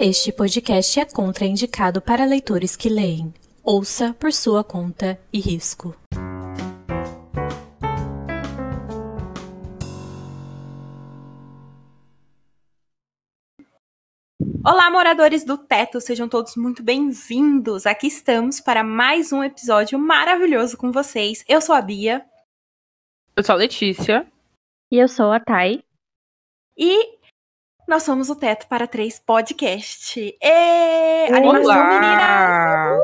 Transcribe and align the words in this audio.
Este 0.00 0.30
podcast 0.30 1.00
é 1.00 1.04
contraindicado 1.04 2.00
para 2.00 2.24
leitores 2.24 2.76
que 2.76 2.88
leem. 2.88 3.34
Ouça 3.64 4.14
por 4.14 4.32
sua 4.32 4.62
conta 4.62 5.20
e 5.32 5.40
risco. 5.40 5.92
Olá, 14.64 14.88
moradores 14.88 15.44
do 15.44 15.58
teto, 15.58 16.00
sejam 16.00 16.28
todos 16.28 16.54
muito 16.54 16.80
bem-vindos. 16.80 17.84
Aqui 17.84 18.06
estamos 18.06 18.60
para 18.60 18.84
mais 18.84 19.32
um 19.32 19.42
episódio 19.42 19.98
maravilhoso 19.98 20.76
com 20.76 20.92
vocês. 20.92 21.44
Eu 21.48 21.60
sou 21.60 21.74
a 21.74 21.82
Bia. 21.82 22.24
Eu 23.34 23.42
sou 23.42 23.56
a 23.56 23.58
Letícia. 23.58 24.24
E 24.92 24.96
eu 24.96 25.08
sou 25.08 25.32
a 25.32 25.40
Thay. 25.40 25.82
E 26.76 27.17
nós 27.88 28.02
somos 28.02 28.28
o 28.28 28.36
Teto 28.36 28.68
para 28.68 28.86
Três 28.86 29.18
Podcast. 29.18 30.20
E... 30.20 31.28
Animação, 31.32 31.88
meninas! 31.88 33.00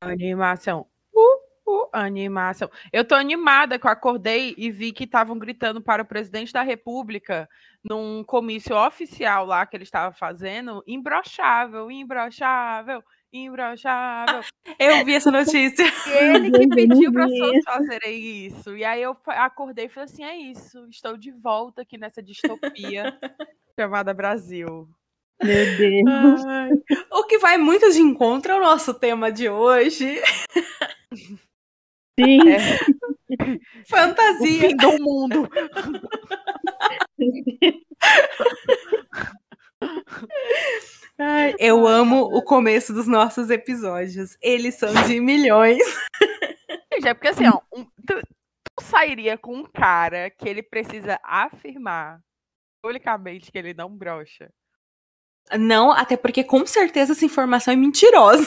Animação. 0.00 0.86
Uh, 1.12 1.80
uh, 1.82 1.88
animação. 1.92 2.70
Eu 2.92 3.04
tô 3.04 3.16
animada 3.16 3.76
que 3.76 3.84
eu 3.84 3.90
acordei 3.90 4.54
e 4.56 4.70
vi 4.70 4.92
que 4.92 5.02
estavam 5.02 5.36
gritando 5.36 5.82
para 5.82 6.00
o 6.00 6.06
presidente 6.06 6.52
da 6.52 6.62
República 6.62 7.48
num 7.82 8.22
comício 8.22 8.76
oficial 8.76 9.44
lá 9.44 9.66
que 9.66 9.76
ele 9.76 9.82
estava 9.82 10.14
fazendo, 10.14 10.84
imbrochável, 10.86 11.90
imbrochável, 11.90 13.02
imbrochável. 13.44 14.40
Eu 14.78 15.04
vi 15.04 15.14
essa 15.14 15.30
notícia. 15.30 15.84
Ele 16.20 16.50
que 16.50 16.68
pediu 16.68 17.12
para 17.12 17.24
as 17.24 17.30
pessoas 17.30 17.54
isso. 17.54 17.64
fazerem 17.64 18.46
isso. 18.46 18.76
E 18.76 18.84
aí 18.84 19.02
eu 19.02 19.16
acordei 19.26 19.86
e 19.86 19.88
falei 19.88 20.04
assim: 20.04 20.24
é 20.24 20.36
isso, 20.36 20.86
estou 20.90 21.16
de 21.16 21.30
volta 21.30 21.82
aqui 21.82 21.96
nessa 21.96 22.22
distopia 22.22 23.16
chamada 23.78 24.12
Brasil. 24.12 24.88
Meu 25.42 25.76
Deus. 25.76 26.44
Ai, 26.46 26.70
O 27.12 27.24
que 27.24 27.38
vai 27.38 27.58
muito 27.58 27.90
de 27.92 28.00
encontro 28.00 28.54
ao 28.54 28.60
nosso 28.60 28.94
tema 28.94 29.30
de 29.30 29.48
hoje. 29.48 30.20
Sim. 32.18 32.40
É, 32.50 32.78
o 33.82 33.86
Fantasia. 33.88 34.60
fim 34.68 34.76
do 34.76 34.98
mundo. 35.02 35.48
Ai, 41.18 41.54
eu 41.58 41.86
amo 41.86 42.22
o 42.24 42.42
começo 42.42 42.92
dos 42.92 43.06
nossos 43.06 43.48
episódios. 43.50 44.36
Eles 44.42 44.74
são 44.74 44.92
de 45.06 45.18
milhões. 45.20 45.82
Gente, 46.92 47.08
é 47.08 47.14
porque 47.14 47.28
assim, 47.28 47.46
ó, 47.48 47.60
um- 47.74 47.84
tu, 48.06 48.20
tu 48.76 48.82
sairia 48.84 49.38
com 49.38 49.54
um 49.56 49.64
cara 49.64 50.30
que 50.30 50.48
ele 50.48 50.62
precisa 50.62 51.18
afirmar 51.22 52.20
publicamente 52.82 53.50
que 53.50 53.58
ele 53.58 53.72
não 53.74 53.90
brocha. 53.96 54.50
Não, 55.58 55.90
até 55.92 56.16
porque 56.16 56.42
com 56.44 56.66
certeza 56.66 57.12
essa 57.12 57.24
informação 57.24 57.72
é 57.72 57.76
mentirosa. 57.76 58.46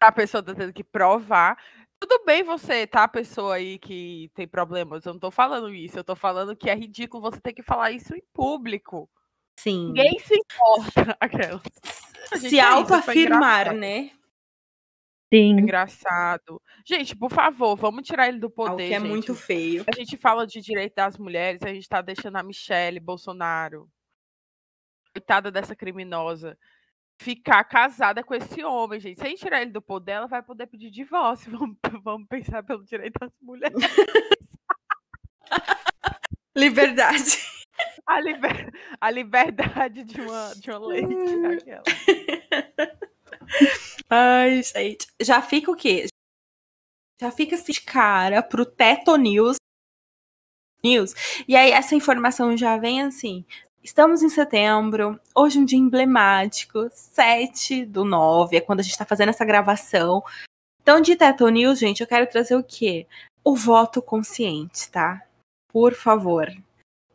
A 0.00 0.12
pessoa 0.12 0.42
tá 0.42 0.54
tendo 0.54 0.72
que 0.72 0.84
provar. 0.84 1.58
Tudo 2.00 2.24
bem 2.24 2.44
você, 2.44 2.86
tá? 2.86 3.02
A 3.04 3.08
pessoa 3.08 3.56
aí 3.56 3.76
que 3.78 4.30
tem 4.34 4.46
problemas. 4.46 5.04
Eu 5.04 5.14
não 5.14 5.20
tô 5.20 5.30
falando 5.32 5.68
isso. 5.74 5.98
Eu 5.98 6.04
tô 6.04 6.14
falando 6.14 6.54
que 6.56 6.70
é 6.70 6.74
ridículo 6.74 7.20
você 7.20 7.40
ter 7.40 7.52
que 7.52 7.62
falar 7.62 7.90
isso 7.90 8.14
em 8.14 8.22
público. 8.32 9.10
Sim. 9.58 9.88
Ninguém 9.88 10.16
se 10.20 10.34
importa. 10.34 11.16
Aquela. 11.20 11.60
Se 12.36 12.58
é 12.58 12.62
autoafirmar, 12.62 13.74
né? 13.74 14.10
Sim. 15.32 15.58
Engraçado. 15.58 16.60
Gente, 16.86 17.14
por 17.14 17.30
favor, 17.30 17.76
vamos 17.76 18.06
tirar 18.06 18.28
ele 18.28 18.38
do 18.38 18.46
Algo 18.46 18.70
poder. 18.70 18.88
que 18.88 18.94
é 18.94 19.00
gente. 19.00 19.08
muito 19.08 19.34
feio. 19.34 19.84
A 19.86 19.94
gente 19.94 20.16
fala 20.16 20.46
de 20.46 20.60
direito 20.60 20.94
das 20.94 21.18
mulheres, 21.18 21.60
a 21.62 21.72
gente 21.72 21.88
tá 21.88 22.00
deixando 22.00 22.36
a 22.36 22.42
Michelle 22.42 22.98
Bolsonaro, 22.98 23.90
coitada 25.12 25.50
dessa 25.50 25.76
criminosa, 25.76 26.58
ficar 27.20 27.62
casada 27.64 28.24
com 28.24 28.34
esse 28.34 28.64
homem, 28.64 29.00
gente. 29.00 29.18
Se 29.18 29.26
a 29.26 29.28
gente 29.28 29.40
tirar 29.40 29.60
ele 29.60 29.70
do 29.70 29.82
poder, 29.82 30.12
ela 30.12 30.26
vai 30.26 30.42
poder 30.42 30.66
pedir 30.66 30.90
divórcio. 30.90 31.50
Vamos, 31.58 31.76
vamos 32.02 32.28
pensar 32.28 32.62
pelo 32.62 32.84
direito 32.84 33.18
das 33.20 33.32
mulheres. 33.42 33.76
Liberdade. 36.56 37.38
A, 38.06 38.20
liber- 38.20 38.72
a 39.00 39.10
liberdade 39.10 40.04
de 40.04 40.20
uma, 40.20 40.52
de 40.56 40.70
uma 40.70 40.86
lei. 40.88 41.04
aquela. 41.56 41.82
Ai, 44.08 44.62
gente. 44.62 45.06
Já 45.20 45.42
fica 45.42 45.70
o 45.70 45.76
quê? 45.76 46.06
Já 47.20 47.30
fica 47.30 47.56
assim 47.56 47.72
de 47.72 47.80
cara 47.82 48.42
pro 48.42 48.64
Teto 48.64 49.16
News. 49.16 49.56
News. 50.82 51.12
E 51.46 51.56
aí, 51.56 51.72
essa 51.72 51.94
informação 51.94 52.56
já 52.56 52.76
vem 52.76 53.02
assim. 53.02 53.44
Estamos 53.82 54.22
em 54.22 54.28
setembro, 54.28 55.18
hoje 55.34 55.58
é 55.58 55.60
um 55.62 55.64
dia 55.64 55.78
emblemático, 55.78 56.88
7 56.92 57.86
do 57.86 58.04
9, 58.04 58.56
é 58.56 58.60
quando 58.60 58.80
a 58.80 58.82
gente 58.82 58.98
tá 58.98 59.04
fazendo 59.04 59.30
essa 59.30 59.44
gravação. 59.44 60.22
Então, 60.82 61.00
de 61.00 61.16
Teto 61.16 61.48
News, 61.48 61.78
gente, 61.78 62.00
eu 62.00 62.06
quero 62.06 62.26
trazer 62.28 62.54
o 62.56 62.62
quê? 62.62 63.06
O 63.44 63.54
voto 63.56 64.02
consciente, 64.02 64.90
tá? 64.90 65.22
Por 65.72 65.94
favor. 65.94 66.48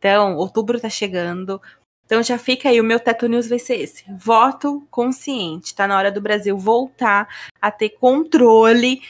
Então, 0.04 0.36
outubro 0.36 0.78
tá 0.78 0.90
chegando. 0.90 1.62
Então 2.04 2.22
já 2.22 2.36
fica 2.36 2.68
aí, 2.68 2.78
o 2.78 2.84
meu 2.84 3.00
Teto 3.00 3.26
News 3.26 3.48
vai 3.48 3.58
ser 3.58 3.76
esse. 3.76 4.04
Voto 4.18 4.86
consciente. 4.90 5.74
Tá 5.74 5.88
na 5.88 5.96
hora 5.96 6.12
do 6.12 6.20
Brasil 6.20 6.58
voltar 6.58 7.26
a 7.58 7.70
ter 7.70 7.88
controle 7.88 9.00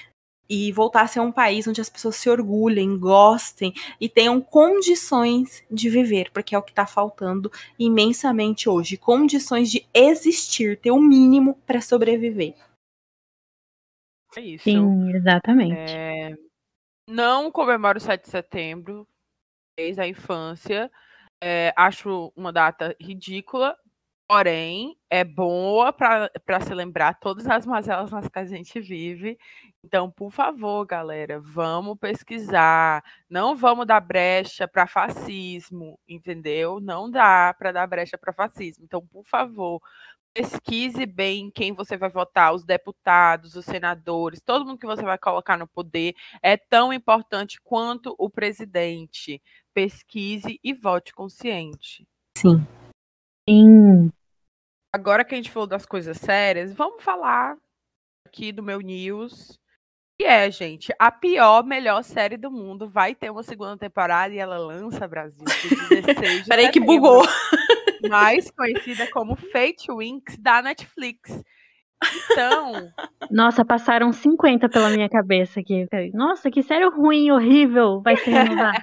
e 0.49 0.71
voltar 0.71 1.00
a 1.00 1.06
ser 1.09 1.19
um 1.19 1.33
país 1.33 1.66
onde 1.66 1.81
as 1.81 1.88
pessoas 1.88 2.15
se 2.15 2.31
orgulhem, 2.31 2.97
gostem 2.97 3.75
e 4.00 4.09
tenham 4.09 4.41
condições 4.41 5.65
de 5.69 5.91
viver, 5.91 6.31
porque 6.31 6.54
é 6.54 6.59
o 6.59 6.62
que 6.62 6.72
tá 6.72 6.87
faltando 6.87 7.50
imensamente 7.77 8.69
hoje. 8.69 8.97
Condições 8.97 9.72
de 9.72 9.84
existir, 9.93 10.78
ter 10.78 10.93
o 10.93 11.00
mínimo 11.00 11.59
para 11.66 11.81
sobreviver. 11.81 12.54
É 14.37 14.41
isso. 14.41 14.62
Sim, 14.62 15.10
exatamente. 15.12 15.75
É, 15.91 16.37
não 17.09 17.50
comemoro 17.50 17.99
o 17.99 18.00
7 18.00 18.22
de 18.22 18.31
setembro, 18.31 19.04
desde 19.76 20.00
a 20.00 20.06
infância. 20.08 20.90
É, 21.42 21.72
acho 21.76 22.32
uma 22.36 22.52
data 22.52 22.96
ridícula, 23.00 23.76
porém 24.28 24.96
é 25.10 25.24
boa 25.24 25.92
para 25.92 26.60
se 26.62 26.74
lembrar 26.74 27.14
todas 27.20 27.46
as 27.46 27.66
mazelas 27.66 28.10
nas 28.10 28.28
que 28.28 28.38
a 28.38 28.44
gente 28.46 28.80
vive. 28.80 29.38
Então, 29.84 30.10
por 30.10 30.30
favor, 30.32 30.86
galera, 30.86 31.40
vamos 31.40 31.98
pesquisar. 31.98 33.04
Não 33.28 33.54
vamos 33.56 33.86
dar 33.86 34.00
brecha 34.00 34.66
para 34.66 34.86
fascismo, 34.86 35.98
entendeu? 36.08 36.80
Não 36.80 37.10
dá 37.10 37.54
para 37.58 37.72
dar 37.72 37.86
brecha 37.86 38.16
para 38.16 38.32
fascismo. 38.32 38.84
Então, 38.84 39.06
por 39.06 39.24
favor, 39.26 39.82
pesquise 40.34 41.06
bem 41.06 41.50
quem 41.50 41.72
você 41.72 41.96
vai 41.96 42.10
votar, 42.10 42.52
os 42.52 42.64
deputados, 42.64 43.54
os 43.54 43.64
senadores, 43.64 44.42
todo 44.42 44.66
mundo 44.66 44.78
que 44.78 44.86
você 44.86 45.02
vai 45.02 45.16
colocar 45.16 45.56
no 45.56 45.66
poder 45.68 46.14
é 46.42 46.56
tão 46.56 46.92
importante 46.92 47.60
quanto 47.62 48.14
o 48.18 48.28
presidente. 48.28 49.41
Pesquise 49.74 50.58
e 50.62 50.72
vote 50.72 51.12
consciente. 51.12 52.06
Sim. 52.38 52.64
Sim. 53.48 54.10
Agora 54.94 55.24
que 55.24 55.34
a 55.34 55.36
gente 55.36 55.50
falou 55.50 55.66
das 55.66 55.84
coisas 55.84 56.16
sérias, 56.16 56.72
vamos 56.72 57.02
falar 57.02 57.56
aqui 58.26 58.52
do 58.52 58.62
meu 58.62 58.80
news. 58.80 59.58
Que 60.16 60.24
é, 60.24 60.48
gente, 60.48 60.94
a 60.96 61.10
pior, 61.10 61.64
melhor 61.64 62.04
série 62.04 62.36
do 62.36 62.48
mundo. 62.50 62.88
Vai 62.88 63.16
ter 63.16 63.30
uma 63.30 63.42
segunda 63.42 63.76
temporada 63.76 64.32
e 64.32 64.38
ela 64.38 64.56
lança 64.56 65.08
Brasil. 65.08 65.44
dia 65.44 66.02
16 66.02 66.42
de 66.44 66.48
Peraí 66.48 66.70
que 66.70 66.78
bugou. 66.78 67.24
mais 68.08 68.48
conhecida 68.52 69.10
como 69.10 69.34
Fate 69.34 69.91
Winx 69.91 70.38
da 70.38 70.62
Netflix. 70.62 71.42
Então, 72.32 72.93
Nossa, 73.31 73.65
passaram 73.65 74.12
50 74.12 74.69
pela 74.69 74.91
minha 74.91 75.09
cabeça 75.09 75.60
aqui. 75.60 75.87
Nossa, 76.12 76.50
que 76.50 76.62
sério 76.62 76.91
ruim, 76.91 77.31
horrível. 77.31 78.00
Vai 78.03 78.16
ser 78.16 78.31
renovada. 78.31 78.82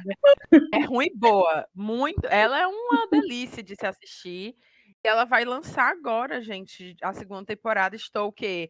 é 0.74 0.86
ruim 0.86 1.08
e 1.08 1.18
boa, 1.18 1.68
muito. 1.76 2.26
Ela 2.28 2.60
é 2.62 2.68
uma 2.68 3.08
delícia 3.12 3.62
de 3.62 3.76
se 3.76 3.86
assistir. 3.86 4.56
E 5.04 5.08
ela 5.08 5.26
vai 5.26 5.46
lançar 5.46 5.92
agora, 5.92 6.41
gente, 6.41 6.96
a 7.02 7.14
segunda 7.14 7.46
temporada. 7.46 7.96
Estou 7.96 8.28
o 8.28 8.32
quê? 8.32 8.70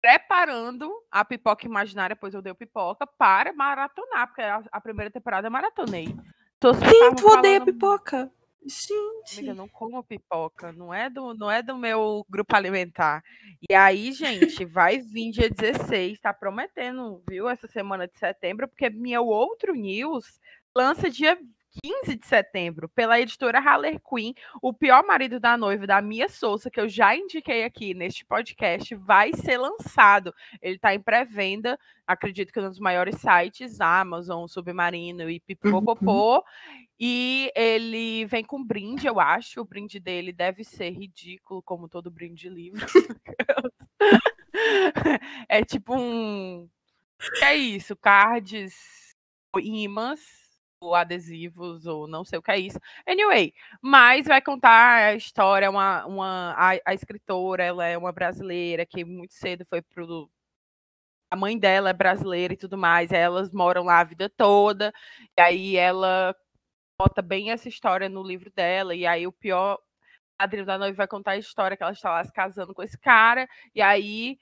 Preparando 0.00 0.90
a 1.10 1.24
pipoca 1.24 1.66
imaginária, 1.66 2.14
pois 2.14 2.34
eu 2.34 2.42
dei 2.42 2.52
pipoca, 2.54 3.06
para 3.06 3.52
maratonar, 3.52 4.26
porque 4.28 4.42
a, 4.42 4.62
a 4.70 4.80
primeira 4.80 5.10
temporada 5.10 5.46
eu 5.46 5.50
maratonei. 5.52 6.14
Tô 6.60 6.74
Sim, 6.74 7.14
tu 7.16 7.26
odeia 7.28 7.58
falando- 7.60 7.64
pipoca. 7.64 8.30
Gente. 8.66 9.38
Amiga, 9.38 9.50
eu 9.50 9.54
não 9.54 9.68
como 9.68 10.02
pipoca, 10.02 10.72
não 10.72 10.92
é 10.92 11.10
do, 11.10 11.34
não 11.34 11.50
é 11.50 11.62
do 11.62 11.76
meu 11.76 12.24
grupo 12.30 12.56
alimentar. 12.56 13.22
E 13.68 13.74
aí, 13.74 14.10
gente, 14.12 14.64
vai 14.64 14.98
vir 14.98 15.30
dia 15.32 15.50
16, 15.50 16.18
tá 16.20 16.32
prometendo, 16.32 17.22
viu, 17.28 17.48
essa 17.48 17.66
semana 17.66 18.08
de 18.08 18.16
setembro, 18.16 18.66
porque 18.66 18.88
meu 18.88 19.26
outro 19.26 19.74
news 19.74 20.40
lança 20.74 21.10
dia 21.10 21.38
15 21.82 22.16
de 22.16 22.26
setembro, 22.26 22.88
pela 22.88 23.20
editora 23.20 23.58
Haller 23.58 24.00
Quinn, 24.00 24.32
O 24.62 24.72
Pior 24.72 25.04
Marido 25.04 25.40
da 25.40 25.56
Noiva, 25.56 25.86
da 25.86 26.00
Mia 26.00 26.28
Souza, 26.28 26.70
que 26.70 26.80
eu 26.80 26.88
já 26.88 27.16
indiquei 27.16 27.64
aqui 27.64 27.94
neste 27.94 28.24
podcast, 28.24 28.94
vai 28.94 29.32
ser 29.32 29.58
lançado. 29.58 30.34
Ele 30.62 30.76
está 30.76 30.94
em 30.94 31.00
pré-venda, 31.00 31.78
acredito 32.06 32.52
que 32.52 32.60
nos 32.60 32.78
maiores 32.78 33.16
sites, 33.16 33.80
Amazon, 33.80 34.46
Submarino 34.46 35.28
e 35.28 35.40
Pipopopô. 35.40 36.36
Uhum. 36.36 36.42
E 36.98 37.50
ele 37.56 38.24
vem 38.26 38.44
com 38.44 38.64
brinde, 38.64 39.06
eu 39.06 39.18
acho. 39.18 39.60
O 39.60 39.64
brinde 39.64 39.98
dele 39.98 40.32
deve 40.32 40.62
ser 40.62 40.90
ridículo, 40.90 41.62
como 41.62 41.88
todo 41.88 42.10
brinde 42.10 42.42
de 42.42 42.48
livro. 42.48 42.86
é 45.48 45.64
tipo 45.64 45.96
um. 45.96 46.68
É 47.42 47.54
isso, 47.54 47.96
cards, 47.96 48.74
imãs 49.56 50.43
adesivos, 50.92 51.86
ou 51.86 52.08
não 52.08 52.24
sei 52.24 52.38
o 52.38 52.42
que 52.42 52.50
é 52.50 52.58
isso. 52.58 52.80
Anyway, 53.06 53.54
mas 53.80 54.26
vai 54.26 54.42
contar 54.42 55.10
a 55.10 55.14
história, 55.14 55.70
uma, 55.70 56.04
uma, 56.04 56.54
a, 56.58 56.70
a 56.84 56.94
escritora, 56.94 57.62
ela 57.62 57.86
é 57.86 57.96
uma 57.96 58.10
brasileira 58.10 58.84
que 58.84 59.04
muito 59.04 59.34
cedo 59.34 59.64
foi 59.70 59.80
pro. 59.80 60.28
A 61.30 61.36
mãe 61.36 61.56
dela 61.58 61.90
é 61.90 61.92
brasileira 61.92 62.54
e 62.54 62.56
tudo 62.56 62.76
mais, 62.76 63.12
elas 63.12 63.52
moram 63.52 63.84
lá 63.84 64.00
a 64.00 64.04
vida 64.04 64.28
toda, 64.28 64.92
e 65.36 65.40
aí 65.40 65.76
ela 65.76 66.34
bota 66.98 67.22
bem 67.22 67.50
essa 67.50 67.68
história 67.68 68.08
no 68.08 68.22
livro 68.22 68.50
dela, 68.52 68.94
e 68.94 69.06
aí 69.06 69.26
o 69.26 69.32
pior 69.32 69.78
padrinho 70.38 70.66
da 70.66 70.78
noiva 70.78 70.96
vai 70.96 71.08
contar 71.08 71.32
a 71.32 71.38
história 71.38 71.76
que 71.76 71.82
ela 71.82 71.92
está 71.92 72.10
lá 72.10 72.24
se 72.24 72.32
casando 72.32 72.74
com 72.74 72.82
esse 72.82 72.98
cara, 72.98 73.48
e 73.74 73.82
aí 73.82 74.38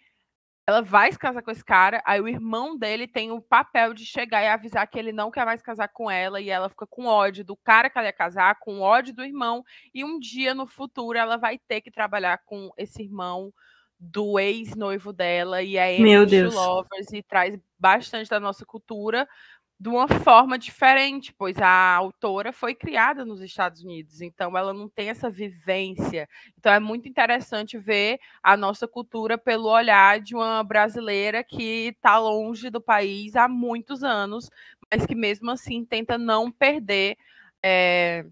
ela 0.67 0.81
vai 0.81 1.11
se 1.11 1.19
casar 1.19 1.43
com 1.43 1.51
esse 1.51 1.65
cara, 1.65 2.03
aí 2.07 2.21
o 2.21 2.29
irmão 2.29 2.77
dele 2.79 3.09
tem 3.09 3.33
o 3.33 3.41
papel 3.41 3.93
de 3.93 4.07
chegar 4.07 4.43
e 4.43 4.49
avisar 4.49 4.87
que 4.87 4.99
ele 4.99 5.13
não 5.13 5.31
quer 5.31 5.45
mais 5.45 5.61
casar 5.61 5.89
com 5.89 6.11
ela, 6.11 6.41
e 6.41 6.51
ela 6.51 6.69
fica 6.69 6.87
com 6.87 7.07
ódio 7.07 7.45
do 7.45 7.57
cara 7.57 7.91
que 7.91 7.99
ela 7.99 8.07
ia 8.07 8.13
casar, 8.13 8.57
com 8.61 8.81
ódio 8.81 9.15
do 9.15 9.25
irmão, 9.25 9.65
e 9.93 10.05
um 10.05 10.19
dia 10.19 10.55
no 10.55 10.67
futuro 10.67 11.19
ela 11.19 11.37
vai 11.37 11.59
ter 11.59 11.81
que 11.81 11.91
trabalhar 11.91 12.39
com 12.45 12.71
esse 12.77 13.03
irmão 13.03 13.53
do 13.99 14.39
ex-noivo 14.39 15.13
dela, 15.13 15.63
e 15.63 15.77
é 15.77 15.99
Meu 15.99 16.27
Deus. 16.27 16.55
Lovers, 16.55 17.13
e 17.13 17.23
traz 17.23 17.57
bastante 17.79 18.31
da 18.31 18.41
nossa 18.41 18.65
cultura, 18.65 19.29
de 19.83 19.89
uma 19.89 20.07
forma 20.07 20.57
diferente, 20.57 21.35
pois 21.37 21.59
a 21.59 21.97
autora 21.97 22.53
foi 22.53 22.73
criada 22.73 23.25
nos 23.25 23.41
Estados 23.41 23.83
Unidos, 23.83 24.21
então 24.21 24.57
ela 24.57 24.73
não 24.73 24.89
tem 24.89 25.09
essa 25.09 25.29
vivência. 25.29 26.29
Então 26.57 26.73
é 26.73 26.79
muito 26.79 27.09
interessante 27.09 27.77
ver 27.77 28.21
a 28.41 28.57
nossa 28.57 28.87
cultura 28.87 29.37
pelo 29.37 29.69
olhar 29.69 30.21
de 30.21 30.37
uma 30.37 30.63
brasileira 30.63 31.43
que 31.43 31.89
está 31.89 32.17
longe 32.17 32.71
do 32.71 32.81
país 32.81 33.35
há 33.35 33.49
muitos 33.49 34.05
anos, 34.05 34.49
mas 34.89 35.05
que 35.05 35.17
mesmo 35.17 35.51
assim 35.51 35.85
tenta 35.85 36.17
não 36.17 36.49
perder 36.49 37.17
é, 37.61 38.25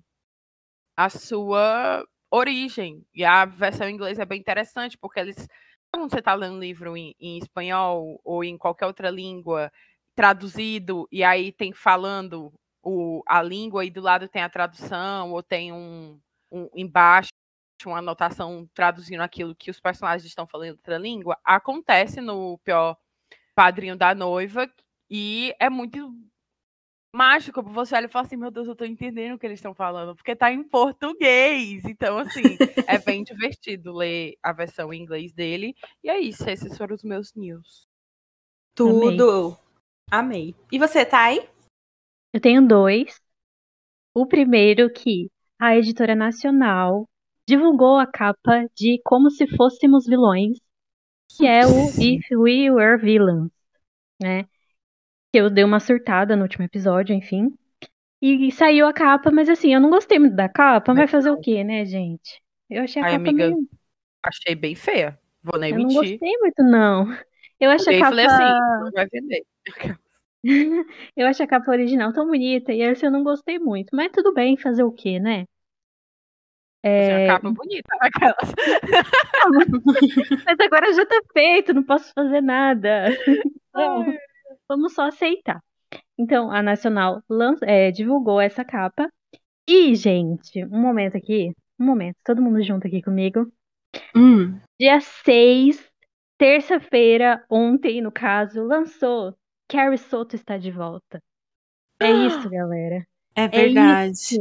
a 0.96 1.08
sua 1.08 2.06
origem. 2.30 3.04
E 3.12 3.24
a 3.24 3.44
versão 3.44 3.88
em 3.88 3.94
inglês 3.94 4.20
é 4.20 4.24
bem 4.24 4.38
interessante, 4.38 4.96
porque 4.96 5.18
eles. 5.18 5.48
Quando 5.92 6.08
você 6.08 6.20
está 6.20 6.34
lendo 6.34 6.54
um 6.54 6.60
livro 6.60 6.96
em, 6.96 7.16
em 7.18 7.38
espanhol 7.38 8.20
ou 8.22 8.44
em 8.44 8.56
qualquer 8.56 8.86
outra 8.86 9.10
língua, 9.10 9.72
traduzido 10.14 11.08
e 11.10 11.22
aí 11.22 11.52
tem 11.52 11.72
falando 11.72 12.52
o, 12.82 13.22
a 13.26 13.42
língua 13.42 13.84
e 13.84 13.90
do 13.90 14.00
lado 14.00 14.28
tem 14.28 14.42
a 14.42 14.48
tradução 14.48 15.32
ou 15.32 15.42
tem 15.42 15.72
um, 15.72 16.18
um 16.50 16.68
embaixo 16.74 17.30
uma 17.86 17.98
anotação 17.98 18.68
traduzindo 18.74 19.22
aquilo 19.22 19.54
que 19.54 19.70
os 19.70 19.80
personagens 19.80 20.26
estão 20.26 20.46
falando 20.46 20.68
em 20.68 20.72
outra 20.72 20.98
língua, 20.98 21.38
acontece 21.44 22.20
no 22.20 22.58
pior 22.58 22.96
padrinho 23.54 23.96
da 23.96 24.14
noiva 24.14 24.70
e 25.08 25.54
é 25.58 25.70
muito 25.70 26.14
mágico 27.12 27.62
para 27.62 27.72
você 27.72 27.94
olha 27.96 28.06
e 28.06 28.08
fala 28.08 28.26
assim, 28.26 28.36
meu 28.36 28.50
Deus, 28.50 28.68
eu 28.68 28.76
tô 28.76 28.84
entendendo 28.84 29.34
o 29.34 29.38
que 29.38 29.46
eles 29.46 29.58
estão 29.58 29.74
falando, 29.74 30.14
porque 30.14 30.36
tá 30.36 30.52
em 30.52 30.62
português. 30.62 31.84
Então, 31.84 32.18
assim, 32.18 32.56
é 32.86 32.98
bem 32.98 33.24
divertido 33.24 33.92
ler 33.92 34.36
a 34.42 34.52
versão 34.52 34.92
em 34.92 35.02
inglês 35.02 35.32
dele. 35.32 35.74
E 36.04 36.08
é 36.08 36.18
isso, 36.18 36.48
esses 36.48 36.76
foram 36.76 36.94
os 36.94 37.02
meus 37.02 37.34
news. 37.34 37.88
Tudo. 38.74 39.58
Amei. 39.58 39.69
Amei. 40.10 40.54
E 40.72 40.78
você, 40.78 41.04
Thay? 41.04 41.48
Eu 42.32 42.40
tenho 42.40 42.66
dois. 42.66 43.20
O 44.14 44.26
primeiro 44.26 44.92
que 44.92 45.30
a 45.58 45.76
editora 45.76 46.14
nacional 46.14 47.08
divulgou 47.46 47.96
a 47.96 48.06
capa 48.06 48.66
de 48.74 49.00
Como 49.04 49.30
Se 49.30 49.46
Fôssemos 49.56 50.06
Vilões, 50.06 50.58
que 51.36 51.46
é 51.46 51.60
o 51.64 51.86
If 52.00 52.28
We 52.32 52.70
Were 52.70 53.00
Villains, 53.00 53.50
né? 54.20 54.44
Que 55.32 55.40
eu 55.40 55.48
dei 55.48 55.62
uma 55.62 55.78
surtada 55.78 56.34
no 56.34 56.42
último 56.42 56.64
episódio, 56.64 57.14
enfim. 57.14 57.56
E 58.20 58.50
saiu 58.52 58.86
a 58.86 58.92
capa, 58.92 59.30
mas 59.30 59.48
assim, 59.48 59.72
eu 59.72 59.80
não 59.80 59.90
gostei 59.90 60.18
muito 60.18 60.34
da 60.34 60.48
capa, 60.48 60.92
vai 60.92 61.06
fazer 61.06 61.30
o 61.30 61.40
quê, 61.40 61.62
né, 61.64 61.84
gente? 61.84 62.42
Eu 62.68 62.82
achei 62.82 63.00
a 63.00 63.06
Ai, 63.06 63.12
capa 63.12 63.30
amiga, 63.30 63.48
meio... 63.48 63.68
achei 64.22 64.54
bem 64.54 64.74
feia. 64.74 65.18
Vou 65.42 65.58
nem 65.58 65.70
Eu 65.70 65.76
mentir. 65.78 65.94
não 65.94 66.02
gostei 66.02 66.38
muito, 66.38 66.62
não. 66.62 67.06
Eu 67.58 67.70
acho 67.70 67.88
a 67.88 67.92
capa... 67.94 68.06
falei 68.06 68.26
assim, 68.26 68.84
não 68.84 68.90
vai 68.92 69.06
vender. 69.10 69.46
eu 71.16 71.26
acho 71.26 71.42
a 71.42 71.46
capa 71.46 71.70
original 71.70 72.12
tão 72.12 72.26
bonita 72.26 72.72
e 72.72 72.80
essa 72.80 73.06
eu 73.06 73.10
não 73.10 73.22
gostei 73.22 73.58
muito. 73.58 73.94
Mas 73.94 74.10
tudo 74.12 74.32
bem, 74.32 74.56
fazer 74.56 74.82
o 74.82 74.92
quê, 74.92 75.18
né? 75.18 75.44
É, 76.82 77.28
a 77.28 77.34
capa 77.34 77.50
bonita, 77.50 77.94
aquelas. 78.00 78.54
Mas 80.46 80.60
agora 80.60 80.92
já 80.94 81.04
tá 81.04 81.20
feito, 81.32 81.74
não 81.74 81.82
posso 81.82 82.12
fazer 82.14 82.40
nada. 82.40 83.06
Então, 83.72 84.04
vamos 84.68 84.94
só 84.94 85.06
aceitar. 85.06 85.62
Então, 86.18 86.50
a 86.50 86.60
Nacional 86.60 87.22
é, 87.62 87.92
divulgou 87.92 88.40
essa 88.40 88.64
capa. 88.64 89.08
E, 89.64 89.94
gente, 89.94 90.64
um 90.64 90.80
momento 90.80 91.16
aqui. 91.16 91.52
Um 91.78 91.84
momento, 91.84 92.16
todo 92.24 92.42
mundo 92.42 92.60
junto 92.64 92.88
aqui 92.88 93.00
comigo. 93.00 93.46
Hum. 94.14 94.58
Dia 94.78 95.00
6, 95.00 95.88
terça-feira, 96.36 97.44
ontem, 97.48 98.00
no 98.00 98.10
caso, 98.10 98.64
lançou 98.64 99.36
Carrie 99.70 99.98
Soto 99.98 100.34
está 100.34 100.58
de 100.58 100.70
volta. 100.70 101.22
É 102.02 102.10
isso, 102.10 102.50
galera. 102.50 103.06
É 103.36 103.46
verdade. 103.46 104.12
isso. 104.12 104.40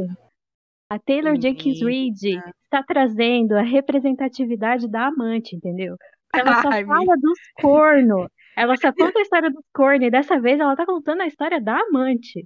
A 0.90 0.98
Taylor 0.98 1.40
Jenkins 1.40 1.82
Reid 1.82 2.26
Eita. 2.26 2.52
está 2.64 2.84
trazendo 2.84 3.54
a 3.54 3.62
representatividade 3.62 4.90
da 4.90 5.06
amante, 5.06 5.56
entendeu? 5.56 5.96
Ela 6.34 6.62
só 6.64 6.70
Ai, 6.70 6.84
fala 6.84 7.16
dos 7.16 7.40
corno. 7.62 8.28
Ela 8.58 8.76
só 8.76 8.92
conta 8.92 9.20
a 9.20 9.22
história 9.22 9.52
dos 9.52 9.64
corno 9.72 10.04
e 10.04 10.10
dessa 10.10 10.40
vez 10.40 10.60
ela 10.60 10.76
tá 10.76 10.86
contando 10.86 11.22
a 11.22 11.28
história 11.28 11.62
da 11.62 11.80
amante. 11.80 12.44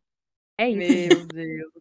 É 0.57 0.69
isso. 0.69 0.77
Meu 0.77 1.27
Deus. 1.27 1.73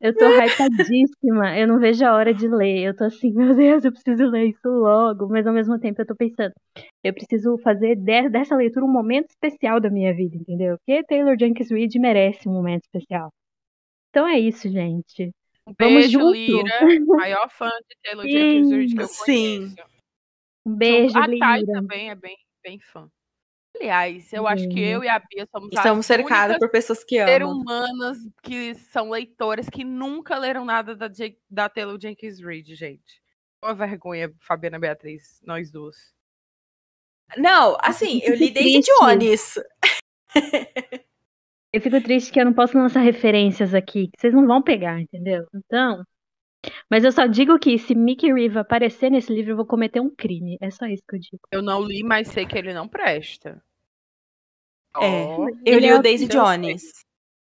Eu 0.00 0.16
tô 0.16 0.26
hypadíssima. 0.28 1.58
Eu 1.58 1.66
não 1.66 1.78
vejo 1.78 2.04
a 2.04 2.14
hora 2.14 2.32
de 2.34 2.48
ler. 2.48 2.84
Eu 2.88 2.96
tô 2.96 3.04
assim, 3.04 3.32
meu 3.34 3.54
Deus, 3.54 3.84
eu 3.84 3.92
preciso 3.92 4.24
ler 4.26 4.46
isso 4.48 4.68
logo. 4.68 5.28
Mas 5.28 5.46
ao 5.46 5.52
mesmo 5.54 5.78
tempo 5.78 6.00
eu 6.00 6.06
tô 6.06 6.14
pensando, 6.14 6.52
eu 7.04 7.12
preciso 7.14 7.56
fazer 7.58 7.96
de- 7.96 8.28
dessa 8.28 8.56
leitura 8.56 8.84
um 8.84 8.92
momento 8.92 9.28
especial 9.30 9.80
da 9.80 9.90
minha 9.90 10.14
vida, 10.14 10.36
entendeu? 10.36 10.76
Porque 10.78 11.02
Taylor 11.04 11.36
Jenkins 11.38 11.70
Reid 11.70 11.98
merece 11.98 12.48
um 12.48 12.52
momento 12.52 12.82
especial. 12.84 13.30
Então 14.10 14.26
é 14.26 14.38
isso, 14.38 14.68
gente. 14.68 15.30
Um 15.66 15.74
Vamos 15.78 15.94
beijo, 16.02 16.18
junto. 16.18 16.32
Lira. 16.32 16.80
Maior 17.16 17.48
fã 17.50 17.68
de 17.68 17.96
Taylor 18.02 18.24
Sim, 18.24 18.30
Jenkins 18.32 18.70
Reid 18.70 18.94
que 18.94 19.02
eu 19.02 19.06
sim. 19.08 19.58
conheço. 19.58 19.76
Um 20.66 20.74
beijo, 20.76 21.18
a 21.18 21.26
Thay 21.26 21.60
Lira. 21.60 21.72
também 21.72 22.10
é 22.10 22.14
bem, 22.14 22.36
bem 22.62 22.78
fã. 22.80 23.08
Aliás, 23.80 24.30
eu 24.32 24.46
acho 24.46 24.68
que 24.68 24.74
Sim. 24.74 24.80
eu 24.80 25.02
e 25.02 25.08
a 25.08 25.18
Bia 25.18 25.48
somos 25.50 25.70
Estamos 25.72 26.00
as 26.00 26.06
cercados 26.06 26.42
únicas 26.56 26.58
por 26.58 26.70
pessoas 26.70 27.02
que 27.02 27.24
ser 27.24 27.42
amam. 27.42 27.56
humanas 27.56 28.18
que 28.42 28.74
são 28.74 29.08
leitoras 29.10 29.70
que 29.70 29.82
nunca 29.84 30.36
leram 30.36 30.66
nada 30.66 30.94
da, 30.94 31.08
J- 31.08 31.38
da 31.48 31.66
Taylor 31.68 31.98
Jenkins 32.00 32.38
Reid, 32.40 32.74
gente. 32.74 33.22
Uma 33.62 33.74
vergonha, 33.74 34.30
Fabiana 34.40 34.78
Beatriz, 34.78 35.40
nós 35.44 35.70
duas. 35.70 35.96
Não, 37.38 37.78
assim, 37.80 38.20
eu 38.22 38.34
li 38.34 38.50
Daisy 38.50 38.80
Triste. 38.80 38.92
Jones. 39.00 39.54
Eu 41.72 41.80
fico 41.80 42.00
triste 42.02 42.32
que 42.32 42.40
eu 42.40 42.44
não 42.44 42.52
posso 42.52 42.76
lançar 42.76 43.00
referências 43.00 43.74
aqui, 43.74 44.08
que 44.08 44.20
vocês 44.20 44.34
não 44.34 44.46
vão 44.46 44.60
pegar, 44.60 45.00
entendeu? 45.00 45.46
Então. 45.54 46.04
Mas 46.90 47.04
eu 47.04 47.12
só 47.12 47.26
digo 47.26 47.58
que 47.58 47.78
se 47.78 47.94
Mickey 47.94 48.32
Reeve 48.32 48.58
aparecer 48.58 49.08
nesse 49.10 49.32
livro, 49.32 49.52
eu 49.52 49.56
vou 49.56 49.64
cometer 49.64 50.00
um 50.00 50.14
crime. 50.14 50.58
É 50.60 50.70
só 50.70 50.86
isso 50.86 51.02
que 51.08 51.16
eu 51.16 51.20
digo. 51.20 51.40
Eu 51.52 51.62
não 51.62 51.82
li, 51.82 52.02
mas 52.02 52.28
sei 52.28 52.44
que 52.44 52.58
ele 52.58 52.74
não 52.74 52.86
presta. 52.88 53.62
É. 54.98 55.36
Eu 55.36 55.48
Ele 55.64 55.80
li 55.80 55.86
é 55.88 55.94
o 55.94 55.98
o 55.98 56.02
Daisy 56.02 56.26
Jones. 56.26 56.82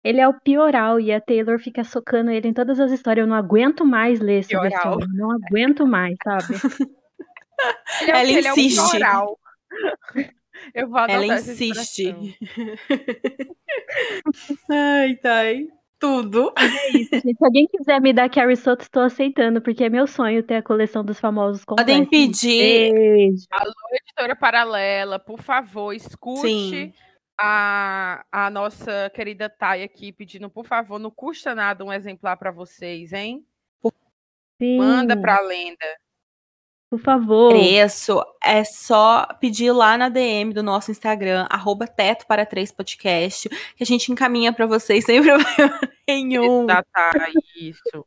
Ele 0.03 0.21
é 0.21 0.27
o 0.27 0.33
pioral 0.41 0.99
e 0.99 1.13
a 1.13 1.21
Taylor 1.21 1.59
fica 1.59 1.85
socando 1.85 2.31
ele 2.31 2.49
em 2.49 2.55
todas 2.55 2.81
as 2.81 2.91
histórias. 2.91 3.25
Eu 3.25 3.29
não 3.29 3.37
aguento 3.37 3.85
mais 3.85 4.19
ler 4.19 4.39
esse 4.41 4.49
Pioral. 4.49 4.99
Não 5.15 5.31
aguento 5.33 5.87
mais, 5.87 6.17
sabe? 6.25 6.55
ele 8.01 8.11
é, 8.11 8.21
Ela 8.21 8.23
ele 8.23 8.47
é 8.49 8.53
um 8.55 8.59
insiste. 8.59 8.91
floral. 8.91 9.39
Eu 10.75 10.89
vou 10.89 10.99
adotar 10.99 11.23
Ela 11.23 11.27
insiste. 11.27 12.15
Ai, 14.71 15.17
Thay. 15.17 15.69
Tudo. 15.99 16.51
É 16.57 16.97
isso, 16.97 17.11
gente. 17.13 17.37
Se 17.37 17.45
alguém 17.45 17.67
quiser 17.67 18.01
me 18.01 18.15
dar 18.15 18.31
Carrie 18.31 18.57
Soto, 18.57 18.81
estou 18.81 19.03
aceitando, 19.03 19.61
porque 19.61 19.85
é 19.85 19.91
meu 19.91 20.07
sonho 20.07 20.43
ter 20.43 20.55
a 20.57 20.63
coleção 20.63 21.05
dos 21.05 21.21
famosos 21.21 21.63
Podem 21.63 22.07
pedir. 22.07 22.91
Beijo. 22.91 23.45
Alô, 23.51 23.73
editora 23.93 24.35
paralela, 24.35 25.19
por 25.19 25.43
favor, 25.43 25.93
escute 25.93 26.41
Sim. 26.41 26.93
A, 27.41 28.25
a 28.31 28.51
nossa 28.51 29.11
querida 29.15 29.49
Thay 29.49 29.83
aqui 29.83 30.13
pedindo, 30.13 30.51
por 30.51 30.67
favor, 30.67 30.99
não 30.99 31.11
custa 31.11 31.55
nada 31.55 31.83
um 31.83 31.93
exemplar 31.93 32.37
para 32.37 32.51
vocês, 32.51 33.13
hein? 33.15 33.47
Sim, 34.61 34.77
Manda 34.77 35.19
pra 35.19 35.41
lenda. 35.41 35.87
por 36.91 37.01
favor. 37.01 37.51
Preço 37.51 38.23
é 38.45 38.63
só 38.63 39.27
pedir 39.41 39.73
lá 39.73 39.97
na 39.97 40.11
DM 40.11 40.53
do 40.53 40.63
nosso 40.63 40.91
Instagram, 40.91 41.47
arroba 41.49 41.87
teto 41.87 42.27
para 42.27 42.45
três 42.45 42.71
podcast, 42.71 43.49
que 43.49 43.83
a 43.83 43.87
gente 43.87 44.13
encaminha 44.13 44.53
pra 44.53 44.67
vocês 44.67 45.07
sem 45.07 45.23
problema 45.25 45.81
nenhum. 46.07 46.67
Da 46.67 46.83
Thay, 46.83 47.33
isso. 47.57 48.07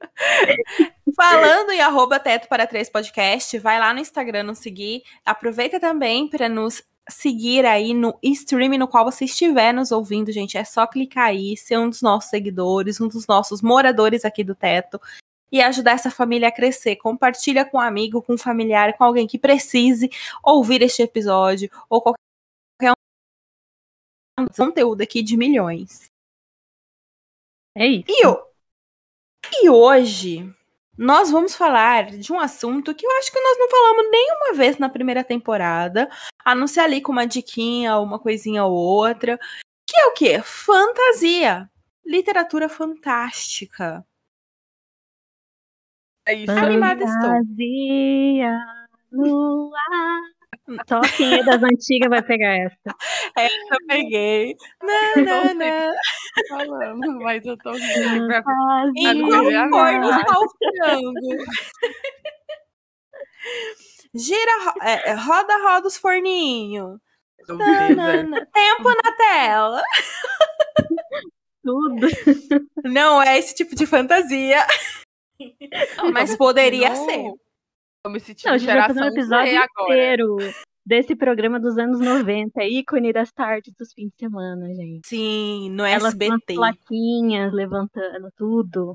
Falando 1.16 1.70
em 1.72 1.80
arroba 1.80 2.20
teto 2.20 2.46
para 2.48 2.66
três 2.68 2.88
podcast, 2.88 3.58
vai 3.58 3.80
lá 3.80 3.92
no 3.92 3.98
Instagram 4.00 4.44
nos 4.44 4.58
seguir. 4.58 5.02
Aproveita 5.24 5.80
também 5.80 6.28
para 6.28 6.48
nos 6.48 6.84
seguir 7.08 7.66
aí 7.66 7.92
no 7.92 8.18
stream 8.22 8.78
no 8.78 8.88
qual 8.88 9.04
você 9.04 9.24
estiver 9.24 9.72
nos 9.72 9.92
ouvindo, 9.92 10.32
gente. 10.32 10.56
É 10.56 10.64
só 10.64 10.86
clicar 10.86 11.26
aí, 11.26 11.56
ser 11.56 11.78
um 11.78 11.88
dos 11.88 12.02
nossos 12.02 12.30
seguidores, 12.30 13.00
um 13.00 13.08
dos 13.08 13.26
nossos 13.26 13.60
moradores 13.60 14.24
aqui 14.24 14.42
do 14.42 14.54
teto 14.54 15.00
e 15.52 15.60
ajudar 15.60 15.92
essa 15.92 16.10
família 16.10 16.48
a 16.48 16.52
crescer. 16.52 16.96
Compartilha 16.96 17.64
com 17.64 17.76
um 17.78 17.80
amigo, 17.80 18.22
com 18.22 18.34
um 18.34 18.38
familiar, 18.38 18.96
com 18.96 19.04
alguém 19.04 19.26
que 19.26 19.38
precise 19.38 20.10
ouvir 20.42 20.82
este 20.82 21.02
episódio 21.02 21.70
ou 21.88 22.02
qualquer 22.02 22.92
um 24.38 24.46
conteúdo 24.46 25.02
aqui 25.02 25.22
de 25.22 25.36
milhões. 25.36 26.10
É 27.76 27.86
isso. 27.86 28.04
E, 28.08 29.64
e 29.64 29.70
hoje 29.70 30.52
nós 30.96 31.30
vamos 31.30 31.54
falar 31.54 32.06
de 32.06 32.32
um 32.32 32.38
assunto 32.38 32.94
que 32.94 33.06
eu 33.06 33.10
acho 33.18 33.32
que 33.32 33.40
nós 33.40 33.58
não 33.58 33.68
falamos 33.68 34.10
nenhuma 34.10 34.54
vez 34.54 34.78
na 34.78 34.88
primeira 34.88 35.24
temporada, 35.24 36.08
a 36.44 36.54
não 36.54 36.66
ser 36.66 36.80
ali 36.80 37.00
com 37.00 37.12
uma 37.12 37.26
diquinha, 37.26 37.98
uma 37.98 38.18
coisinha 38.18 38.64
ou 38.64 38.72
outra, 38.72 39.38
que 39.86 40.00
é 40.00 40.06
o 40.06 40.12
quê? 40.12 40.42
Fantasia. 40.42 41.70
Literatura 42.04 42.68
fantástica. 42.68 44.04
É 46.26 46.34
isso. 46.34 46.52
Animada 46.52 47.04
estou. 47.04 47.30
Fantasia 47.30 48.58
no 49.10 49.70
ar. 49.74 50.33
Só 50.88 51.00
quem 51.16 51.34
é 51.40 51.42
das 51.44 51.62
antigas 51.62 52.08
vai 52.08 52.22
pegar 52.22 52.56
essa. 52.56 52.76
Eu 53.70 53.78
peguei. 53.88 54.52
Eu 55.16 55.24
não 55.24 55.24
Não, 55.24 55.42
sei 55.44 55.54
não, 55.54 55.86
não. 55.88 55.94
falando, 56.48 57.20
mas 57.22 57.44
eu 57.44 57.56
tô 57.58 57.72
rindo. 57.72 58.26
pra- 58.28 58.42
Em 58.96 59.06
Agora 59.22 59.68
qual 59.70 59.70
cor 59.70 60.12
a 60.12 60.20
está 60.20 60.38
o 60.40 60.48
frango? 60.78 61.44
Gira, 64.14 64.64
ro- 64.64 64.82
é, 64.82 65.10
é, 65.10 65.14
roda, 65.14 65.56
roda 65.58 65.88
os 65.88 65.96
forninhos. 65.96 66.98
Tempo 67.46 68.88
na 69.04 69.12
tela. 69.16 69.82
Tudo. 71.62 72.06
Não 72.84 73.20
é 73.22 73.38
esse 73.38 73.54
tipo 73.54 73.74
de 73.74 73.86
fantasia. 73.86 74.64
Mas 76.12 76.36
poderia 76.36 76.90
Não, 76.90 77.04
ser. 77.04 77.32
Eu 78.04 78.10
me 78.10 78.20
senti 78.20 78.44
Não, 78.44 78.52
a 78.52 78.58
gente 78.58 78.66
vai 78.66 78.86
fazer 78.86 79.00
um 79.00 79.02
geração 79.04 79.46
episódio 79.48 79.68
inteiro 79.80 80.36
desse 80.84 81.16
programa 81.16 81.58
dos 81.58 81.78
anos 81.78 81.98
90, 81.98 82.62
ícone 82.64 83.12
das 83.12 83.32
tardes 83.32 83.72
dos 83.78 83.92
fins 83.94 84.10
de 84.10 84.18
semana, 84.18 84.66
gente. 84.74 85.08
Sim, 85.08 85.70
no 85.70 85.84
Elas 85.84 86.12
SBT. 86.12 86.54
plaquinhas 86.54 87.52
levantando 87.52 88.30
tudo. 88.36 88.94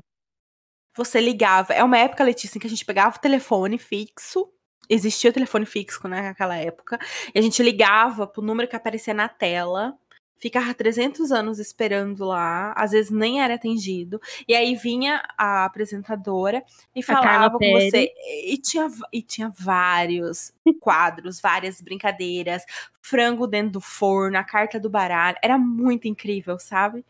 Você 0.96 1.20
ligava. 1.20 1.72
É 1.72 1.82
uma 1.82 1.98
época, 1.98 2.22
Letícia, 2.22 2.56
em 2.56 2.60
que 2.60 2.66
a 2.68 2.70
gente 2.70 2.84
pegava 2.84 3.16
o 3.16 3.20
telefone 3.20 3.78
fixo. 3.78 4.48
Existia 4.88 5.30
o 5.30 5.32
telefone 5.32 5.66
fixo 5.66 6.06
né, 6.06 6.22
naquela 6.22 6.56
época. 6.56 6.98
E 7.34 7.38
a 7.38 7.42
gente 7.42 7.62
ligava 7.62 8.26
pro 8.26 8.42
número 8.42 8.68
que 8.68 8.76
aparecia 8.76 9.14
na 9.14 9.28
tela. 9.28 9.96
Ficava 10.40 10.72
300 10.72 11.30
anos 11.30 11.58
esperando 11.58 12.24
lá. 12.24 12.72
Às 12.76 12.92
vezes 12.92 13.10
nem 13.10 13.42
era 13.42 13.54
atendido. 13.54 14.20
E 14.48 14.54
aí 14.54 14.74
vinha 14.74 15.22
a 15.36 15.66
apresentadora 15.66 16.64
e 16.96 17.02
falava 17.02 17.58
com 17.58 17.70
você. 17.72 18.12
E 18.46 18.56
tinha, 18.56 18.88
e 19.12 19.20
tinha 19.22 19.52
vários 19.56 20.52
quadros, 20.80 21.40
várias 21.40 21.80
brincadeiras. 21.82 22.64
Frango 23.02 23.46
dentro 23.46 23.72
do 23.72 23.80
forno, 23.80 24.38
a 24.38 24.44
carta 24.44 24.80
do 24.80 24.88
baralho. 24.88 25.36
Era 25.42 25.58
muito 25.58 26.08
incrível, 26.08 26.58
sabe? 26.58 27.04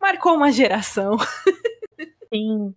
Marcou 0.00 0.34
uma 0.34 0.52
geração. 0.52 1.16
Sim. 2.32 2.74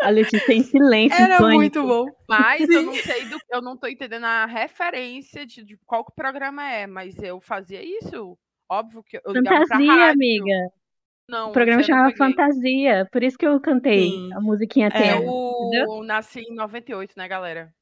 A 0.00 0.10
Letícia 0.10 0.52
em 0.52 0.62
silêncio. 0.62 1.18
Era 1.20 1.38
pânico. 1.38 1.56
muito 1.56 1.82
bom. 1.86 2.04
Mas 2.28 2.68
eu 2.68 2.82
não 2.82 2.94
sei 2.94 3.24
do, 3.26 3.38
eu 3.50 3.62
não 3.62 3.76
tô 3.76 3.86
entendendo 3.86 4.24
a 4.24 4.44
referência 4.46 5.46
de, 5.46 5.64
de 5.64 5.78
qual 5.86 6.04
que 6.04 6.12
programa 6.14 6.68
é, 6.70 6.86
mas 6.86 7.16
eu 7.22 7.40
fazia 7.40 7.82
isso. 7.82 8.36
Óbvio 8.70 9.02
que 9.02 9.16
eu 9.24 9.32
ligava 9.32 9.64
pra 9.66 9.76
Fantasia, 9.78 9.92
rádio. 9.92 10.12
amiga. 10.12 10.68
Não, 11.28 11.48
O 11.48 11.52
programa 11.52 11.82
chamava. 11.82 12.14
Fantasia. 12.16 13.08
Por 13.10 13.22
isso 13.22 13.38
que 13.38 13.46
eu 13.46 13.58
cantei 13.60 14.10
Sim. 14.10 14.32
a 14.34 14.40
musiquinha 14.40 14.88
É, 14.88 14.90
tema. 14.90 15.22
Eu 15.72 16.02
nasci 16.02 16.40
em 16.40 16.54
98, 16.54 17.14
né, 17.16 17.26
galera? 17.26 17.72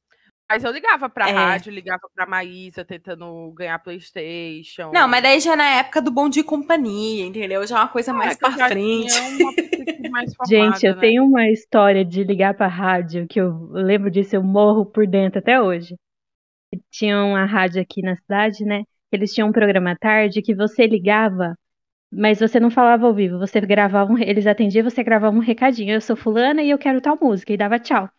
Mas 0.49 0.63
eu 0.63 0.71
ligava 0.71 1.09
pra 1.09 1.29
É. 1.29 1.31
rádio, 1.31 1.71
ligava 1.73 2.01
pra 2.13 2.25
Maísa 2.25 2.85
tentando 2.85 3.51
ganhar 3.53 3.79
Playstation. 3.79 4.91
Não, 4.93 5.07
mas 5.07 5.23
daí 5.23 5.39
já 5.39 5.53
é 5.53 5.55
na 5.55 5.69
época 5.79 6.01
do 6.01 6.11
Bom 6.11 6.29
de 6.29 6.43
Companhia, 6.43 7.25
entendeu? 7.25 7.65
Já 7.65 7.77
é 7.77 7.79
uma 7.79 7.87
coisa 7.87 8.11
É, 8.11 8.13
mais 8.13 8.33
eu 8.33 8.39
pra 8.39 8.67
frente. 8.67 9.13
uma 9.41 9.53
mais 10.13 10.33
formada, 10.35 10.71
Gente, 10.71 10.85
eu 10.85 10.95
né? 10.95 11.01
tenho 11.01 11.23
uma 11.25 11.49
história 11.49 12.05
de 12.05 12.23
ligar 12.23 12.53
pra 12.53 12.67
rádio 12.67 13.27
que 13.27 13.41
eu 13.41 13.69
lembro 13.71 14.11
disso, 14.11 14.35
eu 14.35 14.43
morro 14.43 14.85
por 14.85 15.07
dentro 15.07 15.39
até 15.39 15.59
hoje. 15.59 15.95
Tinha 16.91 17.23
uma 17.23 17.45
rádio 17.45 17.81
aqui 17.81 18.01
na 18.01 18.15
cidade, 18.15 18.63
né? 18.63 18.83
Eles 19.11 19.33
tinham 19.33 19.49
um 19.49 19.51
programa 19.51 19.91
à 19.91 19.95
tarde 19.95 20.41
que 20.41 20.55
você 20.55 20.87
ligava, 20.87 21.55
mas 22.11 22.39
você 22.39 22.59
não 22.59 22.69
falava 22.69 23.07
ao 23.07 23.13
vivo, 23.13 23.39
você 23.39 23.59
gravava 23.61 24.11
um, 24.11 24.17
eles 24.17 24.45
atendiam, 24.47 24.83
você 24.83 25.03
gravava 25.03 25.35
um 25.35 25.39
recadinho. 25.39 25.93
Eu 25.93 26.01
sou 26.01 26.15
fulana 26.15 26.61
e 26.61 26.69
eu 26.69 26.77
quero 26.77 27.01
tal 27.01 27.17
música 27.19 27.51
e 27.51 27.57
dava 27.57 27.79
tchau. 27.79 28.09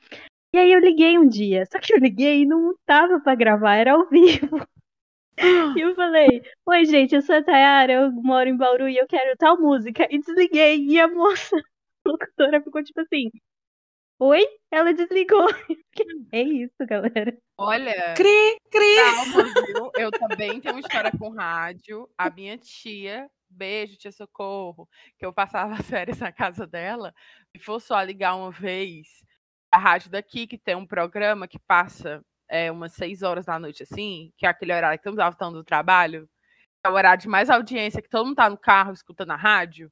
E 0.54 0.58
aí 0.58 0.72
eu 0.72 0.80
liguei 0.80 1.18
um 1.18 1.28
dia, 1.28 1.64
só 1.66 1.78
que 1.80 1.92
eu 1.92 1.98
liguei 1.98 2.42
e 2.42 2.46
não 2.46 2.74
tava 2.86 3.20
pra 3.20 3.34
gravar, 3.34 3.76
era 3.76 3.92
ao 3.92 4.08
vivo. 4.08 4.66
E 5.76 5.80
eu 5.80 5.94
falei, 5.96 6.42
oi 6.64 6.84
gente, 6.84 7.14
eu 7.14 7.20
sou 7.20 7.34
a 7.34 7.42
Tayara, 7.42 7.92
eu 7.92 8.12
moro 8.12 8.48
em 8.48 8.56
Bauru 8.56 8.88
e 8.88 8.96
eu 8.96 9.06
quero 9.06 9.36
tal 9.36 9.60
música. 9.60 10.06
E 10.10 10.20
desliguei, 10.20 10.76
e 10.86 11.00
a 11.00 11.08
moça, 11.08 11.56
locutora, 12.08 12.62
ficou 12.62 12.82
tipo 12.82 13.00
assim, 13.00 13.30
oi? 14.18 14.46
Ela 14.70 14.92
desligou. 14.92 15.46
É 16.32 16.42
isso, 16.42 16.74
galera. 16.80 17.38
Olha, 17.56 18.14
Cri, 18.16 18.56
cri. 18.68 18.96
calma, 18.96 19.44
viu? 19.44 19.90
Eu 19.96 20.10
também 20.10 20.60
tenho 20.60 20.74
uma 20.74 20.80
história 20.80 21.12
com 21.16 21.30
rádio. 21.30 22.10
A 22.18 22.28
minha 22.28 22.58
tia, 22.58 23.30
beijo, 23.48 23.96
tia 23.96 24.10
Socorro, 24.10 24.88
que 25.16 25.24
eu 25.24 25.32
passava 25.32 25.74
as 25.74 25.88
férias 25.88 26.18
na 26.18 26.32
casa 26.32 26.66
dela, 26.66 27.14
e 27.54 27.58
for 27.60 27.78
só 27.80 28.02
ligar 28.02 28.34
uma 28.34 28.50
vez 28.50 29.06
a 29.70 29.78
rádio 29.78 30.10
daqui, 30.10 30.48
que 30.48 30.58
tem 30.58 30.74
um 30.74 30.86
programa 30.86 31.46
que 31.46 31.60
passa 31.60 32.20
é, 32.48 32.72
umas 32.72 32.92
seis 32.94 33.22
horas 33.22 33.44
da 33.44 33.56
noite, 33.56 33.84
assim, 33.84 34.32
que 34.36 34.46
é 34.46 34.48
aquele 34.48 34.72
horário 34.74 34.98
que 34.98 35.08
estamos 35.08 35.22
voltando 35.22 35.58
do 35.58 35.64
trabalho, 35.64 36.28
é 36.84 36.88
o 36.88 36.92
horário 36.92 37.22
de 37.22 37.28
mais 37.28 37.48
audiência, 37.48 38.02
que 38.02 38.08
todo 38.08 38.26
mundo 38.26 38.36
tá 38.36 38.50
no 38.50 38.58
carro 38.58 38.92
escutando 38.92 39.30
a 39.30 39.36
rádio. 39.36 39.90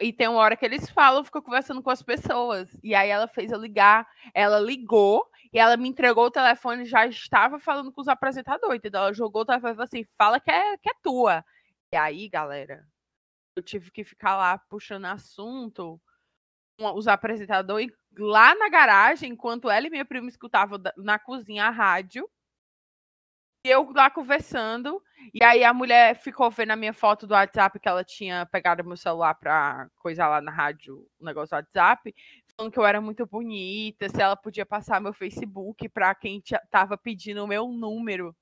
E 0.00 0.12
tem 0.12 0.28
uma 0.28 0.38
hora 0.38 0.56
que 0.56 0.64
eles 0.64 0.88
falam, 0.90 1.24
ficam 1.24 1.42
conversando 1.42 1.82
com 1.82 1.90
as 1.90 2.02
pessoas. 2.02 2.68
E 2.82 2.94
aí 2.94 3.08
ela 3.08 3.28
fez 3.28 3.50
eu 3.50 3.58
ligar, 3.58 4.06
ela 4.34 4.58
ligou 4.58 5.26
e 5.52 5.58
ela 5.58 5.76
me 5.76 5.88
entregou 5.88 6.26
o 6.26 6.30
telefone, 6.30 6.84
já 6.84 7.06
estava 7.06 7.58
falando 7.58 7.92
com 7.92 8.00
os 8.00 8.08
apresentadores, 8.08 8.78
entendeu? 8.78 9.00
Ela 9.02 9.12
jogou 9.12 9.42
o 9.42 9.46
telefone 9.46 9.76
assim: 9.78 10.04
fala 10.16 10.40
que 10.40 10.50
é, 10.50 10.76
que 10.78 10.90
é 10.90 10.94
tua. 11.02 11.44
E 11.92 11.96
aí, 11.96 12.28
galera, 12.28 12.86
eu 13.56 13.62
tive 13.62 13.90
que 13.90 14.04
ficar 14.04 14.36
lá 14.36 14.58
puxando 14.58 15.04
assunto 15.06 16.00
com 16.78 16.94
os 16.96 17.06
apresentadores 17.06 17.92
lá 18.18 18.54
na 18.54 18.68
garagem, 18.68 19.30
enquanto 19.32 19.70
ela 19.70 19.86
e 19.86 19.90
minha 19.90 20.04
prima 20.04 20.28
escutavam 20.28 20.78
na 20.96 21.18
cozinha 21.18 21.66
a 21.66 21.70
rádio. 21.70 22.28
E 23.64 23.68
eu 23.70 23.88
lá 23.92 24.10
conversando. 24.10 25.00
E 25.32 25.42
aí 25.44 25.62
a 25.62 25.72
mulher 25.72 26.16
ficou 26.16 26.50
vendo 26.50 26.72
a 26.72 26.76
minha 26.76 26.92
foto 26.92 27.26
do 27.26 27.34
WhatsApp 27.34 27.78
que 27.78 27.88
ela 27.88 28.02
tinha 28.02 28.44
pegado 28.46 28.84
meu 28.84 28.96
celular 28.96 29.34
pra 29.34 29.88
coisar 29.98 30.28
lá 30.28 30.40
na 30.40 30.50
rádio 30.50 31.06
o 31.20 31.24
negócio 31.24 31.50
do 31.50 31.56
WhatsApp, 31.56 32.12
falando 32.56 32.72
que 32.72 32.78
eu 32.78 32.84
era 32.84 33.00
muito 33.00 33.24
bonita, 33.24 34.08
se 34.08 34.20
ela 34.20 34.34
podia 34.36 34.66
passar 34.66 35.00
meu 35.00 35.12
Facebook 35.12 35.88
pra 35.90 36.12
quem 36.14 36.42
tava 36.70 36.98
pedindo 36.98 37.44
o 37.44 37.46
meu 37.46 37.68
número. 37.68 38.34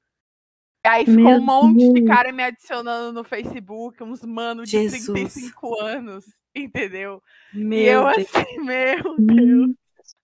E 0.86 0.88
aí 0.88 1.04
ficou 1.04 1.22
Meu 1.24 1.36
um 1.36 1.44
monte 1.44 1.92
de 1.92 2.00
Deus. 2.00 2.08
cara 2.08 2.32
me 2.32 2.42
adicionando 2.42 3.12
no 3.12 3.22
Facebook, 3.22 4.02
uns 4.02 4.24
manos 4.24 4.70
de 4.70 4.78
Jesus. 4.88 5.04
35 5.04 5.78
anos, 5.82 6.24
entendeu? 6.56 7.22
e 7.52 7.58
Meu 7.62 8.08
eu 8.08 8.14
Deus. 8.14 8.34
assim, 8.34 8.58
meu 8.64 9.16
Deus. 9.18 9.70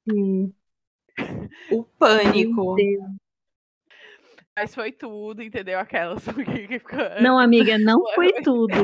Sim. 0.09 0.55
O 1.71 1.85
pânico. 1.85 2.77
Deus. 4.57 4.69
Mas 4.69 4.75
foi 4.75 4.91
tudo, 4.93 5.43
entendeu? 5.43 5.79
Aquelas 5.79 6.25
que 6.35 6.67
ficou- 6.79 7.21
Não, 7.21 7.39
amiga, 7.39 7.79
não 7.79 7.99
foi 8.15 8.33
tudo. 8.43 8.75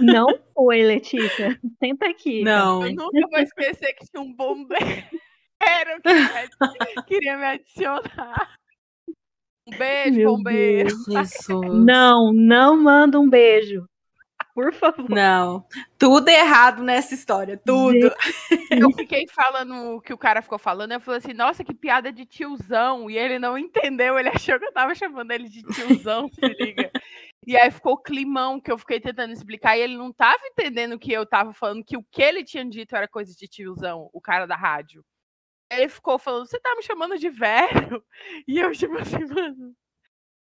Não 0.00 0.26
foi, 0.54 0.82
Letícia. 0.82 1.58
Senta 1.78 2.08
aqui. 2.08 2.42
Não. 2.42 2.84
Eu 2.86 2.94
nunca 2.94 3.28
vou 3.30 3.40
esquecer 3.40 3.92
que 3.94 4.06
tinha 4.10 4.22
um 4.22 4.32
bombeiro 4.34 4.80
que 6.02 7.02
queria 7.06 7.36
me 7.36 7.44
adicionar. 7.44 8.54
Um 9.68 9.78
beijo, 9.78 10.16
Meu 10.18 10.36
bombeiro. 10.36 10.88
Jesus. 10.88 11.84
Não, 11.84 12.32
não 12.32 12.76
manda 12.82 13.20
um 13.20 13.28
beijo. 13.28 13.86
Por 14.54 14.72
favor. 14.74 15.08
Não. 15.08 15.64
Tudo 15.98 16.28
errado 16.28 16.82
nessa 16.82 17.14
história. 17.14 17.56
Tudo. 17.56 18.14
Eu 18.70 18.90
fiquei 18.92 19.26
falando 19.26 19.96
o 19.96 20.00
que 20.00 20.12
o 20.12 20.18
cara 20.18 20.42
ficou 20.42 20.58
falando. 20.58 20.92
Eu 20.92 21.00
falei 21.00 21.18
assim, 21.18 21.32
nossa, 21.32 21.64
que 21.64 21.72
piada 21.72 22.12
de 22.12 22.26
tiozão. 22.26 23.08
E 23.08 23.16
ele 23.16 23.38
não 23.38 23.56
entendeu. 23.56 24.18
Ele 24.18 24.28
achou 24.28 24.58
que 24.58 24.66
eu 24.66 24.72
tava 24.72 24.94
chamando 24.94 25.30
ele 25.30 25.48
de 25.48 25.62
tiozão, 25.62 26.28
se 26.28 26.46
liga. 26.60 26.90
E 27.46 27.56
aí 27.56 27.70
ficou 27.70 27.96
climão 27.96 28.60
que 28.60 28.70
eu 28.70 28.76
fiquei 28.76 29.00
tentando 29.00 29.32
explicar. 29.32 29.76
E 29.76 29.80
ele 29.80 29.96
não 29.96 30.12
tava 30.12 30.42
entendendo 30.44 30.98
que 30.98 31.12
eu 31.12 31.24
tava 31.24 31.52
falando 31.54 31.84
que 31.84 31.96
o 31.96 32.04
que 32.04 32.22
ele 32.22 32.44
tinha 32.44 32.64
dito 32.64 32.94
era 32.94 33.08
coisa 33.08 33.34
de 33.34 33.48
tiozão, 33.48 34.10
o 34.12 34.20
cara 34.20 34.46
da 34.46 34.54
rádio. 34.54 35.02
Ele 35.70 35.88
ficou 35.88 36.18
falando, 36.18 36.46
você 36.46 36.60
tá 36.60 36.74
me 36.76 36.82
chamando 36.82 37.18
de 37.18 37.30
velho? 37.30 38.04
E 38.46 38.58
eu, 38.58 38.72
tipo 38.72 38.98
assim, 38.98 39.24
mano. 39.24 39.74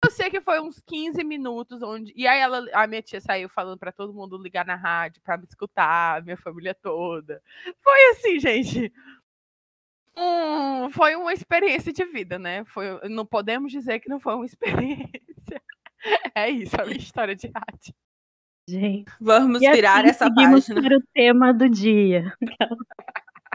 Eu 0.05 0.11
sei 0.11 0.31
que 0.31 0.41
foi 0.41 0.61
uns 0.61 0.81
15 0.87 1.25
minutos 1.25 1.83
onde. 1.83 2.13
E 2.15 2.27
aí 2.27 2.39
ela, 2.41 2.65
a 2.73 2.87
minha 2.87 3.03
tia 3.03 3.21
saiu 3.21 3.49
falando 3.49 3.79
pra 3.79 3.91
todo 3.93 4.15
mundo 4.15 4.39
ligar 4.39 4.65
na 4.65 4.77
rádio 4.77 5.21
pra 5.23 5.37
me 5.37 5.45
escutar, 5.45 6.19
a 6.19 6.21
minha 6.21 6.37
família 6.37 6.75
toda. 6.75 7.43
Foi 7.83 8.11
assim, 8.13 8.39
gente. 8.39 8.93
Hum, 10.17 10.91
foi 10.91 11.15
uma 11.17 11.33
experiência 11.33 11.93
de 11.93 12.05
vida, 12.05 12.39
né? 12.39 12.65
Foi, 12.67 13.09
não 13.09 13.25
podemos 13.27 13.71
dizer 13.73 14.01
que 14.01 14.09
não 14.09 14.19
foi 14.21 14.35
uma 14.35 14.45
experiência. 14.47 15.63
É 16.35 16.49
isso, 16.49 16.81
a 16.81 16.85
minha 16.85 16.97
história 16.99 17.35
de 17.35 17.49
rádio. 17.49 17.95
Gente. 18.69 19.11
Vamos 19.21 19.63
E 19.63 19.71
virar 19.73 20.01
assim 20.01 20.11
essa 20.11 20.25
seguimos 20.27 20.67
página. 20.69 20.89
para 20.89 20.99
o 20.99 21.03
tema 21.15 21.55
do 21.55 21.69
dia. 21.69 22.33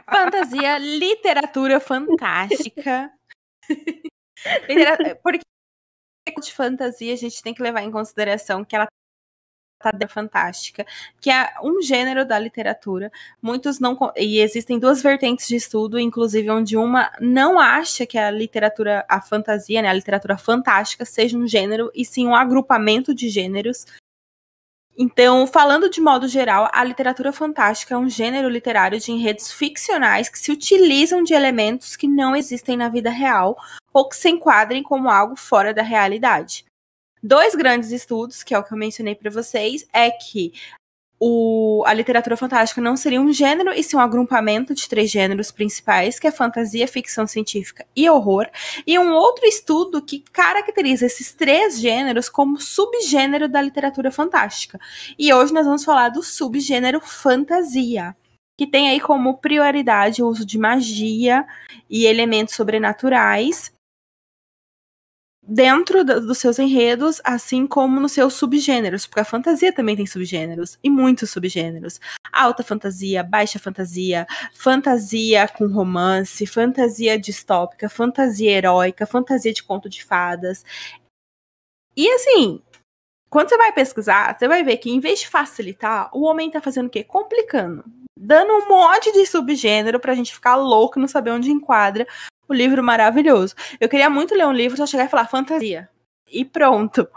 Fantasia, 0.10 0.78
literatura 0.78 1.80
fantástica. 1.80 3.12
Porque 5.24 5.42
de 6.32 6.54
fantasia 6.54 7.14
a 7.14 7.18
gente 7.18 7.42
tem 7.42 7.54
que 7.54 7.62
levar 7.62 7.84
em 7.84 7.92
consideração 7.92 8.64
que 8.64 8.76
ela 8.76 8.88
tá 9.80 9.92
fantástica, 10.08 10.86
que 11.20 11.30
é 11.30 11.56
um 11.62 11.82
gênero 11.82 12.26
da 12.26 12.40
literatura. 12.40 13.12
Muitos 13.42 13.82
não 13.82 13.98
e 14.16 14.40
existem 14.40 14.80
duas 14.80 15.02
vertentes 15.02 15.46
de 15.46 15.58
estudo, 15.58 16.00
inclusive 16.00 16.50
onde 16.50 16.78
uma 16.78 17.12
não 17.20 17.60
acha 17.60 18.06
que 18.06 18.18
a 18.18 18.32
literatura, 18.32 19.06
a 19.10 19.20
fantasia, 19.20 19.82
né, 19.82 19.90
a 19.90 19.94
literatura 19.94 20.38
fantástica 20.38 21.04
seja 21.04 21.38
um 21.38 21.46
gênero 21.46 21.92
e 21.94 22.06
sim 22.06 22.26
um 22.26 22.36
agrupamento 22.36 23.14
de 23.14 23.28
gêneros. 23.28 23.86
Então, 24.98 25.48
falando 25.48 25.90
de 25.90 26.00
modo 26.00 26.28
geral, 26.28 26.70
a 26.72 26.84
literatura 26.84 27.34
fantástica 27.34 27.96
é 27.96 27.98
um 27.98 28.10
gênero 28.10 28.48
literário 28.48 29.00
de 29.00 29.12
enredos 29.12 29.52
ficcionais 29.52 30.30
que 30.30 30.38
se 30.38 30.52
utilizam 30.52 31.24
de 31.24 31.34
elementos 31.34 31.96
que 31.96 32.08
não 32.08 32.36
existem 32.36 32.78
na 32.78 32.90
vida 32.90 33.10
real 33.10 33.58
ou 33.92 34.08
que 34.08 34.16
se 34.16 34.30
enquadrem 34.30 34.84
como 34.84 35.10
algo 35.10 35.36
fora 35.36 35.74
da 35.74 35.82
realidade. 35.82 36.66
Dois 37.22 37.56
grandes 37.56 37.92
estudos, 37.92 38.44
que 38.44 38.54
é 38.54 38.60
o 38.60 38.64
que 38.64 38.74
eu 38.74 38.78
mencionei 38.78 39.16
para 39.16 39.32
vocês, 39.32 39.88
é 39.92 40.12
que 40.12 40.54
o- 41.26 41.84
a 41.86 41.94
literatura 41.94 42.36
fantástica 42.36 42.82
não 42.82 42.98
seria 42.98 43.22
um 43.22 43.32
gênero, 43.32 43.72
e 43.72 43.82
sim 43.82 43.96
um 43.96 44.00
agrupamento 44.02 44.76
de 44.76 44.90
três 44.90 45.10
gêneros 45.10 45.52
principais, 45.52 46.20
que 46.20 46.28
é 46.28 46.32
fantasia, 46.32 46.86
ficção 46.86 47.26
científica 47.26 47.86
e 47.96 48.10
horror. 48.10 48.46
E 48.86 49.00
um 49.00 49.14
outro 49.14 49.46
estudo 49.46 50.02
que 50.02 50.20
caracteriza 50.34 51.06
esses 51.06 51.34
três 51.34 51.80
gêneros 51.80 52.28
como 52.28 52.60
subgênero 52.60 53.48
da 53.48 53.62
literatura 53.62 54.12
fantástica. 54.12 54.78
E 55.18 55.34
hoje 55.34 55.54
nós 55.54 55.66
vamos 55.66 55.86
falar 55.86 56.10
do 56.10 56.22
subgênero 56.22 57.00
fantasia, 57.00 58.14
que 58.58 58.68
tem 58.68 58.90
aí 58.90 59.00
como 59.00 59.38
prioridade 59.38 60.22
o 60.22 60.28
uso 60.28 60.46
de 60.46 60.58
magia 60.58 61.46
e 61.90 62.06
elementos 62.06 62.54
sobrenaturais 62.54 63.73
dentro 65.46 66.04
dos 66.04 66.38
seus 66.38 66.58
enredos, 66.58 67.20
assim 67.24 67.68
como 67.68 68.00
nos 68.00 68.14
seus 68.14 68.34
subgêneros, 68.34 69.06
porque 69.06 69.20
a 69.20 69.26
fantasia 69.26 69.74
também 69.74 69.96
tem 69.96 70.06
subgêneros 70.06 70.80
e 70.82 70.90
muitos 70.90 71.30
subgêneros. 71.32 72.00
Alta 72.32 72.64
fantasia, 72.64 73.24
baixa 73.24 73.60
fantasia, 73.60 74.26
fantasia 74.54 75.48
com 75.48 75.68
romance, 75.68 76.48
fantasia 76.48 77.20
distópica, 77.20 77.90
fantasia 77.90 78.52
heróica, 78.52 79.06
fantasia 79.06 79.54
de 79.54 79.64
conto 79.64 79.90
de 79.90 80.04
fadas. 80.04 80.64
E 81.96 82.10
assim, 82.10 82.62
quando 83.30 83.50
você 83.50 83.58
vai 83.58 83.72
pesquisar, 83.74 84.38
você 84.38 84.48
vai 84.48 84.64
ver 84.64 84.78
que 84.78 84.90
em 84.90 85.00
vez 85.00 85.20
de 85.20 85.28
facilitar, 85.28 86.10
o 86.14 86.24
homem 86.24 86.50
tá 86.50 86.62
fazendo 86.62 86.88
o 86.88 86.90
quê? 86.90 87.04
Complicando. 87.04 87.84
Dando 88.18 88.54
um 88.54 88.70
monte 88.70 89.12
de 89.12 89.26
subgênero 89.26 90.00
pra 90.00 90.16
gente 90.16 90.34
ficar 90.34 90.56
louco 90.56 90.98
e 90.98 91.02
não 91.02 91.08
saber 91.08 91.32
onde 91.32 91.52
enquadra 91.52 92.08
o 92.54 92.58
livro 92.58 92.84
maravilhoso. 92.84 93.56
Eu 93.80 93.90
queria 93.90 94.10
muito 94.10 94.36
ler 94.36 94.46
um 94.48 94.54
livro, 94.54 94.78
só 94.78 94.86
chegar 94.86 95.06
e 95.06 95.10
falar 95.10 95.28
fantasia. 95.28 95.90
E 96.32 96.46
pronto. 96.46 97.08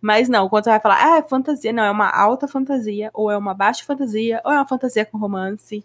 Mas 0.00 0.28
não, 0.28 0.48
quando 0.48 0.64
você 0.64 0.70
vai 0.70 0.80
falar, 0.80 1.14
ah, 1.14 1.18
é 1.18 1.22
fantasia, 1.22 1.72
não, 1.72 1.82
é 1.82 1.90
uma 1.90 2.08
alta 2.08 2.46
fantasia, 2.46 3.10
ou 3.12 3.30
é 3.30 3.36
uma 3.36 3.52
baixa 3.52 3.84
fantasia, 3.84 4.40
ou 4.44 4.52
é 4.52 4.56
uma 4.56 4.66
fantasia 4.66 5.04
com 5.04 5.18
romance. 5.18 5.84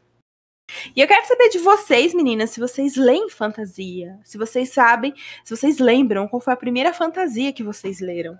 E 0.95 1.01
eu 1.01 1.07
quero 1.07 1.27
saber 1.27 1.49
de 1.49 1.59
vocês, 1.59 2.13
meninas, 2.13 2.51
se 2.51 2.59
vocês 2.59 2.95
leem 2.95 3.29
fantasia, 3.29 4.19
se 4.23 4.37
vocês 4.37 4.69
sabem, 4.69 5.13
se 5.43 5.55
vocês 5.55 5.79
lembram 5.79 6.27
qual 6.27 6.39
foi 6.39 6.53
a 6.53 6.57
primeira 6.57 6.93
fantasia 6.93 7.51
que 7.51 7.63
vocês 7.63 7.99
leram. 7.99 8.39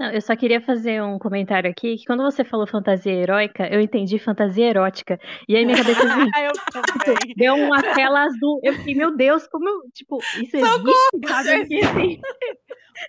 Não, 0.00 0.10
eu 0.10 0.20
só 0.22 0.34
queria 0.34 0.62
fazer 0.62 1.02
um 1.02 1.18
comentário 1.18 1.70
aqui, 1.70 1.98
que 1.98 2.06
quando 2.06 2.22
você 2.22 2.42
falou 2.42 2.66
fantasia 2.66 3.12
heróica, 3.12 3.68
eu 3.70 3.78
entendi 3.82 4.18
fantasia 4.18 4.66
erótica. 4.66 5.20
E 5.46 5.54
aí 5.54 5.66
minha 5.66 5.76
cabeça 5.76 6.00
assim, 6.08 6.30
eu 6.42 6.52
também. 6.72 7.34
deu 7.36 7.54
uma 7.54 7.82
tela 7.82 8.22
azul. 8.22 8.58
Eu 8.62 8.72
fiquei, 8.72 8.94
meu 8.94 9.14
Deus, 9.14 9.46
como 9.48 9.68
eu, 9.68 9.82
tipo, 9.92 10.16
isso 10.42 10.56
existe, 10.56 11.28
sabe? 11.28 11.50
Eu 11.50 11.62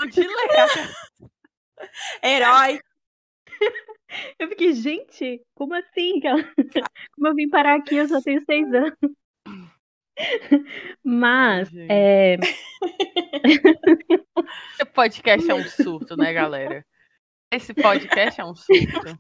assim, 0.01 0.27
ler. 0.27 0.69
Herói. 2.21 2.79
Eu 4.37 4.49
fiquei, 4.49 4.73
gente, 4.73 5.41
como 5.55 5.73
assim? 5.73 6.19
Como 7.13 7.27
eu 7.29 7.33
vim 7.33 7.47
parar 7.47 7.77
aqui? 7.77 7.95
Eu 7.95 8.09
só 8.09 8.19
tenho 8.19 8.43
seis 8.43 8.67
anos. 8.73 8.91
Mas, 11.03 11.69
Ai, 11.75 11.87
é, 11.89 12.37
Esse 14.73 14.85
podcast 14.93 15.49
é 15.49 15.55
um 15.55 15.63
surto, 15.63 16.15
né, 16.15 16.33
galera? 16.33 16.85
Esse 17.51 17.73
podcast 17.73 18.39
é 18.39 18.45
um 18.45 18.55
surto. 18.55 19.19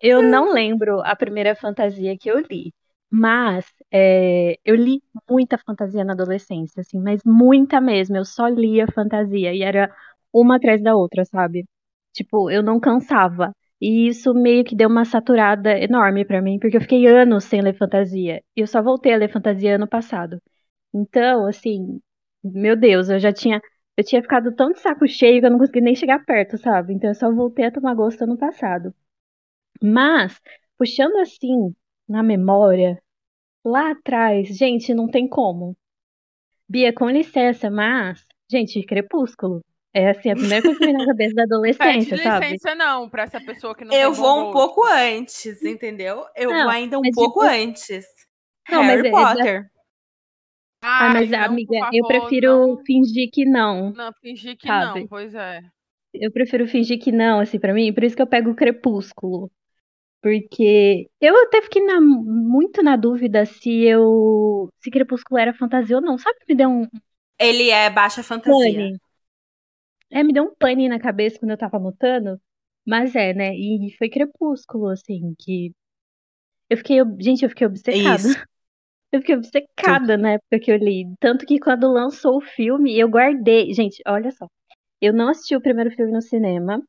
eu 0.00 0.22
não 0.22 0.52
lembro 0.52 1.00
a 1.00 1.14
primeira 1.14 1.54
fantasia 1.54 2.16
que 2.18 2.30
eu 2.30 2.40
li. 2.40 2.72
Mas 3.12 3.66
é, 3.92 4.56
eu 4.64 4.76
li 4.76 5.02
muita 5.28 5.58
fantasia 5.58 6.04
na 6.04 6.12
adolescência, 6.12 6.80
assim, 6.80 7.00
mas 7.00 7.20
muita 7.24 7.80
mesmo. 7.80 8.16
Eu 8.16 8.24
só 8.24 8.46
lia 8.46 8.86
fantasia 8.86 9.52
e 9.52 9.62
era 9.62 9.92
uma 10.32 10.56
atrás 10.56 10.80
da 10.82 10.94
outra, 10.94 11.24
sabe? 11.24 11.66
Tipo, 12.12 12.50
eu 12.50 12.62
não 12.62 12.78
cansava. 12.78 13.54
E 13.80 14.08
isso 14.08 14.34
meio 14.34 14.64
que 14.64 14.76
deu 14.76 14.88
uma 14.88 15.04
saturada 15.04 15.78
enorme 15.78 16.24
pra 16.24 16.42
mim, 16.42 16.58
porque 16.58 16.76
eu 16.76 16.80
fiquei 16.80 17.06
anos 17.06 17.44
sem 17.44 17.62
ler 17.62 17.74
fantasia. 17.76 18.42
E 18.56 18.60
eu 18.60 18.66
só 18.66 18.82
voltei 18.82 19.12
a 19.14 19.16
ler 19.16 19.32
fantasia 19.32 19.76
ano 19.76 19.88
passado. 19.88 20.40
Então, 20.94 21.46
assim, 21.46 22.00
meu 22.44 22.76
Deus, 22.76 23.08
eu 23.10 23.18
já 23.20 23.32
tinha. 23.32 23.60
Eu 23.96 24.04
tinha 24.04 24.22
ficado 24.22 24.54
tão 24.54 24.72
de 24.72 24.80
saco 24.80 25.06
cheio 25.08 25.40
que 25.40 25.46
eu 25.46 25.50
não 25.50 25.58
consegui 25.58 25.80
nem 25.82 25.94
chegar 25.94 26.24
perto, 26.24 26.58
sabe? 26.58 26.94
Então 26.94 27.10
eu 27.10 27.14
só 27.14 27.32
voltei 27.32 27.66
a 27.66 27.72
tomar 27.72 27.94
gosto 27.94 28.22
ano 28.24 28.38
passado. 28.38 28.94
Mas, 29.82 30.40
puxando 30.78 31.16
assim, 31.18 31.74
na 32.08 32.22
memória, 32.22 33.02
lá 33.64 33.92
atrás, 33.92 34.48
gente, 34.56 34.94
não 34.94 35.08
tem 35.08 35.28
como. 35.28 35.76
Bia, 36.68 36.92
com 36.94 37.10
licença, 37.10 37.70
mas, 37.70 38.26
gente, 38.50 38.82
Crepúsculo. 38.84 39.62
É 39.92 40.10
assim, 40.10 40.30
a 40.30 40.36
primeira 40.36 40.62
coisa 40.62 40.78
que 40.78 40.84
vem 40.86 40.94
na 40.94 41.06
cabeça 41.06 41.34
da 41.34 41.42
Pede 41.42 41.54
adolescência, 41.54 42.16
sabe? 42.18 42.46
licença, 42.46 42.74
não, 42.76 43.08
pra 43.08 43.24
essa 43.24 43.40
pessoa 43.40 43.74
que 43.74 43.84
não 43.84 43.92
Eu 43.92 44.12
vou 44.12 44.48
um 44.50 44.52
pouco 44.52 44.84
antes, 44.84 45.62
entendeu? 45.64 46.24
Eu 46.36 46.50
Não, 46.50 46.62
vou 46.62 46.70
ainda 46.70 46.98
um 46.98 47.02
mas 47.02 47.14
pouco 47.14 47.40
tipo- 47.40 47.52
antes. 47.52 48.06
Não, 48.70 48.82
mas 48.84 48.96
Harry 49.02 49.08
é- 49.08 49.10
é 49.10 49.12
Potter. 49.12 49.70
Ah, 50.82 51.06
Ai, 51.08 51.12
mas, 51.14 51.30
não, 51.30 51.42
amiga, 51.44 51.78
por 51.78 51.94
eu 51.94 52.04
favor, 52.06 52.08
prefiro 52.08 52.66
Não, 52.68 52.84
fingir 52.84 53.30
que 53.32 53.44
não. 53.44 53.92
não, 53.92 54.12
fingir 54.22 54.56
que 54.56 54.66
sabe? 54.66 55.00
não, 55.00 55.08
pois 55.08 55.34
é. 55.34 55.60
Eu 56.14 56.32
prefiro 56.32 56.66
fingir 56.66 56.98
que 56.98 57.12
não, 57.12 57.40
assim, 57.40 57.58
pra 57.58 57.74
mim. 57.74 57.92
Por 57.92 58.02
isso 58.04 58.16
que 58.16 58.22
eu 58.22 58.26
pego 58.26 58.50
o 58.50 58.54
Crepúsculo. 58.56 59.50
Porque 60.22 61.08
eu 61.20 61.34
até 61.44 61.62
fiquei 61.62 61.82
na- 61.84 62.00
muito 62.00 62.82
na 62.82 62.96
dúvida 62.96 63.44
se 63.46 63.84
eu. 63.84 64.68
se 64.80 64.90
Crepúsculo 64.90 65.38
era 65.40 65.54
fantasia 65.54 65.96
ou 65.96 66.02
não. 66.02 66.16
Sabe 66.18 66.38
que 66.40 66.46
me 66.52 66.56
deu 66.56 66.68
um 66.68 66.86
Ele 67.38 67.70
é 67.70 67.88
baixa 67.90 68.22
fantasia. 68.22 68.52
pane? 68.72 68.98
É, 70.10 70.22
me 70.22 70.32
deu 70.32 70.44
um 70.44 70.54
pane 70.54 70.88
na 70.88 70.98
cabeça 71.00 71.38
quando 71.38 71.52
eu 71.52 71.58
tava 71.58 71.76
anotando. 71.76 72.40
Mas 72.86 73.14
é, 73.14 73.32
né? 73.34 73.54
E 73.56 73.94
foi 73.98 74.08
Crepúsculo, 74.10 74.88
assim, 74.88 75.34
que. 75.38 75.72
Eu 76.70 76.78
fiquei. 76.78 76.98
Gente, 77.20 77.44
eu 77.44 77.50
fiquei 77.50 77.66
obcecada. 77.66 78.28
Isso. 78.28 78.36
Eu 79.12 79.20
fiquei 79.20 79.36
obcecada 79.36 80.16
na 80.18 80.32
época 80.32 80.60
que 80.60 80.72
eu 80.72 80.76
li. 80.76 81.04
Tanto 81.20 81.46
que 81.46 81.58
quando 81.60 81.90
lançou 81.92 82.38
o 82.38 82.40
filme, 82.42 82.98
eu 82.98 83.08
guardei. 83.08 83.72
Gente, 83.74 84.02
olha 84.06 84.30
só. 84.32 84.46
Eu 85.00 85.12
não 85.14 85.28
assisti 85.30 85.56
o 85.56 85.60
primeiro 85.62 85.90
filme 85.92 86.12
no 86.12 86.22
cinema, 86.22 86.82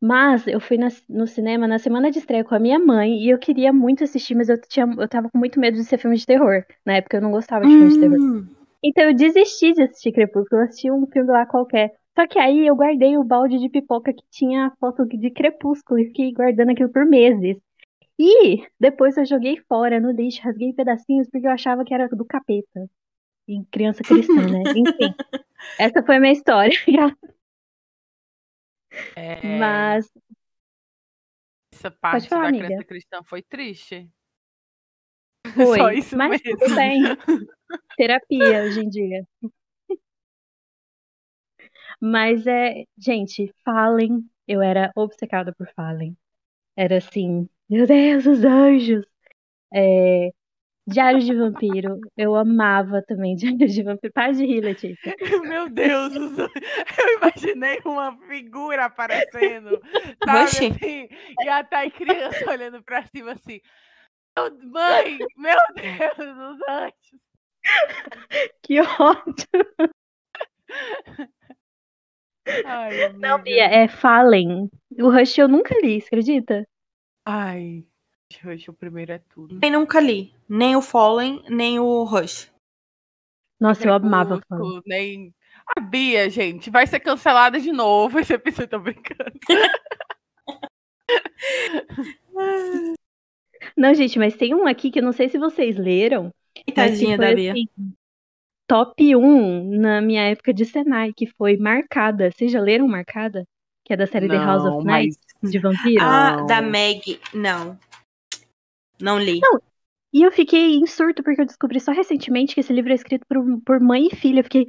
mas 0.00 0.46
eu 0.46 0.60
fui 0.60 0.78
na- 0.78 0.88
no 1.08 1.26
cinema 1.26 1.66
na 1.68 1.78
semana 1.78 2.10
de 2.10 2.18
estreia 2.18 2.44
com 2.44 2.54
a 2.54 2.58
minha 2.60 2.78
mãe 2.78 3.24
e 3.24 3.30
eu 3.30 3.38
queria 3.38 3.72
muito 3.72 4.04
assistir, 4.04 4.34
mas 4.34 4.48
eu, 4.48 4.60
tinha, 4.60 4.86
eu 4.98 5.08
tava 5.08 5.30
com 5.30 5.38
muito 5.38 5.58
medo 5.60 5.76
de 5.76 5.84
ser 5.84 5.98
filme 5.98 6.16
de 6.16 6.26
terror. 6.26 6.64
Na 6.84 6.94
época 6.96 7.16
eu 7.16 7.22
não 7.22 7.30
gostava 7.32 7.66
de 7.66 7.76
filme 7.76 7.90
de 7.92 7.98
terror. 7.98 8.20
Hum, 8.20 8.48
Então 8.84 9.04
eu 9.04 9.14
desisti 9.16 9.72
de 9.74 9.82
assistir 9.84 10.12
Crepúsculo, 10.12 10.62
eu 10.62 10.66
assisti 10.66 10.90
um 10.92 11.06
filme 11.08 11.30
lá 11.32 11.46
qualquer. 11.46 11.92
Só 12.18 12.26
que 12.26 12.38
aí 12.38 12.66
eu 12.66 12.74
guardei 12.74 13.18
o 13.18 13.24
balde 13.24 13.58
de 13.58 13.68
pipoca 13.68 14.12
que 14.12 14.24
tinha 14.30 14.66
a 14.66 14.76
foto 14.76 15.06
de 15.06 15.30
Crepúsculo 15.30 16.00
e 16.00 16.06
fiquei 16.06 16.32
guardando 16.32 16.70
aquilo 16.70 16.88
por 16.88 17.04
meses. 17.04 17.58
E 18.18 18.66
depois 18.80 19.16
eu 19.18 19.26
joguei 19.26 19.58
fora 19.68 20.00
no 20.00 20.10
lixo, 20.10 20.40
rasguei 20.42 20.72
pedacinhos 20.72 21.28
porque 21.30 21.46
eu 21.46 21.50
achava 21.50 21.84
que 21.84 21.92
era 21.92 22.08
do 22.08 22.24
capeta. 22.24 22.88
Em 23.46 23.62
criança 23.64 24.02
cristã, 24.02 24.34
né? 24.34 24.62
Enfim. 24.74 25.14
Essa 25.78 26.02
foi 26.02 26.16
a 26.16 26.20
minha 26.20 26.32
história. 26.32 26.76
É, 29.14 29.58
Mas 29.58 30.10
essa 31.70 31.90
parte 31.90 32.28
falar, 32.28 32.44
da 32.44 32.48
amiga. 32.48 32.66
criança 32.66 32.84
cristã 32.84 33.22
foi 33.22 33.42
triste. 33.42 34.08
foi. 35.54 35.78
Só 35.78 35.90
isso 35.90 36.16
Mas 36.16 36.42
mesmo. 36.42 36.58
tudo 36.58 36.74
bem. 36.74 37.02
Terapia 37.96 38.62
hoje 38.64 38.80
em 38.80 38.88
dia. 38.88 39.26
Mas 42.00 42.46
é, 42.46 42.84
gente, 42.98 43.52
Fallen, 43.64 44.24
eu 44.46 44.62
era 44.62 44.90
obcecada 44.94 45.52
por 45.54 45.68
Fallen. 45.74 46.16
Era 46.76 46.98
assim, 46.98 47.48
meu 47.68 47.86
Deus, 47.86 48.26
os 48.26 48.44
anjos. 48.44 49.04
É, 49.74 50.30
Diário 50.88 51.18
de 51.20 51.34
Vampiro, 51.34 51.98
eu 52.16 52.36
amava 52.36 53.02
também 53.02 53.34
Diário 53.36 53.66
de 53.66 53.82
Vampiro. 53.82 54.12
Para 54.12 54.32
de 54.32 54.46
rir, 54.46 54.60
Letícia. 54.60 55.14
Meu 55.42 55.68
Deus, 55.68 56.14
os- 56.14 56.38
eu 56.38 57.16
imaginei 57.18 57.80
uma 57.84 58.16
figura 58.28 58.84
aparecendo, 58.84 59.80
sabe 60.24 60.38
assim, 60.68 61.08
e 61.44 61.48
a 61.48 61.64
Thay 61.64 61.90
criança 61.90 62.48
olhando 62.50 62.82
pra 62.84 63.02
cima 63.06 63.32
assim, 63.32 63.60
"Meu- 64.36 64.70
mãe, 64.70 65.18
meu 65.36 65.58
Deus, 65.74 66.18
os 66.18 66.68
anjos. 66.68 67.20
Que 68.62 68.80
ódio. 68.80 69.46
Ai, 72.64 73.12
Não. 73.14 73.42
Bia, 73.42 73.64
é 73.64 73.88
Fallen. 73.88 74.70
O 74.98 75.10
Rush 75.10 75.38
eu 75.38 75.48
nunca 75.48 75.74
li, 75.80 76.00
você 76.00 76.06
acredita? 76.06 76.66
Ai, 77.24 77.84
hoje 78.44 78.70
o 78.70 78.74
primeiro 78.74 79.12
é 79.12 79.18
tudo. 79.18 79.58
Nem 79.60 79.70
nunca 79.70 80.00
li. 80.00 80.34
Nem 80.48 80.76
o 80.76 80.82
Fallen, 80.82 81.42
nem 81.48 81.78
o 81.80 82.04
Rush. 82.04 82.52
Nossa, 83.60 83.86
eu 83.86 83.92
amava 83.92 84.40
Fallen. 84.48 84.82
Nem... 84.86 85.34
A 85.76 85.80
Bia, 85.80 86.30
gente, 86.30 86.70
vai 86.70 86.86
ser 86.86 87.00
cancelada 87.00 87.58
de 87.58 87.72
novo 87.72 88.18
esse 88.20 88.32
episódio, 88.34 88.70
tô 88.70 88.78
brincando. 88.78 89.32
Não, 93.76 93.92
gente, 93.94 94.18
mas 94.18 94.36
tem 94.36 94.54
um 94.54 94.66
aqui 94.66 94.90
que 94.90 95.00
eu 95.00 95.02
não 95.02 95.12
sei 95.12 95.28
se 95.28 95.38
vocês 95.38 95.76
leram. 95.76 96.30
Tadinha 96.74 97.18
da 97.18 97.34
Bia. 97.34 97.52
assim, 97.52 97.68
top 98.66 99.16
1 99.16 99.78
na 99.78 100.00
minha 100.00 100.22
época 100.22 100.52
de 100.52 100.64
Senai, 100.64 101.12
que 101.12 101.26
foi 101.26 101.56
Marcada. 101.56 102.30
Vocês 102.30 102.50
já 102.50 102.60
leram 102.60 102.88
Marcada? 102.88 103.46
Que 103.84 103.92
é 103.92 103.96
da 103.96 104.06
série 104.06 104.28
The 104.28 104.36
House 104.36 104.64
Não, 104.64 104.78
of 104.78 104.86
Night, 104.86 105.16
mas 105.40 105.52
de 105.52 105.58
vampiro. 105.58 106.02
Ah, 106.02 106.38
Não. 106.38 106.46
da 106.46 106.60
Meg. 106.60 107.20
Não. 107.32 107.78
Não 109.00 109.18
li. 109.18 109.40
E 110.12 110.22
eu 110.22 110.32
fiquei 110.32 110.76
em 110.76 110.86
surto 110.86 111.22
porque 111.22 111.42
eu 111.42 111.46
descobri 111.46 111.78
só 111.78 111.92
recentemente 111.92 112.54
que 112.54 112.60
esse 112.60 112.72
livro 112.72 112.90
é 112.90 112.94
escrito 112.94 113.24
por, 113.28 113.60
por 113.62 113.80
mãe 113.80 114.08
e 114.10 114.16
filha. 114.16 114.40
Eu 114.40 114.44
fiquei, 114.44 114.66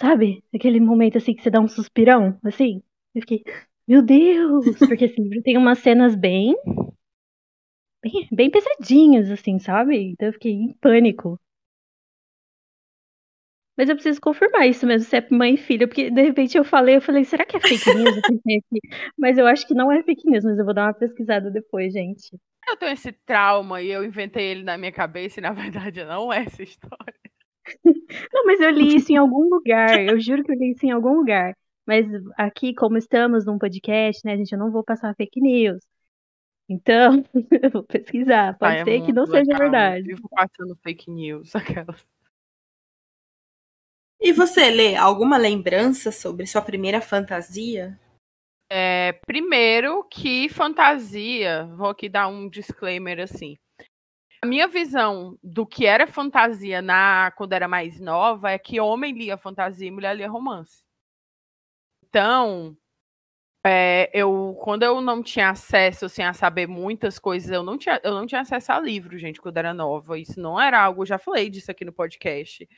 sabe? 0.00 0.42
Aquele 0.54 0.80
momento 0.80 1.18
assim 1.18 1.34
que 1.34 1.42
você 1.42 1.50
dá 1.50 1.60
um 1.60 1.68
suspirão, 1.68 2.38
assim. 2.42 2.82
Eu 3.14 3.20
fiquei, 3.20 3.44
meu 3.86 4.02
Deus! 4.02 4.64
Porque 4.78 5.04
esse 5.04 5.20
livro 5.20 5.42
tem 5.42 5.56
umas 5.56 5.78
cenas 5.78 6.16
bem, 6.16 6.56
bem, 8.02 8.28
bem 8.32 8.50
pesadinhas, 8.50 9.30
assim, 9.30 9.58
sabe? 9.58 10.12
Então 10.12 10.28
eu 10.28 10.32
fiquei 10.32 10.52
em 10.52 10.72
pânico. 10.80 11.38
Mas 13.76 13.88
eu 13.88 13.94
preciso 13.94 14.20
confirmar 14.20 14.66
isso 14.66 14.86
mesmo, 14.86 15.06
se 15.06 15.16
é 15.16 15.26
mãe 15.30 15.54
e 15.54 15.58
filha, 15.58 15.86
porque 15.86 16.10
de 16.10 16.22
repente 16.22 16.56
eu 16.56 16.64
falei, 16.64 16.96
eu 16.96 17.00
falei, 17.00 17.24
será 17.24 17.44
que 17.44 17.56
é 17.56 17.60
fake 17.60 17.94
news? 17.94 18.16
Eu. 18.46 18.80
Mas 19.18 19.36
eu 19.36 19.46
acho 19.46 19.66
que 19.66 19.74
não 19.74 19.92
é 19.92 20.02
fake 20.02 20.28
news, 20.28 20.44
mas 20.44 20.58
eu 20.58 20.64
vou 20.64 20.72
dar 20.72 20.86
uma 20.86 20.94
pesquisada 20.94 21.50
depois, 21.50 21.92
gente. 21.92 22.38
eu 22.68 22.76
tenho 22.76 22.92
esse 22.92 23.12
trauma 23.12 23.82
e 23.82 23.90
eu 23.90 24.02
inventei 24.04 24.44
ele 24.44 24.62
na 24.62 24.78
minha 24.78 24.92
cabeça 24.92 25.40
e 25.40 25.42
na 25.42 25.52
verdade 25.52 26.04
não 26.04 26.32
é 26.32 26.44
essa 26.44 26.62
história. 26.62 27.14
Não, 28.32 28.46
mas 28.46 28.60
eu 28.60 28.70
li 28.70 28.94
isso 28.96 29.12
em 29.12 29.16
algum 29.16 29.48
lugar. 29.48 30.00
Eu 30.04 30.18
juro 30.20 30.42
que 30.42 30.52
eu 30.52 30.56
li 30.56 30.70
isso 30.70 30.86
em 30.86 30.90
algum 30.90 31.14
lugar. 31.14 31.54
Mas 31.86 32.06
aqui, 32.36 32.74
como 32.74 32.96
estamos 32.96 33.44
num 33.46 33.58
podcast, 33.58 34.24
né, 34.24 34.36
gente, 34.36 34.52
eu 34.52 34.58
não 34.58 34.72
vou 34.72 34.82
passar 34.82 35.14
fake 35.14 35.40
news. 35.40 35.82
Então, 36.68 37.22
eu 37.62 37.70
vou 37.70 37.84
pesquisar. 37.84 38.58
Pode 38.58 38.78
Ai, 38.78 38.84
ser 38.84 39.04
que 39.04 39.12
não 39.12 39.26
seja 39.26 39.52
eu 39.52 39.58
verdade. 39.58 40.06
Vivo 40.08 40.28
passando 40.28 40.76
fake 40.82 41.10
news, 41.10 41.54
aquelas. 41.54 42.04
E 44.20 44.32
você 44.32 44.70
lê 44.70 44.96
alguma 44.96 45.36
lembrança 45.36 46.10
sobre 46.10 46.46
sua 46.46 46.62
primeira 46.62 47.00
fantasia? 47.00 47.98
É, 48.70 49.12
primeiro 49.26 50.04
que 50.04 50.48
fantasia, 50.48 51.66
vou 51.76 51.88
aqui 51.90 52.08
dar 52.08 52.26
um 52.26 52.48
disclaimer 52.48 53.20
assim. 53.20 53.56
A 54.42 54.46
minha 54.46 54.66
visão 54.66 55.38
do 55.42 55.66
que 55.66 55.86
era 55.86 56.06
fantasia 56.06 56.82
na 56.82 57.30
quando 57.36 57.52
era 57.52 57.68
mais 57.68 58.00
nova 58.00 58.50
é 58.50 58.58
que 58.58 58.80
homem 58.80 59.12
lia 59.12 59.36
fantasia 59.36 59.88
e 59.88 59.90
mulher 59.90 60.16
lia 60.16 60.28
romance. 60.28 60.82
Então, 62.04 62.76
é, 63.64 64.10
eu 64.14 64.56
quando 64.62 64.82
eu 64.84 65.00
não 65.00 65.22
tinha 65.22 65.50
acesso 65.50 66.06
assim, 66.06 66.22
a 66.22 66.32
saber 66.32 66.66
muitas 66.66 67.18
coisas, 67.18 67.50
eu 67.50 67.62
não 67.62 67.76
tinha, 67.78 68.00
eu 68.04 68.12
não 68.12 68.26
tinha 68.26 68.40
acesso 68.40 68.72
a 68.72 68.80
livro, 68.80 69.18
gente, 69.18 69.40
quando 69.40 69.56
era 69.58 69.74
nova. 69.74 70.18
Isso 70.18 70.40
não 70.40 70.60
era 70.60 70.80
algo, 70.82 71.06
já 71.06 71.18
falei 71.18 71.50
disso 71.50 71.70
aqui 71.70 71.84
no 71.84 71.92
podcast. 71.92 72.68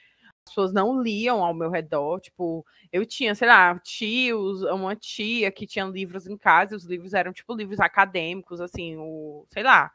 As 0.48 0.54
pessoas 0.54 0.72
não 0.72 1.02
liam 1.02 1.44
ao 1.44 1.52
meu 1.54 1.70
redor, 1.70 2.20
tipo, 2.20 2.64
eu 2.90 3.04
tinha, 3.04 3.34
sei 3.34 3.46
lá, 3.48 3.78
tios, 3.80 4.62
uma 4.62 4.96
tia 4.96 5.50
que 5.52 5.66
tinha 5.66 5.84
livros 5.84 6.26
em 6.26 6.36
casa, 6.38 6.74
e 6.74 6.76
os 6.76 6.84
livros 6.84 7.12
eram 7.12 7.32
tipo 7.32 7.54
livros 7.54 7.78
acadêmicos, 7.80 8.60
assim, 8.60 8.96
o, 8.96 9.44
sei 9.50 9.62
lá, 9.62 9.92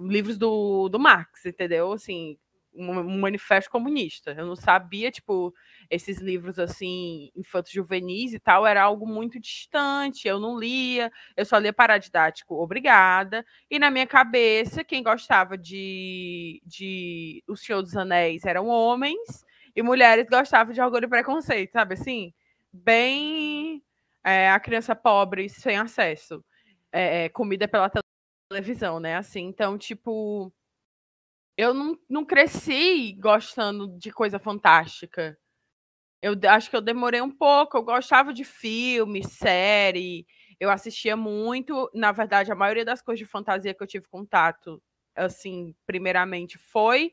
livros 0.00 0.36
do, 0.38 0.88
do 0.88 0.98
Marx, 0.98 1.46
entendeu? 1.46 1.92
Assim, 1.92 2.36
um, 2.74 2.90
um 2.98 3.20
manifesto 3.20 3.70
comunista. 3.70 4.32
Eu 4.32 4.46
não 4.46 4.56
sabia, 4.56 5.10
tipo, 5.10 5.54
esses 5.90 6.18
livros 6.20 6.58
assim, 6.58 7.30
infantos 7.36 7.70
juvenis 7.72 8.32
e 8.34 8.40
tal, 8.40 8.66
era 8.66 8.82
algo 8.82 9.06
muito 9.06 9.38
distante, 9.38 10.26
eu 10.26 10.40
não 10.40 10.58
lia, 10.58 11.10
eu 11.36 11.44
só 11.44 11.58
lia 11.58 11.72
paradidático, 11.72 12.54
obrigada. 12.60 13.44
E 13.70 13.78
na 13.78 13.90
minha 13.90 14.06
cabeça, 14.06 14.82
quem 14.84 15.02
gostava 15.02 15.56
de, 15.56 16.62
de 16.64 17.44
O 17.46 17.56
Senhor 17.56 17.82
dos 17.82 17.96
Anéis 17.96 18.44
eram 18.44 18.68
homens, 18.68 19.44
e 19.74 19.82
mulheres 19.82 20.26
gostavam 20.28 20.72
de 20.72 20.80
Orgulho 20.80 21.06
e 21.06 21.08
Preconceito, 21.08 21.72
sabe 21.72 21.94
assim? 21.94 22.32
Bem 22.72 23.82
é, 24.24 24.50
a 24.50 24.60
criança 24.60 24.94
pobre 24.94 25.48
sem 25.48 25.76
acesso. 25.76 26.44
É, 26.92 27.24
é, 27.24 27.28
comida 27.28 27.66
pela 27.66 27.90
televisão, 28.50 29.00
né? 29.00 29.16
Assim, 29.16 29.42
então, 29.46 29.78
tipo, 29.78 30.52
eu 31.56 31.74
não, 31.74 31.98
não 32.08 32.24
cresci 32.24 33.12
gostando 33.14 33.88
de 33.98 34.10
coisa 34.10 34.38
fantástica. 34.38 35.38
Eu 36.22 36.34
acho 36.48 36.70
que 36.70 36.76
eu 36.76 36.80
demorei 36.80 37.20
um 37.20 37.30
pouco. 37.30 37.76
Eu 37.78 37.82
gostava 37.82 38.32
de 38.32 38.44
filme, 38.44 39.24
série. 39.24 40.26
Eu 40.60 40.70
assistia 40.70 41.16
muito. 41.16 41.90
Na 41.94 42.12
verdade, 42.12 42.52
a 42.52 42.54
maioria 42.56 42.84
das 42.84 43.02
coisas 43.02 43.18
de 43.18 43.30
fantasia 43.30 43.74
que 43.74 43.82
eu 43.82 43.86
tive 43.86 44.06
contato, 44.08 44.82
assim, 45.16 45.74
primeiramente, 45.86 46.58
foi 46.58 47.12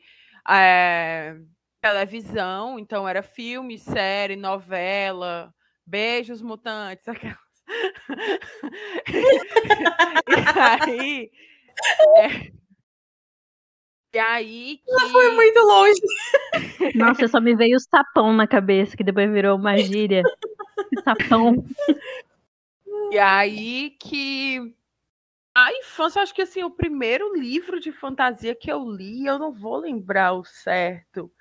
é, 0.49 1.35
televisão. 1.81 2.79
Então, 2.79 3.07
era 3.07 3.21
filme, 3.21 3.77
série, 3.77 4.35
novela, 4.35 5.53
beijos 5.85 6.41
mutantes, 6.41 7.07
aquelas. 7.07 7.37
e 10.27 10.35
aí. 10.71 11.31
é, 12.17 12.51
e 14.13 14.17
aí 14.17 14.81
que. 14.83 15.09
Foi 15.11 15.31
muito 15.35 15.59
longe. 15.59 16.01
Nossa, 16.95 17.27
só 17.27 17.39
me 17.39 17.55
veio 17.55 17.77
o 17.77 17.79
sapão 17.79 18.33
na 18.33 18.47
cabeça, 18.47 18.97
que 18.97 19.03
depois 19.03 19.31
virou 19.31 19.57
uma 19.57 19.77
gíria. 19.77 20.23
Sapão. 21.03 21.63
E 23.11 23.19
aí 23.19 23.91
que 23.99 24.73
a 25.55 25.73
infância, 25.73 26.21
acho 26.21 26.33
que 26.33 26.41
assim, 26.41 26.63
o 26.63 26.71
primeiro 26.71 27.35
livro 27.35 27.79
de 27.79 27.91
fantasia 27.91 28.55
que 28.55 28.71
eu 28.71 28.87
li, 28.89 29.25
eu 29.25 29.37
não 29.37 29.51
vou 29.51 29.77
lembrar 29.77 30.33
o 30.33 30.43
certo, 30.43 31.31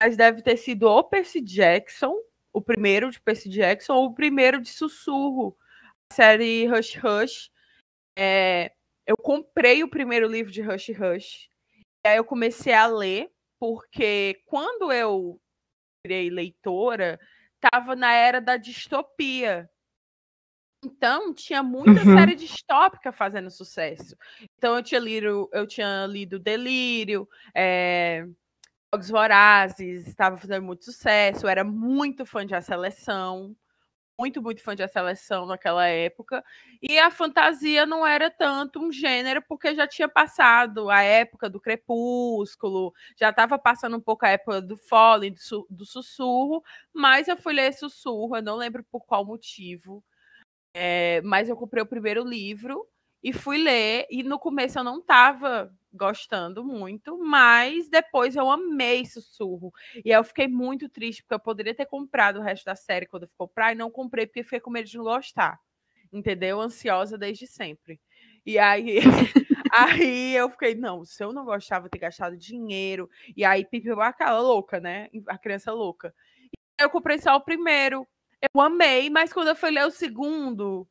mas 0.00 0.16
deve 0.16 0.42
ter 0.42 0.56
sido 0.56 0.88
o 0.88 1.02
Percy 1.04 1.40
Jackson, 1.40 2.14
o 2.52 2.60
primeiro 2.62 3.10
de 3.10 3.20
Percy 3.20 3.48
Jackson, 3.48 3.94
ou 3.94 4.06
o 4.06 4.14
primeiro 4.14 4.60
de 4.60 4.68
Sussurro, 4.70 5.56
a 6.10 6.14
série 6.14 6.66
Rush 6.66 6.94
Rush. 6.96 7.50
É, 8.16 8.72
eu 9.06 9.16
comprei 9.16 9.82
o 9.82 9.88
primeiro 9.90 10.28
livro 10.28 10.52
de 10.52 10.62
Rush 10.62 10.88
Rush, 10.90 11.48
e 12.04 12.08
aí 12.08 12.16
eu 12.16 12.24
comecei 12.24 12.72
a 12.72 12.86
ler, 12.86 13.30
porque 13.58 14.40
quando 14.46 14.92
eu 14.92 15.40
virei 16.06 16.30
leitora, 16.30 17.18
estava 17.56 17.96
na 17.96 18.12
era 18.12 18.40
da 18.40 18.56
distopia. 18.56 19.68
Então, 20.84 21.34
tinha 21.34 21.60
muita 21.60 22.04
Uhum. 22.04 22.14
série 22.14 22.36
distópica 22.36 23.10
fazendo 23.10 23.50
sucesso. 23.50 24.16
Então, 24.56 24.76
eu 24.76 24.82
tinha 24.82 25.00
lido, 25.00 25.50
eu 25.52 25.66
tinha 25.66 26.06
lido 26.06 26.38
Delírio, 26.38 27.28
é, 27.52 28.24
Jogos 28.94 29.10
Vorazes 29.10 30.06
estava 30.08 30.38
fazendo 30.38 30.64
muito 30.64 30.86
sucesso, 30.86 31.46
era 31.46 31.62
muito 31.62 32.24
fã 32.24 32.46
de 32.46 32.54
A 32.54 32.62
Seleção, 32.62 33.54
muito, 34.18 34.40
muito 34.42 34.62
fã 34.62 34.74
de 34.74 34.82
A 34.82 34.88
Seleção 34.88 35.44
naquela 35.44 35.86
época, 35.86 36.42
e 36.80 36.98
a 36.98 37.10
fantasia 37.10 37.84
não 37.84 38.06
era 38.06 38.30
tanto 38.30 38.80
um 38.80 38.90
gênero, 38.90 39.42
porque 39.46 39.74
já 39.74 39.86
tinha 39.86 40.08
passado 40.08 40.88
a 40.88 41.02
época 41.02 41.50
do 41.50 41.60
Crepúsculo, 41.60 42.94
já 43.14 43.28
estava 43.28 43.58
passando 43.58 43.98
um 43.98 44.00
pouco 44.00 44.24
a 44.24 44.30
época 44.30 44.62
do 44.62 44.78
Fallen, 44.78 45.34
do, 45.34 45.66
do 45.68 45.84
Sussurro, 45.84 46.64
mas 46.90 47.28
eu 47.28 47.36
fui 47.36 47.52
ler 47.52 47.74
Sussurro, 47.74 48.36
eu 48.36 48.42
não 48.42 48.56
lembro 48.56 48.82
por 48.84 49.04
qual 49.04 49.22
motivo, 49.22 50.02
é, 50.72 51.20
mas 51.22 51.50
eu 51.50 51.56
comprei 51.56 51.82
o 51.82 51.86
primeiro 51.86 52.24
livro, 52.24 52.88
e 53.22 53.32
fui 53.32 53.58
ler, 53.58 54.06
e 54.10 54.22
no 54.22 54.38
começo 54.38 54.78
eu 54.78 54.84
não 54.84 54.98
estava 54.98 55.72
gostando 55.92 56.64
muito, 56.64 57.18
mas 57.18 57.88
depois 57.88 58.36
eu 58.36 58.50
amei 58.50 59.04
Sussurro. 59.04 59.72
E 60.04 60.10
eu 60.10 60.22
fiquei 60.22 60.46
muito 60.46 60.88
triste, 60.88 61.22
porque 61.22 61.34
eu 61.34 61.40
poderia 61.40 61.74
ter 61.74 61.86
comprado 61.86 62.38
o 62.38 62.42
resto 62.42 62.64
da 62.64 62.76
série 62.76 63.06
quando 63.06 63.24
eu 63.24 63.28
fui 63.28 63.36
comprar, 63.36 63.72
e 63.72 63.76
não 63.76 63.90
comprei 63.90 64.26
porque 64.26 64.42
fiquei 64.42 64.60
com 64.60 64.70
medo 64.70 64.88
de 64.88 64.96
não 64.96 65.04
gostar. 65.04 65.58
Entendeu? 66.12 66.60
Ansiosa 66.60 67.18
desde 67.18 67.46
sempre. 67.46 68.00
E 68.46 68.58
aí, 68.58 69.00
aí 69.72 70.34
eu 70.34 70.48
fiquei, 70.48 70.74
não, 70.74 71.04
se 71.04 71.22
eu 71.22 71.32
não 71.32 71.44
gostava, 71.44 71.86
eu 71.86 71.90
ter 71.90 71.98
gastado 71.98 72.36
dinheiro. 72.36 73.10
E 73.36 73.44
aí, 73.44 73.64
Pipi 73.64 73.90
aquela 73.90 74.40
louca, 74.40 74.80
né? 74.80 75.08
A 75.26 75.36
criança 75.36 75.72
louca. 75.72 76.14
E 76.52 76.82
eu 76.82 76.88
comprei 76.88 77.18
só 77.18 77.36
o 77.36 77.40
primeiro. 77.40 78.06
Eu 78.40 78.60
amei, 78.60 79.10
mas 79.10 79.32
quando 79.32 79.48
eu 79.48 79.56
fui 79.56 79.70
ler 79.70 79.84
o 79.84 79.90
segundo, 79.90 80.88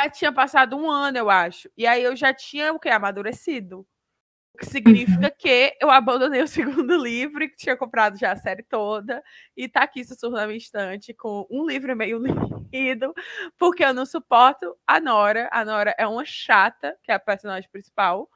já 0.00 0.10
tinha 0.10 0.32
passado 0.32 0.76
um 0.76 0.90
ano, 0.90 1.18
eu 1.18 1.30
acho. 1.30 1.70
E 1.76 1.86
aí 1.86 2.02
eu 2.02 2.14
já 2.14 2.32
tinha 2.32 2.72
o 2.72 2.78
quê? 2.78 2.90
Amadurecido. 2.90 3.86
O 4.54 4.58
que 4.58 4.66
significa 4.66 5.26
uhum. 5.26 5.34
que 5.38 5.76
eu 5.80 5.90
abandonei 5.90 6.42
o 6.42 6.48
segundo 6.48 6.96
livro, 6.96 7.40
que 7.48 7.56
tinha 7.56 7.76
comprado 7.76 8.18
já 8.18 8.32
a 8.32 8.36
série 8.36 8.62
toda, 8.62 9.22
e 9.56 9.68
tá 9.68 9.82
aqui 9.82 10.02
sussurro 10.04 10.34
na 10.34 10.46
minha 10.46 10.56
estante 10.56 11.12
com 11.12 11.46
um 11.50 11.66
livro 11.66 11.92
e 11.92 11.94
meio 11.94 12.18
lido, 12.72 13.14
porque 13.58 13.84
eu 13.84 13.92
não 13.92 14.06
suporto 14.06 14.76
a 14.86 15.00
Nora. 15.00 15.48
A 15.52 15.64
Nora 15.64 15.94
é 15.98 16.06
uma 16.06 16.24
chata, 16.24 16.96
que 17.02 17.10
é 17.12 17.14
a 17.14 17.20
personagem 17.20 17.68
principal. 17.70 18.30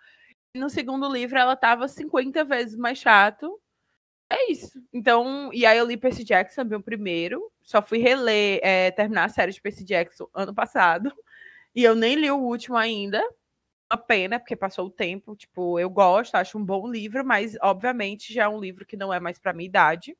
E 0.54 0.58
no 0.58 0.68
segundo 0.68 1.10
livro 1.10 1.38
ela 1.38 1.56
tava 1.56 1.88
50 1.88 2.44
vezes 2.44 2.76
mais 2.76 2.98
chato. 2.98 3.58
É 4.30 4.52
isso. 4.52 4.80
Então, 4.92 5.50
e 5.52 5.66
aí 5.66 5.78
eu 5.78 5.86
li 5.86 5.96
Percy 5.96 6.22
Jackson 6.24 6.62
o 6.62 6.82
primeiro. 6.82 7.50
Só 7.62 7.82
fui 7.82 7.98
reler, 7.98 8.60
é, 8.62 8.90
terminar 8.90 9.24
a 9.24 9.28
série 9.28 9.52
de 9.52 9.60
Percy 9.60 9.84
Jackson 9.84 10.28
ano 10.34 10.54
passado. 10.54 11.12
E 11.74 11.84
eu 11.84 11.94
nem 11.94 12.16
li 12.16 12.30
o 12.30 12.38
último 12.38 12.76
ainda, 12.76 13.22
uma 13.92 13.98
pena, 13.98 14.38
porque 14.38 14.56
passou 14.56 14.86
o 14.86 14.90
tempo. 14.90 15.36
Tipo, 15.36 15.78
eu 15.78 15.90
gosto, 15.90 16.34
acho 16.36 16.58
um 16.58 16.64
bom 16.64 16.88
livro, 16.88 17.24
mas 17.24 17.56
obviamente 17.62 18.32
já 18.32 18.44
é 18.44 18.48
um 18.48 18.60
livro 18.60 18.86
que 18.86 18.96
não 18.96 19.12
é 19.12 19.20
mais 19.20 19.38
para 19.38 19.52
minha 19.52 19.68
idade. 19.68 20.16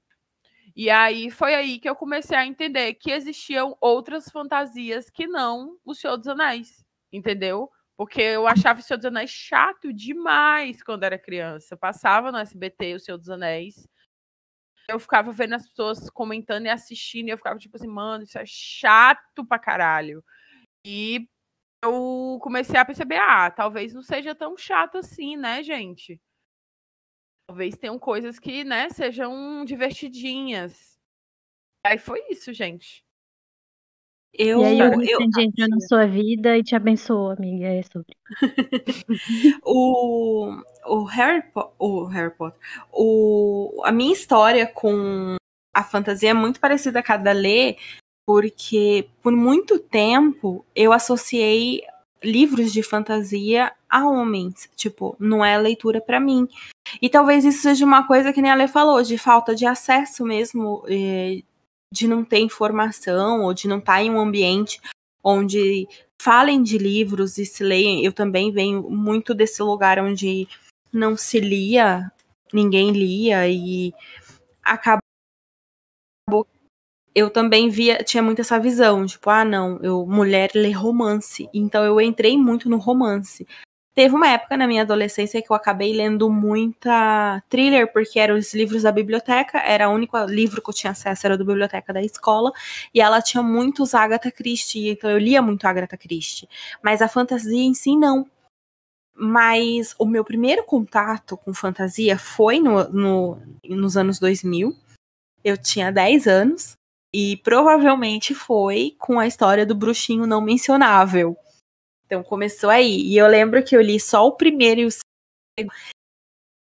E 0.74 0.88
aí 0.88 1.30
foi 1.30 1.54
aí 1.54 1.78
que 1.78 1.88
eu 1.88 1.96
comecei 1.96 2.36
a 2.36 2.46
entender 2.46 2.94
que 2.94 3.10
existiam 3.10 3.76
outras 3.80 4.30
fantasias 4.30 5.10
que 5.10 5.26
não 5.26 5.76
o 5.84 5.94
Senhor 5.94 6.16
dos 6.16 6.28
Anéis, 6.28 6.84
entendeu? 7.12 7.70
Porque 7.96 8.20
eu 8.22 8.46
achava 8.46 8.80
o 8.80 8.82
Senhor 8.82 8.96
dos 8.96 9.06
Anéis 9.06 9.30
chato 9.30 9.92
demais 9.92 10.82
quando 10.82 11.04
era 11.04 11.18
criança. 11.18 11.74
Eu 11.74 11.78
passava 11.78 12.32
no 12.32 12.38
SBT 12.38 12.94
o 12.94 13.00
Senhor 13.00 13.18
dos 13.18 13.28
Anéis. 13.28 13.86
Eu 14.88 14.98
ficava 14.98 15.30
vendo 15.32 15.54
as 15.54 15.68
pessoas 15.68 16.08
comentando 16.10 16.66
e 16.66 16.68
assistindo, 16.68 17.28
e 17.28 17.30
eu 17.30 17.36
ficava 17.36 17.58
tipo 17.58 17.76
assim, 17.76 17.86
mano, 17.86 18.24
isso 18.24 18.38
é 18.38 18.44
chato 18.46 19.44
pra 19.46 19.58
caralho. 19.58 20.24
E 20.84 21.28
eu 21.82 22.38
comecei 22.42 22.78
a 22.78 22.84
perceber, 22.84 23.18
ah, 23.18 23.50
talvez 23.50 23.94
não 23.94 24.02
seja 24.02 24.34
tão 24.34 24.56
chato 24.56 24.98
assim, 24.98 25.36
né, 25.36 25.62
gente? 25.62 26.20
Talvez 27.48 27.76
tenham 27.76 27.98
coisas 27.98 28.38
que, 28.38 28.64
né, 28.64 28.88
sejam 28.90 29.64
divertidinhas. 29.64 30.98
Aí 31.84 31.98
foi 31.98 32.20
isso, 32.30 32.52
gente. 32.52 33.04
Eu, 34.32 34.60
e 34.60 34.64
aí 34.64 34.80
o 34.80 35.02
eu, 35.02 35.20
entra 35.20 35.66
na 35.66 35.80
sua 35.80 36.06
vida 36.06 36.56
e 36.56 36.62
te 36.62 36.76
abençoa, 36.76 37.34
amiga. 37.34 37.66
É 37.66 37.82
sobre. 37.82 38.16
o, 39.64 40.62
o, 40.86 41.04
Harry 41.04 41.42
o 41.78 42.04
Harry 42.04 42.32
Potter. 42.36 42.60
O, 42.92 43.82
a 43.84 43.90
minha 43.90 44.12
história 44.12 44.66
com 44.68 45.36
a 45.74 45.82
fantasia 45.82 46.30
é 46.30 46.34
muito 46.34 46.60
parecida 46.60 47.02
com 47.02 47.12
a 47.12 47.16
da 47.16 47.32
Lê, 47.32 47.76
porque 48.30 49.08
por 49.20 49.32
muito 49.32 49.76
tempo 49.76 50.64
eu 50.72 50.92
associei 50.92 51.82
livros 52.22 52.72
de 52.72 52.80
fantasia 52.80 53.72
a 53.88 54.08
homens, 54.08 54.70
tipo, 54.76 55.16
não 55.18 55.44
é 55.44 55.58
leitura 55.58 56.00
para 56.00 56.20
mim. 56.20 56.46
E 57.02 57.08
talvez 57.08 57.44
isso 57.44 57.62
seja 57.62 57.84
uma 57.84 58.06
coisa 58.06 58.32
que 58.32 58.40
nem 58.40 58.52
a 58.52 58.54
Lê 58.54 58.68
falou, 58.68 59.02
de 59.02 59.18
falta 59.18 59.52
de 59.52 59.66
acesso 59.66 60.24
mesmo, 60.24 60.84
eh, 60.86 61.42
de 61.92 62.06
não 62.06 62.22
ter 62.24 62.38
informação, 62.38 63.42
ou 63.42 63.52
de 63.52 63.66
não 63.66 63.78
estar 63.78 63.94
tá 63.94 64.02
em 64.02 64.12
um 64.12 64.20
ambiente 64.20 64.80
onde 65.24 65.88
falem 66.22 66.62
de 66.62 66.78
livros 66.78 67.36
e 67.36 67.44
se 67.44 67.64
leem. 67.64 68.04
Eu 68.04 68.12
também 68.12 68.52
venho 68.52 68.88
muito 68.88 69.34
desse 69.34 69.60
lugar 69.60 69.98
onde 69.98 70.46
não 70.92 71.16
se 71.16 71.40
lia, 71.40 72.12
ninguém 72.52 72.92
lia, 72.92 73.48
e 73.48 73.92
acabou 74.62 75.09
eu 77.14 77.30
também 77.30 77.68
via, 77.68 77.98
tinha 78.04 78.22
muito 78.22 78.40
essa 78.40 78.58
visão, 78.58 79.04
tipo, 79.06 79.28
ah, 79.30 79.44
não, 79.44 79.78
eu 79.82 80.06
mulher 80.06 80.50
lê 80.54 80.70
romance. 80.70 81.48
Então 81.52 81.84
eu 81.84 82.00
entrei 82.00 82.36
muito 82.38 82.68
no 82.68 82.78
romance. 82.78 83.46
Teve 83.94 84.14
uma 84.14 84.28
época 84.28 84.56
na 84.56 84.68
minha 84.68 84.82
adolescência 84.82 85.42
que 85.42 85.50
eu 85.50 85.56
acabei 85.56 85.92
lendo 85.92 86.30
muita 86.30 87.42
thriller, 87.48 87.92
porque 87.92 88.20
eram 88.20 88.36
os 88.36 88.54
livros 88.54 88.84
da 88.84 88.92
biblioteca, 88.92 89.58
era 89.58 89.88
o 89.88 89.92
único 89.92 90.16
livro 90.26 90.62
que 90.62 90.70
eu 90.70 90.74
tinha 90.74 90.92
acesso, 90.92 91.26
era 91.26 91.36
da 91.36 91.44
biblioteca 91.44 91.92
da 91.92 92.00
escola, 92.00 92.52
e 92.94 93.00
ela 93.00 93.20
tinha 93.20 93.42
muitos 93.42 93.92
Agatha 93.92 94.30
Christie, 94.30 94.90
então 94.90 95.10
eu 95.10 95.18
lia 95.18 95.42
muito 95.42 95.66
Agatha 95.66 95.96
Christie. 95.96 96.48
Mas 96.82 97.02
a 97.02 97.08
fantasia 97.08 97.62
em 97.62 97.74
si, 97.74 97.96
não. 97.96 98.26
Mas 99.14 99.94
o 99.98 100.06
meu 100.06 100.24
primeiro 100.24 100.64
contato 100.64 101.36
com 101.36 101.52
fantasia 101.52 102.16
foi 102.16 102.60
no, 102.60 102.88
no, 102.90 103.42
nos 103.68 103.96
anos 103.96 104.18
2000. 104.18 104.74
Eu 105.44 105.58
tinha 105.58 105.90
10 105.90 106.26
anos, 106.26 106.78
e 107.12 107.36
provavelmente 107.38 108.34
foi 108.34 108.94
com 108.98 109.18
a 109.18 109.26
história 109.26 109.66
do 109.66 109.74
bruxinho 109.74 110.26
não 110.26 110.40
mencionável. 110.40 111.36
Então 112.06 112.22
começou 112.22 112.70
aí. 112.70 113.02
E 113.02 113.16
eu 113.16 113.26
lembro 113.26 113.62
que 113.62 113.76
eu 113.76 113.80
li 113.80 113.98
só 113.98 114.26
o 114.26 114.32
primeiro 114.32 114.80
e 114.80 114.86
o 114.86 114.90
segundo. 114.90 115.72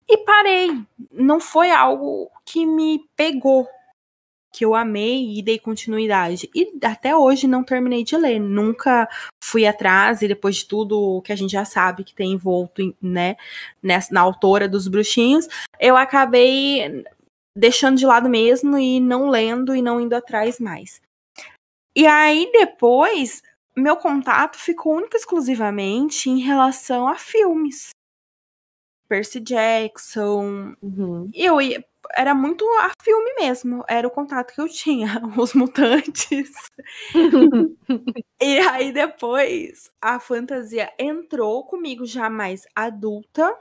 E 0.08 0.18
parei. 0.18 0.82
Não 1.12 1.38
foi 1.38 1.70
algo 1.70 2.30
que 2.44 2.66
me 2.66 3.00
pegou. 3.16 3.66
Que 4.50 4.64
eu 4.64 4.74
amei 4.74 5.38
e 5.38 5.42
dei 5.42 5.58
continuidade. 5.58 6.50
E 6.54 6.72
até 6.82 7.14
hoje 7.14 7.46
não 7.46 7.62
terminei 7.62 8.02
de 8.02 8.16
ler. 8.16 8.38
Nunca 8.38 9.06
fui 9.42 9.66
atrás, 9.66 10.22
e 10.22 10.28
depois 10.28 10.56
de 10.56 10.66
tudo 10.66 11.22
que 11.22 11.32
a 11.32 11.36
gente 11.36 11.52
já 11.52 11.64
sabe 11.64 12.04
que 12.04 12.14
tem 12.14 12.32
envolto, 12.32 12.94
né, 13.00 13.36
nessa, 13.82 14.12
na 14.12 14.20
autora 14.20 14.68
dos 14.68 14.88
bruxinhos, 14.88 15.46
eu 15.78 15.96
acabei 15.96 17.04
deixando 17.58 17.98
de 17.98 18.06
lado 18.06 18.28
mesmo 18.28 18.78
e 18.78 19.00
não 19.00 19.28
lendo 19.28 19.74
e 19.74 19.82
não 19.82 20.00
indo 20.00 20.14
atrás 20.14 20.60
mais. 20.60 21.02
E 21.94 22.06
aí 22.06 22.48
depois, 22.52 23.42
meu 23.76 23.96
contato 23.96 24.56
ficou 24.56 24.94
único 24.94 25.16
exclusivamente 25.16 26.30
em 26.30 26.38
relação 26.38 27.08
a 27.08 27.16
filmes. 27.16 27.90
Percy 29.08 29.40
Jackson. 29.40 30.76
Uhum. 30.80 31.30
Eu 31.34 31.60
ia, 31.60 31.84
era 32.12 32.32
muito 32.32 32.64
a 32.78 32.92
filme 33.02 33.34
mesmo, 33.34 33.82
era 33.88 34.06
o 34.06 34.10
contato 34.10 34.54
que 34.54 34.60
eu 34.60 34.68
tinha, 34.68 35.08
os 35.36 35.52
mutantes. 35.54 36.52
e 38.40 38.58
aí 38.60 38.92
depois 38.92 39.90
a 40.00 40.20
fantasia 40.20 40.92
entrou 40.96 41.64
comigo 41.64 42.06
já 42.06 42.30
mais 42.30 42.66
adulta, 42.76 43.52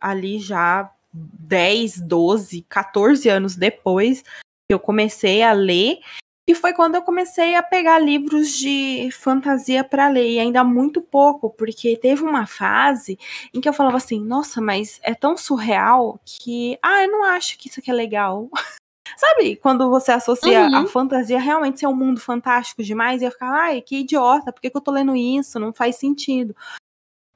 ali 0.00 0.38
já 0.38 0.93
10, 1.14 2.00
12, 2.00 2.62
14 2.68 3.28
anos 3.28 3.54
depois 3.54 4.24
eu 4.68 4.80
comecei 4.80 5.42
a 5.42 5.52
ler. 5.52 6.00
E 6.46 6.54
foi 6.54 6.74
quando 6.74 6.94
eu 6.94 7.02
comecei 7.02 7.54
a 7.54 7.62
pegar 7.62 7.98
livros 7.98 8.50
de 8.50 9.08
fantasia 9.12 9.82
para 9.82 10.08
ler, 10.08 10.28
e 10.28 10.38
ainda 10.38 10.62
muito 10.62 11.00
pouco, 11.00 11.48
porque 11.48 11.96
teve 11.96 12.22
uma 12.22 12.46
fase 12.46 13.18
em 13.52 13.62
que 13.62 13.68
eu 13.68 13.72
falava 13.72 13.96
assim: 13.96 14.20
nossa, 14.20 14.60
mas 14.60 15.00
é 15.02 15.14
tão 15.14 15.38
surreal 15.38 16.20
que, 16.24 16.78
ah, 16.82 17.02
eu 17.02 17.10
não 17.10 17.24
acho 17.24 17.58
que 17.58 17.68
isso 17.68 17.80
aqui 17.80 17.90
é 17.90 17.94
legal. 17.94 18.50
Sabe, 19.16 19.56
quando 19.56 19.88
você 19.88 20.12
associa 20.12 20.66
uhum. 20.66 20.76
a 20.76 20.86
fantasia 20.86 21.38
realmente 21.38 21.80
ser 21.80 21.86
um 21.86 21.94
mundo 21.94 22.20
fantástico 22.20 22.82
demais, 22.82 23.22
e 23.22 23.24
eu 23.24 23.30
ficava, 23.30 23.56
ai, 23.56 23.80
que 23.80 23.98
idiota, 23.98 24.52
por 24.52 24.60
que, 24.60 24.68
que 24.68 24.76
eu 24.76 24.80
tô 24.80 24.90
lendo 24.90 25.14
isso? 25.16 25.58
Não 25.58 25.72
faz 25.72 25.96
sentido. 25.96 26.54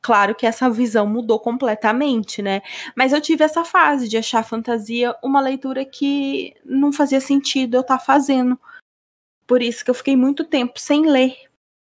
Claro 0.00 0.34
que 0.34 0.46
essa 0.46 0.70
visão 0.70 1.06
mudou 1.06 1.40
completamente, 1.40 2.40
né? 2.40 2.62
Mas 2.96 3.12
eu 3.12 3.20
tive 3.20 3.44
essa 3.44 3.64
fase 3.64 4.08
de 4.08 4.16
achar 4.16 4.44
fantasia 4.44 5.14
uma 5.22 5.40
leitura 5.40 5.84
que 5.84 6.54
não 6.64 6.92
fazia 6.92 7.20
sentido 7.20 7.76
eu 7.76 7.80
estar 7.80 7.98
tá 7.98 8.04
fazendo. 8.04 8.58
Por 9.46 9.62
isso 9.62 9.84
que 9.84 9.90
eu 9.90 9.94
fiquei 9.94 10.16
muito 10.16 10.44
tempo 10.44 10.78
sem 10.78 11.06
ler 11.06 11.34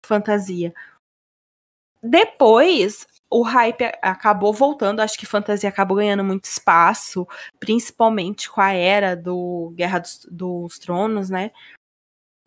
fantasia. 0.04 0.72
Depois, 2.02 3.06
o 3.28 3.42
hype 3.42 3.82
acabou 4.00 4.52
voltando, 4.52 5.00
acho 5.00 5.18
que 5.18 5.26
fantasia 5.26 5.68
acabou 5.68 5.96
ganhando 5.96 6.22
muito 6.22 6.44
espaço, 6.44 7.26
principalmente 7.58 8.48
com 8.48 8.60
a 8.60 8.72
era 8.72 9.16
do 9.16 9.72
Guerra 9.74 9.98
dos, 9.98 10.26
dos 10.30 10.78
Tronos, 10.78 11.28
né? 11.28 11.50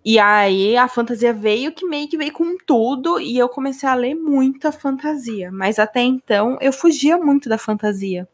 E 0.03 0.17
aí 0.17 0.77
a 0.77 0.87
fantasia 0.87 1.33
veio 1.33 1.73
que 1.73 1.85
meio 1.85 2.07
que 2.07 2.17
veio 2.17 2.31
com 2.31 2.57
tudo 2.65 3.19
e 3.19 3.37
eu 3.37 3.49
comecei 3.49 3.87
a 3.87 3.95
ler 3.95 4.15
muita 4.15 4.71
fantasia, 4.71 5.51
mas 5.51 5.77
até 5.77 6.01
então 6.01 6.57
eu 6.61 6.71
fugia 6.71 7.17
muito 7.17 7.49
da 7.49 7.57
fantasia. 7.57 8.27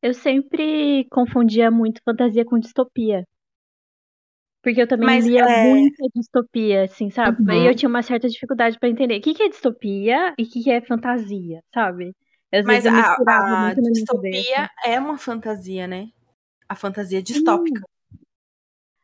Eu 0.00 0.14
sempre 0.14 1.06
confundia 1.10 1.70
muito 1.70 2.00
fantasia 2.04 2.44
com 2.44 2.58
distopia. 2.58 3.24
Porque 4.62 4.80
eu 4.80 4.86
também 4.86 5.06
Mas, 5.06 5.26
lia 5.26 5.44
é... 5.44 5.64
muita 5.64 6.04
distopia, 6.14 6.84
assim, 6.84 7.10
sabe? 7.10 7.42
Uhum. 7.42 7.64
E 7.64 7.66
eu 7.66 7.74
tinha 7.74 7.88
uma 7.88 8.02
certa 8.02 8.28
dificuldade 8.28 8.78
para 8.78 8.88
entender 8.88 9.18
o 9.18 9.20
que, 9.20 9.34
que 9.34 9.42
é 9.42 9.48
distopia 9.48 10.34
e 10.38 10.44
o 10.44 10.48
que, 10.48 10.62
que 10.62 10.70
é 10.70 10.80
fantasia, 10.80 11.60
sabe? 11.74 12.14
Às 12.52 12.64
Mas 12.64 12.86
a, 12.86 13.16
a 13.26 13.74
distopia 13.74 14.70
é 14.84 15.00
uma 15.00 15.18
fantasia, 15.18 15.86
né? 15.88 16.08
A 16.68 16.76
fantasia 16.76 17.20
distópica. 17.22 17.82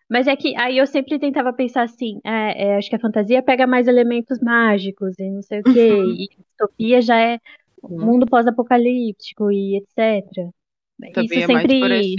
Mas 0.08 0.26
é 0.26 0.34
que 0.36 0.56
aí 0.56 0.78
eu 0.78 0.86
sempre 0.86 1.18
tentava 1.18 1.52
pensar 1.52 1.82
assim, 1.82 2.20
é, 2.24 2.68
é, 2.70 2.76
acho 2.76 2.88
que 2.88 2.96
a 2.96 3.00
fantasia 3.00 3.42
pega 3.42 3.66
mais 3.66 3.86
elementos 3.86 4.38
mágicos 4.40 5.18
e 5.18 5.30
não 5.30 5.42
sei 5.42 5.60
o 5.60 5.64
quê, 5.64 5.88
Uhum. 5.88 6.14
e 6.14 6.28
a 6.32 6.42
distopia 6.42 7.02
já 7.02 7.20
é 7.20 7.38
Uhum. 7.82 7.98
mundo 8.06 8.26
pós-apocalíptico 8.26 9.50
e 9.52 9.76
etc. 9.76 10.50
Também 10.98 11.12
Isso 11.24 11.34
é 11.34 11.46
mais 11.48 11.62
por 11.62 11.90
sempre, 11.90 12.00
esse, 12.00 12.16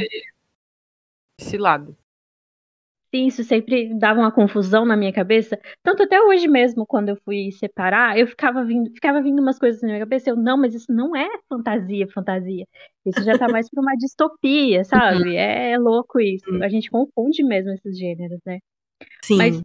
esse 1.39 1.57
lado. 1.57 1.97
Sim, 3.13 3.27
isso 3.27 3.43
sempre 3.43 3.93
dava 3.97 4.19
uma 4.19 4.31
confusão 4.31 4.85
na 4.85 4.95
minha 4.95 5.11
cabeça. 5.13 5.59
Tanto 5.83 6.03
até 6.03 6.21
hoje 6.21 6.47
mesmo, 6.47 6.85
quando 6.85 7.09
eu 7.09 7.17
fui 7.23 7.51
separar, 7.51 8.17
eu 8.17 8.27
ficava 8.27 8.63
vindo, 8.63 8.91
ficava 8.91 9.21
vindo 9.21 9.41
umas 9.41 9.57
coisas 9.59 9.81
na 9.81 9.89
minha 9.89 9.99
cabeça, 9.99 10.29
eu, 10.29 10.35
não, 10.35 10.57
mas 10.57 10.73
isso 10.73 10.91
não 10.91 11.15
é 11.15 11.27
fantasia, 11.47 12.07
fantasia. 12.13 12.65
Isso 13.05 13.23
já 13.23 13.37
tá 13.37 13.47
mais 13.47 13.69
pra 13.69 13.81
uma 13.81 13.95
distopia, 13.95 14.83
sabe? 15.25 15.35
É, 15.35 15.71
é 15.71 15.77
louco 15.77 16.19
isso. 16.19 16.49
Uhum. 16.49 16.63
A 16.63 16.69
gente 16.69 16.89
confunde 16.89 17.43
mesmo 17.43 17.71
esses 17.71 17.97
gêneros, 17.97 18.39
né? 18.45 18.59
Sim. 19.23 19.37
Mas 19.37 19.61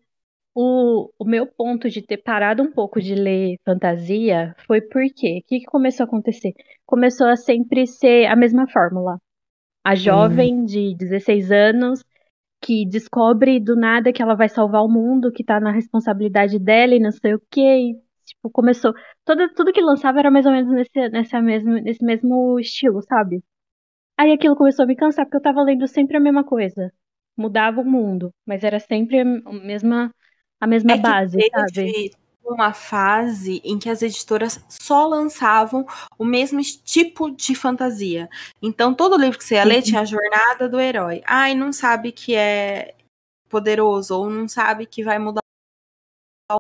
o, 0.55 1.11
o 1.19 1.25
meu 1.25 1.47
ponto 1.47 1.91
de 1.91 2.01
ter 2.01 2.19
parado 2.19 2.63
um 2.63 2.71
pouco 2.71 3.01
de 3.01 3.15
ler 3.15 3.59
fantasia 3.65 4.55
foi 4.67 4.81
porque 4.81 5.39
o 5.39 5.43
que, 5.47 5.61
que 5.61 5.67
começou 5.67 6.05
a 6.05 6.07
acontecer? 6.07 6.53
Começou 6.87 7.27
a 7.27 7.37
sempre 7.37 7.87
ser 7.87 8.27
a 8.27 8.37
mesma 8.37 8.67
fórmula. 8.69 9.19
A 9.85 9.95
jovem 9.95 10.65
de 10.65 10.95
16 10.97 11.51
anos 11.51 12.03
que 12.65 12.87
descobre 12.87 13.61
do 13.61 13.77
nada 13.77 14.13
que 14.13 14.23
ela 14.23 14.35
vai 14.35 14.49
salvar 14.49 14.83
o 14.83 14.89
mundo, 14.89 15.33
que 15.33 15.45
tá 15.45 15.61
na 15.61 15.71
responsabilidade 15.73 16.59
dela 16.59 16.95
e 16.95 17.01
não 17.01 17.13
sei 17.13 17.35
o 17.35 17.43
quê. 17.51 17.61
E, 17.61 17.95
tipo, 18.25 18.51
começou. 18.51 18.95
Todo, 19.25 19.49
tudo 19.55 19.73
que 19.73 19.83
lançava 19.83 20.19
era 20.21 20.31
mais 20.31 20.47
ou 20.47 20.53
menos 20.53 20.71
nesse, 20.73 21.09
nessa 21.11 21.41
mesmo, 21.43 21.73
nesse 21.73 22.05
mesmo 22.05 22.59
estilo, 22.61 23.03
sabe? 23.03 23.43
Aí 24.19 24.33
aquilo 24.33 24.57
começou 24.57 24.85
a 24.85 24.87
me 24.87 24.97
cansar, 24.97 25.27
porque 25.27 25.37
eu 25.39 25.43
tava 25.43 25.63
lendo 25.63 25.87
sempre 25.89 26.17
a 26.17 26.21
mesma 26.21 26.45
coisa. 26.45 26.93
Mudava 27.37 27.81
o 27.81 27.85
mundo, 27.85 28.33
mas 28.47 28.65
era 28.65 28.81
sempre 28.81 29.21
a 29.21 29.25
mesma, 29.25 30.15
a 30.61 30.67
mesma 30.67 30.95
É 30.95 30.99
base, 30.99 31.39
teve 31.39 31.51
sabe? 31.51 31.95
Uma 32.45 32.73
fase 32.73 33.61
em 33.65 33.79
que 33.79 33.89
as 33.89 34.03
editoras 34.03 34.63
só 34.69 35.07
lançavam 35.07 35.87
o 36.19 36.25
mesmo 36.25 36.61
tipo 36.63 37.31
de 37.31 37.55
fantasia. 37.55 38.29
Então, 38.61 38.95
todo 38.95 39.17
livro 39.17 39.39
que 39.39 39.45
você 39.45 39.55
ia 39.55 39.65
ler 39.65 39.83
Sim. 39.83 39.91
tinha 39.91 40.01
a 40.03 40.05
jornada 40.05 40.69
do 40.69 40.79
herói. 40.79 41.23
Ai, 41.27 41.55
não 41.55 41.73
sabe 41.73 42.13
que 42.13 42.35
é 42.35 42.95
poderoso, 43.49 44.17
ou 44.17 44.29
não 44.29 44.49
sabe 44.49 44.87
que 44.87 45.03
vai 45.03 45.19
mudar. 45.19 45.41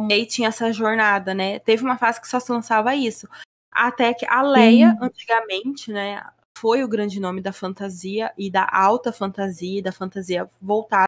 E 0.08 0.12
aí 0.14 0.26
tinha 0.26 0.48
essa 0.48 0.72
jornada, 0.72 1.34
né? 1.34 1.58
Teve 1.58 1.84
uma 1.84 1.98
fase 1.98 2.20
que 2.20 2.28
só 2.28 2.40
se 2.40 2.50
lançava 2.50 2.94
isso. 2.94 3.28
Até 3.70 4.14
que 4.14 4.24
a 4.26 4.40
Leia, 4.40 4.96
antigamente, 5.00 5.92
né, 5.92 6.24
foi 6.56 6.84
o 6.84 6.88
grande 6.88 7.20
nome 7.20 7.40
da 7.40 7.52
fantasia 7.52 8.32
e 8.38 8.50
da 8.50 8.66
alta 8.70 9.12
fantasia, 9.12 9.82
da 9.82 9.92
fantasia 9.92 10.48
voltada 10.62 11.06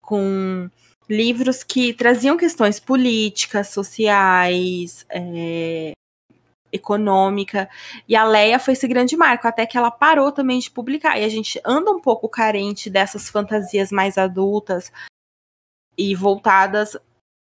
com 0.00 0.70
livros 1.08 1.64
que 1.64 1.92
traziam 1.94 2.36
questões 2.36 2.78
políticas, 2.78 3.68
sociais, 3.68 5.06
é, 5.08 5.92
econômica. 6.72 7.68
E 8.06 8.14
a 8.14 8.24
Leia 8.24 8.58
foi 8.58 8.74
esse 8.74 8.86
grande 8.86 9.16
marco, 9.16 9.48
até 9.48 9.66
que 9.66 9.76
ela 9.78 9.90
parou 9.90 10.30
também 10.32 10.58
de 10.58 10.70
publicar. 10.70 11.18
E 11.18 11.24
a 11.24 11.28
gente 11.28 11.60
anda 11.64 11.90
um 11.90 12.00
pouco 12.00 12.28
carente 12.28 12.90
dessas 12.90 13.28
fantasias 13.28 13.90
mais 13.90 14.18
adultas 14.18 14.92
e 15.96 16.14
voltadas 16.14 16.96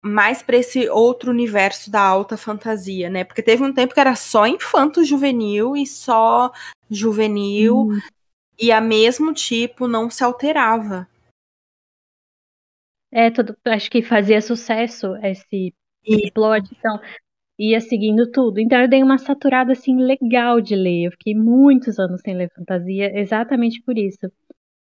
mais 0.06 0.44
para 0.44 0.58
esse 0.58 0.90
outro 0.90 1.32
universo 1.32 1.90
da 1.90 2.02
alta 2.02 2.36
fantasia, 2.36 3.10
né? 3.10 3.24
Porque 3.24 3.42
teve 3.42 3.64
um 3.64 3.74
tempo 3.74 3.94
que 3.94 4.00
era 4.00 4.16
só 4.16 4.46
infanto 4.46 5.06
juvenil 5.06 5.78
e 5.78 5.88
só 5.88 6.52
juvenil 6.92 7.88
Hum. 7.90 8.02
e 8.60 8.70
a 8.72 8.82
mesmo 8.82 9.34
tipo 9.34 9.88
não 9.88 10.10
se 10.10 10.22
alterava. 10.24 11.08
É, 13.16 13.30
tudo, 13.30 13.56
acho 13.66 13.90
que 13.92 14.02
fazia 14.02 14.42
sucesso 14.42 15.16
esse, 15.18 15.74
esse 16.04 16.32
plot, 16.32 16.68
então 16.78 17.00
ia 17.60 17.82
seguindo 17.82 18.32
tudo. 18.32 18.60
Então 18.60 18.82
eu 18.82 18.90
dei 18.90 19.04
uma 19.04 19.18
saturada 19.20 19.74
assim 19.74 19.98
legal 20.04 20.62
de 20.62 20.76
ler. 20.76 21.06
Eu 21.08 21.12
fiquei 21.12 21.36
muitos 21.36 22.00
anos 22.00 22.22
sem 22.22 22.36
ler 22.36 22.52
fantasia, 22.56 23.12
exatamente 23.20 23.82
por 23.84 23.98
isso. 23.98 24.32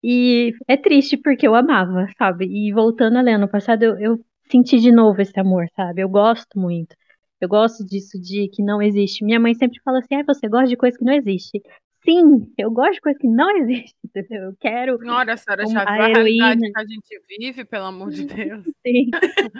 E 0.03 0.53
é 0.67 0.77
triste 0.77 1.17
porque 1.17 1.47
eu 1.47 1.55
amava, 1.55 2.07
sabe? 2.17 2.45
E 2.47 2.73
voltando 2.73 3.17
a 3.17 3.21
ler 3.21 3.35
ano 3.35 3.49
passado, 3.49 3.83
eu, 3.83 3.97
eu 3.99 4.25
senti 4.51 4.79
de 4.79 4.91
novo 4.91 5.21
esse 5.21 5.39
amor, 5.39 5.67
sabe? 5.75 6.01
Eu 6.03 6.09
gosto 6.09 6.59
muito. 6.59 6.95
Eu 7.41 7.49
gosto 7.49 7.85
disso 7.85 8.19
de 8.21 8.49
que 8.49 8.63
não 8.63 8.81
existe. 8.81 9.25
Minha 9.25 9.39
mãe 9.39 9.55
sempre 9.55 9.81
fala 9.83 9.99
assim: 9.99 10.15
ah, 10.15 10.23
você 10.27 10.47
gosta 10.49 10.67
de 10.69 10.77
coisa 10.77 10.97
que 10.97 11.05
não 11.05 11.13
existe. 11.13 11.61
Sim, 12.05 12.53
eu 12.57 12.69
gosto 12.69 12.95
de 12.95 13.01
coisa 13.01 13.17
que 13.17 13.27
não 13.27 13.49
existe, 13.57 13.95
entendeu? 14.03 14.43
Eu 14.43 14.55
quero 14.59 14.97
Senhora, 14.99 15.33
a 15.33 15.37
senhora 15.37 15.65
já 15.67 15.81
a 15.83 15.93
viu 15.93 16.03
a 16.03 16.07
realidade 16.07 16.59
heroína. 16.59 16.73
que 16.73 16.79
a 16.79 16.85
gente 16.85 17.21
vive, 17.29 17.65
pelo 17.65 17.85
amor 17.85 18.11
de 18.11 18.25
Deus. 18.27 18.65
Sim, 18.85 19.09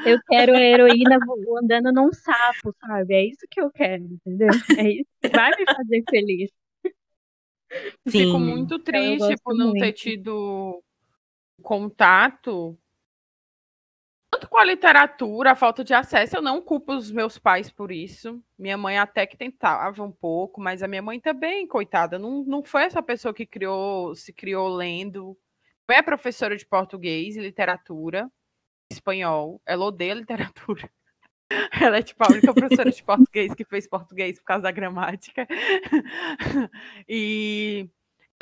eu 0.06 0.20
quero 0.30 0.54
a 0.54 0.60
heroína 0.62 1.18
andando 1.62 1.92
num 1.94 2.12
sapo, 2.12 2.76
sabe? 2.82 3.14
É 3.14 3.26
isso 3.26 3.48
que 3.50 3.62
eu 3.62 3.72
quero, 3.72 4.04
entendeu? 4.04 4.50
É 4.78 4.90
isso 4.92 5.10
que 5.22 5.30
vai 5.30 5.52
me 5.52 5.66
fazer 5.66 6.04
feliz. 6.10 6.52
Fico 8.08 8.38
Sim. 8.38 8.40
muito 8.40 8.78
triste 8.80 9.18
gosto 9.18 9.42
por 9.44 9.56
não 9.56 9.72
ter 9.74 9.80
muito. 9.80 9.96
tido 9.96 10.84
contato 11.62 12.78
com 14.54 14.60
a 14.60 14.66
literatura, 14.66 15.54
a 15.54 15.56
falta 15.56 15.84
de 15.84 15.96
acesso. 15.96 16.38
Eu 16.38 16.42
não 16.42 16.62
culpo 16.62 16.94
os 16.94 17.10
meus 17.10 17.40
pais 17.40 17.72
por 17.72 17.92
isso. 17.92 18.40
Minha 18.56 18.78
mãe 18.78 19.00
até 19.00 19.26
que 19.26 19.36
tentava 19.36 20.04
um 20.04 20.12
pouco, 20.12 20.62
mas 20.62 20.84
a 20.84 20.88
minha 20.88 21.02
mãe 21.02 21.20
também, 21.20 21.66
coitada, 21.66 22.20
não, 22.20 22.44
não 22.44 22.64
foi 22.64 22.84
essa 22.84 23.02
pessoa 23.02 23.34
que 23.34 23.48
criou, 23.48 24.14
se 24.14 24.32
criou 24.32 24.68
lendo. 24.70 25.36
Não 25.90 25.96
é 25.96 26.04
professora 26.04 26.56
de 26.56 26.68
português 26.68 27.36
e 27.36 27.42
literatura, 27.42 28.30
espanhol. 28.92 29.60
Ela 29.66 29.86
odeia 29.86 30.14
literatura. 30.22 30.88
Ela 31.82 31.98
é 31.98 32.04
tipo 32.04 32.24
a 32.24 32.32
única 32.32 32.54
professora 32.54 32.92
de 32.92 33.04
português 33.04 33.56
que 33.56 33.66
fez 33.66 33.88
português 33.88 34.38
por 34.38 34.46
causa 34.46 34.64
da 34.64 34.72
gramática. 34.72 35.48
E 37.10 37.90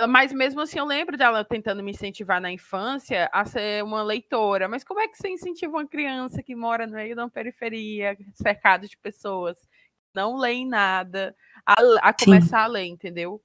mas 0.07 0.31
mesmo 0.33 0.61
assim 0.61 0.79
eu 0.79 0.85
lembro 0.85 1.17
dela 1.17 1.43
tentando 1.45 1.83
me 1.83 1.91
incentivar 1.91 2.41
na 2.41 2.51
infância 2.51 3.29
a 3.33 3.45
ser 3.45 3.83
uma 3.83 4.03
leitora. 4.03 4.67
Mas 4.67 4.83
como 4.83 4.99
é 4.99 5.07
que 5.07 5.17
você 5.17 5.29
incentiva 5.29 5.73
uma 5.77 5.87
criança 5.87 6.41
que 6.43 6.55
mora 6.55 6.87
no 6.87 6.93
meio 6.93 7.15
de 7.15 7.21
uma 7.21 7.29
periferia, 7.29 8.17
cercado 8.35 8.87
de 8.87 8.97
pessoas 8.97 9.59
que 9.61 9.67
não 10.15 10.35
leem 10.37 10.67
nada, 10.67 11.35
a, 11.65 11.75
a 12.09 12.13
Sim. 12.17 12.25
começar 12.25 12.63
a 12.63 12.67
ler, 12.67 12.85
entendeu? 12.85 13.41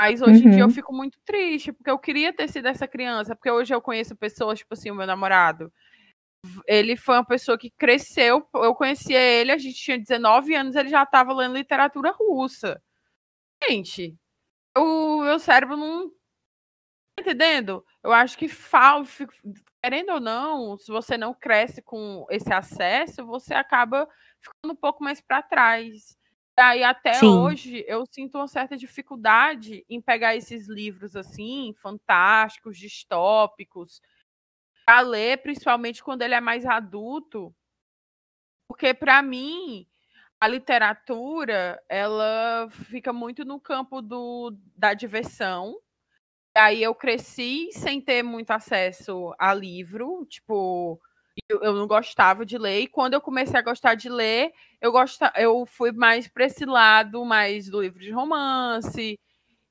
Mas 0.00 0.20
hoje 0.22 0.44
em 0.46 0.50
dia 0.50 0.62
eu 0.62 0.66
Uhum. 0.66 0.72
fico 0.74 0.92
muito 0.92 1.18
triste, 1.24 1.72
porque 1.72 1.90
eu 1.90 1.98
queria 1.98 2.32
ter 2.32 2.48
sido 2.48 2.66
essa 2.66 2.88
criança, 2.88 3.36
porque 3.36 3.50
hoje 3.50 3.72
eu 3.74 3.80
conheço 3.80 4.16
pessoas, 4.16 4.58
tipo 4.58 4.74
assim, 4.74 4.90
o 4.90 4.94
meu 4.96 5.06
namorado, 5.06 5.72
ele 6.66 6.96
foi 6.96 7.16
uma 7.16 7.24
pessoa 7.24 7.56
que 7.58 7.70
cresceu, 7.70 8.46
eu 8.54 8.74
conhecia 8.74 9.20
ele, 9.20 9.52
a 9.52 9.58
gente 9.58 9.76
tinha 9.76 9.98
19 9.98 10.54
anos, 10.54 10.74
ele 10.74 10.88
já 10.88 11.04
estava 11.04 11.32
lendo 11.32 11.54
literatura 11.56 12.10
russa. 12.12 12.82
Gente, 13.68 14.16
o 14.76 15.22
meu 15.22 15.38
cérebro 15.38 15.76
não. 15.76 16.10
Tá 17.14 17.20
entendendo? 17.20 17.84
Eu 18.02 18.12
acho 18.12 18.36
que 18.38 18.48
falta. 18.48 19.26
Querendo 19.84 20.12
ou 20.12 20.20
não, 20.20 20.78
se 20.78 20.90
você 20.90 21.16
não 21.18 21.34
cresce 21.34 21.82
com 21.82 22.26
esse 22.30 22.52
acesso, 22.52 23.26
você 23.26 23.52
acaba 23.54 24.08
ficando 24.40 24.72
um 24.72 24.76
pouco 24.76 25.02
mais 25.02 25.20
para 25.20 25.42
trás. 25.42 26.16
E 26.58 26.60
aí, 26.60 26.84
até 26.84 27.14
Sim. 27.14 27.26
hoje, 27.26 27.84
eu 27.88 28.04
sinto 28.06 28.36
uma 28.36 28.46
certa 28.46 28.76
dificuldade 28.76 29.84
em 29.88 30.00
pegar 30.00 30.36
esses 30.36 30.68
livros 30.68 31.16
assim, 31.16 31.74
fantásticos, 31.80 32.78
distópicos, 32.78 34.00
para 34.86 35.00
ler, 35.00 35.42
principalmente 35.42 36.02
quando 36.02 36.22
ele 36.22 36.34
é 36.34 36.40
mais 36.40 36.66
adulto. 36.66 37.54
Porque, 38.68 38.94
para 38.94 39.22
mim, 39.22 39.86
a 40.42 40.48
literatura 40.48 41.80
ela 41.88 42.68
fica 42.70 43.12
muito 43.12 43.44
no 43.44 43.60
campo 43.60 44.02
do, 44.02 44.52
da 44.76 44.94
diversão. 44.94 45.76
Aí 46.56 46.82
eu 46.82 46.94
cresci 46.94 47.70
sem 47.72 48.00
ter 48.00 48.22
muito 48.22 48.50
acesso 48.50 49.34
a 49.38 49.54
livro, 49.54 50.26
tipo, 50.26 51.00
Eu, 51.48 51.60
eu 51.62 51.74
não 51.74 51.86
gostava 51.88 52.46
de 52.46 52.58
ler, 52.58 52.80
e 52.82 52.88
quando 52.88 53.14
eu 53.14 53.20
comecei 53.22 53.58
a 53.58 53.62
gostar 53.62 53.94
de 53.96 54.08
ler, 54.10 54.52
eu, 54.80 54.92
gosta, 54.92 55.32
eu 55.36 55.66
fui 55.66 55.92
mais 55.92 56.28
para 56.28 56.46
esse 56.46 56.64
lado, 56.66 57.24
mais 57.24 57.68
do 57.70 57.82
livro 57.82 58.00
de 58.00 58.10
romance. 58.12 59.18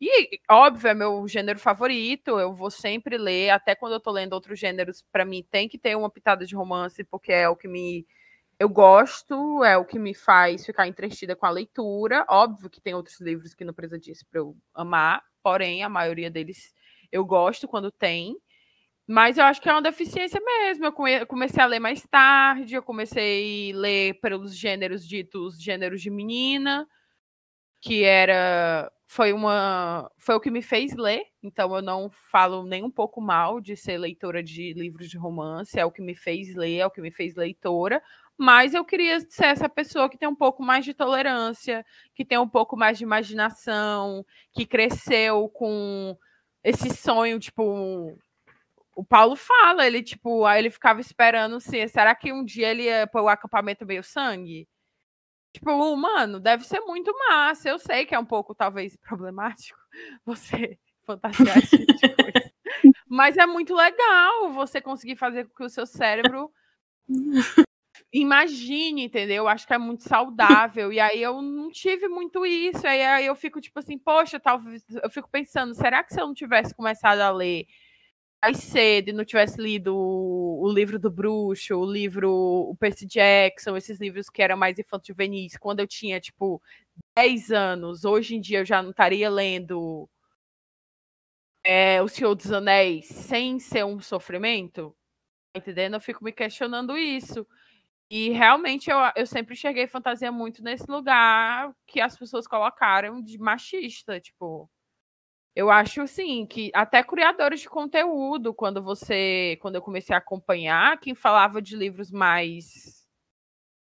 E, 0.01 0.39
óbvio, 0.51 0.89
é 0.89 0.93
meu 0.95 1.27
gênero 1.27 1.59
favorito, 1.59 2.39
eu 2.39 2.53
vou 2.55 2.71
sempre 2.71 3.17
ler, 3.17 3.51
até 3.51 3.75
quando 3.75 3.93
eu 3.93 3.99
tô 4.01 4.11
lendo 4.11 4.33
outros 4.33 4.59
gêneros, 4.59 5.03
para 5.11 5.25
mim 5.25 5.45
tem 5.51 5.69
que 5.69 5.77
ter 5.79 5.95
uma 5.97 6.09
pitada 6.09 6.45
de 6.45 6.55
romance, 6.55 7.03
porque 7.05 7.31
é 7.33 7.49
o 7.49 7.55
que 7.55 7.67
me. 7.67 8.05
Eu 8.61 8.69
gosto, 8.69 9.63
é 9.63 9.75
o 9.75 9.83
que 9.83 9.97
me 9.97 10.13
faz 10.13 10.63
ficar 10.63 10.87
entretida 10.87 11.35
com 11.35 11.47
a 11.47 11.49
leitura. 11.49 12.23
Óbvio 12.29 12.69
que 12.69 12.79
tem 12.79 12.93
outros 12.93 13.19
livros 13.19 13.55
que 13.55 13.65
não 13.65 13.73
precisa 13.73 13.97
disso 13.97 14.23
para 14.29 14.39
eu 14.39 14.55
amar, 14.71 15.23
porém, 15.41 15.81
a 15.81 15.89
maioria 15.89 16.29
deles 16.29 16.71
eu 17.11 17.25
gosto 17.25 17.67
quando 17.67 17.91
tem. 17.91 18.37
Mas 19.07 19.39
eu 19.39 19.45
acho 19.45 19.59
que 19.59 19.67
é 19.67 19.73
uma 19.73 19.81
deficiência 19.81 20.39
mesmo. 20.39 20.85
Eu 20.85 21.25
comecei 21.25 21.63
a 21.63 21.65
ler 21.65 21.79
mais 21.79 22.03
tarde, 22.03 22.75
eu 22.75 22.83
comecei 22.83 23.71
a 23.73 23.77
ler 23.77 24.19
pelos 24.21 24.55
gêneros 24.55 25.07
ditos 25.07 25.59
gêneros 25.59 25.99
de 25.99 26.11
menina, 26.11 26.87
que 27.81 28.03
era 28.03 28.91
foi 29.07 29.33
uma 29.33 30.09
foi 30.17 30.35
o 30.35 30.39
que 30.39 30.51
me 30.51 30.61
fez 30.61 30.95
ler, 30.95 31.23
então 31.43 31.75
eu 31.75 31.81
não 31.81 32.09
falo 32.31 32.63
nem 32.63 32.83
um 32.83 32.91
pouco 32.91 33.19
mal 33.19 33.59
de 33.59 33.75
ser 33.75 33.97
leitora 33.97 34.41
de 34.41 34.71
livros 34.73 35.09
de 35.09 35.17
romance, 35.17 35.77
é 35.77 35.83
o 35.83 35.91
que 35.91 36.01
me 36.01 36.15
fez 36.15 36.55
ler, 36.55 36.77
é 36.77 36.85
o 36.85 36.91
que 36.91 37.01
me 37.01 37.11
fez 37.11 37.35
leitora, 37.35 38.01
mas 38.41 38.73
eu 38.73 38.83
queria 38.83 39.19
ser 39.29 39.45
essa 39.45 39.69
pessoa 39.69 40.09
que 40.09 40.17
tem 40.17 40.27
um 40.27 40.33
pouco 40.33 40.63
mais 40.63 40.83
de 40.83 40.95
tolerância, 40.95 41.85
que 42.15 42.25
tem 42.25 42.39
um 42.39 42.49
pouco 42.49 42.75
mais 42.75 42.97
de 42.97 43.03
imaginação, 43.03 44.25
que 44.51 44.65
cresceu 44.65 45.47
com 45.49 46.17
esse 46.63 46.89
sonho, 46.89 47.39
tipo, 47.39 48.17
o 48.95 49.05
Paulo 49.05 49.35
fala, 49.35 49.85
ele, 49.85 50.01
tipo, 50.01 50.43
aí 50.43 50.57
ele 50.57 50.71
ficava 50.71 50.99
esperando 50.99 51.59
se 51.59 51.87
será 51.87 52.15
que 52.15 52.33
um 52.33 52.43
dia 52.43 52.69
ele 52.69 52.85
ia 52.85 53.05
pôr 53.05 53.21
o 53.21 53.29
acampamento 53.29 53.85
meio 53.85 54.01
sangue? 54.01 54.67
Tipo, 55.53 55.95
mano, 55.95 56.39
deve 56.39 56.65
ser 56.65 56.79
muito 56.79 57.13
massa. 57.29 57.69
Eu 57.69 57.77
sei 57.77 58.07
que 58.07 58.15
é 58.15 58.19
um 58.19 58.25
pouco, 58.25 58.55
talvez, 58.55 58.97
problemático 58.97 59.77
você 60.25 60.79
fantasiar 61.05 61.59
esse 61.59 61.77
tipo 61.77 61.93
de 61.93 62.09
coisa. 62.15 62.51
Mas 63.07 63.37
é 63.37 63.45
muito 63.45 63.75
legal 63.75 64.51
você 64.51 64.81
conseguir 64.81 65.15
fazer 65.15 65.45
com 65.45 65.53
que 65.53 65.63
o 65.63 65.69
seu 65.69 65.85
cérebro 65.85 66.51
imagine, 68.13 69.05
entendeu? 69.05 69.47
Acho 69.47 69.67
que 69.67 69.73
é 69.73 69.77
muito 69.77 70.03
saudável. 70.03 70.91
E 70.91 70.99
aí 70.99 71.21
eu 71.21 71.41
não 71.41 71.71
tive 71.71 72.07
muito 72.07 72.45
isso. 72.45 72.85
Aí, 72.87 73.25
eu 73.25 73.35
fico 73.35 73.61
tipo 73.61 73.79
assim, 73.79 73.97
poxa, 73.97 74.39
talvez 74.39 74.83
eu 75.03 75.09
fico 75.09 75.29
pensando, 75.29 75.73
será 75.75 76.03
que 76.03 76.13
se 76.13 76.21
eu 76.21 76.27
não 76.27 76.33
tivesse 76.33 76.73
começado 76.75 77.19
a 77.19 77.31
ler 77.31 77.65
mais 78.41 78.57
cedo 78.57 79.09
e 79.09 79.13
não 79.13 79.23
tivesse 79.25 79.61
lido 79.61 79.95
o, 79.95 80.67
livro 80.73 80.97
do 80.99 81.11
bruxo, 81.11 81.75
o 81.75 81.85
livro 81.85 82.31
o 82.31 82.75
Percy 82.75 83.05
Jackson, 83.05 83.77
esses 83.77 83.99
livros 83.99 84.29
que 84.29 84.41
eram 84.41 84.57
mais 84.57 84.79
infanto-juvenis, 84.79 85.57
quando 85.57 85.79
eu 85.81 85.87
tinha 85.87 86.19
tipo 86.19 86.61
10 87.15 87.51
anos, 87.51 88.03
hoje 88.05 88.35
em 88.35 88.41
dia 88.41 88.59
eu 88.59 88.65
já 88.65 88.81
não 88.81 88.91
estaria 88.91 89.29
lendo 89.29 90.09
é, 91.63 92.01
O 92.01 92.07
Senhor 92.07 92.33
dos 92.35 92.51
Anéis 92.51 93.05
sem 93.07 93.59
ser 93.59 93.85
um 93.85 93.99
sofrimento? 93.99 94.95
Entendendo? 95.55 95.95
Eu 95.95 96.01
fico 96.01 96.23
me 96.23 96.31
questionando 96.31 96.97
isso. 96.97 97.45
E 98.13 98.29
realmente 98.31 98.91
eu, 98.91 98.97
eu 99.15 99.25
sempre 99.25 99.53
enxerguei 99.53 99.87
fantasia 99.87 100.29
muito 100.33 100.61
nesse 100.61 100.85
lugar 100.91 101.73
que 101.87 102.01
as 102.01 102.17
pessoas 102.17 102.45
colocaram 102.45 103.21
de 103.21 103.37
machista, 103.37 104.19
tipo. 104.19 104.69
Eu 105.55 105.71
acho 105.71 106.01
assim 106.01 106.45
que 106.45 106.71
até 106.73 107.03
criadores 107.03 107.61
de 107.61 107.69
conteúdo, 107.69 108.53
quando 108.53 108.81
você, 108.83 109.57
quando 109.61 109.75
eu 109.75 109.81
comecei 109.81 110.13
a 110.15 110.19
acompanhar, 110.19 110.99
quem 110.99 111.15
falava 111.15 111.61
de 111.61 111.75
livros 111.75 112.11
mais 112.11 113.05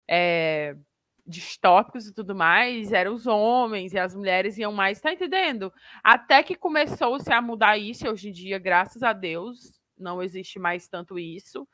é, 0.10 0.76
distópicos 1.26 2.08
e 2.08 2.14
tudo 2.14 2.36
mais, 2.36 2.92
eram 2.92 3.14
os 3.14 3.28
homens 3.28 3.94
e 3.94 4.00
as 4.00 4.16
mulheres 4.16 4.58
iam 4.58 4.74
mais, 4.74 5.00
tá 5.02 5.14
entendendo? 5.14 5.74
Até 6.04 6.44
que 6.44 6.56
começou-se 6.56 7.32
a 7.32 7.42
mudar 7.42 7.78
isso, 7.78 8.06
e 8.06 8.10
hoje 8.10 8.30
em 8.30 8.34
dia, 8.34 8.60
graças 8.60 9.04
a 9.04 9.14
Deus, 9.14 9.80
não 9.98 10.22
existe 10.22 10.60
mais 10.60 10.88
tanto 10.90 11.18
isso 11.18 11.68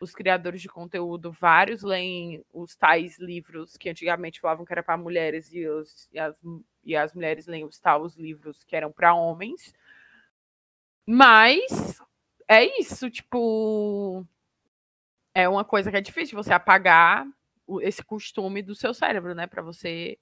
os 0.00 0.14
criadores 0.14 0.62
de 0.62 0.68
conteúdo, 0.68 1.30
vários 1.30 1.82
leem 1.82 2.42
os 2.52 2.74
tais 2.74 3.18
livros 3.18 3.76
que 3.76 3.90
antigamente 3.90 4.40
falavam 4.40 4.64
que 4.64 4.72
era 4.72 4.82
para 4.82 4.96
mulheres 4.96 5.52
e, 5.52 5.68
os, 5.68 6.08
e, 6.10 6.18
as, 6.18 6.40
e 6.82 6.96
as 6.96 7.12
mulheres 7.12 7.46
leem 7.46 7.64
os 7.66 7.78
tais 7.78 8.16
livros 8.16 8.64
que 8.64 8.74
eram 8.74 8.90
para 8.90 9.14
homens. 9.14 9.74
Mas 11.06 12.00
é 12.48 12.64
isso, 12.80 13.10
tipo. 13.10 14.26
É 15.34 15.48
uma 15.48 15.64
coisa 15.64 15.90
que 15.90 15.96
é 15.96 16.00
difícil 16.00 16.36
você 16.36 16.52
apagar 16.52 17.26
esse 17.82 18.02
costume 18.02 18.62
do 18.62 18.74
seu 18.74 18.94
cérebro, 18.94 19.34
né? 19.34 19.46
Para 19.46 19.62
você 19.62 20.18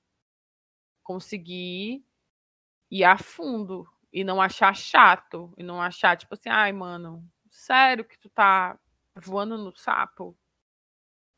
conseguir 1.03 2.05
ir 2.91 3.05
a 3.05 3.17
fundo 3.17 3.89
e 4.13 4.25
não 4.25 4.41
achar 4.43 4.75
chato. 4.75 5.53
E 5.57 5.63
não 5.63 5.81
achar, 5.81 6.17
tipo 6.17 6.35
assim, 6.35 6.49
ai, 6.49 6.73
mano, 6.73 7.25
sério 7.49 8.05
que 8.05 8.19
tu 8.19 8.29
tá 8.29 8.79
voando 9.21 9.57
no 9.59 9.75
sapo. 9.77 10.37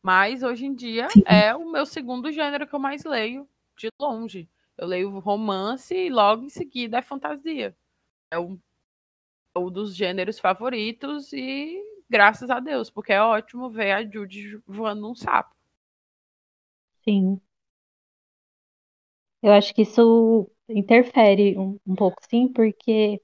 Mas 0.02 0.42
hoje 0.42 0.66
em 0.66 0.74
dia 0.74 1.08
é 1.26 1.54
o 1.54 1.70
meu 1.70 1.84
segundo 1.84 2.32
gênero 2.32 2.66
que 2.66 2.74
eu 2.74 2.78
mais 2.78 3.04
leio, 3.04 3.48
de 3.76 3.88
longe. 4.00 4.48
Eu 4.76 4.86
leio 4.86 5.18
romance 5.18 5.94
e 5.94 6.08
logo 6.08 6.44
em 6.44 6.48
seguida 6.48 6.98
é 6.98 7.02
fantasia. 7.02 7.76
É 8.30 8.38
um, 8.38 8.58
é 9.54 9.58
um 9.58 9.70
dos 9.70 9.94
gêneros 9.94 10.38
favoritos 10.38 11.32
e 11.32 11.78
graças 12.08 12.50
a 12.50 12.60
Deus, 12.60 12.90
porque 12.90 13.12
é 13.12 13.22
ótimo 13.22 13.70
ver 13.70 13.92
a 13.92 14.02
Judy 14.02 14.60
voando 14.66 15.02
num 15.02 15.14
sapo. 15.14 15.54
Sim. 17.04 17.40
Eu 19.42 19.52
acho 19.52 19.74
que 19.74 19.82
isso 19.82 20.50
interfere 20.68 21.58
um, 21.58 21.78
um 21.86 21.94
pouco, 21.94 22.20
sim, 22.28 22.48
porque 22.48 23.20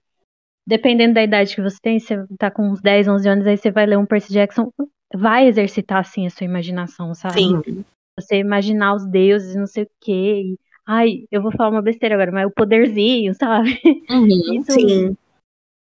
dependendo 0.67 1.15
da 1.15 1.23
idade 1.23 1.55
que 1.55 1.63
você 1.63 1.79
tem, 1.81 1.99
você 1.99 2.17
tá 2.39 2.51
com 2.51 2.69
uns 2.71 2.81
10, 2.81 3.07
11 3.07 3.29
anos, 3.29 3.47
aí 3.47 3.57
você 3.57 3.71
vai 3.71 3.87
ler 3.87 3.99
um 3.99 4.07
Percy 4.07 4.33
Jackson, 4.33 4.71
vai 5.15 5.47
exercitar, 5.47 5.99
assim, 6.01 6.27
a 6.27 6.31
sua 6.31 6.45
imaginação, 6.45 7.15
sabe? 7.15 7.39
Sim. 7.39 7.85
Você 8.19 8.37
imaginar 8.37 8.95
os 8.95 9.07
deuses, 9.09 9.55
não 9.55 9.67
sei 9.67 9.85
o 9.85 9.91
quê. 10.01 10.43
E, 10.45 10.59
ai, 10.87 11.27
eu 11.31 11.43
vou 11.43 11.53
falar 11.53 11.71
uma 11.71 11.83
besteira 11.83 12.15
agora, 12.15 12.33
mas 12.33 12.47
o 12.47 12.51
poderzinho, 12.51 13.35
sabe? 13.35 13.79
Uhum, 14.11 14.29
Isso 14.59 14.73
sim. 14.73 15.17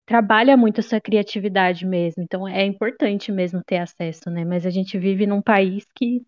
trabalha 0.07 0.57
muito 0.57 0.81
a 0.81 0.83
sua 0.83 1.01
criatividade 1.01 1.85
mesmo. 1.85 2.23
Então 2.23 2.47
é 2.47 2.65
importante 2.65 3.33
mesmo 3.33 3.63
ter 3.65 3.79
acesso, 3.79 4.31
né? 4.31 4.45
Mas 4.45 4.65
a 4.65 4.71
gente 4.71 4.99
vive 4.99 5.27
num 5.27 5.43
país 5.43 5.85
que, 5.97 6.23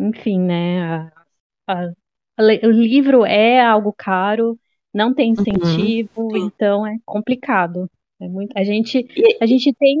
enfim, 0.00 0.40
né? 0.40 0.82
A, 0.82 1.12
a, 1.68 1.92
o 2.38 2.70
livro 2.70 3.24
é 3.24 3.64
algo 3.64 3.92
caro, 3.96 4.58
não 4.94 5.14
tem 5.14 5.32
uhum, 5.32 5.40
incentivo, 5.40 6.22
uhum, 6.22 6.46
então 6.46 6.86
é 6.86 6.96
complicado. 7.04 7.88
É 8.20 8.28
muito, 8.28 8.56
a 8.56 8.62
gente 8.62 9.06
a 9.40 9.46
gente 9.46 9.72
tem 9.72 9.98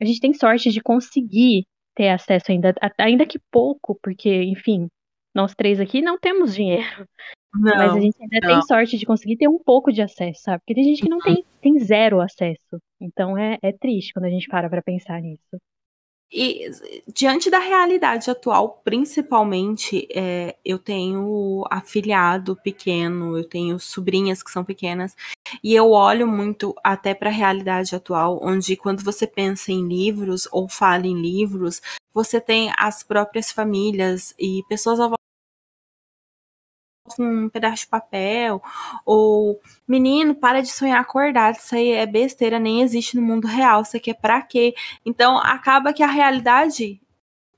a 0.00 0.04
gente 0.04 0.20
tem 0.20 0.34
sorte 0.34 0.70
de 0.70 0.80
conseguir 0.80 1.64
ter 1.94 2.10
acesso 2.10 2.52
ainda, 2.52 2.74
ainda 2.98 3.26
que 3.26 3.38
pouco, 3.50 3.98
porque 4.02 4.42
enfim, 4.44 4.88
nós 5.34 5.54
três 5.54 5.80
aqui 5.80 6.02
não 6.02 6.18
temos 6.18 6.54
dinheiro. 6.54 7.06
Não, 7.54 7.76
mas 7.76 7.96
a 7.96 8.00
gente 8.00 8.16
ainda 8.20 8.38
não. 8.42 8.54
tem 8.54 8.62
sorte 8.62 8.98
de 8.98 9.06
conseguir 9.06 9.36
ter 9.36 9.48
um 9.48 9.58
pouco 9.58 9.90
de 9.90 10.02
acesso, 10.02 10.42
sabe? 10.42 10.60
Porque 10.60 10.74
tem 10.74 10.84
gente 10.84 11.02
que 11.02 11.08
não 11.08 11.18
tem, 11.18 11.44
tem 11.60 11.78
zero 11.78 12.20
acesso. 12.20 12.78
Então 13.00 13.38
é, 13.38 13.58
é 13.62 13.72
triste 13.72 14.12
quando 14.12 14.26
a 14.26 14.30
gente 14.30 14.46
para 14.48 14.68
pra 14.68 14.82
pensar 14.82 15.20
nisso. 15.20 15.58
E 16.30 16.70
diante 17.12 17.50
da 17.50 17.58
realidade 17.58 18.30
atual, 18.30 18.82
principalmente, 18.84 20.06
é, 20.14 20.56
eu 20.62 20.78
tenho 20.78 21.64
afilhado 21.70 22.54
pequeno, 22.54 23.38
eu 23.38 23.48
tenho 23.48 23.78
sobrinhas 23.80 24.42
que 24.42 24.50
são 24.50 24.62
pequenas, 24.62 25.16
e 25.64 25.74
eu 25.74 25.90
olho 25.90 26.26
muito 26.26 26.74
até 26.84 27.14
para 27.14 27.30
a 27.30 27.32
realidade 27.32 27.96
atual, 27.96 28.38
onde 28.42 28.76
quando 28.76 29.02
você 29.02 29.26
pensa 29.26 29.72
em 29.72 29.88
livros 29.88 30.46
ou 30.52 30.68
fala 30.68 31.06
em 31.06 31.18
livros, 31.18 31.80
você 32.12 32.40
tem 32.40 32.70
as 32.76 33.02
próprias 33.02 33.50
famílias 33.50 34.34
e 34.38 34.62
pessoas 34.68 35.00
um 37.22 37.48
pedaço 37.48 37.82
de 37.82 37.88
papel, 37.88 38.62
ou 39.04 39.60
menino, 39.86 40.34
para 40.34 40.62
de 40.62 40.68
sonhar 40.68 41.00
acordado, 41.00 41.56
isso 41.56 41.74
aí 41.74 41.92
é 41.92 42.06
besteira, 42.06 42.58
nem 42.58 42.82
existe 42.82 43.16
no 43.16 43.22
mundo 43.22 43.46
real, 43.46 43.82
isso 43.82 43.96
aqui 43.96 44.10
é 44.10 44.14
pra 44.14 44.42
quê? 44.42 44.74
Então 45.04 45.38
acaba 45.38 45.92
que 45.92 46.02
a 46.02 46.06
realidade 46.06 47.00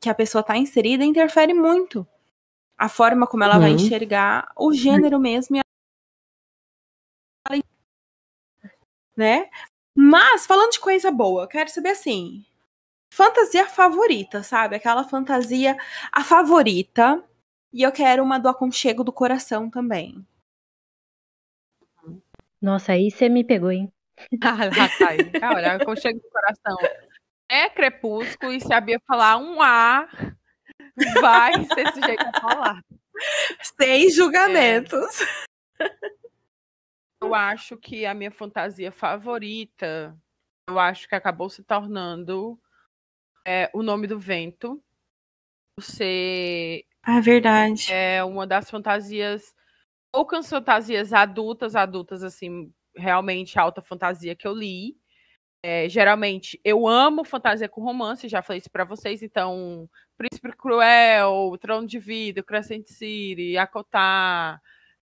que 0.00 0.08
a 0.08 0.14
pessoa 0.14 0.40
está 0.40 0.56
inserida 0.56 1.04
interfere 1.04 1.52
muito. 1.52 2.06
A 2.78 2.88
forma 2.88 3.26
como 3.26 3.44
ela 3.44 3.56
uhum. 3.56 3.60
vai 3.60 3.70
enxergar 3.72 4.50
o 4.56 4.72
gênero 4.72 5.20
mesmo 5.20 5.56
e 5.56 5.60
a... 5.60 5.62
né? 9.16 9.50
Mas 9.94 10.46
falando 10.46 10.72
de 10.72 10.80
coisa 10.80 11.10
boa, 11.10 11.42
eu 11.42 11.48
quero 11.48 11.68
saber 11.70 11.90
assim, 11.90 12.44
fantasia 13.12 13.66
favorita, 13.66 14.42
sabe? 14.42 14.76
Aquela 14.76 15.04
fantasia 15.04 15.76
a 16.10 16.24
favorita 16.24 17.22
e 17.72 17.82
eu 17.82 17.92
quero 17.92 18.22
uma 18.22 18.38
do 18.38 18.48
aconchego 18.48 19.04
do 19.04 19.12
coração 19.12 19.70
também. 19.70 20.26
Nossa, 22.60 22.92
aí 22.92 23.10
você 23.10 23.28
me 23.28 23.42
pegou, 23.42 23.70
hein? 23.70 23.92
ah, 24.44 24.58
tá. 25.38 25.54
Olha, 25.54 25.74
aconchego 25.76 26.20
do 26.20 26.28
coração. 26.28 26.76
é 27.48 27.70
Crepúsculo 27.70 28.52
e 28.52 28.60
se 28.60 28.72
a 28.72 28.80
Bia 28.80 29.00
falar 29.06 29.38
um 29.38 29.62
A, 29.62 30.08
vai 31.20 31.52
ser 31.74 31.92
sujeito 31.92 32.26
a 32.26 32.40
falar. 32.40 32.84
Sem 33.62 34.10
julgamentos. 34.10 35.20
É. 35.80 36.20
Eu 37.22 37.34
acho 37.34 37.76
que 37.76 38.06
a 38.06 38.14
minha 38.14 38.30
fantasia 38.30 38.90
favorita, 38.90 40.16
eu 40.68 40.78
acho 40.78 41.06
que 41.06 41.14
acabou 41.14 41.50
se 41.50 41.62
tornando 41.62 42.58
é, 43.46 43.70
O 43.74 43.82
Nome 43.82 44.06
do 44.06 44.18
Vento. 44.18 44.82
Você 45.78 46.84
Ah, 47.04 47.16
é 47.18 47.20
verdade. 47.20 47.92
é 47.92 48.22
uma 48.24 48.46
das 48.46 48.70
fantasias, 48.70 49.54
poucas 50.12 50.48
fantasias 50.48 51.12
adultas, 51.12 51.76
adultas, 51.76 52.22
assim, 52.24 52.72
realmente 52.96 53.58
alta 53.58 53.82
fantasia 53.82 54.36
que 54.36 54.46
eu 54.48 54.54
li. 54.54 54.96
É, 55.62 55.88
geralmente, 55.88 56.60
eu 56.64 56.88
amo 56.88 57.24
fantasia 57.24 57.68
com 57.68 57.82
romance, 57.82 58.28
já 58.28 58.42
falei 58.42 58.60
isso 58.60 58.70
pra 58.70 58.84
vocês, 58.84 59.22
então, 59.22 59.88
Príncipe 60.18 60.52
Cruel, 60.56 61.56
Trono 61.60 61.86
de 61.86 61.98
Vidro, 62.00 62.44
Crescent 62.44 62.86
City, 62.88 63.56
Acotar, 63.58 64.60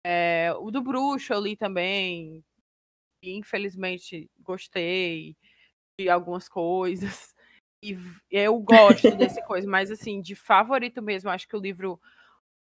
é, 0.05 0.53
o 0.59 0.71
do 0.71 0.81
Bruxo 0.81 1.33
eu 1.33 1.41
li 1.41 1.57
também, 1.57 2.43
e 3.23 3.37
infelizmente 3.37 4.29
gostei 4.41 5.35
de 5.99 6.09
algumas 6.09 6.49
coisas, 6.49 7.32
e 7.91 7.97
eu 8.31 8.57
gosto 8.59 9.15
desse 9.15 9.41
coisa, 9.43 9.67
mas 9.69 9.91
assim, 9.91 10.21
de 10.21 10.35
favorito 10.35 11.01
mesmo, 11.01 11.29
acho 11.29 11.47
que 11.47 11.55
o 11.55 11.59
livro 11.59 11.99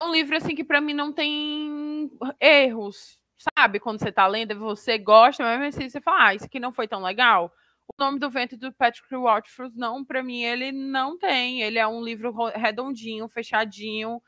um 0.01 0.11
livro 0.11 0.35
assim 0.35 0.55
que 0.55 0.63
pra 0.63 0.81
mim 0.81 0.93
não 0.93 1.13
tem 1.13 2.09
erros, 2.39 3.19
sabe? 3.57 3.79
Quando 3.79 3.99
você 3.99 4.11
tá 4.11 4.27
lendo, 4.27 4.57
você 4.59 4.97
gosta, 4.97 5.43
mas 5.43 5.75
assim 5.75 5.89
você 5.89 6.01
fala, 6.01 6.27
ah, 6.27 6.35
isso 6.35 6.45
aqui 6.45 6.59
não 6.59 6.73
foi 6.73 6.87
tão 6.87 7.01
legal. 7.01 7.51
O 7.97 8.03
nome 8.03 8.19
do 8.19 8.29
vento 8.29 8.57
do 8.57 8.71
Patrick 8.73 9.13
Rothfuss, 9.15 9.75
não, 9.75 10.03
pra 10.03 10.23
mim 10.23 10.43
ele 10.43 10.71
não 10.71 11.17
tem. 11.17 11.61
Ele 11.61 11.79
é 11.79 11.87
um 11.87 12.01
livro 12.03 12.31
ro- 12.31 12.49
redondinho, 12.49 13.27
fechadinho. 13.29 14.21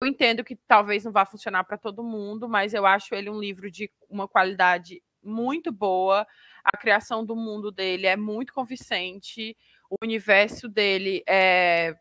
Eu 0.00 0.08
entendo 0.08 0.44
que 0.44 0.56
talvez 0.68 1.04
não 1.04 1.12
vá 1.12 1.24
funcionar 1.24 1.64
para 1.64 1.78
todo 1.78 2.02
mundo, 2.04 2.48
mas 2.48 2.74
eu 2.74 2.84
acho 2.86 3.14
ele 3.14 3.30
um 3.30 3.38
livro 3.40 3.70
de 3.70 3.90
uma 4.10 4.28
qualidade 4.28 5.02
muito 5.22 5.72
boa. 5.72 6.26
A 6.64 6.76
criação 6.76 7.24
do 7.24 7.34
mundo 7.36 7.70
dele 7.72 8.06
é 8.06 8.16
muito 8.16 8.52
convincente. 8.52 9.56
O 9.94 10.04
universo 10.04 10.68
dele 10.68 11.22
é. 11.28 11.94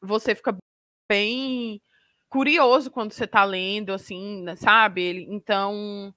Você 0.00 0.34
fica 0.34 0.56
bem 1.10 1.80
curioso 2.28 2.90
quando 2.90 3.12
você 3.12 3.26
tá 3.26 3.44
lendo, 3.44 3.92
assim, 3.92 4.42
né, 4.42 4.56
sabe? 4.56 5.26
Então, 5.28 6.14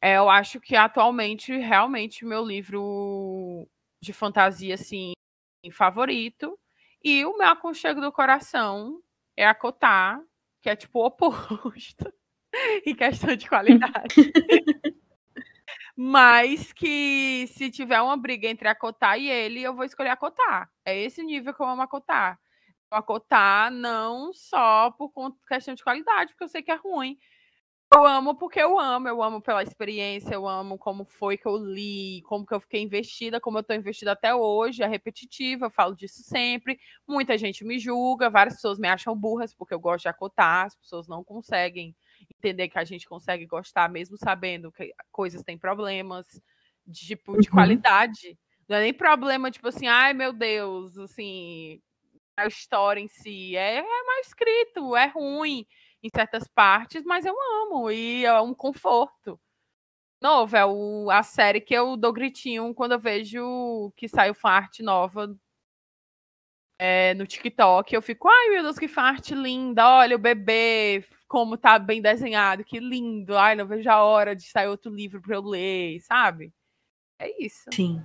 é, 0.00 0.16
eu 0.16 0.28
acho 0.30 0.60
que 0.60 0.76
atualmente, 0.76 1.56
realmente, 1.56 2.24
meu 2.24 2.44
livro 2.44 3.68
de 4.02 4.12
fantasia, 4.12 4.74
assim, 4.74 5.12
favorito. 5.72 6.58
E 7.02 7.24
o 7.24 7.36
meu 7.36 7.48
aconchego 7.48 8.00
do 8.00 8.12
coração 8.12 9.00
é 9.36 9.46
a 9.46 9.54
Cotar, 9.54 10.20
que 10.62 10.70
é 10.70 10.76
tipo 10.76 11.00
o 11.00 11.06
oposto 11.06 12.12
em 12.86 12.94
questão 12.94 13.34
de 13.36 13.48
qualidade. 13.48 14.14
Mas 16.02 16.72
que 16.72 17.46
se 17.48 17.70
tiver 17.70 18.00
uma 18.00 18.16
briga 18.16 18.48
entre 18.48 18.66
a 18.66 18.74
Cotar 18.74 19.18
e 19.18 19.28
ele, 19.28 19.62
eu 19.62 19.74
vou 19.74 19.84
escolher 19.84 20.08
a 20.08 20.16
Cotar. 20.16 20.70
É 20.82 20.98
esse 20.98 21.22
nível 21.22 21.52
que 21.52 21.60
eu 21.60 21.66
amo 21.66 21.82
a 21.82 21.86
Cotar. 21.86 22.40
A 22.90 23.02
Cotar 23.02 23.70
não 23.70 24.32
só 24.32 24.90
por 24.92 25.12
questão 25.46 25.74
de 25.74 25.84
qualidade, 25.84 26.32
porque 26.32 26.44
eu 26.44 26.48
sei 26.48 26.62
que 26.62 26.70
é 26.70 26.74
ruim. 26.74 27.18
Eu 27.94 28.06
amo 28.06 28.34
porque 28.34 28.58
eu 28.58 28.78
amo, 28.78 29.08
eu 29.08 29.22
amo 29.22 29.42
pela 29.42 29.62
experiência, 29.62 30.32
eu 30.34 30.48
amo 30.48 30.78
como 30.78 31.04
foi 31.04 31.36
que 31.36 31.46
eu 31.46 31.58
li, 31.58 32.22
como 32.22 32.46
que 32.46 32.54
eu 32.54 32.60
fiquei 32.60 32.80
investida, 32.80 33.38
como 33.38 33.58
eu 33.58 33.62
tô 33.62 33.74
investida 33.74 34.12
até 34.12 34.34
hoje, 34.34 34.82
é 34.82 34.86
repetitiva, 34.86 35.66
eu 35.66 35.70
falo 35.70 35.94
disso 35.94 36.22
sempre. 36.22 36.80
Muita 37.06 37.36
gente 37.36 37.62
me 37.62 37.78
julga, 37.78 38.30
várias 38.30 38.54
pessoas 38.54 38.78
me 38.78 38.88
acham 38.88 39.14
burras 39.14 39.52
porque 39.54 39.74
eu 39.74 39.80
gosto 39.80 40.04
de 40.04 40.08
acotar, 40.08 40.66
as 40.66 40.76
pessoas 40.76 41.06
não 41.06 41.22
conseguem 41.22 41.94
entender 42.38 42.68
que 42.68 42.78
a 42.78 42.84
gente 42.84 43.08
consegue 43.08 43.46
gostar 43.46 43.88
mesmo 43.88 44.16
sabendo 44.16 44.72
que 44.72 44.92
coisas 45.10 45.42
têm 45.42 45.58
problemas 45.58 46.26
de, 46.86 47.06
tipo, 47.06 47.38
de 47.38 47.48
Uhum. 47.48 47.54
qualidade. 47.54 48.38
Não 48.68 48.76
é 48.76 48.82
nem 48.82 48.94
problema, 48.94 49.50
tipo 49.50 49.68
assim, 49.68 49.86
ai 49.88 50.12
meu 50.14 50.32
Deus, 50.32 50.96
assim, 50.98 51.80
a 52.36 52.46
história 52.46 53.00
em 53.00 53.08
si. 53.08 53.56
É, 53.56 53.78
é 53.78 53.82
mal 53.82 54.20
escrito, 54.20 54.96
é 54.96 55.06
ruim 55.06 55.66
em 56.02 56.08
certas 56.14 56.46
partes, 56.48 57.04
mas 57.04 57.26
eu 57.26 57.34
amo 57.62 57.90
e 57.90 58.24
é 58.24 58.40
um 58.40 58.54
conforto. 58.54 59.38
Novo, 60.20 60.56
é 60.56 60.64
o, 60.66 61.10
a 61.10 61.22
série 61.22 61.60
que 61.60 61.74
eu 61.74 61.96
dou 61.96 62.12
gritinho 62.12 62.74
quando 62.74 62.92
eu 62.92 62.98
vejo 62.98 63.92
que 63.96 64.06
saiu 64.06 64.34
arte 64.44 64.82
nova 64.82 65.34
é, 66.78 67.14
no 67.14 67.26
TikTok. 67.26 67.94
Eu 67.94 68.02
fico, 68.02 68.28
ai 68.28 68.48
meu 68.50 68.62
Deus, 68.62 68.78
que 68.78 68.90
arte 68.96 69.34
linda! 69.34 69.86
Olha 69.86 70.16
o 70.16 70.18
bebê, 70.18 71.04
como 71.30 71.56
tá 71.56 71.78
bem 71.78 72.02
desenhado, 72.02 72.64
que 72.64 72.80
lindo! 72.80 73.38
Ai, 73.38 73.54
não 73.54 73.64
vejo 73.64 73.88
a 73.88 74.02
hora 74.02 74.34
de 74.34 74.42
sair 74.42 74.66
outro 74.66 74.92
livro 74.92 75.22
para 75.22 75.36
eu 75.36 75.42
ler, 75.42 76.00
sabe? 76.00 76.52
É 77.20 77.44
isso. 77.44 77.70
Sim. 77.72 78.02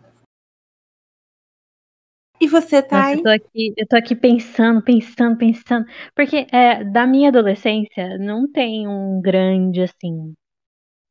E 2.40 2.48
você, 2.48 2.84
Nossa, 2.92 3.10
Thay? 3.10 3.16
eu 3.16 3.22
tô 3.24 3.30
aqui, 3.30 3.74
eu 3.78 3.88
tô 3.88 3.98
aqui 3.98 4.16
pensando, 4.16 4.84
pensando, 4.84 5.38
pensando. 5.38 5.86
Porque 6.16 6.46
é, 6.52 6.84
da 6.84 7.08
minha 7.08 7.30
adolescência 7.30 8.18
não 8.20 8.50
tem 8.52 8.88
um 8.88 9.20
grande 9.22 9.82
assim 9.82 10.36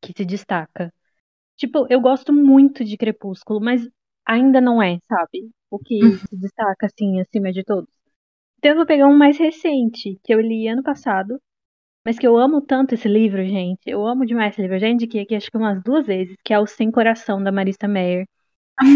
que 0.02 0.12
se 0.16 0.24
destaca. 0.24 0.92
Tipo, 1.56 1.86
eu 1.90 2.00
gosto 2.00 2.32
muito 2.32 2.84
de 2.84 2.96
Crepúsculo, 2.96 3.60
mas 3.60 3.88
ainda 4.26 4.60
não 4.60 4.82
é, 4.82 4.98
sabe? 5.08 5.50
O 5.70 5.78
que 5.78 6.18
se 6.28 6.36
destaca 6.36 6.86
assim 6.86 7.20
acima 7.20 7.52
de 7.52 7.64
todos. 7.64 7.90
Então 8.58 8.72
eu 8.72 8.76
vou 8.78 8.86
pegar 8.86 9.06
um 9.08 9.16
mais 9.16 9.38
recente, 9.38 10.18
que 10.24 10.34
eu 10.34 10.40
li 10.40 10.68
ano 10.68 10.82
passado, 10.82 11.40
mas 12.05 12.18
que 12.18 12.26
eu 12.26 12.36
amo 12.36 12.61
tanto 12.61 12.94
esse 12.94 13.09
livro, 13.09 13.44
gente. 13.44 13.80
Eu 13.86 14.07
amo 14.07 14.26
demais 14.26 14.52
esse 14.52 14.62
livro. 14.62 14.76
Eu 14.76 14.80
já 14.80 14.88
indiquei 14.88 15.22
aqui 15.22 15.34
acho 15.34 15.50
que 15.50 15.57
umas 15.57 15.82
duas 15.82 16.07
vezes, 16.07 16.36
que 16.44 16.52
é 16.52 16.59
o 16.61 16.66
Sem 16.66 16.90
Coração, 16.90 17.42
da 17.42 17.52
Marissa 17.52 17.88
Meyer. 17.88 18.26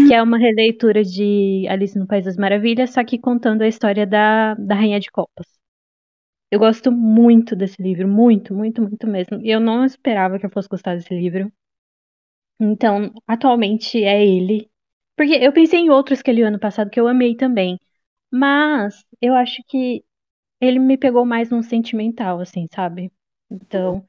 Que 0.07 0.13
é 0.13 0.21
uma 0.21 0.37
releitura 0.37 1.03
de 1.03 1.65
Alice 1.69 1.97
no 1.97 2.07
País 2.07 2.25
das 2.25 2.37
Maravilhas, 2.37 2.91
só 2.91 3.03
que 3.03 3.19
contando 3.19 3.61
a 3.63 3.67
história 3.67 4.05
da, 4.05 4.53
da 4.55 4.75
Rainha 4.75 4.99
de 4.99 5.09
Copas. 5.11 5.47
Eu 6.51 6.59
gosto 6.59 6.91
muito 6.91 7.55
desse 7.55 7.81
livro, 7.81 8.07
muito, 8.07 8.53
muito, 8.53 8.81
muito 8.81 9.07
mesmo. 9.07 9.41
E 9.41 9.49
eu 9.49 9.59
não 9.59 9.85
esperava 9.85 10.37
que 10.39 10.45
eu 10.45 10.49
fosse 10.51 10.67
gostar 10.69 10.95
desse 10.95 11.13
livro. 11.13 11.51
Então, 12.59 13.13
atualmente 13.27 14.03
é 14.03 14.25
ele. 14.25 14.69
Porque 15.15 15.33
eu 15.33 15.53
pensei 15.53 15.79
em 15.81 15.89
outros 15.89 16.21
que 16.21 16.31
eu 16.31 16.35
li 16.35 16.41
ano 16.43 16.59
passado 16.59 16.89
que 16.89 16.99
eu 16.99 17.07
amei 17.07 17.35
também. 17.35 17.79
Mas 18.31 19.05
eu 19.21 19.35
acho 19.35 19.63
que 19.67 20.03
ele 20.61 20.79
me 20.79 20.97
pegou 20.97 21.25
mais 21.25 21.49
num 21.49 21.63
sentimental, 21.63 22.39
assim, 22.39 22.67
sabe? 22.73 23.11
Então, 23.49 24.05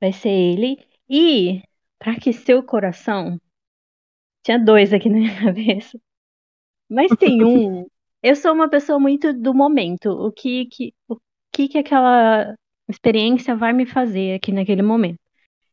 vai 0.00 0.12
ser 0.12 0.30
ele. 0.30 0.78
E, 1.08 1.62
pra 1.98 2.12
aquecer 2.12 2.56
o 2.56 2.62
coração, 2.62 3.38
tinha 4.42 4.58
dois 4.58 4.92
aqui 4.92 5.08
na 5.10 5.18
minha 5.18 5.38
cabeça. 5.38 5.98
Mas 6.88 7.10
tem 7.18 7.44
um. 7.44 7.86
Eu 8.22 8.34
sou 8.34 8.54
uma 8.54 8.70
pessoa 8.70 8.98
muito 8.98 9.34
do 9.34 9.52
momento. 9.52 10.08
O 10.08 10.32
que 10.32 10.64
que, 10.66 10.94
o 11.06 11.18
que 11.52 11.68
que 11.68 11.76
aquela 11.76 12.54
experiência 12.88 13.54
vai 13.56 13.72
me 13.72 13.86
fazer 13.86 14.34
aqui 14.34 14.52
naquele 14.52 14.82
momento. 14.82 15.18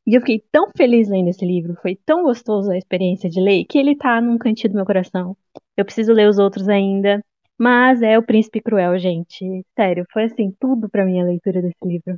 E 0.05 0.15
eu 0.15 0.21
fiquei 0.21 0.43
tão 0.51 0.69
feliz 0.75 1.09
lendo 1.09 1.29
esse 1.29 1.45
livro, 1.45 1.75
foi 1.81 1.95
tão 2.05 2.23
gostoso 2.23 2.71
a 2.71 2.77
experiência 2.77 3.29
de 3.29 3.39
ler, 3.39 3.65
que 3.65 3.77
ele 3.77 3.95
tá 3.95 4.19
num 4.19 4.37
cantinho 4.37 4.73
do 4.73 4.75
meu 4.75 4.85
coração. 4.85 5.37
Eu 5.77 5.85
preciso 5.85 6.11
ler 6.13 6.27
os 6.27 6.39
outros 6.39 6.67
ainda, 6.67 7.23
mas 7.61 8.01
é 8.01 8.17
O 8.17 8.23
Príncipe 8.25 8.59
Cruel, 8.59 8.97
gente. 8.97 9.63
Sério, 9.77 10.03
foi 10.11 10.23
assim, 10.23 10.51
tudo 10.59 10.89
pra 10.89 11.05
mim 11.05 11.21
a 11.21 11.25
leitura 11.25 11.61
desse 11.61 11.77
livro. 11.85 12.17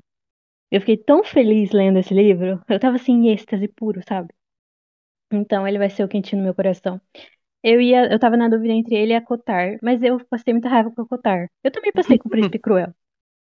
Eu 0.71 0.79
fiquei 0.81 0.97
tão 0.97 1.23
feliz 1.23 1.71
lendo 1.71 1.99
esse 1.99 2.13
livro, 2.13 2.61
eu 2.69 2.79
tava 2.79 2.95
assim 2.97 3.13
em 3.13 3.29
êxtase 3.33 3.67
puro, 3.67 4.01
sabe? 4.07 4.29
Então 5.33 5.67
ele 5.67 5.77
vai 5.77 5.89
ser 5.89 6.03
o 6.03 6.07
quentinho 6.07 6.39
no 6.41 6.45
meu 6.45 6.55
coração. 6.55 7.01
Eu 7.63 7.81
ia, 7.81 8.11
eu 8.11 8.19
tava 8.19 8.37
na 8.37 8.49
dúvida 8.49 8.73
entre 8.73 8.95
ele 8.95 9.13
e 9.13 9.15
a 9.15 9.21
Cotar, 9.21 9.77
mas 9.83 10.01
eu 10.03 10.19
passei 10.27 10.53
muita 10.53 10.69
raiva 10.69 10.91
com 10.91 11.01
a 11.01 11.07
Cotar. 11.07 11.49
Eu 11.63 11.71
também 11.71 11.91
passei 11.91 12.17
com 12.17 12.29
o 12.29 12.31
Príncipe 12.31 12.59
Cruel. 12.61 12.93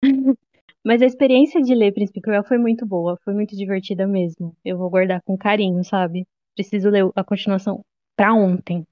Mas 0.85 1.01
a 1.01 1.05
experiência 1.05 1.61
de 1.61 1.75
ler 1.75 1.93
Príncipe 1.93 2.21
Cruel 2.21 2.43
foi 2.45 2.57
muito 2.57 2.85
boa, 2.85 3.17
foi 3.23 3.33
muito 3.33 3.55
divertida 3.57 4.07
mesmo. 4.07 4.55
Eu 4.65 4.77
vou 4.77 4.89
guardar 4.89 5.21
com 5.23 5.37
carinho, 5.37 5.83
sabe? 5.83 6.25
Preciso 6.55 6.89
ler 6.89 7.11
a 7.15 7.23
continuação 7.23 7.83
pra 8.15 8.33
ontem. 8.33 8.85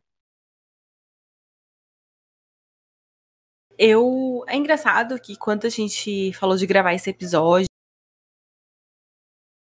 Eu. 3.78 4.44
É 4.48 4.56
engraçado 4.56 5.20
que 5.20 5.36
quando 5.36 5.66
a 5.66 5.70
gente 5.70 6.34
falou 6.34 6.56
de 6.58 6.66
gravar 6.66 6.94
esse 6.94 7.10
episódio. 7.10 7.68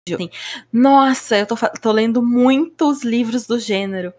Assim, 0.09 0.29
nossa, 0.73 1.37
eu 1.37 1.45
tô, 1.45 1.55
tô 1.81 1.91
lendo 1.91 2.21
muitos 2.23 3.03
livros 3.03 3.45
do 3.45 3.59
gênero. 3.59 4.13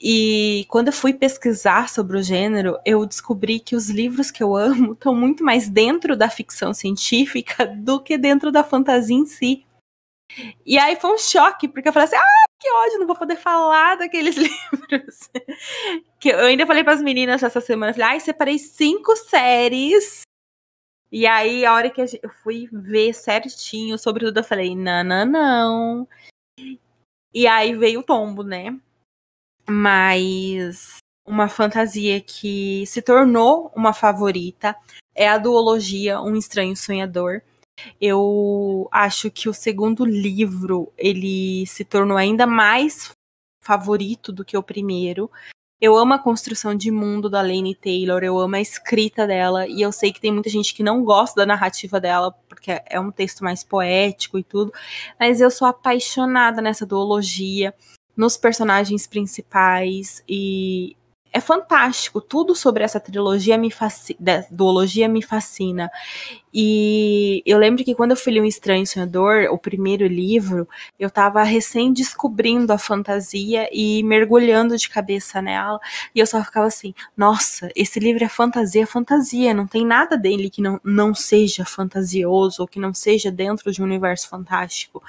E 0.00 0.66
quando 0.68 0.88
eu 0.88 0.92
fui 0.92 1.12
pesquisar 1.12 1.88
sobre 1.88 2.18
o 2.18 2.22
gênero, 2.22 2.78
eu 2.84 3.06
descobri 3.06 3.60
que 3.60 3.76
os 3.76 3.88
livros 3.88 4.30
que 4.30 4.42
eu 4.42 4.56
amo 4.56 4.92
estão 4.94 5.14
muito 5.14 5.44
mais 5.44 5.68
dentro 5.68 6.16
da 6.16 6.28
ficção 6.28 6.74
científica 6.74 7.66
do 7.66 8.02
que 8.02 8.18
dentro 8.18 8.50
da 8.50 8.64
fantasia 8.64 9.16
em 9.16 9.26
si. 9.26 9.64
E 10.64 10.78
aí 10.78 10.96
foi 10.96 11.12
um 11.12 11.18
choque, 11.18 11.68
porque 11.68 11.88
eu 11.88 11.92
falei 11.92 12.06
assim: 12.06 12.16
ah, 12.16 12.39
que 12.60 12.70
ódio, 12.70 12.98
não 12.98 13.06
vou 13.06 13.16
poder 13.16 13.36
falar 13.36 13.96
daqueles 13.96 14.36
livros. 14.38 15.30
que 16.20 16.28
eu 16.28 16.40
ainda 16.40 16.66
falei 16.66 16.84
para 16.84 16.92
as 16.92 17.02
meninas 17.02 17.42
essa 17.42 17.60
semana, 17.60 17.92
falei, 17.92 18.08
ai, 18.08 18.20
separei 18.20 18.58
cinco 18.58 19.16
séries. 19.16 20.22
E 21.10 21.26
aí, 21.26 21.64
a 21.64 21.74
hora 21.74 21.90
que 21.90 22.00
eu 22.00 22.30
fui 22.42 22.68
ver 22.70 23.14
certinho 23.14 23.98
sobre 23.98 24.26
tudo, 24.26 24.38
eu 24.38 24.44
falei, 24.44 24.76
não, 24.76 25.02
não, 25.02 25.26
não. 25.26 26.08
E 27.32 27.46
aí 27.46 27.74
veio 27.74 28.00
o 28.00 28.04
tombo, 28.04 28.44
né? 28.44 28.78
Mas 29.68 30.98
uma 31.26 31.48
fantasia 31.48 32.20
que 32.20 32.84
se 32.86 33.00
tornou 33.00 33.72
uma 33.74 33.92
favorita 33.92 34.76
é 35.14 35.28
a 35.28 35.38
duologia 35.38 36.20
Um 36.20 36.36
Estranho 36.36 36.76
Sonhador. 36.76 37.42
Eu 38.00 38.88
acho 38.90 39.30
que 39.30 39.48
o 39.48 39.54
segundo 39.54 40.04
livro 40.04 40.92
ele 40.96 41.66
se 41.66 41.84
tornou 41.84 42.16
ainda 42.16 42.46
mais 42.46 43.10
favorito 43.62 44.32
do 44.32 44.44
que 44.44 44.56
o 44.56 44.62
primeiro. 44.62 45.30
Eu 45.80 45.96
amo 45.96 46.12
a 46.12 46.18
construção 46.18 46.74
de 46.74 46.90
mundo 46.90 47.30
da 47.30 47.40
Lane 47.40 47.74
Taylor, 47.74 48.22
eu 48.22 48.38
amo 48.38 48.56
a 48.56 48.60
escrita 48.60 49.26
dela, 49.26 49.66
e 49.66 49.80
eu 49.80 49.90
sei 49.90 50.12
que 50.12 50.20
tem 50.20 50.30
muita 50.30 50.50
gente 50.50 50.74
que 50.74 50.82
não 50.82 51.02
gosta 51.02 51.40
da 51.40 51.46
narrativa 51.46 51.98
dela, 51.98 52.32
porque 52.48 52.82
é 52.84 53.00
um 53.00 53.10
texto 53.10 53.42
mais 53.42 53.64
poético 53.64 54.38
e 54.38 54.42
tudo, 54.42 54.70
mas 55.18 55.40
eu 55.40 55.50
sou 55.50 55.66
apaixonada 55.66 56.60
nessa 56.60 56.84
duologia, 56.84 57.74
nos 58.14 58.36
personagens 58.36 59.06
principais, 59.06 60.22
e 60.28 60.94
é 61.32 61.40
fantástico. 61.40 62.20
Tudo 62.20 62.54
sobre 62.54 62.82
essa 62.84 62.98
trilogia 62.98 63.56
me 63.56 63.70
fascina, 63.70 64.46
duologia 64.50 65.08
me 65.08 65.22
fascina. 65.22 65.90
E 66.52 67.42
eu 67.46 67.58
lembro 67.58 67.84
que 67.84 67.94
quando 67.94 68.10
eu 68.10 68.16
fui 68.16 68.32
ler 68.32 68.40
Um 68.40 68.44
Estranho 68.44 68.84
Sonhador, 68.84 69.48
o 69.52 69.58
primeiro 69.58 70.04
livro, 70.06 70.68
eu 70.98 71.06
estava 71.06 71.42
recém 71.44 71.92
descobrindo 71.92 72.72
a 72.72 72.78
fantasia 72.78 73.68
e 73.72 74.02
mergulhando 74.02 74.76
de 74.76 74.88
cabeça 74.88 75.40
nela. 75.40 75.78
E 76.12 76.18
eu 76.18 76.26
só 76.26 76.42
ficava 76.42 76.66
assim: 76.66 76.92
nossa, 77.16 77.70
esse 77.76 78.00
livro 78.00 78.24
é 78.24 78.28
fantasia, 78.28 78.86
fantasia. 78.86 79.54
Não 79.54 79.66
tem 79.66 79.86
nada 79.86 80.16
dele 80.16 80.50
que 80.50 80.60
não, 80.60 80.80
não 80.82 81.14
seja 81.14 81.64
fantasioso 81.64 82.62
ou 82.62 82.68
que 82.68 82.80
não 82.80 82.92
seja 82.92 83.30
dentro 83.30 83.70
de 83.70 83.80
um 83.80 83.84
universo 83.84 84.28
fantástico. 84.28 85.02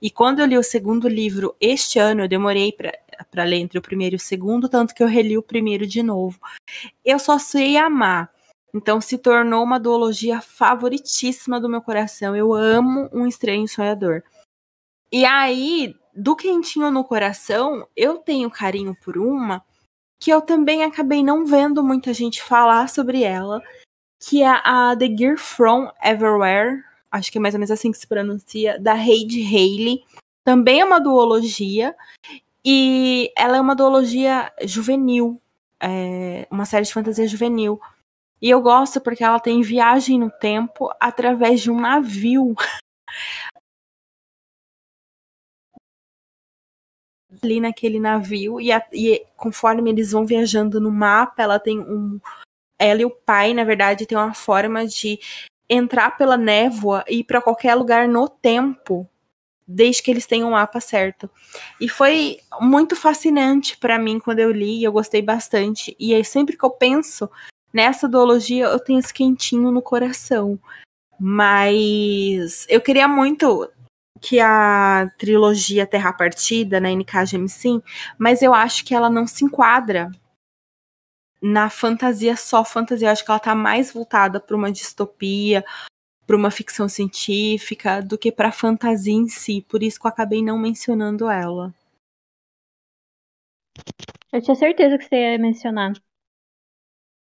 E 0.00 0.10
quando 0.10 0.40
eu 0.40 0.46
li 0.46 0.56
o 0.56 0.62
segundo 0.62 1.08
livro 1.08 1.54
este 1.60 1.98
ano, 1.98 2.22
eu 2.22 2.28
demorei 2.28 2.72
para 2.72 2.92
para 3.30 3.44
ler 3.44 3.56
entre 3.56 3.78
o 3.78 3.82
primeiro 3.82 4.14
e 4.14 4.18
o 4.18 4.20
segundo, 4.20 4.68
tanto 4.68 4.94
que 4.94 5.02
eu 5.02 5.06
reli 5.06 5.36
o 5.36 5.42
primeiro 5.42 5.86
de 5.86 6.02
novo. 6.02 6.38
Eu 7.04 7.18
só 7.18 7.38
sei 7.38 7.76
amar. 7.76 8.30
Então 8.74 9.00
se 9.00 9.16
tornou 9.16 9.62
uma 9.64 9.80
duologia 9.80 10.40
favoritíssima 10.40 11.60
do 11.60 11.68
meu 11.68 11.80
coração. 11.80 12.36
Eu 12.36 12.52
amo 12.52 13.08
um 13.12 13.26
estranho 13.26 13.66
sonhador. 13.66 14.22
E 15.10 15.24
aí, 15.24 15.94
do 16.14 16.34
quentinho 16.34 16.90
no 16.90 17.04
coração, 17.04 17.86
eu 17.96 18.18
tenho 18.18 18.50
carinho 18.50 18.96
por 19.02 19.16
uma 19.16 19.64
que 20.18 20.30
eu 20.30 20.40
também 20.40 20.82
acabei 20.82 21.22
não 21.22 21.44
vendo 21.44 21.82
muita 21.82 22.12
gente 22.12 22.42
falar 22.42 22.88
sobre 22.88 23.22
ela, 23.22 23.62
que 24.18 24.42
é 24.42 24.48
a 24.48 24.96
The 24.98 25.14
Gear 25.14 25.38
From 25.38 25.90
Everywhere, 26.02 26.82
acho 27.10 27.30
que 27.30 27.38
é 27.38 27.40
mais 27.40 27.54
ou 27.54 27.58
menos 27.58 27.70
assim 27.70 27.92
que 27.92 27.98
se 27.98 28.06
pronuncia, 28.06 28.78
da 28.78 28.96
Heidi 28.96 29.44
Haley. 29.44 30.04
Também 30.44 30.80
é 30.80 30.84
uma 30.84 31.00
duologia, 31.00 31.94
e 32.68 33.32
ela 33.36 33.58
é 33.58 33.60
uma 33.60 33.76
duologia 33.76 34.52
juvenil, 34.64 35.40
é 35.80 36.48
uma 36.50 36.66
série 36.66 36.84
de 36.84 36.92
fantasia 36.92 37.28
juvenil. 37.28 37.80
E 38.42 38.50
eu 38.50 38.60
gosto 38.60 39.00
porque 39.00 39.22
ela 39.22 39.38
tem 39.38 39.62
viagem 39.62 40.18
no 40.18 40.30
tempo 40.30 40.90
através 41.00 41.60
de 41.60 41.70
um 41.70 41.80
navio. 41.80 42.54
ali 47.42 47.60
naquele 47.60 48.00
navio 48.00 48.58
e, 48.60 48.72
a, 48.72 48.82
e, 48.92 49.24
conforme 49.36 49.90
eles 49.90 50.12
vão 50.12 50.24
viajando 50.24 50.80
no 50.80 50.90
mapa, 50.90 51.42
ela 51.42 51.58
tem 51.58 51.78
um 51.78 52.18
ela 52.78 53.02
e 53.02 53.04
o 53.04 53.10
pai, 53.10 53.54
na 53.54 53.64
verdade, 53.64 54.06
tem 54.06 54.18
uma 54.18 54.34
forma 54.34 54.86
de 54.86 55.18
entrar 55.68 56.16
pela 56.16 56.36
névoa 56.36 57.04
e 57.08 57.20
ir 57.20 57.24
para 57.24 57.40
qualquer 57.42 57.74
lugar 57.74 58.08
no 58.08 58.28
tempo 58.28 59.08
desde 59.66 60.02
que 60.02 60.10
eles 60.10 60.26
tenham 60.26 60.48
o 60.48 60.52
mapa 60.52 60.80
certo. 60.80 61.28
E 61.80 61.88
foi 61.88 62.38
muito 62.60 62.94
fascinante 62.94 63.76
para 63.76 63.98
mim 63.98 64.18
quando 64.18 64.38
eu 64.38 64.52
li, 64.52 64.84
eu 64.84 64.92
gostei 64.92 65.22
bastante. 65.22 65.96
E 65.98 66.14
aí, 66.14 66.24
sempre 66.24 66.56
que 66.56 66.64
eu 66.64 66.70
penso 66.70 67.28
nessa 67.72 68.08
duologia, 68.08 68.66
eu 68.66 68.78
tenho 68.78 68.98
esse 68.98 69.12
quentinho 69.12 69.70
no 69.70 69.82
coração. 69.82 70.58
Mas 71.18 72.66
eu 72.68 72.80
queria 72.80 73.08
muito 73.08 73.70
que 74.20 74.40
a 74.40 75.10
trilogia 75.18 75.86
Terra 75.86 76.12
Partida 76.12 76.80
na 76.80 76.90
NKGM 76.90 77.48
sim, 77.48 77.82
mas 78.18 78.42
eu 78.42 78.54
acho 78.54 78.84
que 78.84 78.94
ela 78.94 79.10
não 79.10 79.26
se 79.26 79.44
enquadra 79.44 80.10
na 81.40 81.68
fantasia 81.70 82.36
só 82.36 82.64
fantasia. 82.64 83.08
Eu 83.08 83.12
acho 83.12 83.24
que 83.24 83.30
ela 83.30 83.40
tá 83.40 83.54
mais 83.54 83.92
voltada 83.92 84.40
para 84.40 84.56
uma 84.56 84.72
distopia, 84.72 85.64
para 86.26 86.36
uma 86.36 86.50
ficção 86.50 86.88
científica 86.88 88.02
do 88.02 88.18
que 88.18 88.32
para 88.32 88.50
fantasia 88.50 89.14
em 89.14 89.28
si. 89.28 89.64
Por 89.68 89.82
isso 89.82 90.00
que 90.00 90.06
eu 90.06 90.10
acabei 90.10 90.42
não 90.42 90.58
mencionando 90.58 91.30
ela. 91.30 91.72
Eu 94.32 94.42
tinha 94.42 94.54
certeza 94.54 94.98
que 94.98 95.04
você 95.04 95.16
ia 95.16 95.38
mencionar. 95.38 95.92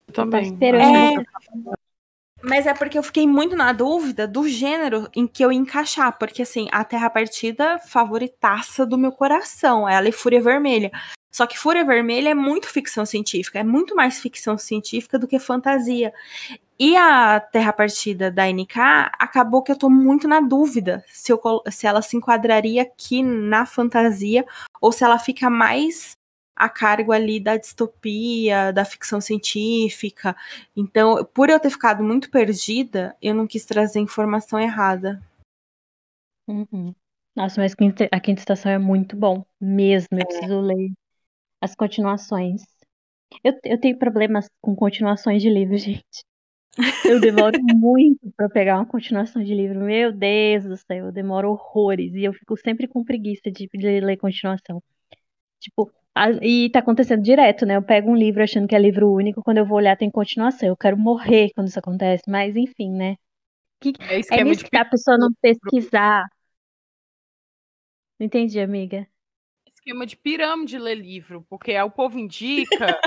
Eu 0.08 0.14
também. 0.14 0.58
É... 0.62 1.24
Mas 2.42 2.68
é 2.68 2.74
porque 2.74 2.98
eu 2.98 3.04
fiquei 3.04 3.28
muito 3.28 3.56
na 3.56 3.74
dúvida 3.74 4.28
do 4.28 4.48
gênero 4.48 5.10
em 5.16 5.28
que 5.28 5.44
eu 5.44 5.52
ia 5.52 5.58
encaixar. 5.58 6.18
Porque, 6.18 6.42
assim, 6.42 6.68
a 6.72 6.84
Terra 6.84 7.10
Partida, 7.10 7.80
favoritaça 7.80 8.86
do 8.86 8.98
meu 8.98 9.12
coração. 9.12 9.88
Ela 9.88 10.10
e 10.10 10.12
Fúria 10.12 10.42
Vermelha. 10.42 10.92
Só 11.32 11.46
que 11.46 11.58
Fúria 11.58 11.86
Vermelha 11.86 12.30
é 12.30 12.34
muito 12.34 12.68
ficção 12.68 13.06
científica. 13.06 13.60
É 13.60 13.64
muito 13.64 13.96
mais 13.96 14.20
ficção 14.20 14.58
científica 14.58 15.20
do 15.20 15.28
que 15.28 15.40
fantasia. 15.40 16.14
E 16.80 16.96
a 16.96 17.40
Terra 17.40 17.74
Partida 17.74 18.30
da 18.30 18.48
NK 18.48 18.78
acabou 19.18 19.64
que 19.64 19.72
eu 19.72 19.78
tô 19.78 19.90
muito 19.90 20.28
na 20.28 20.40
dúvida 20.40 21.04
se, 21.08 21.32
eu, 21.32 21.42
se 21.72 21.88
ela 21.88 22.04
se 22.04 22.16
enquadraria 22.16 22.84
aqui 22.84 23.24
na 23.24 23.66
fantasia 23.66 24.46
ou 24.80 24.92
se 24.92 25.04
ela 25.04 25.18
fica 25.18 25.50
mais 25.50 26.16
a 26.56 26.70
cargo 26.70 27.12
ali 27.12 27.40
da 27.40 27.58
distopia, 27.58 28.72
da 28.72 28.86
ficção 28.86 29.20
científica. 29.20 30.36
Então, 30.76 31.24
por 31.26 31.50
eu 31.50 31.60
ter 31.60 31.70
ficado 31.70 32.04
muito 32.04 32.30
perdida, 32.30 33.16
eu 33.22 33.34
não 33.34 33.48
quis 33.48 33.66
trazer 33.66 34.00
informação 34.00 34.60
errada. 34.60 35.22
Uhum. 36.48 36.94
Nossa, 37.36 37.62
mas 37.62 37.74
a 38.12 38.20
quinta 38.20 38.42
estação 38.42 38.72
é 38.72 38.80
muito 38.80 39.16
bom, 39.16 39.46
mesmo. 39.62 40.10
Eu 40.12 40.22
é. 40.22 40.26
preciso 40.26 40.60
ler 40.60 40.92
as 41.62 41.76
continuações. 41.76 42.64
Eu, 43.44 43.54
eu 43.64 43.80
tenho 43.80 43.98
problemas 44.00 44.48
com 44.62 44.76
continuações 44.76 45.42
de 45.42 45.50
livros, 45.50 45.82
gente. 45.84 46.27
Eu 47.06 47.20
demoro 47.20 47.58
muito 47.76 48.32
para 48.36 48.50
pegar 48.50 48.76
uma 48.76 48.86
continuação 48.86 49.44
de 49.44 49.54
livro. 49.54 49.80
Meu 49.80 50.12
Deus 50.12 50.66
do 50.66 50.78
céu, 50.78 51.08
eu 51.08 51.12
demoro 51.12 51.52
horrores. 51.52 52.14
E 52.14 52.24
eu 52.24 52.34
fico 52.34 52.56
sempre 52.58 52.88
com 52.88 53.04
preguiça 53.04 53.52
de, 53.52 53.68
de 53.74 54.00
ler 54.00 54.18
continuação. 54.18 54.82
Tipo, 55.60 55.92
a, 56.14 56.32
e 56.42 56.70
tá 56.70 56.80
acontecendo 56.80 57.22
direto, 57.22 57.66
né? 57.66 57.76
Eu 57.76 57.84
pego 57.84 58.12
um 58.12 58.16
livro 58.16 58.44
achando 58.44 58.68
que 58.68 58.76
é 58.76 58.80
livro 58.80 59.12
único, 59.12 59.44
quando 59.44 59.58
eu 59.58 59.66
vou 59.66 59.78
olhar 59.78 59.98
tem 59.98 60.10
continuação. 60.10 60.70
Eu 60.70 60.78
quero 60.78 60.98
morrer 60.98 61.52
quando 61.54 61.68
isso 61.68 61.80
acontece, 61.80 62.24
mas 62.28 62.56
enfim, 62.56 62.92
né? 62.92 63.16
Que, 63.80 63.94
é, 64.00 64.40
é 64.40 64.44
nisso 64.44 64.66
que 64.66 64.78
a 64.78 64.86
pessoa 64.86 65.18
não 65.18 65.30
pesquisar. 65.42 66.26
Não 68.20 68.26
entendi, 68.26 68.60
amiga. 68.60 69.08
Esquema 69.68 70.06
de 70.06 70.18
pirâmide 70.18 70.80
ler 70.80 70.96
livro, 70.96 71.46
porque 71.50 71.80
o 71.80 71.92
povo 71.92 72.18
indica 72.18 73.00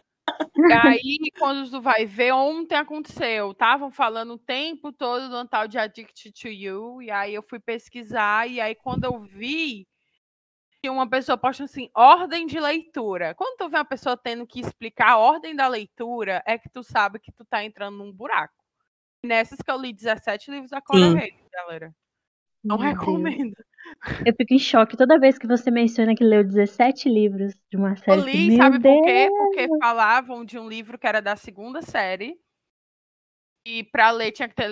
e 0.56 0.72
aí, 0.72 1.18
quando 1.38 1.70
tu 1.70 1.80
vai 1.80 2.06
ver, 2.06 2.32
ontem 2.32 2.74
aconteceu. 2.74 3.52
Estavam 3.52 3.90
falando 3.90 4.34
o 4.34 4.38
tempo 4.38 4.92
todo 4.92 5.28
do 5.28 5.48
tal 5.48 5.66
de 5.66 5.78
Addicted 5.78 6.32
to 6.32 6.48
You. 6.48 7.02
E 7.02 7.10
aí 7.10 7.34
eu 7.34 7.42
fui 7.42 7.58
pesquisar. 7.58 8.48
E 8.48 8.60
aí, 8.60 8.74
quando 8.74 9.04
eu 9.04 9.20
vi 9.20 9.86
que 10.82 10.88
uma 10.88 11.08
pessoa 11.08 11.36
posta 11.36 11.64
assim, 11.64 11.90
ordem 11.94 12.46
de 12.46 12.58
leitura. 12.58 13.34
Quando 13.34 13.56
tu 13.58 13.68
vê 13.68 13.76
uma 13.76 13.84
pessoa 13.84 14.16
tendo 14.16 14.46
que 14.46 14.60
explicar 14.60 15.10
a 15.10 15.18
ordem 15.18 15.54
da 15.54 15.68
leitura, 15.68 16.42
é 16.46 16.58
que 16.58 16.70
tu 16.70 16.82
sabe 16.82 17.18
que 17.18 17.30
tu 17.30 17.44
tá 17.44 17.62
entrando 17.62 17.98
num 17.98 18.12
buraco. 18.12 18.54
Nessas 19.22 19.58
que 19.60 19.70
eu 19.70 19.76
li 19.76 19.92
17 19.92 20.50
livros 20.50 20.70
da 20.70 20.80
Cora 20.80 21.12
Reis, 21.12 21.34
galera. 21.52 21.94
Não 22.62 22.78
Meu 22.78 22.88
recomendo. 22.88 23.54
Deus. 23.54 23.70
Eu 24.24 24.34
fico 24.34 24.54
em 24.54 24.58
choque 24.58 24.96
toda 24.96 25.18
vez 25.18 25.38
que 25.38 25.46
você 25.46 25.70
menciona 25.70 26.14
que 26.14 26.22
leu 26.22 26.44
17 26.44 27.08
livros 27.08 27.54
de 27.70 27.76
uma 27.76 27.96
série. 27.96 28.20
Eu 28.20 28.24
li, 28.24 28.56
sabe 28.56 28.78
Deus. 28.78 28.94
por 28.94 29.04
quê? 29.04 29.28
Porque 29.30 29.68
falavam 29.78 30.44
de 30.44 30.58
um 30.58 30.68
livro 30.68 30.98
que 30.98 31.06
era 31.06 31.20
da 31.20 31.36
segunda 31.36 31.82
série. 31.82 32.36
E 33.64 33.84
para 33.84 34.10
ler 34.10 34.32
tinha 34.32 34.48
que 34.48 34.54
ter 34.54 34.68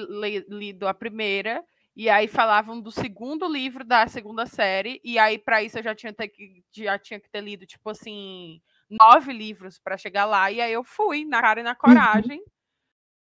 lido 0.49 0.87
a 0.87 0.95
primeira. 0.95 1.65
E 1.97 2.09
aí 2.09 2.29
falavam 2.29 2.81
do 2.81 2.93
segundo 2.93 3.49
livro 3.49 3.85
da 3.85 4.07
segunda 4.07 4.47
série. 4.47 5.01
E 5.03 5.19
aí, 5.19 5.37
para 5.37 5.63
isso, 5.63 5.79
eu 5.79 5.83
já 5.83 5.95
tinha, 5.95 6.13
que, 6.13 6.63
já 6.73 6.97
tinha 6.97 7.19
que 7.19 7.29
ter 7.29 7.41
lido, 7.41 7.67
tipo 7.67 7.91
assim, 7.91 8.61
nove 8.89 9.33
livros 9.33 9.81
para 9.81 9.99
chegar 9.99 10.25
lá. 10.25 10.51
E 10.53 10.61
aí 10.61 10.73
eu 10.73 10.85
fui, 10.85 11.25
na 11.25 11.41
cara 11.41 11.61
e 11.61 11.65
na 11.65 11.71
uhum. 11.71 11.77
coragem. 11.77 12.39
Uhum 12.39 12.58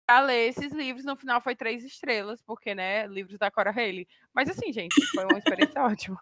a 0.07 0.21
ler 0.21 0.49
esses 0.49 0.71
livros. 0.71 1.05
No 1.05 1.15
final 1.15 1.41
foi 1.41 1.55
três 1.55 1.83
estrelas, 1.83 2.41
porque, 2.45 2.73
né, 2.73 3.05
livros 3.07 3.37
da 3.37 3.51
Cora 3.51 3.71
Haley. 3.71 4.07
Mas 4.33 4.49
assim, 4.49 4.71
gente, 4.71 4.95
foi 5.07 5.25
uma 5.25 5.37
experiência 5.37 5.81
ótima. 5.83 6.19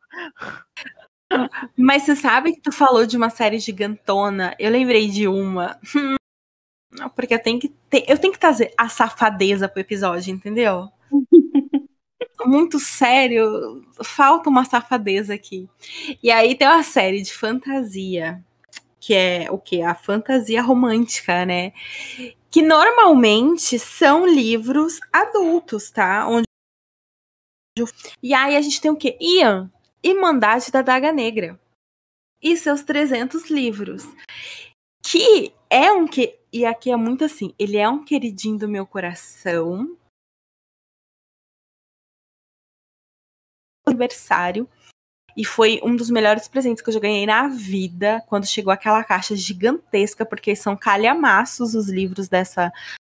Mas 1.78 2.04
você 2.04 2.16
sabe 2.16 2.54
que 2.54 2.62
tu 2.62 2.72
falou 2.72 3.06
de 3.06 3.16
uma 3.16 3.30
série 3.30 3.60
gigantona? 3.60 4.56
Eu 4.60 4.72
lembrei 4.72 5.10
de 5.10 5.28
uma. 5.28 5.80
Porque 7.16 7.34
eu 7.34 7.42
tenho 7.42 7.60
que 7.60 7.70
ter, 7.90 8.06
eu 8.08 8.18
tenho 8.18 8.32
que 8.32 8.40
trazer 8.40 8.74
a 8.78 8.88
safadeza 8.88 9.68
pro 9.68 9.82
episódio, 9.82 10.34
entendeu? 10.34 10.90
Muito 12.46 12.80
sério, 12.80 13.84
falta 14.04 14.50
uma 14.50 14.64
safadeza 14.64 15.34
aqui. 15.34 15.68
E 16.22 16.30
aí 16.32 16.56
tem 16.56 16.68
uma 16.68 16.84
série 16.84 17.22
de 17.22 17.34
fantasia, 17.34 18.42
que 19.00 19.14
é 19.14 19.48
o 19.50 19.58
que? 19.58 19.82
A 19.82 19.96
fantasia 19.96 20.62
romântica, 20.62 21.46
né? 21.46 21.74
Que 22.56 22.62
normalmente 22.62 23.78
são 23.78 24.26
livros 24.26 25.02
adultos, 25.12 25.92
tá? 25.92 26.26
Onde 26.26 26.46
e 28.24 28.34
aí 28.34 28.56
a 28.56 28.62
gente 28.62 28.80
tem 28.80 28.90
o 28.90 28.96
quê? 28.96 29.18
Ian, 29.20 29.70
Irmandade 30.02 30.72
da 30.72 30.82
Daga 30.82 31.12
Negra. 31.12 31.60
E 32.42 32.56
seus 32.56 32.82
300 32.82 33.50
livros. 33.50 34.04
Que 35.04 35.54
é 35.70 35.92
um 35.92 36.08
que. 36.08 36.40
E 36.54 36.66
aqui 36.66 36.90
é 36.90 36.96
muito 36.96 37.26
assim. 37.26 37.54
Ele 37.60 37.76
é 37.76 37.90
um 37.90 38.06
queridinho 38.06 38.58
do 38.58 38.70
meu 38.70 38.88
coração. 38.88 39.94
Aniversário. 43.86 44.66
E 45.36 45.44
foi 45.44 45.82
um 45.84 45.96
dos 45.96 46.10
melhores 46.10 46.48
presentes 46.48 46.82
que 46.82 46.90
eu 46.90 46.94
já 46.94 47.00
ganhei 47.00 47.26
na 47.26 47.48
vida. 47.50 48.24
Quando 48.28 48.46
chegou 48.46 48.72
aquela 48.72 49.04
caixa 49.04 49.36
gigantesca, 49.36 50.26
porque 50.26 50.56
são 50.56 50.78
calhamaços 50.78 51.76
os 51.76 51.90
livros 51.90 52.30
dessa 52.30 52.72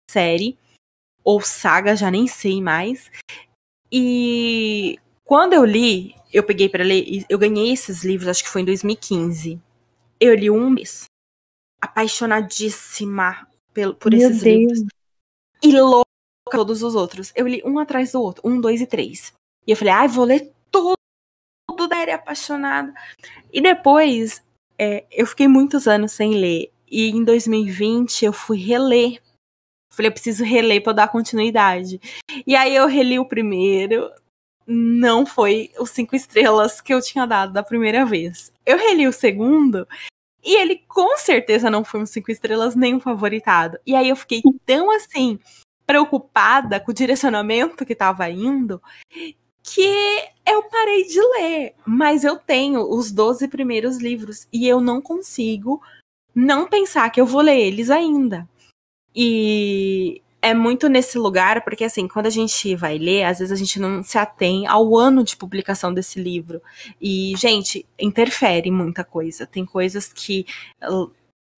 série. 0.09 0.57
Ou 1.24 1.41
saga, 1.41 1.95
já 1.95 2.11
nem 2.11 2.28
sei 2.28 2.61
mais. 2.61 3.09
E 3.91 4.99
quando 5.24 5.53
eu 5.53 5.63
li, 5.63 6.15
eu 6.34 6.43
peguei 6.43 6.67
para 6.67 6.84
ler, 6.84 7.26
eu 7.30 7.39
ganhei 7.39 7.72
esses 7.72 8.03
livros, 8.03 8.28
acho 8.28 8.43
que 8.43 8.49
foi 8.49 8.61
em 8.61 8.65
2015. 8.65 9.59
Eu 10.20 10.36
li 10.36 10.49
um 10.49 10.70
mês. 10.70 11.05
Apaixonadíssima 11.82 13.47
por, 13.74 13.95
por 13.95 14.13
esses 14.13 14.41
Deus. 14.41 14.43
livros. 14.43 14.86
E 15.63 15.72
louca 15.72 16.03
todos 16.51 16.84
os 16.84 16.95
outros. 16.95 17.32
Eu 17.36 17.47
li 17.47 17.61
um 17.63 17.80
atrás 17.80 18.11
do 18.11 18.22
outro, 18.22 18.41
um, 18.45 18.59
dois 18.59 18.82
e 18.82 18.86
três. 18.86 19.34
E 19.65 19.72
eu 19.72 19.78
falei, 19.78 19.93
ai, 19.93 20.05
ah, 20.05 20.09
vou 20.09 20.26
ler 20.26 20.51
apaixonada. 22.12 22.93
E 23.51 23.62
depois, 23.62 24.43
é, 24.78 25.05
eu 25.12 25.26
fiquei 25.26 25.47
muitos 25.47 25.88
anos 25.88 26.12
sem 26.12 26.36
ler. 26.36 26.72
E 26.89 27.10
em 27.10 27.24
2020 27.24 28.26
eu 28.26 28.34
fui 28.34 28.57
reler 28.57 29.22
Falei, 29.99 30.07
eu 30.07 30.14
preciso 30.14 30.45
reler 30.45 30.82
para 30.82 30.93
dar 30.93 31.07
continuidade. 31.10 31.99
E 32.47 32.55
aí 32.55 32.74
eu 32.74 32.88
reli 32.88 33.20
o 33.20 33.26
primeiro. 33.26 34.10
Não 34.66 35.26
foi 35.26 35.72
os 35.78 35.89
cinco 35.89 36.16
estrelas 36.16 36.80
que 36.80 36.93
eu 36.93 37.01
tinha 37.01 37.26
dado 37.26 37.51
da 37.51 37.64
primeira 37.64 38.05
vez. 38.05 38.53
Eu 38.66 38.78
reli 38.78 39.07
o 39.07 39.12
segundo 39.12 39.86
e 40.41 40.55
ele 40.55 40.78
com 40.88 41.18
certeza 41.18 41.70
não 41.70 41.84
foi 41.84 42.01
um 42.01 42.05
cinco 42.05 42.32
estrelas 42.32 42.76
nem 42.76 42.95
um 42.95 42.99
favoritado. 42.99 43.78
E 43.86 43.95
aí 43.95 44.07
eu 44.07 44.16
fiquei 44.16 44.41
tão 44.66 44.89
assim 44.91 45.38
preocupada 45.86 46.80
com 46.80 46.91
o 46.91 46.93
direcionamento 46.93 47.86
que 47.86 47.93
estava 47.93 48.30
indo 48.30 48.80
que 49.74 50.30
eu 50.45 50.63
parei 50.63 51.05
de 51.05 51.22
ler. 51.22 51.74
Mas 51.86 52.24
eu 52.24 52.38
tenho 52.38 52.82
os 52.89 53.11
12 53.11 53.47
primeiros 53.47 53.97
livros 53.97 54.47
e 54.51 54.67
eu 54.67 54.82
não 54.82 55.01
consigo 55.01 55.82
não 56.34 56.67
pensar 56.67 57.09
que 57.09 57.20
eu 57.20 57.26
vou 57.26 57.41
ler 57.41 57.59
eles 57.59 57.89
ainda. 57.89 58.47
E 59.15 60.22
é 60.41 60.53
muito 60.53 60.88
nesse 60.88 61.17
lugar, 61.17 61.63
porque 61.63 61.84
assim, 61.84 62.07
quando 62.07 62.28
a 62.28 62.32
gente 62.32 62.76
vai 62.76 62.97
ler, 62.97 63.24
às 63.24 63.39
vezes 63.39 63.51
a 63.51 63.55
gente 63.55 63.80
não 63.80 64.01
se 64.01 64.17
atém 64.17 64.65
ao 64.65 64.97
ano 64.97 65.24
de 65.24 65.36
publicação 65.36 65.93
desse 65.93 66.22
livro. 66.22 66.61
E, 67.01 67.34
gente, 67.36 67.86
interfere 67.99 68.72
muita 68.72 69.03
coisa. 69.03 69.45
Tem 69.45 69.65
coisas 69.65 70.11
que 70.13 70.45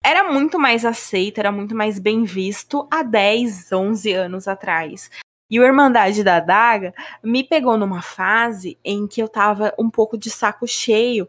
era 0.04 0.32
muito 0.32 0.58
mais 0.58 0.84
aceito, 0.84 1.38
era 1.38 1.52
muito 1.52 1.74
mais 1.74 1.98
bem 1.98 2.24
visto 2.24 2.88
há 2.90 3.02
10, 3.02 3.72
11 3.72 4.12
anos 4.12 4.48
atrás. 4.48 5.10
E 5.52 5.60
o 5.60 5.64
Irmandade 5.64 6.24
da 6.24 6.40
Daga 6.40 6.94
me 7.22 7.44
pegou 7.44 7.76
numa 7.76 8.00
fase 8.00 8.78
em 8.82 9.06
que 9.06 9.22
eu 9.22 9.28
tava 9.28 9.74
um 9.78 9.90
pouco 9.90 10.16
de 10.16 10.30
saco 10.30 10.66
cheio 10.66 11.28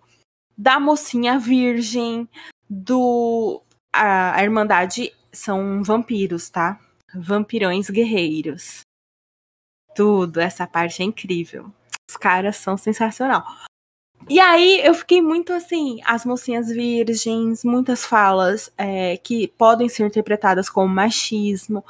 da 0.57 0.79
mocinha 0.79 1.37
virgem, 1.37 2.29
do. 2.69 3.61
A, 3.91 4.37
a 4.37 4.41
Irmandade 4.41 5.13
são 5.29 5.83
vampiros, 5.83 6.49
tá? 6.49 6.79
Vampirões 7.13 7.89
guerreiros. 7.89 8.79
Tudo, 9.93 10.39
essa 10.39 10.65
parte 10.65 11.01
é 11.01 11.05
incrível. 11.05 11.69
Os 12.09 12.15
caras 12.15 12.55
são 12.55 12.77
sensacional. 12.77 13.43
E 14.29 14.39
aí 14.39 14.81
eu 14.83 14.93
fiquei 14.93 15.21
muito 15.21 15.53
assim, 15.53 15.99
as 16.05 16.25
mocinhas 16.25 16.67
virgens, 16.67 17.63
muitas 17.63 18.05
falas 18.05 18.71
é, 18.77 19.17
que 19.17 19.47
podem 19.57 19.89
ser 19.89 20.05
interpretadas 20.05 20.69
como 20.69 20.93
machismo. 20.93 21.83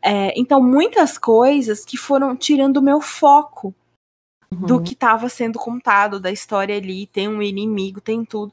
É, 0.00 0.32
então, 0.38 0.62
muitas 0.62 1.18
coisas 1.18 1.84
que 1.84 1.96
foram 1.96 2.36
tirando 2.36 2.78
o 2.78 2.82
meu 2.82 3.00
foco 3.00 3.74
uhum. 4.52 4.66
do 4.66 4.82
que 4.82 4.92
estava 4.92 5.28
sendo 5.28 5.58
contado, 5.58 6.20
da 6.20 6.30
história 6.30 6.76
ali. 6.76 7.06
Tem 7.06 7.28
um 7.28 7.42
inimigo, 7.42 8.00
tem 8.00 8.24
tudo. 8.24 8.52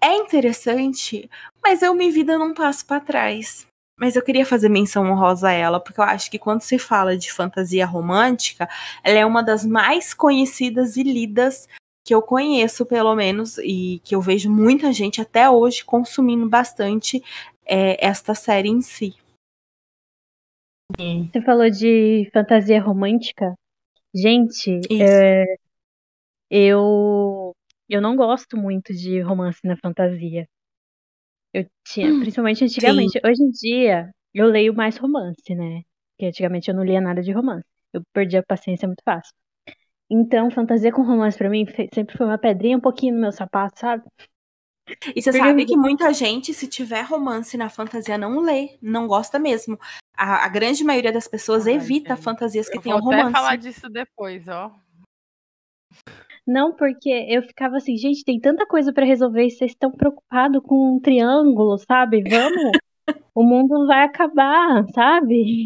É 0.00 0.14
interessante, 0.14 1.30
mas 1.62 1.82
eu 1.82 1.94
me 1.94 2.10
vida 2.10 2.38
num 2.38 2.54
passo 2.54 2.84
para 2.86 3.00
trás. 3.00 3.66
Mas 3.98 4.14
eu 4.14 4.22
queria 4.22 4.44
fazer 4.44 4.68
menção 4.68 5.10
honrosa 5.10 5.48
a 5.48 5.52
ela, 5.52 5.80
porque 5.80 5.98
eu 5.98 6.04
acho 6.04 6.30
que 6.30 6.38
quando 6.38 6.60
se 6.60 6.78
fala 6.78 7.16
de 7.16 7.32
fantasia 7.32 7.86
romântica, 7.86 8.68
ela 9.02 9.18
é 9.18 9.24
uma 9.24 9.42
das 9.42 9.64
mais 9.64 10.12
conhecidas 10.12 10.98
e 10.98 11.02
lidas 11.02 11.66
que 12.06 12.14
eu 12.14 12.22
conheço, 12.22 12.86
pelo 12.86 13.16
menos, 13.16 13.58
e 13.58 14.00
que 14.04 14.14
eu 14.14 14.20
vejo 14.20 14.48
muita 14.48 14.92
gente 14.92 15.20
até 15.20 15.50
hoje 15.50 15.84
consumindo 15.84 16.48
bastante 16.48 17.20
é, 17.66 18.06
esta 18.06 18.32
série 18.32 18.68
em 18.68 18.80
si. 18.80 19.12
Você 20.96 21.42
falou 21.42 21.68
de 21.68 22.30
fantasia 22.32 22.80
romântica. 22.80 23.54
Gente, 24.14 24.80
é, 24.88 25.56
eu, 26.48 27.52
eu 27.88 28.00
não 28.00 28.14
gosto 28.14 28.56
muito 28.56 28.94
de 28.94 29.20
romance 29.20 29.58
na 29.64 29.76
fantasia. 29.76 30.46
Eu 31.52 31.66
tinha, 31.84 32.06
hum, 32.06 32.20
principalmente 32.20 32.62
antigamente. 32.62 33.14
Sim. 33.14 33.20
Hoje 33.24 33.42
em 33.42 33.50
dia, 33.50 34.12
eu 34.32 34.46
leio 34.46 34.72
mais 34.72 34.96
romance, 34.96 35.56
né? 35.56 35.82
Porque 36.12 36.26
antigamente 36.26 36.70
eu 36.70 36.76
não 36.76 36.84
lia 36.84 37.00
nada 37.00 37.20
de 37.20 37.32
romance. 37.32 37.66
Eu 37.92 38.00
perdi 38.12 38.36
a 38.36 38.44
paciência 38.44 38.86
muito 38.86 39.02
fácil. 39.04 39.34
Então, 40.10 40.50
fantasia 40.50 40.92
com 40.92 41.02
romance 41.02 41.36
para 41.36 41.50
mim 41.50 41.66
sempre 41.92 42.16
foi 42.16 42.26
uma 42.26 42.38
pedrinha 42.38 42.76
um 42.76 42.80
pouquinho 42.80 43.14
no 43.14 43.20
meu 43.20 43.32
sapato, 43.32 43.80
sabe? 43.80 44.04
E 45.14 45.20
você 45.20 45.32
sabe 45.32 45.66
que 45.66 45.76
muita 45.76 46.12
gente, 46.12 46.54
se 46.54 46.68
tiver 46.68 47.02
romance 47.02 47.56
na 47.56 47.68
fantasia, 47.68 48.16
não 48.16 48.40
lê, 48.40 48.78
não 48.80 49.08
gosta 49.08 49.36
mesmo. 49.38 49.76
A, 50.16 50.44
a 50.44 50.48
grande 50.48 50.84
maioria 50.84 51.12
das 51.12 51.26
pessoas 51.26 51.66
evita 51.66 52.16
fantasias 52.16 52.68
que 52.68 52.80
tenham 52.80 53.00
romance. 53.00 53.18
Eu 53.18 53.24
vou 53.24 53.32
falar 53.32 53.56
disso 53.56 53.88
depois, 53.88 54.46
ó. 54.46 54.72
Não, 56.46 56.72
porque 56.72 57.10
eu 57.28 57.42
ficava 57.42 57.78
assim, 57.78 57.96
gente, 57.96 58.24
tem 58.24 58.38
tanta 58.38 58.64
coisa 58.64 58.92
para 58.92 59.04
resolver 59.04 59.44
e 59.44 59.50
vocês 59.50 59.72
estão 59.72 59.90
preocupados 59.90 60.62
com 60.62 60.94
um 60.94 61.00
triângulo, 61.00 61.76
sabe? 61.78 62.22
Vamos, 62.22 62.78
o 63.34 63.42
mundo 63.42 63.88
vai 63.88 64.04
acabar, 64.04 64.86
sabe? 64.94 65.64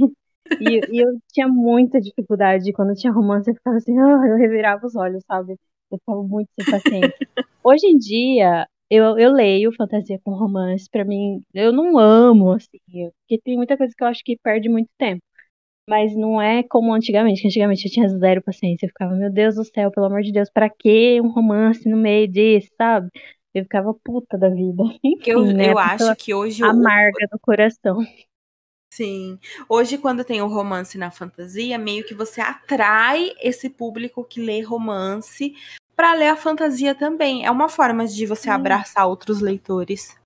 E, 0.60 0.80
e, 0.90 0.98
eu 1.00 1.18
tinha 1.32 1.46
muita 1.48 2.00
dificuldade 2.00 2.72
quando 2.72 2.94
tinha 2.94 3.12
romance, 3.12 3.50
eu 3.50 3.54
ficava 3.54 3.76
assim, 3.76 3.98
oh, 3.98 4.24
eu 4.24 4.36
revirava 4.36 4.86
os 4.86 4.96
olhos, 4.96 5.22
sabe? 5.26 5.56
Eu 5.90 5.98
ficava 5.98 6.22
muito 6.22 6.48
sem 6.54 6.70
paciência. 6.70 7.14
Hoje 7.62 7.86
em 7.86 7.98
dia, 7.98 8.66
eu, 8.90 9.18
eu 9.18 9.32
leio 9.32 9.72
fantasia 9.72 10.18
com 10.24 10.32
romance, 10.32 10.88
para 10.90 11.04
mim, 11.04 11.42
eu 11.54 11.72
não 11.72 11.98
amo, 11.98 12.52
assim, 12.52 12.78
porque 12.88 13.40
tem 13.42 13.56
muita 13.56 13.76
coisa 13.76 13.92
que 13.96 14.02
eu 14.02 14.08
acho 14.08 14.22
que 14.24 14.36
perde 14.42 14.68
muito 14.68 14.90
tempo. 14.98 15.22
Mas 15.88 16.14
não 16.14 16.40
é 16.40 16.62
como 16.62 16.94
antigamente, 16.94 17.40
que 17.40 17.48
antigamente 17.48 17.86
eu 17.86 17.90
tinha 17.92 18.08
zero 18.08 18.42
paciência. 18.42 18.86
Eu 18.86 18.90
ficava, 18.90 19.12
meu 19.14 19.30
Deus 19.32 19.56
do 19.56 19.64
céu, 19.64 19.90
pelo 19.90 20.06
amor 20.06 20.22
de 20.22 20.30
Deus, 20.30 20.48
para 20.48 20.70
que 20.70 21.20
um 21.20 21.28
romance 21.32 21.88
no 21.88 21.96
meio 21.96 22.28
disso, 22.28 22.68
sabe? 22.76 23.08
Eu 23.52 23.64
ficava 23.64 23.92
puta 24.04 24.38
da 24.38 24.48
vida. 24.48 24.82
Enfim, 25.02 25.30
eu, 25.30 25.44
né? 25.44 25.72
eu 25.72 25.78
acho 25.78 26.14
que 26.16 26.32
hoje. 26.32 26.62
Amarga 26.62 27.26
no 27.32 27.38
coração. 27.40 27.98
Sim. 28.92 29.38
Hoje, 29.68 29.96
quando 29.96 30.24
tem 30.24 30.42
o 30.42 30.48
romance 30.48 30.98
na 30.98 31.10
fantasia, 31.10 31.78
meio 31.78 32.04
que 32.04 32.12
você 32.12 32.40
atrai 32.40 33.32
esse 33.40 33.70
público 33.70 34.24
que 34.24 34.40
lê 34.40 34.60
romance 34.60 35.54
para 35.94 36.14
ler 36.14 36.28
a 36.28 36.36
fantasia 36.36 36.94
também. 36.94 37.44
É 37.44 37.50
uma 37.50 37.68
forma 37.68 38.06
de 38.06 38.26
você 38.26 38.50
abraçar 38.50 39.06
outros 39.06 39.40
leitores. 39.40 40.18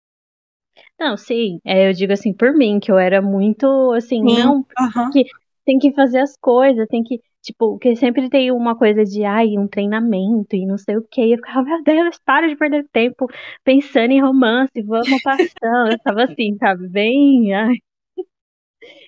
Não, 0.99 1.17
sim. 1.17 1.61
É, 1.65 1.89
eu 1.89 1.93
digo 1.93 2.13
assim, 2.13 2.33
por 2.33 2.55
mim, 2.55 2.81
que 2.81 2.91
eu 2.91 2.99
era 2.99 3.21
muito 3.21 3.93
assim, 3.93 4.27
sim. 4.27 4.39
não, 4.39 4.57
uhum. 4.57 5.11
que 5.13 5.25
tem 5.65 5.79
que 5.79 5.93
fazer 5.93 6.21
as 6.21 6.37
coisas, 6.37 6.87
tem 6.89 7.03
que, 7.03 7.21
tipo, 7.43 7.79
que 7.79 7.95
sempre 7.97 8.31
tem 8.31 8.51
uma 8.51 8.77
coisa 8.77 9.05
de, 9.05 9.25
ai, 9.25 9.59
um 9.59 9.67
treinamento 9.69 10.57
e 10.57 10.65
não 10.65 10.79
sei 10.79 10.97
o 10.97 11.03
que. 11.03 11.33
Eu 11.33 11.37
ficava, 11.37 11.63
meu 11.63 11.83
Deus, 11.83 12.19
para 12.25 12.49
de 12.49 12.57
perder 12.57 12.87
tempo 12.93 13.27
pensando 13.63 14.13
em 14.13 14.23
romance, 14.23 14.81
vamos 14.83 15.23
passando. 15.23 15.93
eu 15.93 15.99
tava 15.99 16.25
assim, 16.25 16.57
sabe, 16.59 16.89
bem, 16.89 17.53
ai. 17.53 17.75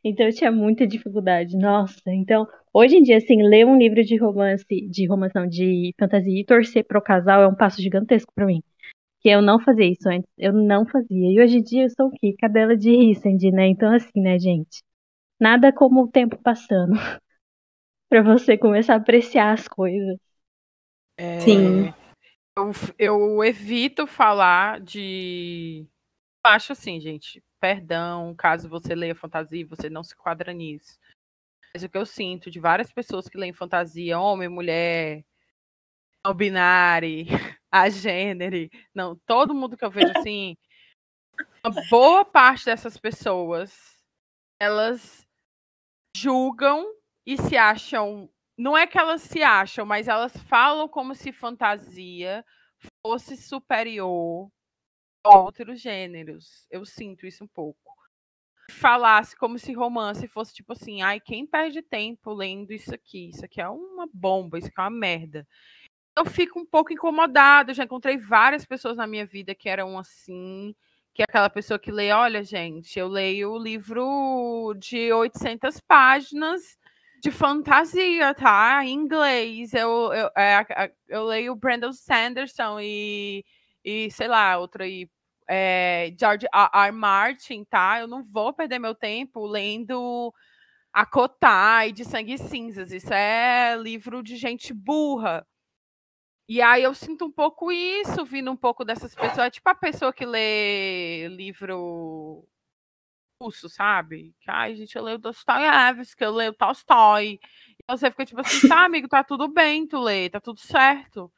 Então 0.04 0.26
eu 0.26 0.32
tinha 0.32 0.52
muita 0.52 0.86
dificuldade, 0.86 1.56
nossa. 1.56 2.00
Então, 2.06 2.46
hoje 2.72 2.96
em 2.96 3.02
dia, 3.02 3.16
assim, 3.18 3.42
ler 3.42 3.66
um 3.66 3.76
livro 3.76 4.02
de 4.02 4.16
romance, 4.16 4.64
de 4.66 5.06
romance 5.06 5.34
não, 5.34 5.46
de 5.46 5.94
fantasia 5.98 6.40
e 6.40 6.44
torcer 6.44 6.84
pro 6.84 7.02
casal 7.02 7.42
é 7.42 7.48
um 7.48 7.54
passo 7.54 7.82
gigantesco 7.82 8.32
para 8.34 8.46
mim. 8.46 8.62
Que 9.20 9.30
eu 9.30 9.42
não 9.42 9.58
fazia 9.60 9.90
isso 9.90 10.08
antes. 10.08 10.30
Eu 10.38 10.52
não 10.52 10.86
fazia. 10.86 11.32
E 11.32 11.40
hoje 11.40 11.58
em 11.58 11.62
dia 11.62 11.84
eu 11.84 11.90
sou 11.90 12.06
o 12.08 12.10
quê? 12.12 12.34
Cadela 12.38 12.76
de 12.76 12.90
Rissend, 12.90 13.50
né? 13.50 13.66
Então, 13.68 13.92
assim, 13.92 14.20
né, 14.20 14.38
gente? 14.38 14.82
Nada 15.40 15.72
como 15.72 16.04
o 16.04 16.08
tempo 16.08 16.38
passando. 16.42 16.92
pra 18.08 18.22
você 18.22 18.56
começar 18.56 18.94
a 18.94 18.96
apreciar 18.96 19.52
as 19.52 19.66
coisas. 19.68 20.18
É, 21.18 21.40
Sim. 21.40 21.92
Eu, 22.56 22.70
eu 22.98 23.44
evito 23.44 24.06
falar 24.06 24.80
de. 24.80 25.86
Acho 26.46 26.72
assim, 26.72 27.00
gente. 27.00 27.42
Perdão, 27.60 28.34
caso 28.36 28.68
você 28.68 28.94
leia 28.94 29.14
fantasia 29.14 29.60
e 29.60 29.64
você 29.64 29.90
não 29.90 30.02
se 30.02 30.14
quadra 30.16 30.52
nisso. 30.52 30.98
Mas 31.74 31.82
o 31.82 31.88
que 31.88 31.98
eu 31.98 32.06
sinto 32.06 32.50
de 32.50 32.60
várias 32.60 32.92
pessoas 32.92 33.28
que 33.28 33.36
leem 33.38 33.52
fantasia, 33.52 34.18
homem, 34.18 34.48
mulher, 34.48 35.24
não 36.24 36.34
binário, 36.34 37.26
a 37.70 37.88
gênero, 37.88 38.68
não, 38.94 39.16
todo 39.26 39.54
mundo 39.54 39.76
que 39.76 39.84
eu 39.84 39.90
vejo 39.90 40.12
assim, 40.16 40.56
uma 41.64 41.74
boa 41.90 42.24
parte 42.24 42.64
dessas 42.64 42.96
pessoas, 42.96 44.02
elas 44.60 45.26
julgam 46.16 46.86
e 47.26 47.36
se 47.36 47.56
acham 47.56 48.30
não 48.58 48.76
é 48.76 48.86
que 48.86 48.98
elas 48.98 49.20
se 49.20 49.42
acham, 49.42 49.84
mas 49.84 50.08
elas 50.08 50.34
falam 50.34 50.88
como 50.88 51.14
se 51.14 51.30
fantasia 51.30 52.44
fosse 53.04 53.36
superior 53.36 54.50
outros 55.26 55.80
gêneros. 55.80 56.66
Eu 56.70 56.84
sinto 56.84 57.26
isso 57.26 57.44
um 57.44 57.48
pouco. 57.48 57.94
Falasse 58.70 59.36
como 59.36 59.58
se 59.58 59.72
romance 59.72 60.26
fosse 60.26 60.52
tipo 60.52 60.72
assim, 60.72 61.00
ai, 61.02 61.20
quem 61.20 61.46
perde 61.46 61.82
tempo 61.82 62.32
lendo 62.32 62.72
isso 62.72 62.94
aqui? 62.94 63.30
Isso 63.30 63.44
aqui 63.44 63.60
é 63.60 63.68
uma 63.68 64.08
bomba, 64.12 64.58
isso 64.58 64.68
aqui 64.68 64.80
é 64.80 64.82
uma 64.82 64.90
merda. 64.90 65.46
Eu 66.16 66.24
fico 66.24 66.58
um 66.58 66.66
pouco 66.66 66.92
incomodada. 66.92 67.70
Eu 67.70 67.74
já 67.74 67.84
encontrei 67.84 68.16
várias 68.16 68.64
pessoas 68.64 68.96
na 68.96 69.06
minha 69.06 69.26
vida 69.26 69.54
que 69.54 69.68
eram 69.68 69.98
assim, 69.98 70.74
que 71.14 71.22
é 71.22 71.24
aquela 71.24 71.48
pessoa 71.50 71.78
que 71.78 71.90
lê, 71.90 72.10
olha, 72.12 72.42
gente, 72.42 72.98
eu 72.98 73.08
leio 73.08 73.52
o 73.52 73.58
livro 73.58 74.74
de 74.78 75.12
800 75.12 75.80
páginas 75.80 76.76
de 77.22 77.30
fantasia, 77.30 78.34
tá? 78.34 78.84
Em 78.84 78.92
inglês. 78.94 79.72
Eu, 79.74 80.12
eu, 80.12 80.30
é, 80.36 80.92
eu 81.08 81.24
leio 81.24 81.56
Brandon 81.56 81.92
Sanderson 81.92 82.78
e, 82.80 83.44
e 83.84 84.10
sei 84.10 84.28
lá, 84.28 84.58
outra 84.58 84.84
aí. 84.84 85.08
É, 85.48 86.14
George 86.18 86.46
R. 86.52 86.70
R. 86.72 86.92
Martin, 86.92 87.64
tá? 87.64 88.00
Eu 88.00 88.08
não 88.08 88.22
vou 88.22 88.52
perder 88.52 88.78
meu 88.78 88.94
tempo 88.94 89.46
lendo 89.46 90.32
a 90.92 91.04
Kotai 91.06 91.92
de 91.92 92.04
Sangue 92.04 92.38
Cinzas. 92.38 92.92
Isso 92.92 93.12
é 93.12 93.76
livro 93.76 94.22
de 94.22 94.36
gente 94.36 94.72
burra. 94.72 95.46
E 96.48 96.62
aí 96.62 96.82
eu 96.84 96.94
sinto 96.94 97.24
um 97.26 97.32
pouco 97.32 97.72
isso, 97.72 98.24
vindo 98.24 98.50
um 98.50 98.56
pouco 98.56 98.84
dessas 98.84 99.14
pessoas. 99.14 99.38
É 99.46 99.50
tipo 99.50 99.68
a 99.68 99.74
pessoa 99.74 100.12
que 100.12 100.24
lê 100.24 101.28
livro 101.28 102.46
russo, 103.40 103.68
sabe? 103.68 104.34
Que, 104.40 104.50
ai, 104.50 104.74
gente, 104.76 104.96
eu 104.96 105.02
leio 105.02 105.18
Dostoiévski, 105.18 106.24
eu 106.24 106.32
leio 106.32 106.52
Tolstói. 106.54 107.38
E 107.78 107.84
você 107.96 108.10
fica 108.10 108.24
tipo 108.24 108.40
assim, 108.40 108.68
tá, 108.68 108.84
amigo, 108.84 109.08
tá 109.08 109.24
tudo 109.24 109.48
bem 109.48 109.86
tu 109.86 109.98
lê, 110.00 110.30
tá 110.30 110.40
tudo 110.40 110.60
certo. 110.60 111.32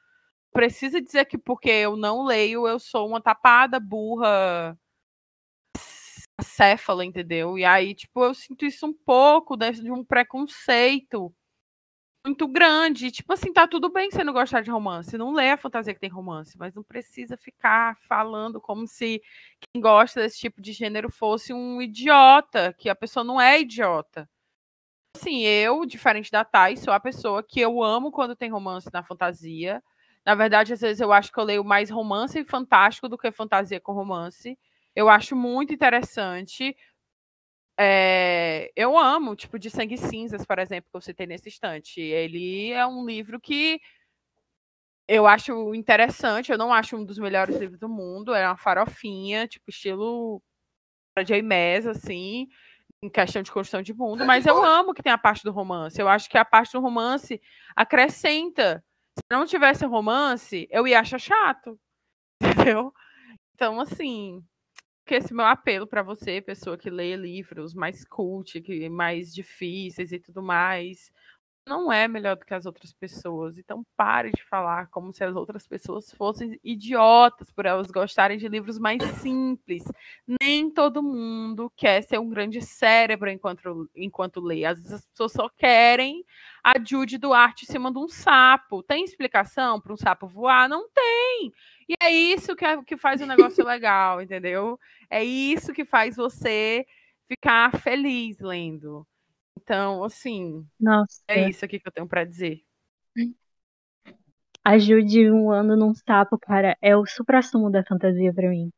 Precisa 0.52 1.00
dizer 1.00 1.26
que 1.26 1.38
porque 1.38 1.70
eu 1.70 1.96
não 1.96 2.24
leio, 2.24 2.66
eu 2.66 2.78
sou 2.78 3.06
uma 3.08 3.20
tapada, 3.20 3.78
burra, 3.78 4.76
acéfala, 6.38 7.04
entendeu? 7.04 7.58
E 7.58 7.64
aí, 7.64 7.94
tipo, 7.94 8.24
eu 8.24 8.34
sinto 8.34 8.64
isso 8.64 8.86
um 8.86 8.92
pouco 8.92 9.56
de 9.56 9.90
um 9.90 10.04
preconceito 10.04 11.32
muito 12.24 12.46
grande. 12.48 13.10
Tipo 13.10 13.32
assim, 13.32 13.52
tá 13.52 13.66
tudo 13.66 13.90
bem 13.90 14.10
você 14.10 14.22
não 14.24 14.32
gostar 14.32 14.60
de 14.62 14.70
romance. 14.70 15.16
Não 15.18 15.32
lê 15.32 15.50
a 15.50 15.56
fantasia 15.56 15.94
que 15.94 16.00
tem 16.00 16.10
romance, 16.10 16.56
mas 16.58 16.74
não 16.74 16.82
precisa 16.82 17.36
ficar 17.36 17.96
falando 18.08 18.60
como 18.60 18.86
se 18.86 19.20
quem 19.60 19.80
gosta 19.80 20.20
desse 20.20 20.38
tipo 20.38 20.60
de 20.60 20.72
gênero 20.72 21.10
fosse 21.10 21.52
um 21.52 21.80
idiota, 21.82 22.74
que 22.78 22.88
a 22.88 22.94
pessoa 22.94 23.24
não 23.24 23.40
é 23.40 23.60
idiota. 23.60 24.28
Assim, 25.16 25.40
eu, 25.42 25.84
diferente 25.86 26.30
da 26.30 26.44
Thay, 26.44 26.76
sou 26.76 26.92
a 26.92 27.00
pessoa 27.00 27.42
que 27.42 27.60
eu 27.60 27.82
amo 27.82 28.12
quando 28.12 28.36
tem 28.36 28.50
romance 28.50 28.88
na 28.92 29.02
fantasia. 29.02 29.82
Na 30.28 30.34
verdade, 30.34 30.74
às 30.74 30.82
vezes 30.82 31.00
eu 31.00 31.10
acho 31.10 31.32
que 31.32 31.40
eu 31.40 31.44
leio 31.44 31.64
mais 31.64 31.88
romance 31.88 32.44
fantástico 32.44 33.08
do 33.08 33.16
que 33.16 33.32
fantasia 33.32 33.80
com 33.80 33.94
romance. 33.94 34.58
Eu 34.94 35.08
acho 35.08 35.34
muito 35.34 35.72
interessante, 35.72 36.76
é, 37.80 38.70
eu 38.76 38.98
amo, 38.98 39.34
tipo, 39.34 39.58
de 39.58 39.70
Sangue 39.70 39.96
Cinzas, 39.96 40.44
por 40.44 40.58
exemplo, 40.58 40.90
que 40.90 40.96
eu 40.98 41.00
citei 41.00 41.26
nesse 41.26 41.48
instante. 41.48 41.98
Ele 42.02 42.70
é 42.72 42.86
um 42.86 43.06
livro 43.06 43.40
que 43.40 43.80
eu 45.08 45.26
acho 45.26 45.74
interessante, 45.74 46.52
eu 46.52 46.58
não 46.58 46.74
acho 46.74 46.94
um 46.94 47.06
dos 47.06 47.18
melhores 47.18 47.56
livros 47.56 47.80
do 47.80 47.88
mundo, 47.88 48.34
é 48.34 48.46
uma 48.46 48.58
farofinha, 48.58 49.48
tipo, 49.48 49.70
estilo 49.70 50.42
J. 51.24 51.40
Maas, 51.40 51.86
assim, 51.86 52.48
em 53.02 53.08
questão 53.08 53.40
de 53.42 53.50
construção 53.50 53.80
de 53.80 53.94
mundo, 53.94 54.26
mas 54.26 54.44
eu 54.44 54.62
amo 54.62 54.92
que 54.92 55.02
tem 55.02 55.12
a 55.12 55.16
parte 55.16 55.42
do 55.42 55.52
romance. 55.52 55.98
Eu 55.98 56.06
acho 56.06 56.28
que 56.28 56.36
a 56.36 56.44
parte 56.44 56.72
do 56.72 56.80
romance 56.80 57.40
acrescenta. 57.74 58.84
Se 59.18 59.24
não 59.30 59.46
tivesse 59.46 59.84
romance, 59.84 60.66
eu 60.70 60.86
ia 60.86 61.00
achar 61.00 61.18
chato, 61.18 61.78
entendeu? 62.42 62.92
Então, 63.54 63.80
assim, 63.80 64.42
que 65.06 65.14
esse 65.16 65.34
meu 65.34 65.46
apelo 65.46 65.86
para 65.86 66.02
você, 66.02 66.40
pessoa 66.40 66.78
que 66.78 66.90
lê 66.90 67.16
livros 67.16 67.74
mais 67.74 68.04
cult, 68.04 68.60
que 68.60 68.88
mais 68.88 69.34
difíceis 69.34 70.12
e 70.12 70.18
tudo 70.20 70.42
mais, 70.42 71.10
não 71.68 71.92
é 71.92 72.08
melhor 72.08 72.36
do 72.36 72.44
que 72.44 72.54
as 72.54 72.66
outras 72.66 72.92
pessoas. 72.92 73.58
Então 73.58 73.84
pare 73.96 74.30
de 74.32 74.42
falar 74.44 74.88
como 74.88 75.12
se 75.12 75.22
as 75.22 75.36
outras 75.36 75.66
pessoas 75.66 76.10
fossem 76.12 76.58
idiotas 76.64 77.50
por 77.50 77.66
elas 77.66 77.90
gostarem 77.90 78.38
de 78.38 78.48
livros 78.48 78.78
mais 78.78 79.02
simples. 79.20 79.84
Nem 80.40 80.70
todo 80.70 81.02
mundo 81.02 81.70
quer 81.76 82.02
ser 82.02 82.18
um 82.18 82.28
grande 82.28 82.60
cérebro 82.62 83.30
enquanto, 83.30 83.88
enquanto 83.94 84.40
lê. 84.40 84.64
Às 84.64 84.78
vezes 84.78 84.92
as 84.94 85.06
pessoas 85.06 85.32
só 85.32 85.48
querem 85.48 86.24
a 86.64 86.74
Jude 86.82 87.18
Duarte 87.18 87.64
em 87.64 87.72
cima 87.72 87.92
de 87.92 87.98
um 87.98 88.08
sapo. 88.08 88.82
Tem 88.82 89.04
explicação 89.04 89.80
para 89.80 89.92
um 89.92 89.96
sapo 89.96 90.26
voar? 90.26 90.68
Não 90.68 90.88
tem. 90.88 91.52
E 91.88 91.94
é 92.02 92.10
isso 92.10 92.56
que, 92.56 92.64
é, 92.64 92.82
que 92.82 92.96
faz 92.96 93.20
o 93.20 93.26
negócio 93.26 93.64
legal, 93.66 94.20
entendeu? 94.20 94.78
É 95.10 95.22
isso 95.22 95.72
que 95.72 95.84
faz 95.84 96.16
você 96.16 96.86
ficar 97.28 97.70
feliz 97.78 98.38
lendo. 98.40 99.06
Então, 99.62 100.04
assim, 100.04 100.64
Nossa. 100.80 101.20
é 101.28 101.48
isso 101.48 101.64
aqui 101.64 101.80
que 101.80 101.88
eu 101.88 101.92
tenho 101.92 102.06
para 102.06 102.24
dizer. 102.24 102.60
Ajude 104.64 105.30
um 105.30 105.50
ano 105.50 105.76
num 105.76 105.94
sapo, 105.94 106.38
cara, 106.38 106.76
é 106.80 106.96
o 106.96 107.04
supra-sumo 107.06 107.70
da 107.70 107.84
fantasia 107.84 108.32
para 108.32 108.48
mim. 108.48 108.70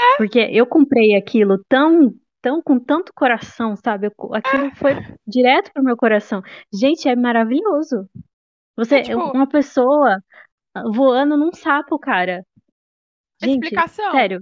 É? 0.00 0.16
Porque 0.16 0.38
eu 0.38 0.66
comprei 0.66 1.14
aquilo 1.16 1.62
tão, 1.68 2.14
tão 2.40 2.62
com 2.62 2.78
tanto 2.78 3.12
coração, 3.14 3.76
sabe? 3.76 4.06
Aquilo 4.32 4.66
é. 4.66 4.74
foi 4.74 4.92
direto 5.26 5.70
pro 5.72 5.82
meu 5.82 5.96
coração. 5.96 6.42
Gente, 6.72 7.08
é 7.08 7.16
maravilhoso. 7.16 8.08
Você, 8.76 8.96
é, 8.96 9.02
tipo... 9.02 9.18
uma 9.18 9.46
pessoa 9.46 10.18
voando 10.92 11.36
num 11.36 11.52
sapo, 11.52 11.98
cara. 11.98 12.44
Gente, 13.42 13.64
explicação. 13.64 14.12
Sério. 14.12 14.40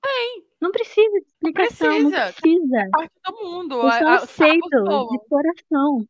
Tem. 0.00 0.49
Não 0.60 0.70
precisa 0.70 1.10
de 1.10 1.26
explicação, 1.26 1.98
não 1.98 2.10
precisa. 2.10 2.26
Não 2.26 2.32
precisa. 2.32 2.90
Parte 2.90 3.12
do 3.24 3.32
mundo. 3.44 3.74
Eu 3.76 3.90
só 3.90 4.08
aceito 4.08 5.08
de 5.10 5.28
coração. 5.28 6.06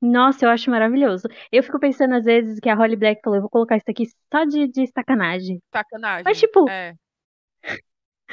Nossa, 0.00 0.46
eu 0.46 0.50
acho 0.50 0.70
maravilhoso. 0.70 1.28
Eu 1.52 1.62
fico 1.62 1.78
pensando 1.78 2.14
às 2.14 2.24
vezes 2.24 2.58
que 2.58 2.68
a 2.68 2.74
Holly 2.74 2.96
Black 2.96 3.20
falou, 3.22 3.36
eu 3.36 3.42
vou 3.42 3.50
colocar 3.50 3.76
isso 3.76 3.90
aqui 3.90 4.06
só 4.32 4.44
de, 4.44 4.66
de 4.68 4.86
sacanagem. 4.86 5.60
Sacanagem. 5.72 6.24
Mas 6.24 6.38
tipo. 6.38 6.68
É. 6.68 6.94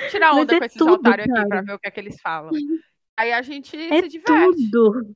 Tirar 0.10 0.34
onda 0.34 0.56
é 0.56 0.60
com 0.60 0.66
esses 0.66 0.78
tudo, 0.78 0.94
otários 0.94 1.28
aqui 1.30 1.48
pra 1.48 1.62
ver 1.62 1.74
o 1.74 1.80
que 1.80 1.88
é 1.88 1.92
que 1.92 2.00
eles 2.00 2.22
falam. 2.22 2.52
Aí 3.18 3.34
a 3.34 3.42
gente 3.42 3.76
é 3.76 4.02
se 4.02 4.08
diverte. 4.08 4.70
Tudo. 4.72 5.16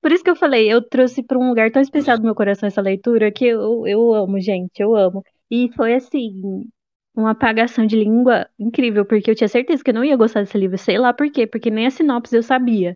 Por 0.00 0.12
isso 0.12 0.22
que 0.22 0.30
eu 0.30 0.36
falei, 0.36 0.70
eu 0.70 0.86
trouxe 0.86 1.22
para 1.22 1.38
um 1.38 1.48
lugar 1.48 1.70
tão 1.72 1.82
especial 1.82 2.18
do 2.18 2.22
meu 2.22 2.34
coração 2.34 2.66
essa 2.66 2.80
leitura 2.80 3.32
que 3.32 3.46
eu, 3.46 3.86
eu 3.86 4.14
amo, 4.14 4.38
gente, 4.38 4.80
eu 4.80 4.94
amo. 4.94 5.24
E 5.50 5.70
foi 5.74 5.94
assim, 5.94 6.68
uma 7.16 7.30
apagação 7.30 7.86
de 7.86 7.96
língua 7.96 8.46
incrível, 8.58 9.04
porque 9.06 9.30
eu 9.30 9.34
tinha 9.34 9.48
certeza 9.48 9.82
que 9.82 9.90
eu 9.90 9.94
não 9.94 10.04
ia 10.04 10.16
gostar 10.16 10.40
desse 10.40 10.58
livro, 10.58 10.76
sei 10.76 10.98
lá 10.98 11.14
por 11.14 11.30
quê, 11.30 11.46
porque 11.46 11.70
nem 11.70 11.86
a 11.86 11.90
sinopse 11.90 12.36
eu 12.36 12.42
sabia. 12.42 12.94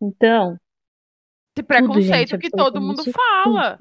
Então. 0.00 0.56
Esse 1.54 1.66
preconceito 1.66 2.30
tudo, 2.30 2.40
gente, 2.40 2.50
que 2.50 2.50
todo 2.50 2.80
mundo 2.80 3.02
fala. 3.12 3.78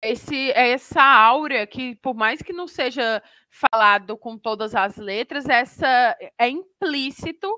Esse, 0.00 0.50
é 0.52 0.70
essa 0.70 1.02
áurea 1.02 1.66
que, 1.66 1.96
por 1.96 2.14
mais 2.14 2.40
que 2.40 2.52
não 2.52 2.66
seja 2.66 3.22
falado 3.50 4.16
com 4.16 4.38
todas 4.38 4.74
as 4.74 4.96
letras, 4.96 5.46
essa 5.46 6.16
é 6.38 6.48
implícito 6.48 7.48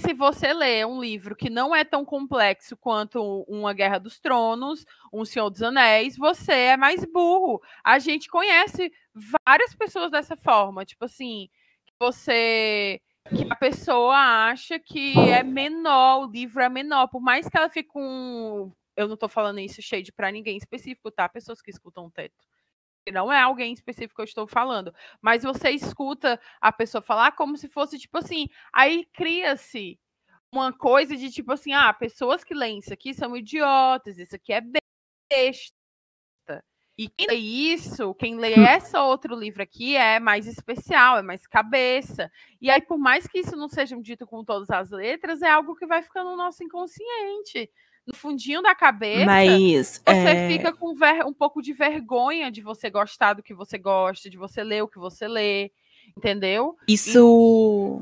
se 0.00 0.12
você 0.14 0.52
lê 0.52 0.84
um 0.84 1.00
livro 1.00 1.36
que 1.36 1.50
não 1.50 1.74
é 1.74 1.84
tão 1.84 2.04
complexo 2.04 2.76
quanto 2.76 3.44
Uma 3.48 3.72
Guerra 3.72 3.98
dos 3.98 4.18
Tronos, 4.20 4.84
Um 5.12 5.24
Senhor 5.24 5.50
dos 5.50 5.62
Anéis, 5.62 6.16
você 6.16 6.52
é 6.52 6.76
mais 6.76 7.04
burro. 7.04 7.60
A 7.84 7.98
gente 7.98 8.28
conhece 8.28 8.92
várias 9.46 9.74
pessoas 9.74 10.10
dessa 10.10 10.36
forma, 10.36 10.84
tipo 10.84 11.04
assim, 11.04 11.48
você 12.00 13.00
que 13.28 13.46
a 13.48 13.54
pessoa 13.54 14.16
acha 14.50 14.78
que 14.78 15.16
é 15.16 15.42
menor, 15.44 16.26
o 16.26 16.30
livro 16.30 16.60
é 16.60 16.68
menor, 16.68 17.06
por 17.06 17.20
mais 17.20 17.48
que 17.48 17.56
ela 17.56 17.68
fique 17.68 17.88
com 17.88 18.72
eu 18.96 19.08
não 19.08 19.16
tô 19.16 19.28
falando 19.28 19.58
isso 19.58 19.80
shade 19.80 20.12
para 20.12 20.30
ninguém 20.30 20.56
específico, 20.56 21.10
tá? 21.10 21.28
Pessoas 21.28 21.62
que 21.62 21.70
escutam 21.70 22.06
o 22.06 22.10
teto. 22.10 22.51
Não 23.10 23.32
é 23.32 23.40
alguém 23.40 23.72
específico 23.72 24.14
que 24.16 24.20
eu 24.20 24.24
estou 24.26 24.46
falando. 24.46 24.94
Mas 25.20 25.42
você 25.42 25.70
escuta 25.70 26.40
a 26.60 26.70
pessoa 26.70 27.02
falar 27.02 27.32
como 27.32 27.56
se 27.56 27.68
fosse, 27.68 27.98
tipo 27.98 28.18
assim, 28.18 28.48
aí 28.72 29.06
cria-se 29.12 29.98
uma 30.52 30.72
coisa 30.72 31.16
de 31.16 31.30
tipo 31.30 31.52
assim, 31.52 31.72
ah, 31.72 31.92
pessoas 31.94 32.44
que 32.44 32.54
leem 32.54 32.78
isso 32.80 32.92
aqui 32.92 33.14
são 33.14 33.36
idiotas, 33.36 34.18
isso 34.18 34.36
aqui 34.36 34.52
é 34.52 34.60
besta. 34.60 35.72
E 36.98 37.08
quem 37.08 37.26
lê 37.26 37.34
isso, 37.36 38.14
quem 38.14 38.36
lê 38.36 38.54
Hum. 38.54 38.64
essa 38.66 39.02
outro 39.02 39.34
livro 39.34 39.62
aqui 39.62 39.96
é 39.96 40.20
mais 40.20 40.46
especial, 40.46 41.18
é 41.18 41.22
mais 41.22 41.46
cabeça. 41.46 42.30
E 42.60 42.70
aí, 42.70 42.82
por 42.82 42.98
mais 42.98 43.26
que 43.26 43.38
isso 43.38 43.56
não 43.56 43.68
seja 43.68 43.96
dito 44.00 44.26
com 44.26 44.44
todas 44.44 44.68
as 44.70 44.90
letras, 44.90 45.40
é 45.42 45.48
algo 45.50 45.74
que 45.74 45.86
vai 45.86 46.02
ficando 46.02 46.30
no 46.30 46.36
nosso 46.36 46.62
inconsciente. 46.62 47.70
No 48.06 48.14
fundinho 48.16 48.60
da 48.62 48.74
cabeça, 48.74 49.24
Mas 49.24 50.00
você 50.04 50.10
é, 50.10 50.48
fica 50.48 50.72
com 50.72 50.94
ver- 50.94 51.24
um 51.24 51.32
pouco 51.32 51.62
de 51.62 51.72
vergonha 51.72 52.50
de 52.50 52.60
você 52.60 52.90
gostar 52.90 53.34
do 53.34 53.42
que 53.42 53.54
você 53.54 53.78
gosta, 53.78 54.28
de 54.28 54.36
você 54.36 54.64
ler 54.64 54.82
o 54.82 54.88
que 54.88 54.98
você 54.98 55.28
lê, 55.28 55.70
entendeu? 56.16 56.76
isso 56.88 58.00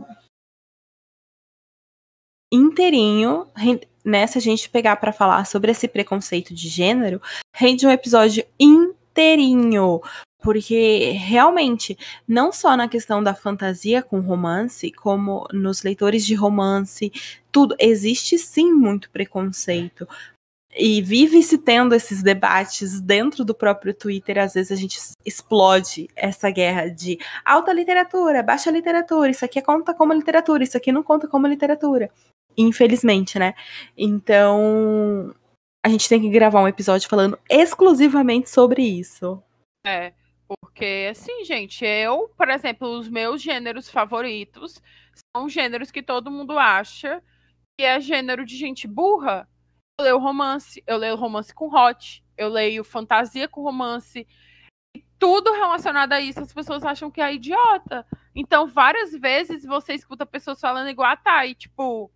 inteirinho, 2.53 3.47
ren- 3.55 3.81
né, 4.05 4.27
se 4.27 4.37
a 4.39 4.41
gente 4.41 4.69
pegar 4.71 4.97
pra 4.97 5.13
falar 5.13 5.45
sobre 5.47 5.71
esse 5.71 5.87
preconceito 5.87 6.55
de 6.55 6.69
gênero, 6.69 7.21
rende 7.55 7.87
um 7.87 7.91
episódio 7.91 8.45
inteirinho, 8.59 10.01
porque 10.41 11.11
realmente, 11.13 11.97
não 12.27 12.53
só 12.53 12.77
na 12.77 12.89
questão 12.89 13.23
da 13.23 13.35
fantasia 13.35 14.03
com 14.03 14.21
romance, 14.21 14.91
como 14.93 15.47
nos 15.53 15.83
leitores 15.83 16.25
de 16.25 16.35
romance, 16.35 17.13
tudo, 17.53 17.75
existe 17.79 18.39
sim 18.39 18.73
muito 18.73 19.11
preconceito. 19.11 20.07
E 20.77 21.03
vive-se 21.03 21.59
tendo 21.59 21.95
esses 21.95 22.23
debates 22.23 23.01
dentro 23.01 23.45
do 23.45 23.53
próprio 23.53 23.93
Twitter, 23.93 24.39
às 24.39 24.55
vezes 24.55 24.71
a 24.71 24.77
gente 24.77 24.99
explode 25.27 26.09
essa 26.15 26.49
guerra 26.49 26.89
de 26.89 27.19
alta 27.45 27.73
literatura, 27.73 28.43
baixa 28.43 28.71
literatura, 28.71 29.31
isso 29.31 29.45
aqui 29.45 29.61
conta 29.61 29.93
como 29.93 30.13
literatura, 30.13 30.63
isso 30.63 30.77
aqui 30.77 30.93
não 30.93 31.03
conta 31.03 31.27
como 31.27 31.49
literatura. 31.49 32.09
Infelizmente, 32.57 33.39
né? 33.39 33.55
Então, 33.97 35.35
a 35.85 35.89
gente 35.89 36.09
tem 36.09 36.21
que 36.21 36.31
gravar 36.31 36.63
um 36.63 36.69
episódio 36.69 37.09
falando 37.09 37.39
exclusivamente 37.49 38.49
sobre 38.49 38.83
isso. 38.83 39.43
É, 39.85 40.13
porque 40.61 41.09
assim, 41.11 41.45
gente, 41.45 41.85
eu, 41.85 42.29
por 42.37 42.49
exemplo, 42.49 42.89
os 42.89 43.09
meus 43.09 43.43
gêneros 43.43 43.89
favoritos 43.89 44.81
são 45.37 45.49
gêneros 45.49 45.91
que 45.91 46.03
todo 46.03 46.31
mundo 46.31 46.59
acha 46.59 47.23
que 47.79 47.85
é 47.85 48.01
gênero 48.01 48.45
de 48.45 48.57
gente 48.57 48.89
burra. 48.89 49.49
Eu 49.99 50.05
leio 50.05 50.19
romance, 50.19 50.83
eu 50.87 50.97
leio 50.97 51.17
romance 51.17 51.55
com 51.55 51.75
hot, 51.75 52.25
eu 52.37 52.49
leio 52.49 52.83
fantasia 52.83 53.49
com 53.49 53.63
romance. 53.63 54.27
E 54.97 55.05
tudo 55.19 55.53
relacionado 55.53 56.13
a 56.13 56.21
isso, 56.21 56.41
as 56.41 56.53
pessoas 56.53 56.85
acham 56.85 57.11
que 57.11 57.21
é 57.21 57.35
idiota. 57.35 58.07
Então, 58.35 58.67
várias 58.67 59.13
vezes 59.13 59.65
você 59.65 59.95
escuta 59.95 60.25
pessoas 60.27 60.61
falando 60.61 60.89
igual 60.89 61.11
a 61.11 61.17
Thay, 61.17 61.55
tipo, 61.55 62.11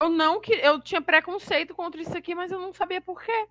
eu 0.00 0.08
não 0.08 0.40
que 0.40 0.52
eu 0.52 0.80
tinha 0.80 1.02
preconceito 1.02 1.74
contra 1.74 2.00
isso 2.00 2.16
aqui, 2.16 2.34
mas 2.34 2.50
eu 2.50 2.58
não 2.58 2.72
sabia 2.72 3.00
por 3.00 3.22
quê. 3.22 3.48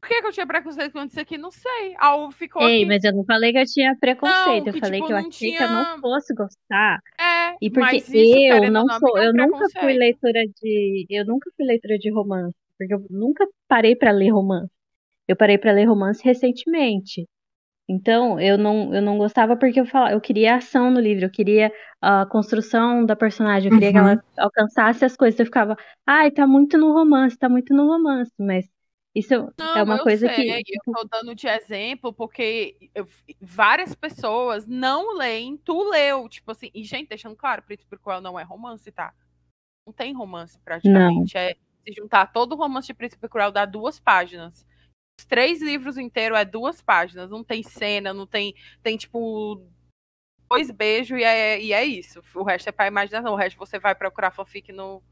Por 0.00 0.08
que, 0.08 0.20
que 0.20 0.26
eu 0.28 0.32
tinha 0.32 0.46
preconceito 0.46 0.92
contra 0.92 1.06
isso 1.08 1.20
aqui? 1.20 1.36
Não 1.36 1.50
sei. 1.50 1.94
Algo 1.98 2.30
ficou 2.30 2.62
Ei, 2.62 2.76
aqui. 2.78 2.86
mas 2.86 3.04
eu 3.04 3.12
não 3.12 3.24
falei 3.24 3.52
que 3.52 3.58
eu 3.58 3.64
tinha 3.66 3.96
preconceito. 3.98 4.64
Não, 4.64 4.66
eu 4.68 4.72
que, 4.72 4.80
falei 4.80 5.00
tipo, 5.00 5.06
que 5.06 5.12
eu 5.12 5.18
não 5.20 5.28
achei 5.28 5.50
que 5.50 5.54
eu 5.56 5.66
tinha- 5.68 5.84
não 5.94 6.00
fosse 6.00 6.34
gostar. 6.34 7.00
É, 7.20 7.56
E 7.60 7.68
porque 7.70 7.80
mas 7.96 8.08
isso, 8.08 8.38
eu 8.38 8.70
não 8.70 8.82
ou 8.82 8.86
não, 8.86 8.98
sou, 9.00 9.18
é 9.18 9.26
eu 9.26 9.32
nunca 9.32 9.66
fui 9.80 9.92
leitora 9.94 10.40
de, 10.62 11.06
eu 11.10 11.24
nunca 11.26 11.50
fui 11.56 11.66
leitora 11.66 11.98
de 11.98 12.10
romance, 12.12 12.54
porque 12.78 12.94
eu 12.94 13.04
nunca 13.10 13.46
parei 13.66 13.96
pra 13.96 14.12
ler 14.12 14.30
romance. 14.30 14.70
Eu 15.26 15.36
parei 15.36 15.58
pra 15.58 15.72
ler 15.72 15.84
romance 15.86 16.22
recentemente. 16.24 17.26
Então, 17.88 18.38
eu 18.40 18.58
não, 18.58 18.94
eu 18.94 19.00
não 19.02 19.18
gostava 19.18 19.56
porque 19.56 19.80
eu 19.80 19.86
falava, 19.86 20.12
eu 20.12 20.20
queria 20.20 20.56
ação 20.56 20.90
no 20.90 21.00
livro, 21.00 21.24
eu 21.24 21.30
queria 21.30 21.72
a 22.02 22.26
construção 22.26 23.04
da 23.06 23.16
personagem, 23.16 23.70
eu 23.70 23.74
queria 23.78 23.92
que 23.92 23.98
Uhum. 23.98 24.08
ela 24.10 24.24
alcançasse 24.38 25.04
as 25.04 25.16
coisas. 25.16 25.40
Eu 25.40 25.46
ficava, 25.46 25.76
ai, 26.06 26.30
tá 26.30 26.46
muito 26.46 26.76
no 26.78 26.92
romance, 26.92 27.36
tá 27.38 27.48
muito 27.48 27.74
no 27.74 27.86
romance, 27.86 28.32
mas 28.38 28.66
isso 29.18 29.34
é 29.34 29.38
Não, 29.58 29.84
uma 29.84 29.96
eu 29.98 30.02
coisa 30.02 30.28
sei, 30.28 30.62
que, 30.62 30.74
eu 30.74 30.94
tô 30.94 31.04
dando 31.04 31.34
de 31.34 31.46
exemplo 31.48 32.12
porque 32.12 32.90
eu- 32.94 33.08
várias 33.40 33.94
pessoas 33.94 34.66
não 34.66 35.16
leem, 35.16 35.56
tu 35.56 35.90
leu, 35.90 36.28
tipo 36.28 36.50
assim, 36.50 36.70
e 36.74 36.82
gente, 36.84 37.08
deixando 37.08 37.36
claro, 37.36 37.62
Príncipe 37.62 37.96
Cruel 37.98 38.20
não 38.20 38.38
é 38.38 38.42
romance, 38.42 38.90
tá? 38.92 39.12
Não 39.86 39.92
tem 39.92 40.12
romance 40.12 40.58
praticamente, 40.60 41.36
é 41.36 41.54
se 41.86 41.92
juntar 41.92 42.26
todo 42.32 42.52
o 42.52 42.56
romance 42.56 42.86
de 42.88 42.94
Príncipe 42.94 43.28
Cruel 43.28 43.50
dá 43.50 43.64
duas 43.64 43.98
páginas. 43.98 44.66
Os 45.18 45.24
três 45.26 45.60
livros 45.60 45.96
inteiros 45.98 46.38
é 46.38 46.44
duas 46.44 46.80
páginas, 46.80 47.30
não 47.30 47.42
tem 47.42 47.62
cena, 47.62 48.12
não 48.12 48.26
tem, 48.26 48.54
tem 48.82 48.96
tipo 48.96 49.66
dois 50.48 50.70
beijos 50.70 51.18
e 51.18 51.24
é, 51.24 51.60
e 51.60 51.72
é 51.72 51.84
isso. 51.84 52.22
O 52.34 52.42
resto 52.42 52.68
é 52.68 52.72
pra 52.72 52.86
imaginação, 52.86 53.32
o 53.32 53.36
resto 53.36 53.58
você 53.58 53.78
vai 53.78 53.94
procurar 53.94 54.30
fanfic 54.30 54.72
no 54.72 55.02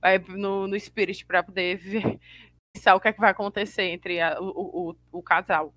vai 0.00 0.18
no, 0.18 0.66
no 0.66 0.78
Spirit 0.80 1.24
pra 1.24 1.42
poder 1.42 1.76
ver 1.76 2.18
o 2.94 3.00
que 3.00 3.08
é 3.08 3.12
que 3.12 3.20
vai 3.20 3.30
acontecer 3.30 3.82
entre 3.84 4.20
a- 4.20 4.38
o, 4.40 4.90
o, 4.90 5.18
o 5.18 5.22
casal. 5.22 5.74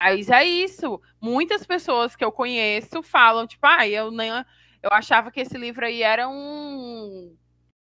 Mas 0.00 0.30
é 0.30 0.44
isso. 0.44 1.00
Muitas 1.20 1.66
pessoas 1.66 2.16
que 2.16 2.24
eu 2.24 2.32
conheço 2.32 3.02
falam, 3.02 3.46
tipo, 3.46 3.66
ah, 3.66 3.88
eu 3.88 4.10
nem. 4.10 4.30
Eu 4.82 4.90
achava 4.92 5.30
que 5.30 5.40
esse 5.40 5.58
livro 5.58 5.86
aí 5.86 6.02
era 6.02 6.28
um. 6.28 7.36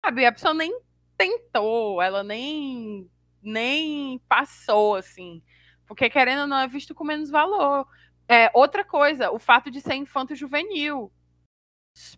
Sabe, 0.05 0.26
a 0.26 0.32
pessoa 0.34 0.53
nem 0.53 0.78
tentou, 1.18 2.01
ela 2.01 2.24
nem, 2.24 3.10
nem 3.43 4.20
passou, 4.30 4.95
assim. 4.95 5.43
Porque, 5.88 6.10
querendo 6.10 6.41
ou 6.41 6.47
não, 6.47 6.60
é 6.60 6.68
visto 6.68 6.95
com 6.95 7.03
menos 7.05 7.30
valor. 7.32 7.88
É, 8.30 8.51
outra 8.55 8.86
coisa, 8.86 9.32
o 9.32 9.39
fato 9.39 9.72
de 9.72 9.82
ser 9.82 9.95
infanto-juvenil. 9.95 11.12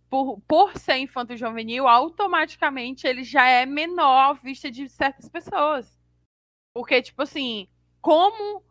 Por, 0.09 0.41
por 0.41 0.77
ser 0.77 0.97
infanto-juvenil, 0.97 1.87
automaticamente 1.87 3.07
ele 3.07 3.23
já 3.23 3.47
é 3.47 3.65
menor 3.65 4.31
à 4.31 4.33
vista 4.33 4.69
de 4.69 4.89
certas 4.89 5.29
pessoas. 5.29 5.97
Porque, 6.79 7.01
tipo 7.01 7.21
assim, 7.23 7.67
como 7.99 8.63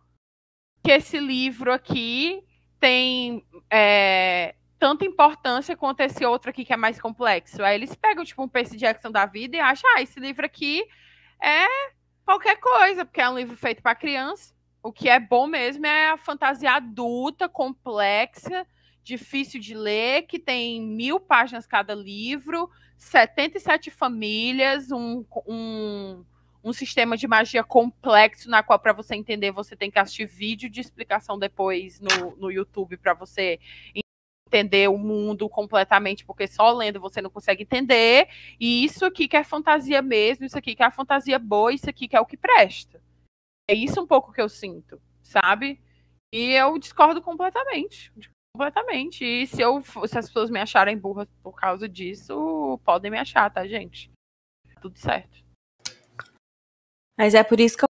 que 0.82 0.90
esse 0.90 1.20
livro 1.20 1.70
aqui 1.70 2.42
tem 2.80 3.46
é, 3.70 4.54
tanta 4.78 5.04
importância 5.04 5.76
quanto 5.76 6.00
esse 6.00 6.24
outro 6.24 6.48
aqui 6.48 6.64
que 6.64 6.72
é 6.72 6.76
mais 6.78 6.98
complexo? 6.98 7.62
Aí 7.62 7.74
eles 7.74 7.94
pegam, 7.94 8.24
tipo, 8.24 8.42
um 8.42 8.48
Percy 8.48 8.78
Jackson 8.78 9.11
da 9.11 9.26
vida 9.26 9.59
e 9.59 9.61
acham, 9.61 9.90
ah, 9.94 10.00
esse 10.00 10.18
livro 10.18 10.46
aqui 10.46 10.82
é 11.38 11.66
qualquer 12.24 12.56
coisa, 12.56 13.04
porque 13.04 13.20
é 13.20 13.28
um 13.28 13.36
livro 13.36 13.54
feito 13.59 13.82
para 13.82 13.94
criança. 13.94 14.54
O 14.82 14.90
que 14.90 15.11
é 15.11 15.20
bom 15.20 15.46
mesmo 15.46 15.84
é 15.84 16.09
a 16.09 16.16
fantasia 16.16 16.72
adulta, 16.72 17.46
complexa, 17.46 18.66
difícil 19.04 19.61
de 19.61 19.74
ler, 19.74 20.22
que 20.22 20.38
tem 20.38 20.80
mil 20.80 21.20
páginas 21.20 21.66
cada 21.66 21.94
livro, 21.94 22.70
77 22.96 23.90
famílias, 23.90 24.90
um, 24.90 25.26
um 25.46 26.24
um 26.62 26.72
sistema 26.72 27.16
de 27.16 27.26
magia 27.26 27.62
complexo, 27.62 28.50
na 28.50 28.62
qual, 28.62 28.78
para 28.78 28.92
você 28.92 29.14
entender, 29.14 29.50
você 29.50 29.76
tem 29.76 29.90
que 29.90 29.98
assistir 29.98 30.26
vídeo 30.26 30.68
de 30.68 30.80
explicação 30.80 31.38
depois 31.38 32.00
no, 32.00 32.36
no 32.36 32.50
YouTube 32.50 32.96
para 32.96 33.14
você 33.14 33.59
entender 34.48 34.88
o 34.88 34.98
mundo 34.98 35.48
completamente, 35.48 36.24
porque 36.24 36.46
só 36.46 36.72
lendo 36.72 37.00
você 37.00 37.20
não 37.20 37.30
consegue 37.30 37.62
entender. 37.62 38.28
E 38.59 38.84
isso 38.84 39.04
aqui 39.04 39.28
que 39.28 39.36
é 39.36 39.44
fantasia 39.44 40.02
mesmo, 40.02 40.44
isso 40.44 40.59
aqui 40.59 40.74
que 40.74 40.82
é 40.82 40.86
a 40.86 40.90
fantasia 40.90 41.38
boa, 41.38 41.72
isso 41.72 41.88
aqui 41.88 42.09
que 42.09 42.16
é 42.16 42.20
o 42.20 42.26
que 42.26 42.36
presta. 42.36 43.00
É 43.68 43.74
isso 43.74 44.00
um 44.00 44.06
pouco 44.06 44.32
que 44.32 44.40
eu 44.40 44.48
sinto, 44.48 45.00
sabe? 45.22 45.80
E 46.32 46.52
eu 46.52 46.78
discordo 46.78 47.22
completamente. 47.22 48.12
Completamente. 48.56 49.24
E 49.24 49.46
se, 49.46 49.61
eu, 49.61 49.80
se 49.82 50.18
as 50.18 50.26
pessoas 50.26 50.50
me 50.50 50.59
acharem 50.59 50.96
burra 50.96 51.28
por 51.42 51.52
causa 51.54 51.88
disso, 51.88 52.80
podem 52.84 53.11
me 53.11 53.18
achar, 53.18 53.50
tá, 53.50 53.66
gente? 53.66 54.11
Tudo 54.80 54.98
certo. 54.98 55.47
Mas 57.19 57.35
é 57.35 57.43
por 57.43 57.59
isso 57.59 57.77
que 57.77 57.85
eu 57.85 57.89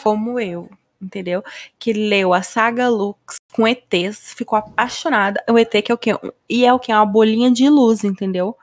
como 0.00 0.38
eu, 0.38 0.70
entendeu? 1.02 1.42
Que 1.78 1.92
leu 1.92 2.32
a 2.32 2.40
saga 2.42 2.88
Lux 2.88 3.36
com 3.52 3.66
ETs, 3.66 4.34
ficou 4.34 4.56
apaixonada. 4.56 5.42
O 5.50 5.58
ET 5.58 5.70
que 5.82 5.90
é 5.90 5.94
o 5.94 5.98
quê? 5.98 6.12
E 6.48 6.64
é 6.64 6.72
o 6.72 6.78
que? 6.78 6.92
É 6.92 6.94
uma 6.94 7.04
bolinha 7.04 7.50
de 7.50 7.68
luz, 7.68 8.04
entendeu? 8.04 8.56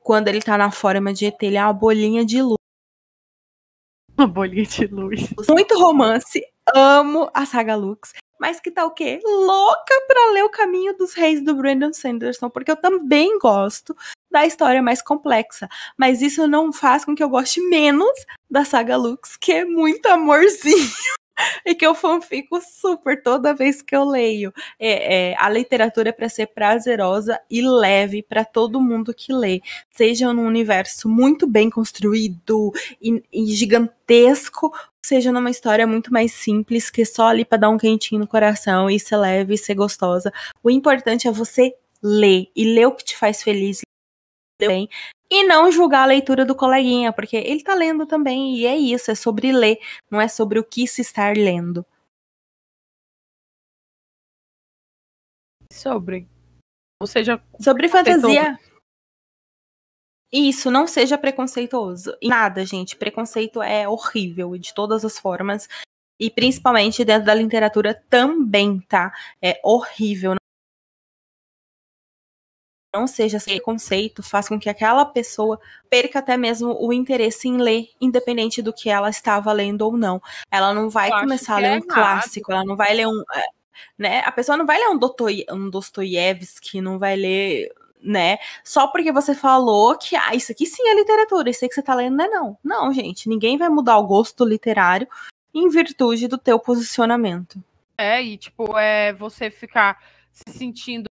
Quando 0.00 0.28
ele 0.28 0.42
tá 0.42 0.58
na 0.58 0.70
forma 0.70 1.14
de 1.14 1.26
ET, 1.26 1.42
ele 1.42 1.56
é 1.56 1.64
uma 1.64 1.72
bolinha 1.72 2.26
de 2.26 2.42
luz. 2.42 2.56
Uma 4.18 4.26
bolinha 4.26 4.66
de 4.66 4.86
luz. 4.86 5.32
Muito 5.48 5.78
romance, 5.78 6.44
amo 6.74 7.30
a 7.32 7.46
saga 7.46 7.74
Lux. 7.74 8.12
Mas 8.38 8.60
que 8.60 8.70
tá 8.70 8.84
o 8.84 8.90
quê? 8.90 9.20
Louca 9.24 9.94
pra 10.06 10.32
ler 10.32 10.42
o 10.42 10.50
Caminho 10.50 10.96
dos 10.96 11.14
Reis 11.14 11.42
do 11.42 11.54
Brandon 11.54 11.92
Sanderson, 11.92 12.50
porque 12.50 12.72
eu 12.72 12.76
também 12.76 13.38
gosto 13.38 13.96
da 14.32 14.46
história 14.46 14.82
mais 14.82 15.02
complexa. 15.02 15.68
Mas 15.96 16.22
isso 16.22 16.48
não 16.48 16.72
faz 16.72 17.04
com 17.04 17.14
que 17.14 17.22
eu 17.22 17.28
goste 17.28 17.60
menos 17.68 18.12
da 18.50 18.64
saga 18.64 18.96
Lux, 18.96 19.36
que 19.36 19.52
é 19.52 19.64
muito 19.64 20.06
amorzinho. 20.06 20.90
e 21.64 21.74
que 21.74 21.86
eu 21.86 21.94
fanfico 21.94 22.60
super 22.60 23.22
toda 23.22 23.54
vez 23.54 23.82
que 23.82 23.94
eu 23.94 24.04
leio. 24.04 24.52
É, 24.78 25.30
é, 25.30 25.36
a 25.38 25.48
literatura 25.48 26.10
é 26.10 26.12
para 26.12 26.28
ser 26.28 26.46
prazerosa 26.48 27.40
e 27.50 27.62
leve 27.62 28.22
para 28.22 28.44
todo 28.44 28.80
mundo 28.80 29.14
que 29.14 29.32
lê, 29.32 29.60
seja 29.90 30.32
num 30.32 30.46
universo 30.46 31.08
muito 31.08 31.46
bem 31.46 31.70
construído 31.70 32.72
e, 33.00 33.22
e 33.32 33.46
gigantesco, 33.46 34.72
seja 35.02 35.32
numa 35.32 35.50
história 35.50 35.86
muito 35.86 36.12
mais 36.12 36.32
simples, 36.32 36.90
que 36.90 37.02
é 37.02 37.04
só 37.04 37.28
ali 37.28 37.44
para 37.44 37.58
dar 37.58 37.70
um 37.70 37.78
quentinho 37.78 38.20
no 38.20 38.26
coração 38.26 38.90
e 38.90 38.98
ser 39.00 39.16
leve 39.16 39.54
e 39.54 39.58
ser 39.58 39.74
gostosa. 39.74 40.32
O 40.62 40.70
importante 40.70 41.26
é 41.26 41.32
você 41.32 41.74
ler 42.02 42.48
e 42.54 42.64
ler 42.64 42.86
o 42.86 42.92
que 42.92 43.04
te 43.04 43.16
faz 43.16 43.42
feliz 43.42 43.80
bem 44.68 44.88
e 45.30 45.44
não 45.44 45.72
julgar 45.72 46.02
a 46.02 46.06
leitura 46.06 46.44
do 46.44 46.54
coleguinha, 46.54 47.10
porque 47.10 47.36
ele 47.36 47.62
tá 47.62 47.74
lendo 47.74 48.06
também, 48.06 48.54
e 48.56 48.66
é 48.66 48.76
isso, 48.76 49.10
é 49.10 49.14
sobre 49.14 49.50
ler, 49.50 49.78
não 50.10 50.20
é 50.20 50.28
sobre 50.28 50.58
o 50.58 50.64
que 50.64 50.86
se 50.86 51.00
estar 51.00 51.34
lendo. 51.34 51.86
Sobre. 55.72 56.28
Ou 57.00 57.06
seja, 57.06 57.42
sobre 57.58 57.88
fantasia. 57.88 58.58
Isso, 60.30 60.70
não 60.70 60.86
seja 60.86 61.16
preconceituoso. 61.16 62.16
E 62.20 62.28
nada, 62.28 62.64
gente. 62.64 62.96
Preconceito 62.96 63.62
é 63.62 63.88
horrível 63.88 64.56
de 64.56 64.72
todas 64.72 65.04
as 65.04 65.18
formas. 65.18 65.68
E 66.20 66.30
principalmente 66.30 67.04
dentro 67.04 67.26
da 67.26 67.34
literatura 67.34 67.94
também, 68.08 68.80
tá? 68.80 69.12
É 69.42 69.58
horrível 69.62 70.34
não 72.92 73.06
seja 73.06 73.38
esse 73.38 73.46
preconceito, 73.46 74.22
faz 74.22 74.48
com 74.48 74.58
que 74.58 74.68
aquela 74.68 75.04
pessoa 75.04 75.58
perca 75.88 76.18
até 76.18 76.36
mesmo 76.36 76.76
o 76.78 76.92
interesse 76.92 77.48
em 77.48 77.56
ler, 77.56 77.88
independente 78.00 78.60
do 78.60 78.72
que 78.72 78.90
ela 78.90 79.08
estava 79.08 79.52
lendo 79.52 79.82
ou 79.82 79.96
não. 79.96 80.20
Ela 80.50 80.74
não 80.74 80.90
vai 80.90 81.10
começar 81.10 81.56
a 81.56 81.58
ler 81.58 81.68
é 81.68 81.76
um 81.76 81.80
clássico, 81.80 82.52
ela 82.52 82.64
não 82.64 82.76
vai 82.76 82.92
ler 82.94 83.06
um. 83.06 83.22
é, 83.34 83.44
Né? 83.98 84.20
A 84.20 84.32
pessoa 84.32 84.56
não 84.56 84.66
vai 84.66 84.78
ler 84.78 84.88
um, 84.88 84.98
Dostoy, 84.98 85.44
um 85.50 85.70
Dostoiévski, 85.70 86.80
não 86.80 86.98
vai 86.98 87.16
ler. 87.16 87.72
Né? 88.00 88.38
Só 88.64 88.88
porque 88.88 89.12
você 89.12 89.32
falou 89.32 89.96
que 89.96 90.16
ah, 90.16 90.34
isso 90.34 90.50
aqui 90.50 90.66
sim 90.66 90.82
é 90.88 90.94
literatura, 90.94 91.48
isso 91.48 91.64
aí 91.64 91.68
que 91.68 91.74
você 91.76 91.82
tá 91.82 91.94
lendo 91.94 92.16
não 92.16 92.24
é 92.24 92.28
não. 92.28 92.58
Não, 92.64 92.92
gente, 92.92 93.28
ninguém 93.28 93.56
vai 93.56 93.68
mudar 93.68 93.96
o 93.98 94.06
gosto 94.06 94.44
literário 94.44 95.06
em 95.54 95.68
virtude 95.68 96.26
do 96.26 96.36
teu 96.36 96.58
posicionamento. 96.58 97.62
É, 97.96 98.20
e 98.20 98.36
tipo, 98.36 98.76
é 98.76 99.12
você 99.12 99.50
ficar 99.50 100.02
se 100.32 100.50
sentindo 100.50 101.11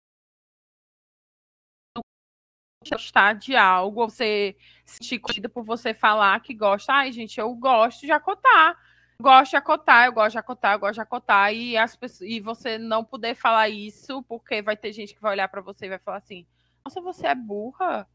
gostar 2.89 3.33
de 3.33 3.55
algo, 3.55 4.01
ou 4.01 4.09
você 4.09 4.55
se 4.85 4.97
sentir 4.97 5.19
curtida 5.19 5.49
por 5.49 5.63
você 5.63 5.93
falar 5.93 6.39
que 6.41 6.53
gosta. 6.53 6.93
Ai, 6.93 7.11
gente, 7.11 7.39
eu 7.39 7.53
gosto 7.55 8.05
de 8.05 8.11
acotar. 8.11 8.77
Gosto 9.19 9.51
de 9.51 9.57
acotar, 9.57 10.05
eu 10.05 10.13
gosto 10.13 10.33
de 10.33 10.37
acotar, 10.37 10.73
eu 10.73 10.79
gosto 10.79 10.93
de 10.95 11.01
acotar. 11.01 11.53
E, 11.53 11.75
as 11.75 11.95
pessoas, 11.95 12.29
e 12.29 12.39
você 12.39 12.77
não 12.77 13.03
poder 13.03 13.35
falar 13.35 13.67
isso, 13.69 14.21
porque 14.23 14.61
vai 14.61 14.77
ter 14.77 14.93
gente 14.93 15.15
que 15.15 15.21
vai 15.21 15.31
olhar 15.31 15.47
pra 15.47 15.61
você 15.61 15.85
e 15.85 15.89
vai 15.89 15.99
falar 15.99 16.17
assim: 16.17 16.45
Nossa, 16.85 17.01
você 17.01 17.27
é 17.27 17.35
burra. 17.35 18.07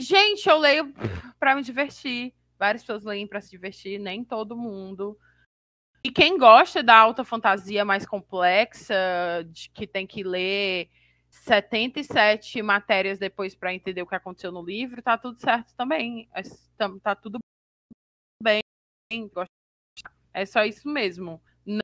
Gente, 0.00 0.48
eu 0.48 0.58
leio 0.58 0.92
pra 1.38 1.54
me 1.54 1.62
divertir. 1.62 2.34
Várias 2.58 2.82
pessoas 2.82 3.04
leem 3.04 3.26
pra 3.26 3.40
se 3.40 3.50
divertir, 3.50 3.98
nem 3.98 4.24
todo 4.24 4.56
mundo. 4.56 5.18
E 6.02 6.10
quem 6.10 6.38
gosta 6.38 6.82
da 6.82 6.96
alta 6.96 7.24
fantasia 7.24 7.84
mais 7.84 8.06
complexa, 8.06 8.94
de 9.50 9.70
que 9.70 9.86
tem 9.86 10.06
que 10.06 10.22
ler 10.22 10.90
77 11.34 12.62
matérias 12.62 13.18
depois 13.18 13.54
para 13.54 13.74
entender 13.74 14.00
o 14.02 14.06
que 14.06 14.14
aconteceu 14.14 14.52
no 14.52 14.62
livro, 14.62 15.02
tá 15.02 15.18
tudo 15.18 15.38
certo 15.38 15.74
também. 15.74 16.28
É, 16.32 16.42
tá, 17.02 17.14
tudo 17.14 17.38
bem. 18.40 18.62
É 20.32 20.46
só 20.46 20.64
isso 20.64 20.88
mesmo. 20.88 21.42
Não, 21.66 21.82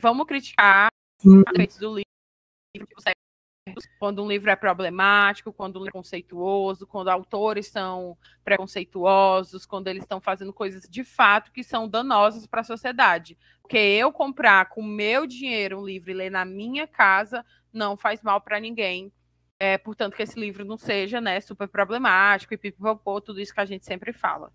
vamos 0.00 0.26
criticar 0.26 0.88
feitos 1.56 1.78
do 1.78 1.96
livro 1.96 2.08
quando 3.98 4.22
um 4.22 4.28
livro 4.28 4.50
é 4.50 4.56
problemático, 4.56 5.52
quando 5.52 5.76
um 5.76 5.80
livro 5.80 5.90
é 5.90 6.00
conceituoso, 6.00 6.86
quando 6.86 7.08
autores 7.08 7.66
são 7.66 8.16
preconceituosos, 8.44 9.66
quando 9.66 9.88
eles 9.88 10.02
estão 10.02 10.20
fazendo 10.20 10.52
coisas 10.52 10.88
de 10.88 11.04
fato 11.04 11.52
que 11.52 11.62
são 11.62 11.88
danosas 11.88 12.46
para 12.46 12.60
a 12.60 12.64
sociedade. 12.64 13.36
Porque 13.60 13.76
eu 13.76 14.12
comprar 14.12 14.68
com 14.70 14.82
meu 14.82 15.26
dinheiro 15.26 15.80
um 15.80 15.84
livro 15.84 16.10
e 16.10 16.14
ler 16.14 16.30
na 16.30 16.44
minha 16.44 16.86
casa 16.86 17.44
não 17.78 17.96
faz 17.96 18.22
mal 18.22 18.40
para 18.40 18.60
ninguém. 18.60 19.12
É, 19.58 19.78
portanto, 19.78 20.14
que 20.14 20.22
esse 20.22 20.38
livro 20.38 20.64
não 20.64 20.76
seja 20.76 21.20
né, 21.20 21.40
super 21.40 21.66
problemático 21.66 22.52
e 22.54 22.58
pipipopô, 22.58 23.20
tudo 23.20 23.40
isso 23.40 23.54
que 23.54 23.60
a 23.60 23.64
gente 23.64 23.84
sempre 23.84 24.12
fala. 24.12 24.52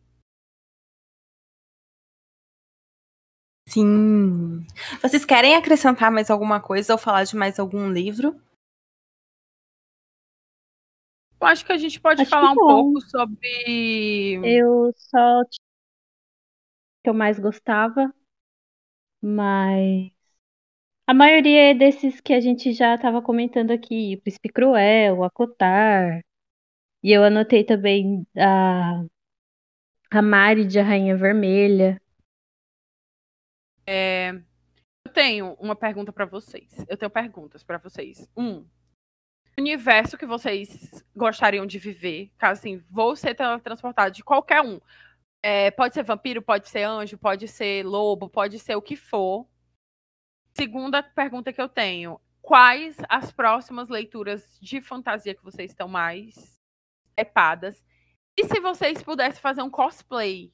Sim. 3.67 4.65
Vocês 5.01 5.25
querem 5.25 5.55
acrescentar 5.55 6.11
mais 6.11 6.29
alguma 6.29 6.61
coisa 6.61 6.93
ou 6.93 6.99
falar 6.99 7.23
de 7.23 7.35
mais 7.35 7.59
algum 7.59 7.91
livro? 7.91 8.39
Eu 11.41 11.47
acho 11.47 11.65
que 11.65 11.71
a 11.73 11.77
gente 11.77 11.99
pode 11.99 12.21
Acho 12.21 12.29
falar 12.29 12.51
um 12.51 12.55
pouco 12.55 13.01
sobre. 13.01 14.39
Eu 14.43 14.93
só 14.95 15.43
que 17.03 17.09
eu 17.09 17.13
mais 17.13 17.37
gostava, 17.37 18.13
mas 19.21 20.11
a 21.05 21.13
maioria 21.13 21.75
desses 21.75 22.21
que 22.21 22.33
a 22.33 22.39
gente 22.39 22.73
já 22.73 22.95
estava 22.95 23.21
comentando 23.21 23.71
aqui, 23.71 24.15
o 24.15 24.21
Príncipe 24.21 24.49
Cruel, 24.49 25.17
o 25.19 25.23
Acotar, 25.23 26.21
e 27.03 27.11
eu 27.11 27.23
anotei 27.23 27.63
também 27.65 28.25
a, 28.37 29.03
a 30.11 30.21
Mari 30.21 30.65
de 30.65 30.79
A 30.79 30.83
Rainha 30.83 31.17
Vermelha. 31.17 32.01
É, 33.85 34.31
Eu 35.05 35.11
tenho 35.11 35.53
uma 35.59 35.75
pergunta 35.75 36.13
para 36.13 36.25
vocês. 36.25 36.85
Eu 36.87 36.95
tenho 36.97 37.11
perguntas 37.11 37.63
para 37.63 37.77
vocês. 37.77 38.29
Um, 38.37 38.65
universo 39.59 40.17
que 40.17 40.25
vocês 40.25 41.03
gostariam 41.15 41.65
de 41.65 41.77
viver, 41.77 42.31
caso 42.37 42.59
assim, 42.59 42.83
vou 42.89 43.15
ser 43.15 43.35
teletransportado 43.35 44.15
de 44.15 44.23
qualquer 44.23 44.61
um. 44.61 44.79
É, 45.41 45.71
pode 45.71 45.93
ser 45.93 46.03
vampiro, 46.03 46.41
pode 46.41 46.69
ser 46.69 46.83
anjo, 46.83 47.17
pode 47.17 47.47
ser 47.49 47.85
lobo, 47.85 48.29
pode 48.29 48.57
ser 48.59 48.75
o 48.75 48.81
que 48.81 48.95
for. 48.95 49.45
Segunda 50.53 51.01
pergunta 51.01 51.51
que 51.51 51.61
eu 51.61 51.67
tenho: 51.67 52.19
quais 52.41 52.97
as 53.09 53.31
próximas 53.31 53.89
leituras 53.89 54.57
de 54.61 54.81
fantasia 54.81 55.33
que 55.33 55.43
vocês 55.43 55.71
estão 55.71 55.87
mais 55.87 56.59
epadas? 57.17 57.83
E 58.37 58.45
se 58.45 58.59
vocês 58.59 59.01
pudessem 59.03 59.41
fazer 59.41 59.61
um 59.61 59.69
cosplay? 59.69 60.51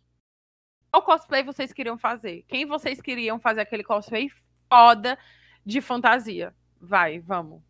Qual 0.92 1.04
cosplay 1.04 1.44
vocês 1.44 1.72
queriam 1.72 1.98
fazer? 1.98 2.44
Quem 2.48 2.66
vocês 2.66 3.02
queriam 3.02 3.40
fazer 3.40 3.62
aquele 3.62 3.84
cosplay 3.84 4.30
foda 4.70 5.18
de 5.66 5.82
fantasia? 5.82 6.56
Vai, 6.80 7.20
vamos. 7.20 7.69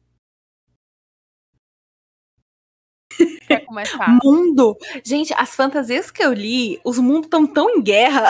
Quer 3.47 3.65
começar? 3.65 4.17
Mundo. 4.23 4.77
Gente, 5.03 5.33
as 5.33 5.55
fantasias 5.55 6.11
que 6.11 6.23
eu 6.23 6.33
li, 6.33 6.79
os 6.83 6.97
mundos 6.99 7.25
estão 7.25 7.45
tão 7.47 7.69
em 7.69 7.81
guerra. 7.81 8.27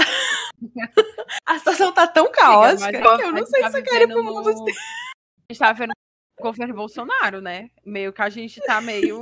a 1.46 1.58
situação 1.58 1.94
tá 1.94 2.08
tão 2.08 2.32
caótica 2.32 2.92
mas 3.02 3.18
que 3.18 3.24
eu 3.26 3.32
não 3.32 3.46
sei 3.46 3.62
tá 3.62 3.72
se 3.72 3.80
eu 3.80 3.84
quero 3.84 4.04
ir 4.04 4.14
pro 4.14 4.24
mundo. 4.24 4.52
no- 4.54 4.66
A 4.70 5.52
gente 5.52 5.60
tá 5.60 5.74
vendo 5.74 5.92
o 6.40 6.44
governo 6.44 6.74
Bolsonaro, 6.74 7.42
né? 7.42 7.70
Meio 7.86 8.14
que 8.14 8.22
a 8.22 8.30
gente 8.30 8.62
tá 8.62 8.80
meio. 8.82 9.20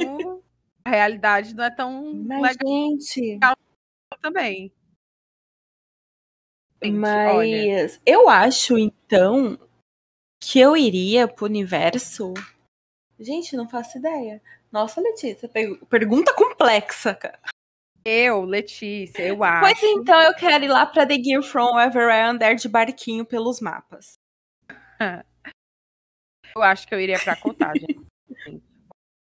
A 0.85 0.89
realidade 0.89 1.53
não 1.55 1.63
é 1.63 1.71
tão 1.71 2.13
Mas, 2.25 2.55
legal 2.57 2.67
gente, 2.67 3.39
também. 4.21 4.71
Gente, 6.81 6.95
olha, 6.99 7.83
mas 7.83 8.01
eu 8.05 8.29
acho, 8.29 8.77
então, 8.77 9.57
que 10.41 10.59
eu 10.59 10.77
iria 10.77 11.27
pro 11.27 11.45
universo. 11.45 12.33
Gente, 13.19 13.55
não 13.57 13.67
faço 13.67 13.97
ideia. 13.97 14.41
Nossa, 14.71 14.99
Letícia, 15.01 15.47
per- 15.49 15.77
pergunta 15.85 16.33
complexa, 16.33 17.13
cara. 17.15 17.39
eu, 18.05 18.43
Letícia, 18.43 19.23
eu 19.27 19.37
Pois 19.37 19.77
acho. 19.77 19.85
então 19.85 20.21
eu 20.21 20.33
quero 20.35 20.65
ir 20.65 20.67
lá 20.69 20.85
pra 20.85 21.05
The 21.05 21.15
Gear 21.15 21.41
From 21.43 21.79
Ever 21.79 22.09
I 22.09 22.21
andar 22.21 22.55
de 22.55 22.67
barquinho 22.69 23.25
pelos 23.25 23.59
mapas. 23.61 24.13
Eu 26.55 26.63
acho 26.63 26.87
que 26.87 26.95
eu 26.95 26.99
iria 26.99 27.19
pra 27.19 27.35
contagem. 27.35 27.85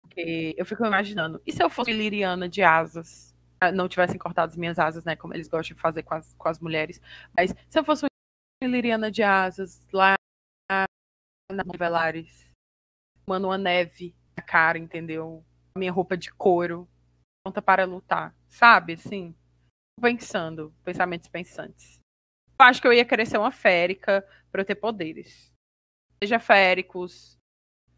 Porque 0.02 0.54
eu 0.58 0.66
fico 0.66 0.86
imaginando. 0.86 1.42
E 1.46 1.54
se 1.54 1.64
eu 1.64 1.70
fosse 1.70 1.94
Liriana 1.94 2.50
de 2.50 2.62
asas? 2.62 3.34
Ah, 3.62 3.72
Não 3.72 3.88
tivessem 3.88 4.18
cortado 4.20 4.50
as 4.52 4.58
minhas 4.58 4.78
asas, 4.78 5.06
né? 5.06 5.16
Como 5.16 5.34
eles 5.34 5.48
gostam 5.48 5.74
de 5.74 5.82
fazer 5.82 6.04
com 6.04 6.16
as, 6.16 6.34
com 6.34 6.50
as 6.50 6.60
mulheres. 6.60 7.00
Mas 7.36 7.56
se 7.70 7.80
eu 7.80 7.84
fosse 7.86 8.06
Liriana 8.62 9.10
de 9.10 9.24
asas 9.24 9.82
lá 9.94 10.16
na 11.50 11.64
Velares, 11.78 12.46
tomando 13.26 13.48
uma 13.48 13.58
neve 13.58 14.14
cara, 14.42 14.78
entendeu? 14.78 15.44
Minha 15.78 15.92
roupa 15.92 16.18
de 16.18 16.32
couro, 16.32 16.88
pronta 17.44 17.62
para 17.62 17.86
lutar. 17.86 18.36
Sabe, 18.48 18.94
assim? 18.94 19.36
Pensando, 20.02 20.74
pensamentos 20.84 21.28
pensantes. 21.28 22.00
Eu 22.60 22.66
acho 22.66 22.82
que 22.82 22.88
eu 22.88 22.94
ia 22.94 23.06
querer 23.06 23.26
ser 23.26 23.38
uma 23.38 23.52
férica 23.52 24.26
para 24.52 24.62
eu 24.62 24.66
ter 24.66 24.76
poderes 24.76 25.54
seja 26.24 26.40
Féricos, 26.40 27.38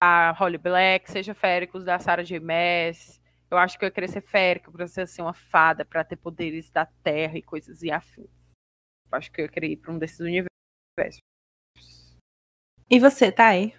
a 0.02 0.32
Holly 0.32 0.58
Black, 0.58 1.12
seja 1.12 1.36
Féricos 1.36 1.86
da 1.86 2.00
Sarah 2.00 2.24
J. 2.24 2.40
Maas. 2.40 3.22
Eu 3.52 3.58
acho 3.60 3.78
que 3.78 3.86
eu 3.86 3.88
ia 3.88 3.92
querer 3.92 4.10
ser 4.10 4.22
Férica 4.22 4.72
pra 4.72 4.88
ser 4.88 5.02
assim, 5.02 5.22
uma 5.22 5.34
fada, 5.34 5.86
pra 5.86 6.04
ter 6.04 6.16
poderes 6.16 6.72
da 6.72 6.88
terra 6.88 7.38
e 7.38 7.44
coisas 7.44 7.84
e 7.84 7.92
afins. 7.92 8.32
Eu 9.12 9.18
acho 9.18 9.32
que 9.32 9.40
eu 9.40 9.46
ia 9.46 9.52
querer 9.52 9.68
ir 9.68 9.78
pra 9.78 9.92
um 9.92 10.00
desses 10.00 10.20
universos. 10.20 10.50
E 12.90 13.00
você, 13.00 13.32
Thay? 13.32 13.76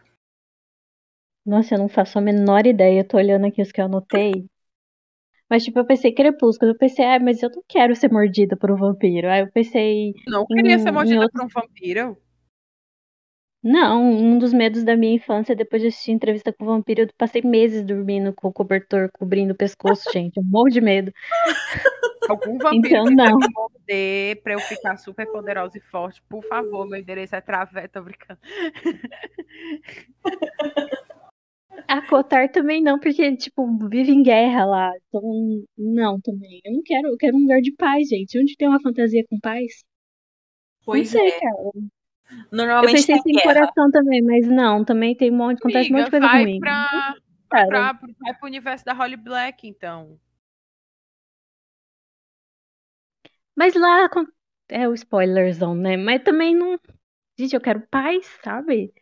Nossa, 1.47 1.75
eu 1.75 1.79
não 1.79 1.89
faço 1.89 2.19
a 2.19 2.21
menor 2.21 2.67
ideia. 2.67 3.01
Eu 3.01 3.07
tô 3.09 3.17
olhando 3.17 3.47
aqui 3.47 3.63
os 3.63 3.71
que 3.71 3.81
eu 3.81 3.85
anotei. 3.85 4.47
Mas, 5.49 5.63
tipo, 5.63 5.79
eu 5.79 5.87
pensei 5.87 6.13
Crepúsculo. 6.13 6.73
Eu 6.73 6.79
pensei, 6.79 7.05
ah, 7.05 7.21
mas 7.21 7.41
eu 7.43 7.51
não 7.51 7.63
quero 7.69 7.95
ser 7.95 8.11
mordida 8.11 8.57
por 8.57 8.71
um 8.71 8.77
vampiro. 8.77 9.29
Aí 9.29 9.43
eu 9.43 9.53
pensei. 9.53 10.13
Não 10.27 10.45
queria 10.45 10.75
Em- 10.75 10.79
ser 10.81 10.89
em 10.89 10.93
mordida 10.93 11.21
outro- 11.21 11.39
por 11.39 11.45
um 11.45 11.49
vampiro. 11.49 12.17
Não, 13.63 14.03
um 14.13 14.39
dos 14.39 14.53
medos 14.53 14.85
da 14.85 14.97
minha 14.97 15.15
infância, 15.15 15.55
depois 15.57 15.83
de 15.83 15.89
assistir 15.89 16.13
entrevista 16.13 16.53
com 16.53 16.65
o 16.65 16.69
vampiro, 16.69 17.03
eu 17.03 17.09
passei 17.19 17.43
meses 17.43 17.85
dormindo 17.85 18.33
com 18.33 18.47
o 18.49 18.53
cobertor 18.53 19.09
cobrindo 19.13 19.55
o 19.55 19.57
pescoço, 19.57 20.09
gente. 20.13 20.37
Eu 20.37 20.45
morro 20.45 20.69
de 20.69 20.81
medo. 20.81 21.13
Algum 22.31 22.59
vampiro 22.59 22.87
Então, 22.87 23.05
não. 23.07 23.39
me 23.39 23.47
morder 23.53 24.41
pra 24.43 24.53
eu 24.55 24.61
ficar 24.61 24.97
super 24.99 25.27
poderosa 25.33 25.79
e 25.79 25.81
forte, 25.81 26.23
por 26.29 26.45
favor, 26.45 26.87
meu 26.89 26.99
endereço 27.01 27.35
é 27.37 27.41
Travé, 27.41 27.87
tô 27.89 28.03
brincando. 28.03 28.39
A 31.89 32.03
Cotar 32.07 32.51
também 32.51 32.83
não, 32.83 32.99
porque, 32.99 33.37
tipo, 33.37 33.67
vive 33.89 34.13
em 34.13 34.23
guerra 34.23 34.65
lá. 34.65 34.93
Então, 35.09 35.65
não 35.77 36.21
também. 36.21 36.61
Eu 36.65 36.73
não 36.73 36.83
quero, 36.83 37.09
eu 37.09 37.17
quero 37.17 37.37
um 37.37 37.41
lugar 37.41 37.61
de 37.61 37.73
paz, 37.73 38.09
gente. 38.09 38.39
Onde 38.39 38.57
tem 38.57 38.69
uma 38.69 38.81
fantasia 38.81 39.25
com 39.29 39.39
paz? 39.41 39.85
Pois 40.85 41.13
não 41.13 41.21
sei, 41.21 41.31
é. 41.31 41.41
cara. 41.41 41.55
Eu 41.63 41.73
Normalmente 42.53 43.07
pensei 43.07 43.23
tem 43.23 43.35
guerra. 43.35 43.55
coração 43.55 43.91
também, 43.91 44.23
mas 44.23 44.49
não, 44.49 44.85
também 44.85 45.17
tem 45.17 45.31
um 45.31 45.37
monte, 45.37 45.59
acontece 45.59 45.93
um 45.93 45.97
monte 45.97 46.05
de 46.07 46.11
coisa 46.11 46.27
vai 46.27 46.43
ruim. 46.43 46.59
Pra, 46.59 47.15
Cara. 47.49 47.67
pra, 47.69 47.93
vai 48.21 48.35
pro 48.35 48.47
universo 48.47 48.85
da 48.85 48.93
Holly 48.93 49.17
Black, 49.17 49.67
então. 49.67 50.19
Mas 53.55 53.75
lá 53.75 54.09
é 54.69 54.89
o 54.89 54.95
spoilerzão, 54.95 55.75
né? 55.75 55.97
Mas 55.97 56.23
também 56.23 56.55
não. 56.55 56.79
Gente, 57.39 57.55
eu 57.55 57.61
quero 57.61 57.87
paz, 57.89 58.27
sabe? 58.43 58.93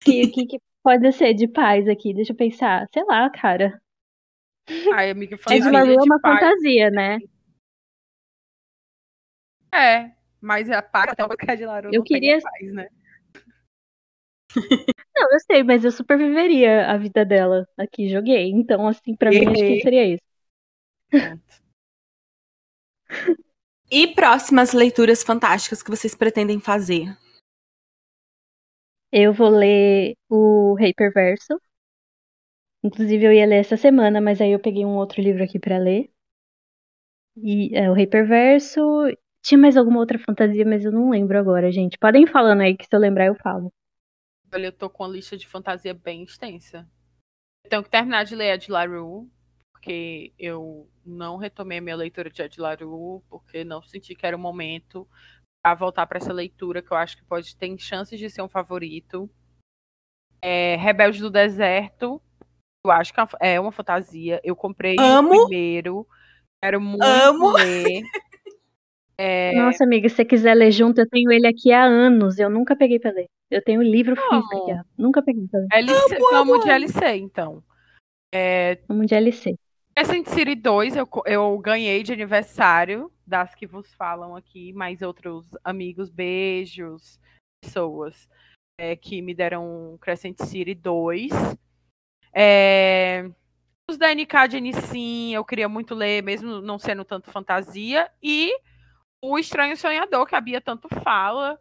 Que 0.00 0.28
que, 0.28 0.46
que 0.46 0.60
pode 0.88 1.12
ser 1.12 1.34
de 1.34 1.46
paz 1.46 1.86
aqui? 1.86 2.14
Deixa 2.14 2.32
eu 2.32 2.36
pensar. 2.36 2.86
Sei 2.94 3.04
lá, 3.04 3.28
cara. 3.28 3.78
Ai, 4.94 5.10
amiga, 5.10 5.36
fantasia 5.36 5.70
LaRue 5.70 5.92
é 5.92 5.96
de 5.98 6.02
uma 6.02 6.18
paz. 6.18 6.40
fantasia, 6.40 6.90
né? 6.90 7.18
É, 9.70 10.10
mas 10.40 10.70
a 10.70 10.80
paz 10.80 11.12
até 11.12 11.22
o 11.26 11.28
Ed 11.52 11.66
LaRue 11.66 11.94
Eu 11.94 12.02
queria- 12.02 12.40
paz, 12.40 12.72
né? 12.72 12.88
Não, 15.14 15.32
eu 15.32 15.40
sei, 15.40 15.62
mas 15.62 15.84
eu 15.84 15.92
superviveria 15.92 16.90
a 16.90 16.96
vida 16.96 17.22
dela 17.22 17.68
aqui, 17.76 18.08
joguei. 18.08 18.50
Então, 18.50 18.88
assim, 18.88 19.14
pra 19.14 19.28
mim, 19.30 19.44
acho 19.46 19.54
que 19.54 19.80
seria 19.82 20.06
isso. 20.06 20.24
Pronto. 21.10 21.42
E 23.90 24.06
próximas 24.08 24.74
leituras 24.74 25.22
fantásticas 25.22 25.82
que 25.82 25.88
vocês 25.88 26.14
pretendem 26.14 26.60
fazer? 26.60 27.16
Eu 29.12 29.32
vou 29.34 29.48
ler 29.50 30.16
o 30.30 30.74
Rei 30.74 30.94
Perverso. 30.94 31.60
Inclusive, 32.82 33.24
eu 33.24 33.32
ia 33.32 33.46
ler 33.46 33.60
essa 33.60 33.76
semana, 33.76 34.20
mas 34.20 34.40
aí 34.40 34.50
eu 34.50 34.58
peguei 34.58 34.84
um 34.84 34.96
outro 34.96 35.22
livro 35.22 35.44
aqui 35.44 35.60
pra 35.60 35.78
ler. 35.78 36.10
E 37.52 37.74
é 37.74 37.90
o 37.90 37.94
Rei 37.94 38.06
Perverso. 38.06 38.80
Tinha 39.42 39.58
mais 39.58 39.76
alguma 39.78 39.98
outra 40.00 40.18
fantasia, 40.18 40.64
mas 40.66 40.84
eu 40.84 40.92
não 40.92 41.08
lembro 41.10 41.38
agora, 41.38 41.72
gente. 41.72 41.96
Podem 41.98 42.24
ir 42.24 42.30
falando 42.30 42.60
aí, 42.60 42.76
que 42.76 42.84
se 42.84 42.94
eu 42.94 43.00
lembrar, 43.00 43.26
eu 43.26 43.34
falo. 43.36 43.72
Olha, 44.52 44.66
eu 44.66 44.72
tô 44.72 44.88
com 44.90 45.04
uma 45.04 45.10
lista 45.10 45.36
de 45.36 45.46
fantasia 45.46 45.92
bem 45.94 46.22
extensa. 46.22 46.88
Eu 47.64 47.70
tenho 47.70 47.84
que 47.84 47.90
terminar 47.90 48.24
de 48.24 48.36
ler 48.36 48.54
Ed 48.54 48.70
LaRue, 48.70 49.28
porque 49.72 50.34
eu 50.38 50.90
não 51.04 51.36
retomei 51.36 51.78
a 51.78 51.82
minha 51.82 51.96
leitura 51.96 52.30
de 52.30 52.42
Ed 52.42 52.60
LaRue, 52.60 53.22
porque 53.30 53.64
não 53.64 53.82
senti 53.82 54.14
que 54.14 54.26
era 54.26 54.36
o 54.36 54.40
momento 54.40 55.08
para 55.62 55.74
voltar 55.74 56.06
para 56.06 56.18
essa 56.18 56.32
leitura, 56.32 56.82
que 56.82 56.92
eu 56.92 56.96
acho 56.96 57.16
que 57.16 57.24
pode 57.24 57.56
ter 57.56 57.76
chances 57.78 58.18
de 58.18 58.30
ser 58.30 58.42
um 58.42 58.48
favorito. 58.48 59.28
É, 60.40 60.76
Rebelde 60.76 61.20
do 61.20 61.30
Deserto, 61.30 62.22
eu 62.84 62.90
acho 62.90 63.12
que 63.12 63.20
é 63.40 63.58
uma 63.58 63.72
fantasia. 63.72 64.40
Eu 64.44 64.54
comprei 64.54 64.96
Amo. 64.98 65.34
o 65.34 65.46
primeiro, 65.46 66.06
quero 66.62 66.80
muito 66.80 67.02
Amo. 67.04 67.52
ler. 67.52 68.02
É, 69.20 69.52
Nossa, 69.56 69.82
amiga, 69.82 70.08
se 70.08 70.14
você 70.14 70.24
quiser 70.24 70.54
ler 70.54 70.70
junto, 70.70 71.00
eu 71.00 71.08
tenho 71.08 71.32
ele 71.32 71.48
aqui 71.48 71.72
há 71.72 71.82
anos. 71.82 72.38
Eu 72.38 72.48
nunca 72.48 72.76
peguei 72.76 73.00
pra 73.00 73.10
ler. 73.10 73.26
Eu 73.50 73.60
tenho 73.60 73.80
o 73.80 73.82
livro 73.82 74.14
Amo. 74.16 74.42
físico 74.48 74.70
aqui. 74.70 74.88
Nunca 74.96 75.20
peguei 75.20 75.44
pra 75.48 75.58
ler. 75.58 75.66
LC, 75.72 76.18
vamos 76.30 76.60
de 76.64 76.70
LC, 76.70 77.16
então. 77.16 77.60
Vamos 78.86 79.08
de 79.08 79.16
LC. 79.16 79.58
Crescent 79.98 80.28
City 80.28 80.54
2 80.54 80.94
eu, 80.94 81.08
eu 81.26 81.58
ganhei 81.58 82.04
de 82.04 82.12
aniversário 82.12 83.10
das 83.26 83.52
que 83.56 83.66
vos 83.66 83.92
falam 83.94 84.36
aqui, 84.36 84.72
mais 84.72 85.02
outros 85.02 85.44
amigos, 85.64 86.08
beijos, 86.08 87.18
pessoas 87.60 88.28
é, 88.78 88.94
que 88.94 89.20
me 89.20 89.34
deram 89.34 89.98
Crescent 90.00 90.40
City 90.40 90.72
2. 90.72 91.32
É, 92.32 93.28
os 93.90 93.98
da 93.98 94.14
NK 94.14 94.48
de 94.48 94.60
Nissin 94.60 95.34
eu 95.34 95.44
queria 95.44 95.68
muito 95.68 95.96
ler, 95.96 96.22
mesmo 96.22 96.60
não 96.60 96.78
sendo 96.78 97.04
tanto 97.04 97.32
fantasia. 97.32 98.08
E 98.22 98.52
O 99.20 99.36
Estranho 99.36 99.76
Sonhador, 99.76 100.26
que 100.26 100.36
a 100.36 100.40
Bia 100.40 100.60
tanto 100.60 100.86
fala. 101.02 101.60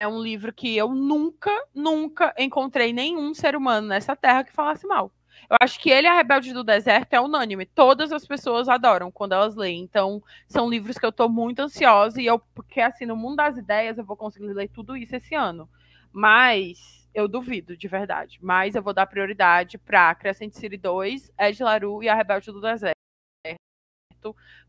É 0.00 0.08
um 0.08 0.22
livro 0.22 0.54
que 0.54 0.74
eu 0.74 0.88
nunca, 0.88 1.52
nunca 1.74 2.34
encontrei 2.38 2.94
nenhum 2.94 3.34
ser 3.34 3.54
humano 3.54 3.88
nessa 3.88 4.16
terra 4.16 4.42
que 4.42 4.54
falasse 4.54 4.86
mal. 4.86 5.12
Eu 5.50 5.56
acho 5.60 5.78
que 5.80 5.90
ele 5.90 6.06
a 6.06 6.14
Rebelde 6.14 6.52
do 6.52 6.64
Deserto 6.64 7.12
é 7.12 7.20
unânime. 7.20 7.66
Todas 7.66 8.12
as 8.12 8.26
pessoas 8.26 8.68
adoram 8.68 9.10
quando 9.10 9.32
elas 9.32 9.54
leem. 9.54 9.82
Então, 9.82 10.22
são 10.48 10.68
livros 10.68 10.98
que 10.98 11.06
eu 11.06 11.12
tô 11.12 11.28
muito 11.28 11.60
ansiosa 11.60 12.20
e 12.20 12.26
eu, 12.26 12.38
porque 12.38 12.80
assim, 12.80 13.06
no 13.06 13.16
mundo 13.16 13.36
das 13.36 13.56
ideias, 13.56 13.98
eu 13.98 14.04
vou 14.04 14.16
conseguir 14.16 14.52
ler 14.52 14.68
tudo 14.68 14.96
isso 14.96 15.14
esse 15.16 15.34
ano. 15.34 15.68
Mas 16.12 17.08
eu 17.14 17.28
duvido, 17.28 17.76
de 17.76 17.88
verdade. 17.88 18.38
Mas 18.42 18.74
eu 18.74 18.82
vou 18.82 18.92
dar 18.92 19.06
prioridade 19.06 19.78
para 19.78 20.14
Crescent 20.14 20.54
City 20.54 20.76
2, 20.76 21.32
Ed 21.38 21.62
LaRue 21.62 22.04
e 22.04 22.08
a 22.08 22.14
Rebelde 22.14 22.52
do 22.52 22.60
Deserto. 22.60 22.94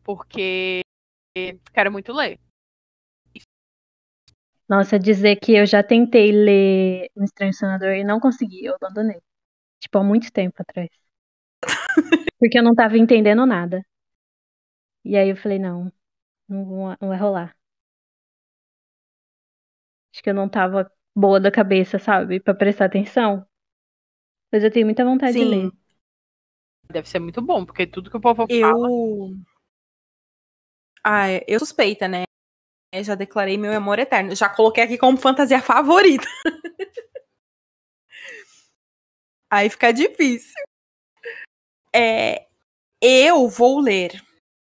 Porque 0.03 0.81
quero 1.73 1.91
muito 1.91 2.13
ler. 2.13 2.39
Nossa, 4.67 4.97
dizer 4.97 5.35
que 5.37 5.53
eu 5.53 5.65
já 5.65 5.83
tentei 5.83 6.31
ler 6.31 7.09
Um 7.15 7.23
Estranho 7.23 7.53
Sonador 7.53 7.93
e 7.93 8.03
não 8.03 8.19
consegui, 8.19 8.65
eu 8.65 8.75
abandonei. 8.75 9.21
Tipo, 9.85 9.99
há 9.99 10.03
muito 10.03 10.31
tempo 10.33 10.55
atrás. 10.61 10.89
Porque 12.39 12.57
eu 12.59 12.63
não 12.63 12.73
tava 12.75 12.97
entendendo 12.97 13.45
nada. 13.45 13.83
E 15.05 15.15
aí 15.17 15.29
eu 15.29 15.37
falei, 15.37 15.57
não, 15.59 15.89
não, 16.49 16.65
vai- 16.87 16.97
não 17.01 17.09
vai 17.09 17.17
rolar. 17.19 17.55
Acho 20.11 20.23
que 20.23 20.29
eu 20.29 20.33
não 20.33 20.49
tava 20.49 20.91
boa 21.15 21.39
da 21.39 21.51
cabeça, 21.51 21.99
sabe? 21.99 22.39
Pra 22.39 22.55
prestar 22.55 22.85
atenção. 22.85 23.45
Mas 24.51 24.63
eu 24.63 24.71
tenho 24.71 24.87
muita 24.87 25.05
vontade 25.05 25.37
de 25.37 25.43
Sim. 25.43 25.45
ler. 25.45 25.71
Deve 26.91 27.07
ser 27.07 27.19
muito 27.19 27.41
bom, 27.43 27.63
porque 27.65 27.85
tudo 27.85 28.09
que 28.09 28.17
o 28.17 28.21
povo 28.21 28.47
fala. 28.47 28.91
Eu. 28.91 29.45
Ah, 31.03 31.27
eu 31.47 31.59
suspeita, 31.59 32.07
né? 32.07 32.23
Eu 32.93 33.03
já 33.03 33.15
declarei 33.15 33.57
meu 33.57 33.73
amor 33.73 33.99
eterno. 33.99 34.35
Já 34.35 34.49
coloquei 34.49 34.83
aqui 34.83 34.97
como 34.97 35.17
fantasia 35.17 35.61
favorita. 35.61 36.27
Aí 39.55 39.69
fica 39.69 39.93
difícil. 39.93 40.61
É, 41.95 42.45
eu 43.01 43.47
vou 43.47 43.79
ler 43.79 44.21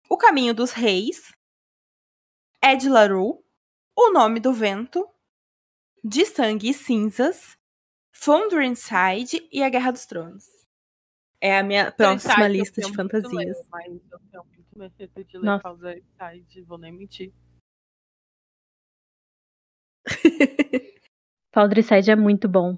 O 0.09 0.17
Caminho 0.17 0.53
dos 0.53 0.73
Reis, 0.73 1.31
Ed 2.61 2.89
LaRue, 2.89 3.39
O 3.95 4.11
Nome 4.11 4.41
do 4.41 4.51
Vento, 4.51 5.09
De 6.03 6.25
Sangue 6.25 6.71
e 6.71 6.73
Cinzas, 6.73 7.57
Founder 8.11 8.61
Inside 8.61 9.47
e 9.49 9.63
A 9.63 9.69
Guerra 9.69 9.91
dos 9.91 10.05
Tronos. 10.05 10.49
É 11.39 11.57
a 11.57 11.63
minha 11.63 11.89
próxima 11.89 12.45
lista 12.49 12.81
de 12.81 12.93
fantasias. 12.93 13.57
ler, 13.57 13.65
mas 13.71 14.01
eu 14.11 14.19
tenho 14.19 14.43
muito 14.43 14.77
medo 14.77 15.23
de 15.23 15.37
ler 15.37 16.03
Inside, 16.19 16.61
vou 16.63 16.77
nem 16.77 16.91
mentir. 16.91 17.31
Side 21.87 22.11
é 22.11 22.15
muito 22.17 22.49
bom. 22.49 22.77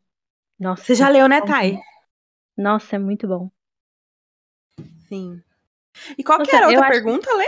Nossa. 0.59 0.83
Você 0.83 0.93
já 0.93 1.09
leu, 1.09 1.27
né, 1.27 1.41
bom. 1.41 1.47
Thay? 1.47 1.79
Nossa, 2.57 2.95
é 2.95 2.99
muito 2.99 3.27
bom. 3.27 3.49
Sim. 5.07 5.41
E 6.17 6.23
qual 6.23 6.39
que 6.39 6.45
Nossa, 6.51 6.57
era 6.57 6.65
a 6.65 6.69
outra 6.69 6.83
acho- 6.87 6.91
pergunta, 6.91 7.33
Lê? 7.35 7.45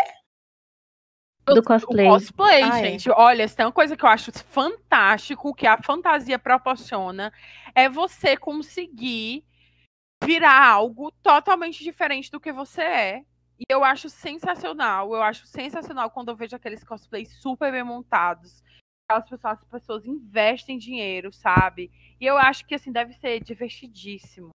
Do 1.54 1.62
O 1.62 1.64
cosplay. 1.64 2.08
cosplay, 2.08 2.64
Ah, 2.64 2.80
é. 2.80 2.84
gente. 2.92 3.10
Olha, 3.10 3.48
se 3.48 3.56
tem 3.56 3.66
uma 3.66 3.72
coisa 3.72 3.96
que 3.96 4.04
eu 4.04 4.10
acho 4.10 4.32
fantástico 4.34 5.54
que 5.56 5.66
a 5.66 5.82
fantasia 5.82 6.38
proporciona 6.38 7.32
é 7.74 7.88
você 7.88 8.36
conseguir 8.36 9.46
virar 10.24 10.62
algo 10.70 11.10
totalmente 11.24 11.84
diferente 11.84 12.30
do 12.30 12.40
que 12.40 12.52
você 12.52 12.82
é. 12.82 13.26
E 13.60 13.64
eu 13.70 13.84
acho 13.84 14.10
sensacional. 14.10 15.14
Eu 15.14 15.22
acho 15.24 15.46
sensacional 15.48 16.12
quando 16.12 16.30
eu 16.30 16.36
vejo 16.36 16.56
aqueles 16.56 16.84
cosplays 16.84 17.42
super 17.42 17.72
bem 17.72 17.84
montados. 17.84 18.62
Aquelas 19.10 19.30
pessoas, 19.30 19.54
as 19.60 19.64
pessoas 19.64 20.06
investem 20.06 20.78
dinheiro, 20.78 21.32
sabe? 21.32 21.90
E 22.20 22.26
eu 22.26 22.38
acho 22.38 22.66
que 22.68 22.76
assim 22.76 22.92
deve 22.92 23.14
ser 23.14 23.42
divertidíssimo. 23.42 24.50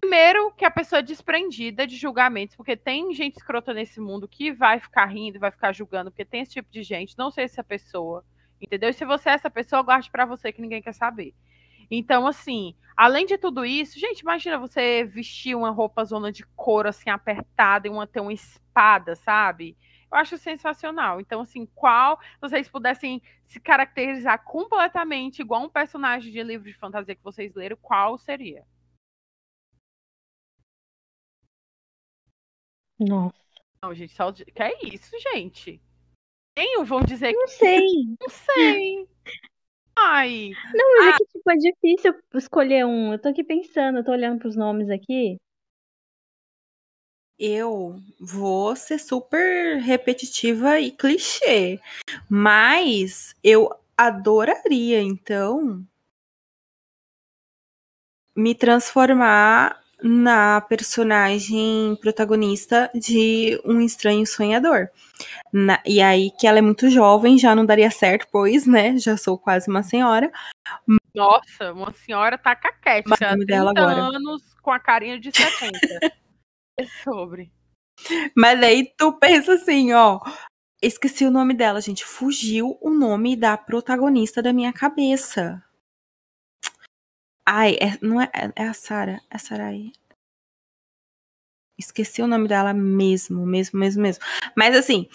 Primeiro, 0.00 0.52
que 0.52 0.64
a 0.64 0.70
pessoa 0.70 1.00
é 1.00 1.02
desprendida 1.02 1.86
de 1.86 1.96
julgamentos, 1.96 2.56
porque 2.56 2.76
tem 2.76 3.12
gente 3.14 3.36
escrota 3.36 3.72
nesse 3.72 4.00
mundo 4.00 4.28
que 4.28 4.52
vai 4.52 4.78
ficar 4.80 5.06
rindo, 5.06 5.38
vai 5.38 5.50
ficar 5.50 5.72
julgando, 5.72 6.10
porque 6.10 6.24
tem 6.24 6.42
esse 6.42 6.52
tipo 6.52 6.70
de 6.70 6.82
gente. 6.82 7.16
Não 7.18 7.30
sei 7.30 7.48
se 7.48 7.60
a 7.60 7.64
pessoa 7.64 8.24
Entendeu? 8.60 8.90
E 8.90 8.94
se 8.94 9.04
você 9.04 9.28
é 9.28 9.32
essa 9.32 9.50
pessoa, 9.50 9.82
guarde 9.82 10.10
para 10.10 10.24
você 10.24 10.52
que 10.52 10.62
ninguém 10.62 10.80
quer 10.80 10.94
saber. 10.94 11.34
Então, 11.90 12.26
assim, 12.26 12.74
além 12.96 13.26
de 13.26 13.36
tudo 13.36 13.64
isso, 13.64 13.98
gente, 13.98 14.20
imagina 14.20 14.58
você 14.58 15.04
vestir 15.04 15.54
uma 15.54 15.70
roupa 15.70 16.04
zona 16.04 16.32
de 16.32 16.44
couro 16.56 16.88
assim 16.88 17.10
apertada 17.10 17.86
e 17.86 17.90
uma 17.90 18.06
ter 18.06 18.20
uma 18.20 18.32
espada, 18.32 19.14
sabe? 19.16 19.76
Eu 20.10 20.16
acho 20.16 20.38
sensacional. 20.38 21.20
Então, 21.20 21.42
assim, 21.42 21.66
qual 21.74 22.18
vocês 22.40 22.68
pudessem 22.68 23.20
se 23.44 23.60
caracterizar 23.60 24.42
completamente 24.44 25.42
igual 25.42 25.62
um 25.62 25.68
personagem 25.68 26.32
de 26.32 26.42
livro 26.42 26.66
de 26.66 26.72
fantasia 26.72 27.14
que 27.14 27.22
vocês 27.22 27.54
leram, 27.54 27.76
qual 27.82 28.16
seria? 28.16 28.64
Nossa. 32.98 33.34
Não, 33.82 33.94
gente, 33.94 34.14
só 34.14 34.32
que 34.32 34.62
é 34.62 34.86
isso, 34.86 35.10
gente. 35.32 35.80
Nem 36.56 36.84
vão 36.84 37.02
dizer 37.02 37.32
Não 37.32 37.44
que 37.46 37.50
sei. 37.52 37.86
não 38.20 38.28
sei. 38.28 39.08
Ai, 39.96 40.50
Não, 40.74 40.94
mas 40.98 41.06
Ah. 41.06 41.10
é 41.10 41.18
que 41.18 41.24
tipo, 41.26 41.50
é 41.50 41.56
difícil 41.56 42.14
escolher 42.34 42.84
um. 42.86 43.12
Eu 43.12 43.18
tô 43.20 43.28
aqui 43.28 43.44
pensando, 43.44 43.98
eu 43.98 44.04
tô 44.04 44.10
olhando 44.12 44.38
pros 44.38 44.56
nomes 44.56 44.88
aqui. 44.90 45.36
Eu 47.38 48.00
vou 48.20 48.74
ser 48.76 48.98
super 48.98 49.78
repetitiva 49.80 50.78
e 50.80 50.92
clichê, 50.92 51.80
mas 52.30 53.34
eu 53.42 53.70
adoraria, 53.96 55.00
então, 55.02 55.84
me 58.36 58.54
transformar 58.54 59.83
na 60.02 60.60
personagem 60.60 61.96
protagonista 62.00 62.90
de 62.94 63.60
Um 63.64 63.80
Estranho 63.80 64.26
Sonhador. 64.26 64.88
Na- 65.52 65.82
e 65.86 66.00
aí, 66.02 66.30
que 66.38 66.46
ela 66.46 66.58
é 66.58 66.62
muito 66.62 66.88
jovem, 66.90 67.38
já 67.38 67.54
não 67.54 67.64
daria 67.64 67.90
certo, 67.90 68.26
pois, 68.30 68.66
né, 68.66 68.98
já 68.98 69.16
sou 69.16 69.38
quase 69.38 69.70
uma 69.70 69.82
senhora. 69.82 70.30
nossa, 71.14 71.72
uma 71.72 71.92
senhora 71.92 72.36
tá 72.36 72.52
o 72.52 73.30
nome 73.30 73.46
30 73.46 73.46
dela 73.46 73.70
agora. 73.70 74.16
anos 74.16 74.42
com 74.60 74.70
a 74.70 74.78
carinha 74.78 75.18
de 75.18 75.30
70. 75.34 75.78
é 76.78 76.84
sobre. 77.02 77.50
Mas 78.36 78.62
aí 78.62 78.92
tu 78.98 79.12
pensa 79.18 79.54
assim, 79.54 79.92
ó. 79.92 80.20
Esqueci 80.82 81.24
o 81.24 81.30
nome 81.30 81.54
dela, 81.54 81.80
gente. 81.80 82.04
Fugiu 82.04 82.76
o 82.82 82.90
nome 82.90 83.36
da 83.36 83.56
protagonista 83.56 84.42
da 84.42 84.52
minha 84.52 84.70
cabeça. 84.70 85.63
Ai, 87.46 87.72
é, 87.80 87.98
não 88.02 88.20
é, 88.20 88.30
é 88.56 88.64
a 88.68 88.74
Sara. 88.74 89.20
É 89.30 89.36
a 89.36 89.38
Sarai. 89.38 89.92
Esqueci 91.78 92.22
o 92.22 92.26
nome 92.26 92.46
dela 92.48 92.72
mesmo, 92.72 93.44
mesmo, 93.46 93.78
mesmo, 93.78 94.02
mesmo. 94.02 94.24
Mas 94.56 94.76
assim, 94.76 95.08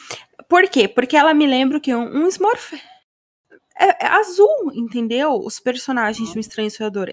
por 0.49 0.67
quê? 0.69 0.87
Porque 0.87 1.15
ela 1.15 1.33
me 1.33 1.47
lembra 1.47 1.79
que 1.79 1.95
um, 1.95 2.23
um 2.23 2.27
Smurf 2.27 2.75
é, 3.79 4.05
é 4.05 4.07
azul, 4.07 4.71
entendeu? 4.73 5.33
Os 5.35 5.59
personagens 5.59 6.31
de 6.31 6.37
um 6.37 6.41
Estranho 6.41 6.69
Sonhador. 6.69 7.11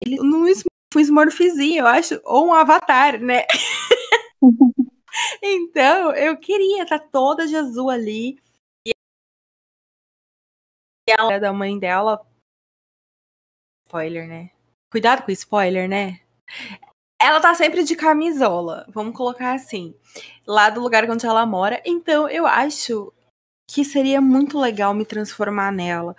Ele 0.00 0.16
não 0.16 0.42
um 0.42 1.00
Smurfzinho, 1.00 1.80
eu 1.80 1.86
acho, 1.86 2.20
ou 2.24 2.46
um 2.48 2.54
avatar, 2.54 3.20
né? 3.20 3.44
Então, 5.42 6.12
eu 6.14 6.36
queria 6.36 6.82
estar 6.82 6.98
toda 6.98 7.46
de 7.46 7.54
azul 7.56 7.90
ali. 7.90 8.36
E 8.86 8.92
ela 11.06 11.38
da 11.38 11.52
mãe 11.52 11.78
dela. 11.78 12.20
Spoiler, 13.86 14.26
né? 14.26 14.50
Cuidado 14.90 15.22
com 15.22 15.30
o 15.30 15.32
spoiler, 15.32 15.88
né? 15.88 16.20
Ela 17.20 17.40
tá 17.40 17.54
sempre 17.54 17.84
de 17.84 17.96
camisola, 17.96 18.86
vamos 18.88 19.16
colocar 19.16 19.54
assim, 19.54 19.94
lá 20.46 20.68
do 20.68 20.80
lugar 20.80 21.08
onde 21.08 21.26
ela 21.26 21.46
mora. 21.46 21.82
Então, 21.86 22.28
eu 22.28 22.46
acho 22.46 23.12
que 23.70 23.84
seria 23.84 24.20
muito 24.20 24.58
legal 24.58 24.92
me 24.94 25.06
transformar 25.06 25.72
nela. 25.72 26.14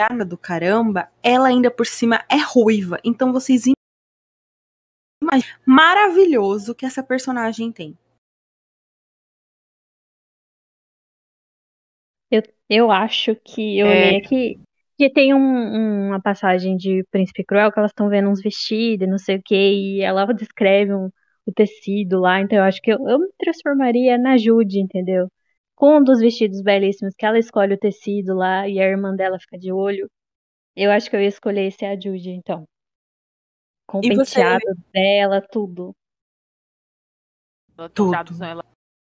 Engana 0.00 0.24
do 0.24 0.36
caramba, 0.36 1.10
ela 1.22 1.48
ainda 1.48 1.70
por 1.70 1.86
cima 1.86 2.24
é 2.28 2.36
ruiva. 2.36 3.00
Então, 3.04 3.32
vocês 3.32 3.64
maravilhoso 5.66 6.74
que 6.74 6.86
essa 6.86 7.02
personagem 7.02 7.72
tem. 7.72 7.98
Eu 12.68 12.90
acho 12.90 13.34
que 13.36 13.78
eu 13.78 13.86
É. 13.86 13.90
olhei 13.90 14.16
aqui 14.18 14.67
que 14.98 15.10
tem 15.12 15.34
um- 15.34 16.08
uma 16.08 16.20
passagem 16.22 16.76
de 16.76 17.04
Príncipe 17.10 17.44
Cruel 17.44 17.72
que 17.72 17.78
elas 17.78 17.92
estão 17.92 18.08
vendo 18.10 18.28
uns 18.30 18.42
vestidos, 18.42 19.06
e 19.06 19.10
não 19.10 19.18
sei 19.18 19.36
o 19.36 19.42
que, 19.44 19.54
e 19.56 20.02
ela 20.02 20.26
descreve 20.52 20.94
um- 20.94 21.10
o 21.46 21.52
tecido 21.52 22.20
lá, 22.20 22.40
então 22.40 22.58
eu 22.58 22.64
acho 22.64 22.80
que 22.82 22.92
eu, 22.92 22.98
eu 23.08 23.18
me 23.18 23.28
transformaria 23.38 24.18
na 24.18 24.36
Jude, 24.36 24.80
entendeu? 24.80 25.28
Com 25.76 25.98
um 25.98 26.04
dos 26.04 26.20
vestidos 26.20 26.62
belíssimos 26.62 27.14
que 27.16 27.24
ela 27.26 27.38
escolhe 27.38 27.74
o 27.74 27.78
tecido 27.78 28.34
lá 28.34 28.68
e 28.68 28.80
a 28.80 28.84
irmã 28.86 29.14
dela 29.16 29.38
fica 29.40 29.58
de 29.58 29.72
olho. 29.72 30.10
Eu 30.76 30.90
acho 30.92 31.10
que 31.10 31.16
eu 31.16 31.20
ia 31.22 31.28
escolher 31.28 31.70
ser 31.72 31.86
a 31.86 31.94
Jude, 32.00 32.30
então. 32.30 32.66
Com 33.88 33.98
o 33.98 34.02
E 34.02 34.14
você, 34.14 34.40
penteado 34.40 34.66
dela, 34.94 35.40
tudo. 35.42 35.92
Ela 37.76 37.88
Tudo. 37.88 38.10
tradução 38.10 38.62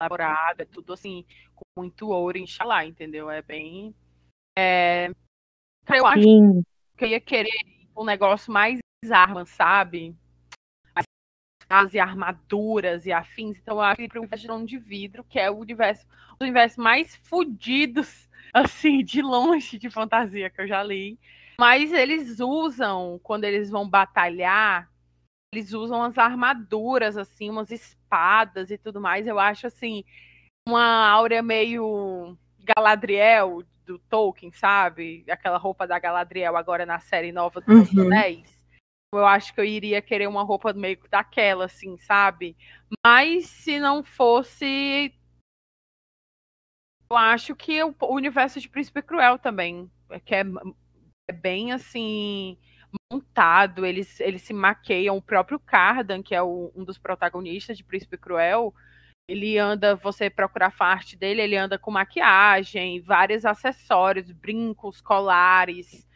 elaborada, 0.00 0.62
é 0.62 0.66
tudo 0.66 0.92
assim, 0.92 1.24
com 1.54 1.64
muito 1.80 2.08
ouro, 2.08 2.36
inxalá, 2.38 2.84
entendeu? 2.84 3.30
É 3.30 3.40
bem. 3.42 3.94
É... 4.56 5.10
Eu 5.88 6.06
acho 6.06 6.22
Sim. 6.22 6.62
que 6.96 7.04
eu 7.04 7.08
ia 7.08 7.20
querer 7.20 7.50
um 7.96 8.04
negócio 8.04 8.52
mais 8.52 8.78
armas, 9.10 9.48
sabe? 9.50 10.14
Armas 11.68 11.94
e 11.94 11.98
armaduras 11.98 13.06
e 13.06 13.12
afins. 13.12 13.58
Então 13.58 13.76
eu 13.76 13.82
acho 13.82 13.96
que 13.96 14.08
para 14.08 14.20
um 14.20 14.22
universo 14.22 14.66
de 14.66 14.78
vidro, 14.78 15.24
que 15.24 15.38
é 15.38 15.50
o 15.50 15.56
universo, 15.56 16.06
dos 16.38 16.40
universos 16.42 16.78
mais 16.78 17.14
fudidos, 17.16 18.28
assim, 18.52 19.04
de 19.04 19.22
longe 19.22 19.78
de 19.78 19.90
fantasia 19.90 20.50
que 20.50 20.60
eu 20.60 20.68
já 20.68 20.82
li. 20.82 21.18
Mas 21.58 21.92
eles 21.92 22.40
usam, 22.40 23.18
quando 23.22 23.44
eles 23.44 23.70
vão 23.70 23.88
batalhar, 23.88 24.90
eles 25.54 25.72
usam 25.72 26.02
as 26.02 26.18
armaduras, 26.18 27.16
assim, 27.16 27.48
umas 27.48 27.70
espadas 27.70 28.70
e 28.70 28.76
tudo 28.76 29.00
mais. 29.00 29.26
Eu 29.26 29.38
acho, 29.38 29.66
assim, 29.66 30.04
uma 30.68 31.08
áurea 31.08 31.42
meio 31.42 32.36
Galadriel 32.76 33.62
do 33.86 33.98
Tolkien, 33.98 34.52
sabe? 34.52 35.24
Aquela 35.30 35.56
roupa 35.58 35.86
da 35.86 35.98
Galadriel 35.98 36.56
agora 36.56 36.84
na 36.84 36.98
série 37.00 37.32
nova 37.32 37.60
do 37.60 37.72
Uhum. 37.72 38.02
Anéis. 38.02 38.54
Eu 39.14 39.24
acho 39.24 39.54
que 39.54 39.60
eu 39.60 39.64
iria 39.64 40.02
querer 40.02 40.26
uma 40.26 40.42
roupa 40.42 40.72
meio 40.72 40.98
daquela, 41.08 41.64
assim, 41.66 41.96
sabe? 41.98 42.56
Mas 43.04 43.46
se 43.46 43.78
não 43.78 44.02
fosse. 44.02 45.14
Eu 47.08 47.16
acho 47.16 47.54
que 47.54 47.82
o 47.84 47.94
o 48.00 48.14
universo 48.14 48.60
de 48.60 48.68
Príncipe 48.68 49.00
Cruel 49.00 49.38
também. 49.38 49.90
é 50.10 50.20
Que 50.20 50.34
é, 50.34 50.42
é 51.28 51.32
bem 51.32 51.72
assim 51.72 52.58
montado, 53.12 53.84
eles, 53.86 54.18
eles 54.20 54.42
se 54.42 54.52
maqueiam. 54.52 55.16
O 55.16 55.22
próprio 55.22 55.58
Cardan, 55.60 56.22
que 56.22 56.34
é 56.34 56.42
o- 56.42 56.72
um 56.74 56.84
dos 56.84 56.98
protagonistas 56.98 57.76
de 57.76 57.84
Príncipe 57.84 58.16
Cruel, 58.16 58.74
ele 59.28 59.58
anda, 59.58 59.96
você 59.96 60.30
procurar 60.30 60.72
a 60.78 60.84
arte 60.84 61.16
dele, 61.16 61.42
ele 61.42 61.56
anda 61.56 61.78
com 61.78 61.90
maquiagem, 61.90 63.00
vários 63.00 63.44
acessórios, 63.44 64.30
brincos, 64.30 65.00
colares, 65.00 66.06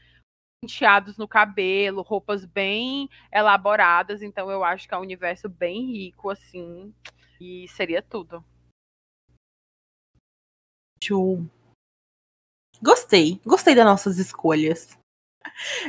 penteados 0.63 1.17
no 1.19 1.27
cabelo, 1.27 2.03
roupas 2.03 2.45
bem 2.45 3.09
elaboradas. 3.33 4.23
Então 4.23 4.51
eu 4.51 4.63
acho 4.63 4.87
que 4.87 4.95
é 4.95 4.97
um 4.97 5.03
universo 5.03 5.49
bem 5.49 5.93
rico, 5.93 6.31
assim, 6.31 6.95
e 7.41 7.67
seria 7.69 8.01
tudo. 8.01 8.45
Show. 11.03 11.45
Gostei, 12.81 13.41
gostei 13.45 13.75
das 13.75 13.85
nossas 13.85 14.19
escolhas. 14.19 14.97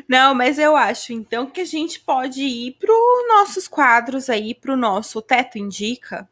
Não, 0.08 0.34
mas 0.34 0.58
eu 0.58 0.76
acho 0.76 1.14
então 1.14 1.50
que 1.50 1.62
a 1.62 1.66
gente 1.66 2.00
pode 2.00 2.42
ir 2.42 2.78
para 2.80 2.92
os 2.92 3.28
nossos 3.28 3.68
quadros 3.68 4.30
aí, 4.30 4.56
para 4.56 4.74
o 4.74 4.78
nosso 4.78 5.22
Teto 5.22 5.58
Indica. 5.58 6.28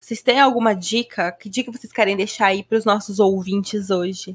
Vocês 0.00 0.22
têm 0.22 0.40
alguma 0.40 0.74
dica? 0.74 1.30
Que 1.30 1.50
dica 1.50 1.70
vocês 1.70 1.92
querem 1.92 2.16
deixar 2.16 2.46
aí 2.46 2.64
para 2.64 2.78
os 2.78 2.86
nossos 2.86 3.20
ouvintes 3.20 3.90
hoje? 3.90 4.34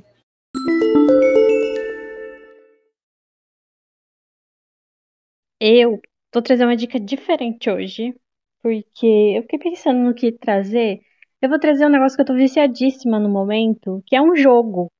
Eu 5.60 6.00
tô 6.30 6.40
trazendo 6.42 6.70
uma 6.70 6.76
dica 6.76 7.00
diferente 7.00 7.68
hoje, 7.68 8.14
porque 8.62 9.08
eu 9.36 9.42
fiquei 9.42 9.58
pensando 9.58 10.00
no 10.02 10.14
que 10.14 10.32
trazer. 10.32 11.00
Eu 11.42 11.50
vou 11.50 11.60
trazer 11.60 11.88
um 11.88 11.90
negócio 11.90 12.16
que 12.16 12.22
eu 12.22 12.28
tô 12.28 12.36
viciadíssima 12.36 13.20
no 13.20 13.28
momento, 13.28 14.04
que 14.06 14.16
é 14.16 14.22
um 14.22 14.36
jogo. 14.36 14.92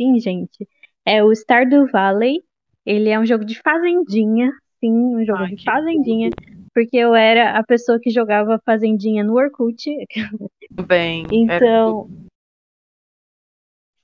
Sim, 0.00 0.18
gente. 0.18 0.66
É 1.04 1.22
o 1.22 1.30
Stardew 1.30 1.86
Valley. 1.92 2.42
Ele 2.86 3.10
é 3.10 3.20
um 3.20 3.26
jogo 3.26 3.44
de 3.44 3.60
fazendinha. 3.60 4.50
Sim, 4.80 4.92
um 4.92 5.24
jogo 5.26 5.40
Ai, 5.40 5.50
de 5.50 5.56
que 5.56 5.64
fazendinha. 5.64 6.30
Porque 6.76 6.98
eu 6.98 7.14
era 7.14 7.58
a 7.58 7.64
pessoa 7.64 7.98
que 7.98 8.10
jogava 8.10 8.60
fazendinha 8.62 9.24
no 9.24 9.32
Orkut. 9.32 9.82
Bem, 10.70 11.24
é 11.24 11.34
Então, 11.34 12.10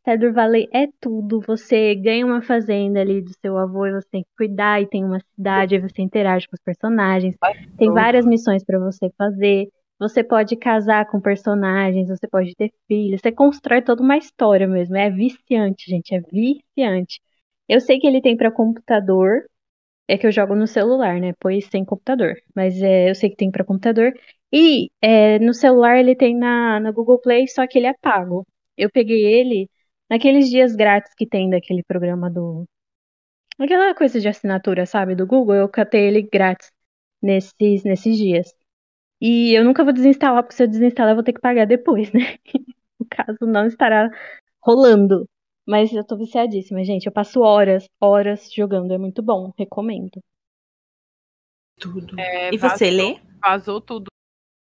Stardew 0.01 0.33
Valley 0.33 0.71
é 0.73 0.87
tudo. 0.99 1.43
Você 1.47 1.95
ganha 1.95 2.25
uma 2.25 2.41
fazenda 2.41 2.99
ali 2.99 3.21
do 3.21 3.31
seu 3.43 3.59
avô 3.59 3.85
e 3.85 3.93
você 3.93 4.09
tem 4.11 4.23
que 4.23 4.31
cuidar, 4.39 4.81
e 4.81 4.87
tem 4.87 5.05
uma 5.05 5.21
cidade, 5.21 5.75
aí 5.75 5.83
você 5.83 6.01
interage 6.01 6.49
com 6.49 6.57
os 6.57 6.63
personagens. 6.65 7.37
Tem 7.77 7.93
várias 7.93 8.25
missões 8.25 8.65
pra 8.65 8.79
você 8.79 9.11
fazer. 9.19 9.69
Você 9.99 10.25
pode 10.25 10.57
casar 10.57 11.05
com 11.11 11.21
personagens, 11.21 12.09
você 12.09 12.27
pode 12.27 12.55
ter 12.57 12.73
filhos, 12.89 13.21
você 13.21 13.31
constrói 13.31 13.83
toda 13.83 14.03
uma 14.03 14.17
história 14.17 14.67
mesmo. 14.67 14.97
É 14.97 15.11
viciante, 15.11 15.91
gente, 15.91 16.15
é 16.15 16.21
viciante. 16.21 17.21
Eu 17.69 17.83
sei 17.83 17.99
que 17.99 18.07
ele 18.07 18.23
tem 18.23 18.35
para 18.35 18.51
computador, 18.51 19.45
é 20.09 20.19
que 20.19 20.27
eu 20.27 20.33
jogo 20.33 20.55
no 20.55 20.67
celular, 20.67 21.21
né? 21.21 21.33
Pois 21.41 21.67
sem 21.67 21.85
computador. 21.85 22.35
Mas 22.55 22.81
é, 22.83 23.11
eu 23.11 23.15
sei 23.15 23.31
que 23.31 23.37
tem 23.37 23.51
para 23.51 23.65
computador. 23.65 24.13
E 24.53 24.91
é, 25.01 25.39
no 25.39 25.55
celular 25.55 25.99
ele 25.99 26.15
tem 26.17 26.37
na, 26.37 26.81
na 26.81 26.91
Google 26.93 27.19
Play, 27.21 27.49
só 27.49 27.67
que 27.67 27.79
ele 27.79 27.87
é 27.87 27.95
pago. 28.01 28.47
Eu 28.77 28.91
peguei 28.91 29.25
ele 29.25 29.71
naqueles 30.11 30.49
dias 30.51 30.75
grátis 30.77 31.15
que 31.15 31.27
tem 31.27 31.49
daquele 31.51 31.83
programa 31.85 32.31
do. 32.31 32.67
Aquela 33.59 33.95
coisa 33.95 34.21
de 34.21 34.29
assinatura, 34.29 34.87
sabe? 34.87 35.15
Do 35.15 35.27
Google. 35.27 35.55
Eu 35.55 35.69
catei 35.69 36.07
ele 36.09 36.23
grátis 36.23 36.71
nesses, 37.23 37.85
nesses 37.85 38.17
dias. 38.17 38.53
E 39.21 39.55
eu 39.55 39.65
nunca 39.65 39.85
vou 39.85 39.93
desinstalar, 39.93 40.43
porque 40.43 40.57
se 40.57 40.65
eu 40.65 40.69
desinstalar 40.69 41.13
eu 41.13 41.17
vou 41.17 41.25
ter 41.25 41.33
que 41.35 41.41
pagar 41.41 41.67
depois, 41.67 42.13
né? 42.13 42.39
no 43.01 43.07
caso, 43.11 43.39
não 43.43 43.67
estará 43.67 44.11
rolando. 44.63 45.29
Mas 45.67 45.93
eu 45.93 46.05
tô 46.05 46.17
viciadíssima, 46.17 46.85
gente. 46.85 47.07
Eu 47.07 47.13
passo 47.13 47.41
horas, 47.41 47.89
horas 48.01 48.53
jogando. 48.53 48.93
É 48.93 48.99
muito 48.99 49.23
bom. 49.23 49.53
Recomendo. 49.57 50.21
Tudo. 51.79 52.19
É, 52.19 52.53
e 52.53 52.59
você 52.59 52.91
vazou- 52.91 53.13
lê? 53.13 53.21
Vazou 53.41 53.81
tudo. 53.81 54.07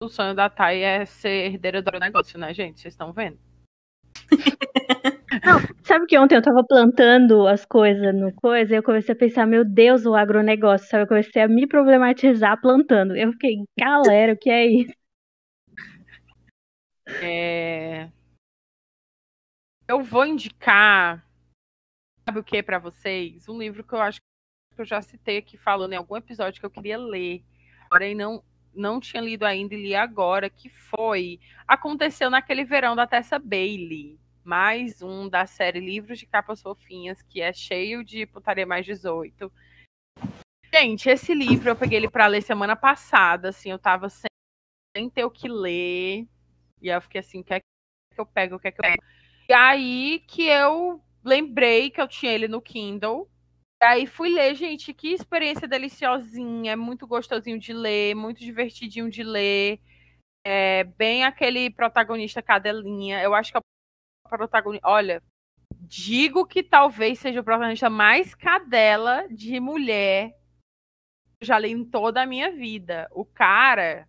O 0.02 0.08
sonho 0.08 0.34
da 0.34 0.50
Thay 0.50 0.82
é 0.82 1.06
ser 1.06 1.52
herdeira 1.52 1.82
do 1.82 2.00
negócio, 2.00 2.40
né, 2.40 2.54
gente? 2.54 2.80
Vocês 2.80 2.94
estão 2.94 3.12
vendo? 3.12 3.38
Sabe 5.84 6.06
que 6.06 6.18
ontem 6.18 6.36
eu 6.36 6.42
tava 6.42 6.64
plantando 6.64 7.48
as 7.48 7.66
coisas 7.66 8.16
no 8.16 8.34
coisa 8.34 8.74
e 8.74 8.78
eu 8.78 8.84
comecei 8.84 9.14
a 9.14 9.18
pensar, 9.18 9.46
meu 9.46 9.66
Deus, 9.66 10.06
o 10.06 10.16
agronegócio, 10.16 10.88
sabe? 10.88 11.04
Eu 11.04 11.08
comecei 11.08 11.42
a 11.42 11.48
me 11.48 11.68
problematizar 11.68 12.60
plantando. 12.62 13.16
Eu 13.16 13.32
fiquei, 13.34 13.58
galera, 13.78 14.34
o 14.34 14.38
que 14.38 14.50
é 14.50 14.66
isso? 14.68 14.94
É... 17.22 18.10
Eu 19.90 20.04
vou 20.04 20.24
indicar, 20.24 21.28
sabe 22.24 22.40
o 22.40 22.44
que 22.44 22.62
pra 22.62 22.78
vocês? 22.78 23.50
Um 23.50 23.58
livro 23.58 23.84
que 23.84 23.92
eu 23.92 24.00
acho 24.00 24.20
que 24.76 24.80
eu 24.80 24.86
já 24.86 25.02
citei 25.02 25.40
aqui 25.40 25.58
falando 25.58 25.94
em 25.94 25.96
algum 25.96 26.16
episódio 26.16 26.60
que 26.60 26.66
eu 26.68 26.70
queria 26.70 26.96
ler, 26.96 27.44
porém 27.90 28.14
não 28.14 28.44
não 28.72 29.00
tinha 29.00 29.20
lido 29.20 29.48
ainda 29.48 29.74
e 29.74 29.82
li 29.82 29.96
agora, 29.96 30.48
que 30.48 30.70
foi 30.70 31.40
aconteceu 31.68 32.30
naquele 32.30 32.64
verão 32.64 32.96
da 32.96 33.08
Tessa 33.08 33.40
Bailey, 33.40 34.20
mais 34.44 35.02
um 35.02 35.28
da 35.28 35.48
série 35.48 35.80
Livros 35.80 36.20
de 36.20 36.28
Capas 36.28 36.62
Fofinhas, 36.62 37.24
que 37.24 37.42
é 37.42 37.52
cheio 37.52 38.04
de 38.04 38.28
putaria 38.28 38.68
mais 38.68 38.86
18. 38.86 39.52
Gente, 40.72 41.10
esse 41.10 41.34
livro 41.34 41.68
eu 41.68 41.76
peguei 41.76 41.98
ele 41.98 42.12
pra 42.12 42.28
ler 42.28 42.44
semana 42.44 42.76
passada, 42.76 43.50
assim, 43.50 43.72
eu 43.72 43.80
tava 43.80 44.08
sem, 44.08 44.30
sem 44.96 45.10
ter 45.10 45.26
o 45.26 45.32
que 45.32 45.48
ler. 45.48 46.28
E 46.80 46.92
aí 46.92 46.96
eu 46.96 47.02
fiquei 47.02 47.22
assim, 47.22 47.40
o 47.40 47.44
que 47.44 47.56
é 47.56 47.60
que 47.60 47.66
eu 48.22 48.26
pego, 48.28 48.56
o 48.56 48.60
que 48.60 48.68
é 48.68 48.72
que 48.72 48.80
eu 48.80 48.84
pego? 48.84 49.19
Aí 49.54 50.20
que 50.28 50.44
eu 50.44 51.02
lembrei 51.24 51.90
que 51.90 52.00
eu 52.00 52.08
tinha 52.08 52.32
ele 52.32 52.48
no 52.48 52.62
Kindle. 52.62 53.30
E 53.82 53.86
aí 53.86 54.06
fui 54.06 54.30
ler, 54.30 54.56
gente, 54.56 54.94
que 54.94 55.14
experiência 55.14 55.68
deliciosinha, 55.68 56.76
muito 56.76 57.08
gostosinho 57.08 57.58
de 57.58 57.72
ler, 57.74 58.16
muito 58.16 58.40
divertidinho 58.40 59.10
de 59.10 59.24
ler. 59.24 59.80
É 60.46 60.84
bem 60.84 61.24
aquele 61.24 61.70
protagonista 61.70 62.42
cadelinha. 62.42 63.22
Eu 63.22 63.34
acho 63.34 63.52
que 63.52 63.58
é 63.58 63.62
o 63.62 64.30
protagonista, 64.30 64.88
olha, 64.88 65.24
digo 65.82 66.46
que 66.46 66.62
talvez 66.62 67.20
seja 67.20 67.42
o 67.42 67.44
protagonista 67.44 67.90
mais 67.90 68.36
cadela 68.36 69.28
de 69.30 69.60
mulher 69.60 70.32
que 71.40 71.44
eu 71.44 71.48
já 71.48 71.58
li 71.58 71.72
em 71.72 71.86
toda 71.86 72.22
a 72.22 72.26
minha 72.26 72.52
vida. 72.52 73.08
O 73.12 73.26
cara, 73.26 74.08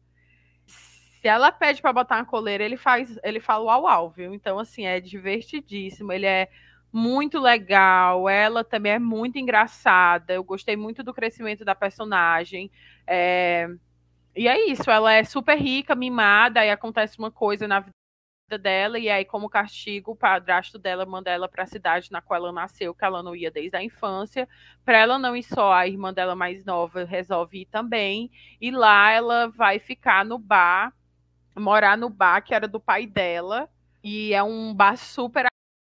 se 1.21 1.29
ela 1.29 1.53
pede 1.53 1.83
pra 1.83 1.93
botar 1.93 2.17
uma 2.17 2.25
coleira, 2.25 2.65
ele 2.65 2.77
faz, 2.77 3.19
ele 3.23 3.41
fala 3.41 3.65
uau, 3.65 3.83
uau, 3.85 4.11
viu? 4.11 4.35
Então 4.35 4.59
assim, 4.59 4.87
é 4.87 5.01
divertidíssimo, 5.01 6.13
ele 6.13 6.27
é 6.27 6.49
muito 6.93 7.39
legal, 7.39 8.29
ela 8.29 8.65
também 8.65 8.93
é 8.93 8.99
muito 8.99 9.39
engraçada. 9.39 10.33
Eu 10.33 10.43
gostei 10.45 10.77
muito 10.77 11.03
do 11.05 11.15
crescimento 11.15 11.65
da 11.65 11.75
personagem. 11.75 12.71
É, 13.07 13.69
E 14.35 14.49
é 14.49 14.69
isso, 14.71 14.91
ela 14.91 15.13
é 15.13 15.25
super 15.25 15.59
rica, 15.59 15.95
mimada, 15.95 16.61
aí 16.61 16.71
acontece 16.71 17.19
uma 17.19 17.31
coisa 17.31 17.69
na 17.69 17.81
vida 17.81 18.59
dela, 18.61 18.99
e 18.99 19.09
aí, 19.09 19.25
como 19.25 19.49
castigo, 19.49 20.13
o 20.13 20.17
padrasto 20.17 20.79
dela 20.79 21.07
manda 21.07 21.31
ela 21.31 21.49
para 21.49 21.65
a 21.65 21.67
cidade 21.67 22.11
na 22.13 22.21
qual 22.21 22.39
ela 22.43 22.53
nasceu, 22.53 22.95
que 22.95 23.05
ela 23.05 23.23
não 23.23 23.35
ia 23.37 23.51
desde 23.51 23.77
a 23.77 23.83
infância. 23.85 24.49
Para 24.85 24.99
ela 24.99 25.19
não 25.19 25.37
ir 25.37 25.43
só, 25.45 25.73
a 25.73 25.87
irmã 25.87 26.13
dela 26.13 26.35
mais 26.37 26.65
nova 26.65 27.05
resolve 27.05 27.63
ir 27.63 27.67
também. 27.67 28.31
E 28.61 28.71
lá 28.71 29.11
ela 29.13 29.49
vai 29.49 29.79
ficar 29.79 30.25
no 30.25 30.39
bar, 30.39 30.93
morar 31.61 31.97
no 31.97 32.09
bar 32.09 32.41
que 32.43 32.55
era 32.55 32.67
do 32.67 32.81
pai 32.81 33.07
dela. 33.07 33.69
E 34.03 34.33
é 34.35 34.43
um 34.43 34.75
bar 34.75 34.97
super 34.97 35.47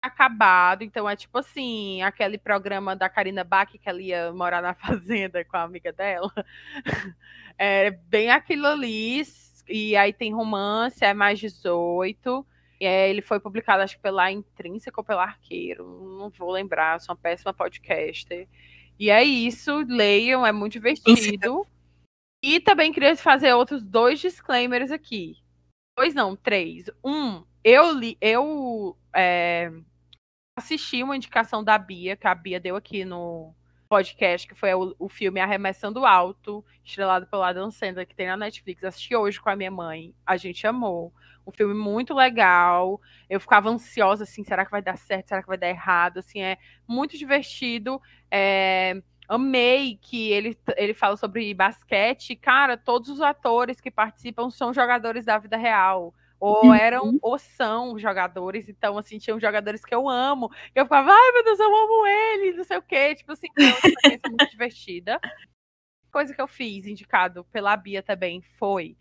acabado. 0.01 0.83
Então 0.83 1.09
é 1.09 1.15
tipo 1.15 1.37
assim, 1.37 2.01
aquele 2.01 2.37
programa 2.37 2.95
da 2.95 3.09
Karina 3.09 3.43
Bach 3.43 3.69
que 3.71 3.89
ela 3.89 4.01
ia 4.01 4.31
morar 4.31 4.61
na 4.61 4.73
fazenda 4.75 5.43
com 5.43 5.57
a 5.57 5.63
amiga 5.63 5.91
dela. 5.91 6.31
É 7.57 7.89
bem 7.89 8.29
aquilo 8.31 8.67
ali. 8.67 9.23
E 9.69 9.95
aí 9.95 10.11
tem 10.11 10.33
romance, 10.33 11.05
é 11.05 11.13
mais 11.13 11.39
18. 11.39 12.45
E 12.81 12.85
aí 12.85 13.09
ele 13.09 13.21
foi 13.21 13.39
publicado, 13.39 13.81
acho 13.81 13.95
que 13.95 14.01
pela 14.01 14.29
Intrínseca 14.29 14.99
ou 14.99 15.05
pela 15.05 15.23
Arqueiro. 15.23 15.85
Não 16.19 16.29
vou 16.29 16.51
lembrar, 16.51 16.99
sou 16.99 17.15
uma 17.15 17.21
péssima 17.21 17.53
podcaster. 17.53 18.45
E 18.99 19.09
é 19.09 19.23
isso, 19.23 19.85
leiam, 19.87 20.45
é 20.45 20.51
muito 20.51 20.73
divertido. 20.73 21.65
E 22.43 22.59
também 22.59 22.91
queria 22.91 23.15
fazer 23.15 23.53
outros 23.53 23.81
dois 23.81 24.19
disclaimers 24.19 24.91
aqui. 24.91 25.37
Dois 25.97 26.13
não, 26.13 26.35
três. 26.35 26.89
Um, 27.03 27.43
eu 27.63 27.93
li, 27.93 28.17
eu 28.19 28.97
é, 29.15 29.71
assisti 30.55 31.01
uma 31.01 31.15
indicação 31.15 31.63
da 31.63 31.77
Bia, 31.77 32.17
que 32.17 32.27
a 32.27 32.35
Bia 32.35 32.59
deu 32.59 32.75
aqui 32.75 33.05
no 33.05 33.55
podcast, 33.87 34.45
que 34.47 34.55
foi 34.55 34.73
o, 34.73 34.93
o 34.99 35.07
filme 35.07 35.39
Arremessando 35.39 36.05
Alto, 36.05 36.65
estrelado 36.83 37.27
pelo 37.27 37.43
Adam 37.43 37.71
Sandler, 37.71 38.05
que 38.05 38.15
tem 38.15 38.27
na 38.27 38.35
Netflix. 38.35 38.83
Assisti 38.83 39.15
hoje 39.15 39.39
com 39.39 39.49
a 39.49 39.55
minha 39.55 39.71
mãe. 39.71 40.13
A 40.25 40.35
gente 40.35 40.67
amou. 40.67 41.13
Um 41.47 41.51
filme 41.51 41.73
muito 41.73 42.13
legal. 42.13 42.99
Eu 43.29 43.39
ficava 43.39 43.69
ansiosa, 43.69 44.23
assim, 44.23 44.43
será 44.43 44.65
que 44.65 44.71
vai 44.71 44.81
dar 44.81 44.97
certo? 44.97 45.29
Será 45.29 45.41
que 45.41 45.47
vai 45.47 45.57
dar 45.57 45.69
errado? 45.69 46.17
Assim, 46.17 46.41
é 46.41 46.57
muito 46.87 47.17
divertido. 47.17 48.01
É, 48.29 49.01
amei 49.27 49.97
que 50.01 50.31
ele, 50.31 50.57
ele 50.75 50.93
fala 50.93 51.17
sobre 51.17 51.53
basquete. 51.53 52.35
Cara, 52.35 52.77
todos 52.77 53.09
os 53.09 53.21
atores 53.21 53.79
que 53.81 53.91
participam 53.91 54.49
são 54.49 54.73
jogadores 54.73 55.25
da 55.25 55.37
vida 55.37 55.57
real. 55.57 56.13
Ou 56.39 56.73
eram 56.73 57.17
ou 57.21 57.39
são 57.39 57.97
jogadores, 57.97 58.67
então, 58.67 58.97
assim, 58.97 59.17
tinham 59.17 59.39
jogadores 59.39 59.83
que 59.83 59.95
eu 59.95 60.07
amo. 60.07 60.51
Eu 60.75 60.85
ficava, 60.85 61.09
ai 61.09 61.31
meu 61.31 61.43
Deus, 61.43 61.59
eu 61.59 61.75
amo 61.75 62.05
ele, 62.05 62.53
não 62.53 62.63
sei 62.63 62.77
o 62.77 62.81
quê. 62.81 63.15
Tipo 63.15 63.31
assim, 63.31 63.47
foi 63.53 63.65
uma 63.65 63.77
experiência 63.77 64.29
muito 64.29 64.49
divertida. 64.51 65.19
Coisa 66.11 66.33
que 66.35 66.41
eu 66.41 66.47
fiz, 66.47 66.85
indicado 66.85 67.45
pela 67.45 67.75
Bia 67.75 68.03
também, 68.03 68.41
foi 68.59 68.95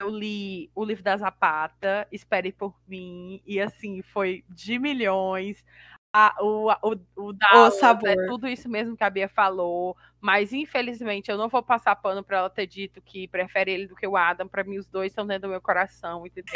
eu 0.00 0.08
li 0.08 0.70
o 0.74 0.84
livro 0.84 1.02
da 1.02 1.16
Zapata, 1.16 2.06
Espere 2.12 2.52
por 2.52 2.74
mim, 2.86 3.42
e 3.44 3.60
assim, 3.60 4.00
foi 4.02 4.44
de 4.48 4.78
milhões. 4.78 5.64
A, 6.12 6.34
o, 6.40 6.70
o, 6.82 6.96
o 7.16 7.32
Dallas, 7.32 7.74
sabor. 7.74 8.08
é 8.08 8.26
tudo 8.26 8.48
isso 8.48 8.68
mesmo 8.68 8.96
que 8.96 9.04
a 9.04 9.10
Bia 9.10 9.28
falou, 9.28 9.94
mas 10.20 10.52
infelizmente 10.52 11.30
eu 11.30 11.36
não 11.36 11.48
vou 11.48 11.62
passar 11.62 11.94
pano 11.96 12.24
para 12.24 12.38
ela 12.38 12.50
ter 12.50 12.66
dito 12.66 13.00
que 13.02 13.28
prefere 13.28 13.72
ele 13.72 13.86
do 13.86 13.94
que 13.94 14.06
o 14.06 14.16
Adam. 14.16 14.48
Para 14.48 14.64
mim, 14.64 14.78
os 14.78 14.88
dois 14.88 15.12
estão 15.12 15.26
dentro 15.26 15.42
do 15.42 15.50
meu 15.50 15.60
coração, 15.60 16.26
entendeu? 16.26 16.54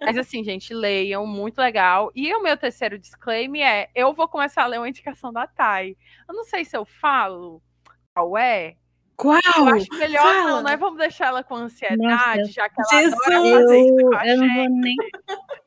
mas 0.00 0.16
assim, 0.16 0.42
gente, 0.42 0.72
leiam, 0.72 1.26
muito 1.26 1.58
legal. 1.58 2.10
E 2.14 2.34
o 2.34 2.42
meu 2.42 2.56
terceiro 2.56 2.98
disclaimer 2.98 3.62
é: 3.62 3.90
eu 3.94 4.12
vou 4.14 4.26
começar 4.26 4.62
a 4.62 4.66
ler 4.66 4.78
uma 4.78 4.88
indicação 4.88 5.32
da 5.32 5.46
Thay. 5.46 5.96
Eu 6.28 6.34
não 6.34 6.44
sei 6.44 6.64
se 6.64 6.76
eu 6.76 6.84
falo 6.84 7.62
qual 8.14 8.36
é, 8.36 8.76
Qual? 9.16 9.40
eu 9.56 9.68
acho 9.68 9.86
melhor 9.98 10.22
Fala. 10.22 10.50
não, 10.50 10.62
né? 10.62 10.76
Vamos 10.76 10.98
deixar 10.98 11.28
ela 11.28 11.44
com 11.44 11.54
ansiedade, 11.54 11.98
Nossa, 12.40 12.52
já 12.52 12.68
que 12.68 12.74
ela 12.80 13.02
Jesus! 13.02 13.26
adora 13.26 13.78
isso 13.78 13.96
com 13.96 14.14
a 14.16 14.28
eu 14.28 14.36
não 14.36 14.46
gente. 14.46 14.56
vou 14.56 14.68
nem 14.80 14.96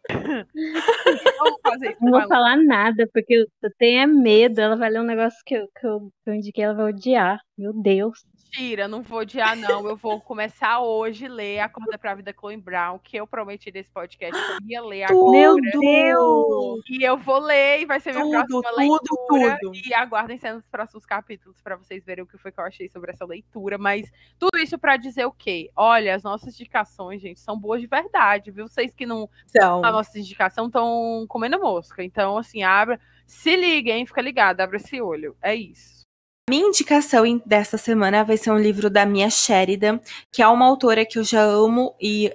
não 2.02 2.12
vou 2.12 2.28
falar 2.28 2.58
nada, 2.58 3.08
porque 3.14 3.34
eu 3.34 3.46
eu 3.62 3.72
tenho 3.78 4.02
é 4.02 4.08
medo. 4.08 4.60
Ela 4.62 4.76
vai 4.76 4.90
ler 4.90 5.00
um 5.02 5.06
negócio 5.06 5.40
que 5.46 5.56
eu, 5.56 5.68
que 5.80 5.88
eu, 5.88 6.12
que 6.24 6.30
eu 6.30 6.34
indiquei, 6.36 6.64
ela 6.64 6.74
vai 6.76 6.92
odiar. 6.92 7.40
Meu 7.58 7.74
Deus. 7.74 8.24
Mentira, 8.52 8.88
não 8.88 9.02
vou 9.02 9.20
odiar, 9.20 9.56
não. 9.56 9.88
Eu 9.88 9.98
vou 9.98 10.22
começar 10.22 10.80
hoje 10.80 11.26
a 11.26 11.30
ler 11.30 11.60
Acorda 11.60 11.98
pra 11.98 12.16
Vida 12.16 12.34
Chloe 12.38 12.56
Brown, 12.56 12.98
que 13.00 13.18
eu 13.18 13.28
prometi 13.28 13.72
nesse 13.72 13.92
podcast 13.92 14.32
que 14.34 14.64
eu 14.64 14.70
ia 14.70 14.82
ler 14.82 15.04
agora. 15.04 15.32
Meu 15.32 15.56
Deus! 15.56 16.84
E 16.90 17.04
eu 17.04 17.18
vou 17.18 17.40
ler 17.40 17.82
e 17.82 17.86
vai 17.86 18.00
ser 18.00 18.14
minha 18.14 18.24
Tudo, 18.24 18.62
próxima 18.62 18.72
tudo, 18.72 19.34
leitura. 19.36 19.58
tudo. 19.62 19.76
E 19.76 19.94
aguardem 19.94 20.38
cenas 20.38 20.60
dos 20.60 20.70
próximos 20.70 21.06
capítulos 21.06 21.60
para 21.62 21.76
vocês 21.76 22.06
verem 22.06 22.24
o 22.24 22.28
que 22.28 22.38
foi 22.38 22.52
que 22.52 22.60
eu 22.60 22.64
achei 22.64 22.88
sobre 22.88 23.12
essa 23.12 23.26
leitura. 23.26 23.78
Mas 23.78 24.10
tudo 24.40 24.58
isso 24.58 24.78
para 24.80 24.96
dizer 24.96 25.26
o 25.26 25.32
quê? 25.34 25.70
Olha, 25.76 26.16
as 26.16 26.24
nossas 26.24 26.54
indicações, 26.54 27.22
gente, 27.22 27.40
são 27.42 27.60
boas 27.60 27.82
de 27.82 27.88
verdade, 27.88 28.52
viu? 28.52 28.68
Vocês 28.68 28.94
que 28.94 29.06
não 29.06 29.30
Então, 29.50 29.84
a 29.84 29.92
nossa 29.92 30.18
indicação 30.18 30.68
estão 30.68 31.26
comendo 31.28 31.60
mosca. 31.60 32.02
Então, 32.04 32.38
assim, 32.38 32.64
abra. 32.64 33.00
Se 33.28 33.56
liguem, 33.56 34.06
fica 34.06 34.22
ligado, 34.22 34.62
abre 34.62 34.78
esse 34.78 35.02
olho. 35.02 35.36
É 35.42 35.54
isso. 35.54 36.05
Minha 36.50 36.68
indicação 36.68 37.24
dessa 37.46 37.78
semana 37.78 38.24
vai 38.24 38.38
ser 38.38 38.52
um 38.52 38.58
livro 38.58 38.90
da 38.90 39.06
Mia 39.06 39.30
Sheridan, 39.30 40.00
que 40.32 40.42
é 40.44 40.48
uma 40.48 40.66
autora 40.66 41.06
que 41.06 41.18
eu 41.18 41.24
já 41.24 41.42
amo 41.42 41.96
e 42.00 42.32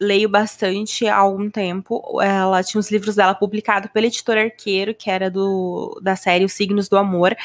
leio 0.00 0.28
bastante 0.28 1.06
há 1.06 1.16
algum 1.16 1.50
tempo. 1.50 2.20
Ela 2.22 2.62
tinha 2.64 2.80
os 2.80 2.90
livros 2.90 3.16
dela 3.16 3.34
publicados 3.34 3.90
pela 3.92 4.06
editora 4.06 4.44
Arqueiro, 4.44 4.94
que 4.94 5.10
era 5.10 5.30
do 5.30 6.00
da 6.02 6.16
série 6.16 6.44
Os 6.44 6.52
Signos 6.54 6.88
do 6.88 6.96
Amor. 6.96 7.36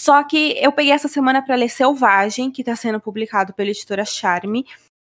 Só 0.00 0.24
que 0.24 0.56
eu 0.58 0.72
peguei 0.72 0.92
essa 0.92 1.08
semana 1.08 1.42
para 1.44 1.56
ler 1.56 1.68
Selvagem, 1.68 2.50
que 2.50 2.62
está 2.62 2.74
sendo 2.74 2.98
publicado 2.98 3.52
pela 3.52 3.68
editora 3.68 4.04
Charme, 4.04 4.64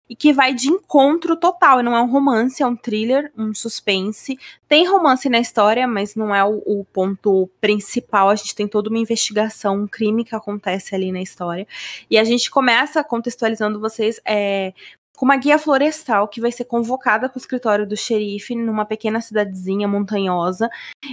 e 0.10 0.16
que 0.16 0.34
vai 0.34 0.54
de 0.54 0.70
encontro 0.70 1.36
total. 1.36 1.84
Não 1.84 1.96
é 1.96 2.02
um 2.02 2.10
romance, 2.10 2.64
é 2.64 2.66
um 2.66 2.76
thriller, 2.76 3.32
um 3.38 3.54
suspense. 3.54 4.38
Tem 4.68 4.88
romance 4.88 5.30
na 5.30 5.40
história, 5.40 5.88
mas 5.88 6.16
não 6.16 6.34
é 6.34 6.44
o, 6.44 6.62
o, 6.66 6.86
ponto 6.92 7.48
principal. 7.62 8.30
A 8.30 8.36
gente 8.36 8.56
tem 8.56 8.68
toda 8.68 8.90
uma 8.90 8.98
investigação, 8.98 9.84
um 9.84 9.88
crime 9.88 10.26
que 10.26 10.36
acontece 10.36 10.96
ali 10.96 11.12
na 11.12 11.22
história. 11.22 11.68
E 12.10 12.18
a 12.18 12.24
gente 12.24 12.50
começa 12.50 13.04
contextualizando 13.04 13.80
vocês 13.80 14.20
é, 14.26 14.74
com 15.20 15.26
uma 15.26 15.36
guia 15.36 15.60
florestal 15.60 16.30
que 16.30 16.40
vai 16.40 16.50
ser 16.50 16.64
convocada 16.64 17.28
para 17.28 17.38
o 17.38 17.42
escritório 17.42 17.86
do 17.86 17.98
xerife 17.98 18.56
numa 18.56 18.86
pequena 18.86 19.20
cidadezinha 19.20 19.86
montanhosa 19.86 20.70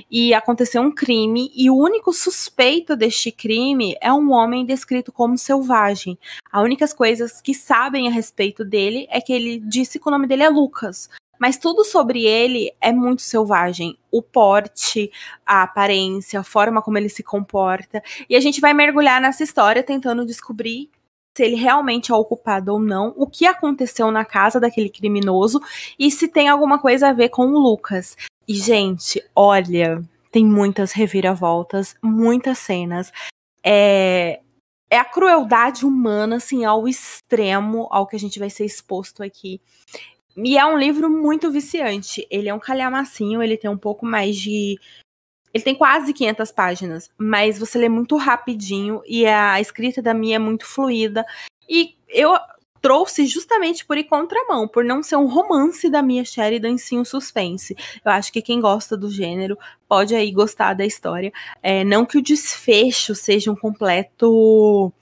e 0.09 0.33
aconteceu 0.33 0.81
um 0.81 0.95
crime 0.95 1.51
e 1.57 1.69
o 1.69 1.77
único 1.77 2.13
suspeito 2.13 2.95
deste 2.95 3.33
crime 3.33 3.97
é 4.01 4.13
um 4.13 4.31
homem 4.31 4.65
descrito 4.65 5.11
como 5.11 5.37
selvagem. 5.37 6.17
As 6.53 6.63
únicas 6.63 6.93
coisas 6.93 7.41
que 7.41 7.53
sabem 7.53 8.07
a 8.07 8.13
respeito 8.13 8.65
dele 8.65 9.09
é 9.11 9.21
que 9.21 9.33
ele 9.33 9.59
disse 9.59 9.99
que 9.99 10.07
o 10.07 10.13
nome 10.13 10.29
dele 10.29 10.45
é 10.45 10.49
Lucas. 10.49 11.11
Mas 11.37 11.59
tudo 11.59 11.85
sobre 11.85 12.25
ele 12.25 12.73
é 12.81 12.93
muito 12.93 13.23
selvagem. 13.23 13.99
O 14.09 14.23
porte, 14.23 15.11
a 15.45 15.65
aparência, 15.65 16.39
a 16.39 16.45
forma 16.45 16.81
como 16.81 16.97
ele 16.97 17.09
se 17.09 17.25
comporta. 17.25 18.01
E 18.31 18.37
a 18.37 18.41
gente 18.41 18.61
vai 18.61 18.73
mergulhar 18.73 19.21
nessa 19.21 19.43
história 19.43 19.83
tentando 19.83 20.25
descobrir 20.25 20.91
se 21.37 21.43
ele 21.43 21.55
realmente 21.55 22.11
é 22.11 22.15
o 22.15 22.25
culpado 22.25 22.73
ou 22.73 22.81
não, 22.81 23.13
o 23.15 23.27
que 23.27 23.45
aconteceu 23.45 24.11
na 24.11 24.25
casa 24.25 24.59
daquele 24.59 24.89
criminoso 24.89 25.61
e 25.99 26.11
se 26.11 26.29
tem 26.29 26.49
alguma 26.49 26.79
coisa 26.79 27.09
a 27.09 27.13
ver 27.13 27.29
com 27.29 27.47
o 27.49 27.59
Lucas. 27.59 28.17
E, 28.49 28.55
gente, 28.55 29.23
olha, 29.35 30.03
tem 30.33 30.47
muitas 30.47 30.93
reviravoltas, 30.93 31.95
muitas 32.03 32.57
cenas. 32.57 33.13
É, 33.63 34.41
é 34.89 34.97
a 34.97 35.05
crueldade 35.05 35.85
humana, 35.85 36.37
assim, 36.37 36.65
ao 36.65 36.89
extremo, 36.89 37.87
ao 37.91 38.07
que 38.07 38.17
a 38.17 38.19
gente 38.19 38.39
vai 38.39 38.49
ser 38.49 38.65
exposto 38.65 39.23
aqui. 39.23 39.61
E 40.39 40.57
é 40.57 40.65
um 40.65 40.79
livro 40.79 41.11
muito 41.11 41.51
viciante. 41.51 42.27
Ele 42.31 42.49
é 42.49 42.55
um 42.55 42.59
calhamacinho, 42.59 43.43
ele 43.43 43.59
tem 43.59 43.69
um 43.69 43.77
pouco 43.77 44.07
mais 44.07 44.37
de 44.37 44.79
ele 45.57 45.65
tem 45.65 45.75
quase 45.75 46.13
500 46.13 46.53
páginas, 46.53 47.11
mas 47.17 47.59
você 47.59 47.79
lê 47.79 47.89
muito 47.89 48.17
rapidinho 48.17 49.03
e 49.07 49.27
a 49.27 49.61
escrita 49.61 50.03
da 50.03 50.13
minha 50.13 50.37
é 50.37 50.39
muito 50.39 50.67
fluida. 50.67 51.25
E 51.69 51.95
eu 52.09 52.37
trouxe 52.83 53.27
justamente 53.27 53.85
por 53.85 53.97
ir 53.97 54.05
contramão, 54.05 54.69
por 54.69 54.85
não 54.85 55.03
ser 55.03 55.17
um 55.17 55.27
romance 55.27 55.89
da 55.89 56.03
Mia 56.03 56.25
Sheridan, 56.25 56.71
em 56.71 56.79
si 56.79 56.97
um 56.97 57.05
suspense. 57.05 57.75
Eu 58.05 58.13
acho 58.13 58.31
que 58.31 58.43
quem 58.43 58.61
gosta 58.61 58.97
do 58.97 59.11
gênero 59.11 59.59
pode 59.89 60.15
aí 60.15 60.31
gostar 60.31 60.75
da 60.75 60.85
história. 60.85 61.33
É, 61.63 61.83
não 61.83 62.05
que 62.05 62.19
o 62.19 62.23
desfecho 62.23 63.15
seja 63.15 63.51
um 63.51 63.57
completo 63.57 64.93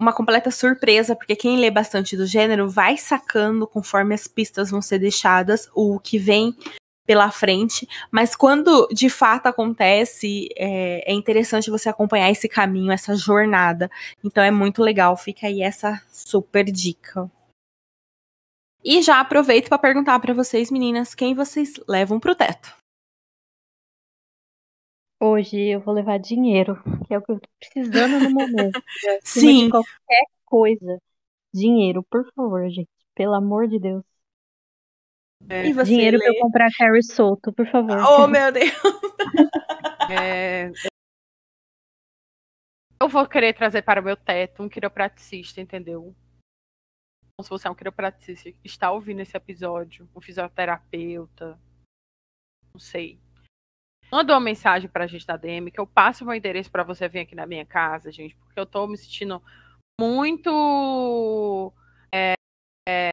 uma 0.00 0.12
completa 0.12 0.50
surpresa, 0.50 1.14
porque 1.14 1.36
quem 1.36 1.56
lê 1.56 1.70
bastante 1.70 2.16
do 2.16 2.26
gênero 2.26 2.68
vai 2.68 2.96
sacando 2.96 3.66
conforme 3.66 4.14
as 4.14 4.26
pistas 4.26 4.70
vão 4.70 4.82
ser 4.82 4.98
deixadas 4.98 5.70
o 5.72 6.00
que 6.00 6.18
vem 6.18 6.54
pela 7.06 7.30
frente, 7.30 7.86
mas 8.10 8.34
quando 8.34 8.88
de 8.90 9.08
fato 9.08 9.46
acontece, 9.46 10.48
é, 10.56 11.10
é, 11.10 11.14
interessante 11.14 11.70
você 11.70 11.88
acompanhar 11.88 12.30
esse 12.30 12.48
caminho, 12.48 12.90
essa 12.92 13.14
jornada. 13.14 13.90
Então 14.24 14.42
é 14.42 14.50
muito 14.50 14.82
legal, 14.82 15.16
fica 15.16 15.46
aí 15.46 15.62
essa 15.62 16.02
super 16.10 16.64
dica. 16.64 17.30
E 18.82 19.00
já 19.02 19.20
aproveito 19.20 19.68
para 19.68 19.78
perguntar 19.78 20.18
para 20.20 20.34
vocês, 20.34 20.70
meninas, 20.70 21.14
quem 21.14 21.34
vocês 21.34 21.74
levam 21.88 22.20
pro 22.20 22.34
teto? 22.34 22.74
Hoje 25.20 25.58
eu 25.58 25.80
vou 25.80 25.94
levar 25.94 26.18
dinheiro, 26.18 26.82
que 27.06 27.14
é 27.14 27.18
o 27.18 27.22
que 27.22 27.32
eu 27.32 27.40
tô 27.40 27.48
precisando 27.58 28.20
no 28.20 28.30
momento. 28.30 28.82
Sim. 29.24 29.70
Qualquer 29.70 30.24
coisa. 30.44 30.98
Dinheiro, 31.52 32.02
por 32.10 32.30
favor, 32.34 32.68
gente. 32.68 32.90
Pelo 33.14 33.32
amor 33.34 33.66
de 33.66 33.78
Deus. 33.78 34.04
É. 35.48 35.66
E 35.66 35.84
Dinheiro 35.84 36.18
lê? 36.18 36.24
pra 36.24 36.32
eu 36.32 36.40
comprar 36.40 36.68
Harry 36.78 37.02
solto, 37.02 37.52
por 37.52 37.66
favor. 37.66 37.98
Oh, 37.98 38.26
meu 38.26 38.50
Deus! 38.52 38.70
É... 40.10 40.70
Eu 43.00 43.08
vou 43.08 43.26
querer 43.26 43.54
trazer 43.54 43.80
para 43.80 44.02
o 44.02 44.04
meu 44.04 44.16
teto 44.16 44.62
um 44.62 44.68
quiropraticista, 44.68 45.62
entendeu? 45.62 46.14
Então, 47.22 47.42
se 47.42 47.48
você 47.48 47.66
é 47.66 47.70
um 47.70 47.74
quiropraticista 47.74 48.52
que 48.52 48.58
está 48.66 48.90
ouvindo 48.92 49.20
esse 49.20 49.34
episódio, 49.34 50.08
um 50.14 50.20
fisioterapeuta, 50.20 51.58
não 52.72 52.78
sei. 52.78 53.18
Manda 54.12 54.34
uma 54.34 54.40
mensagem 54.40 54.88
pra 54.88 55.06
gente 55.06 55.26
da 55.26 55.36
DM, 55.36 55.70
que 55.70 55.80
eu 55.80 55.86
passo 55.86 56.22
o 56.22 56.26
meu 56.26 56.36
endereço 56.36 56.70
para 56.70 56.84
você 56.84 57.08
vir 57.08 57.20
aqui 57.20 57.34
na 57.34 57.46
minha 57.46 57.64
casa, 57.64 58.12
gente, 58.12 58.36
porque 58.36 58.60
eu 58.60 58.66
tô 58.66 58.86
me 58.86 58.96
sentindo 58.96 59.42
muito. 59.98 61.72
É, 62.12 62.34
é, 62.88 63.10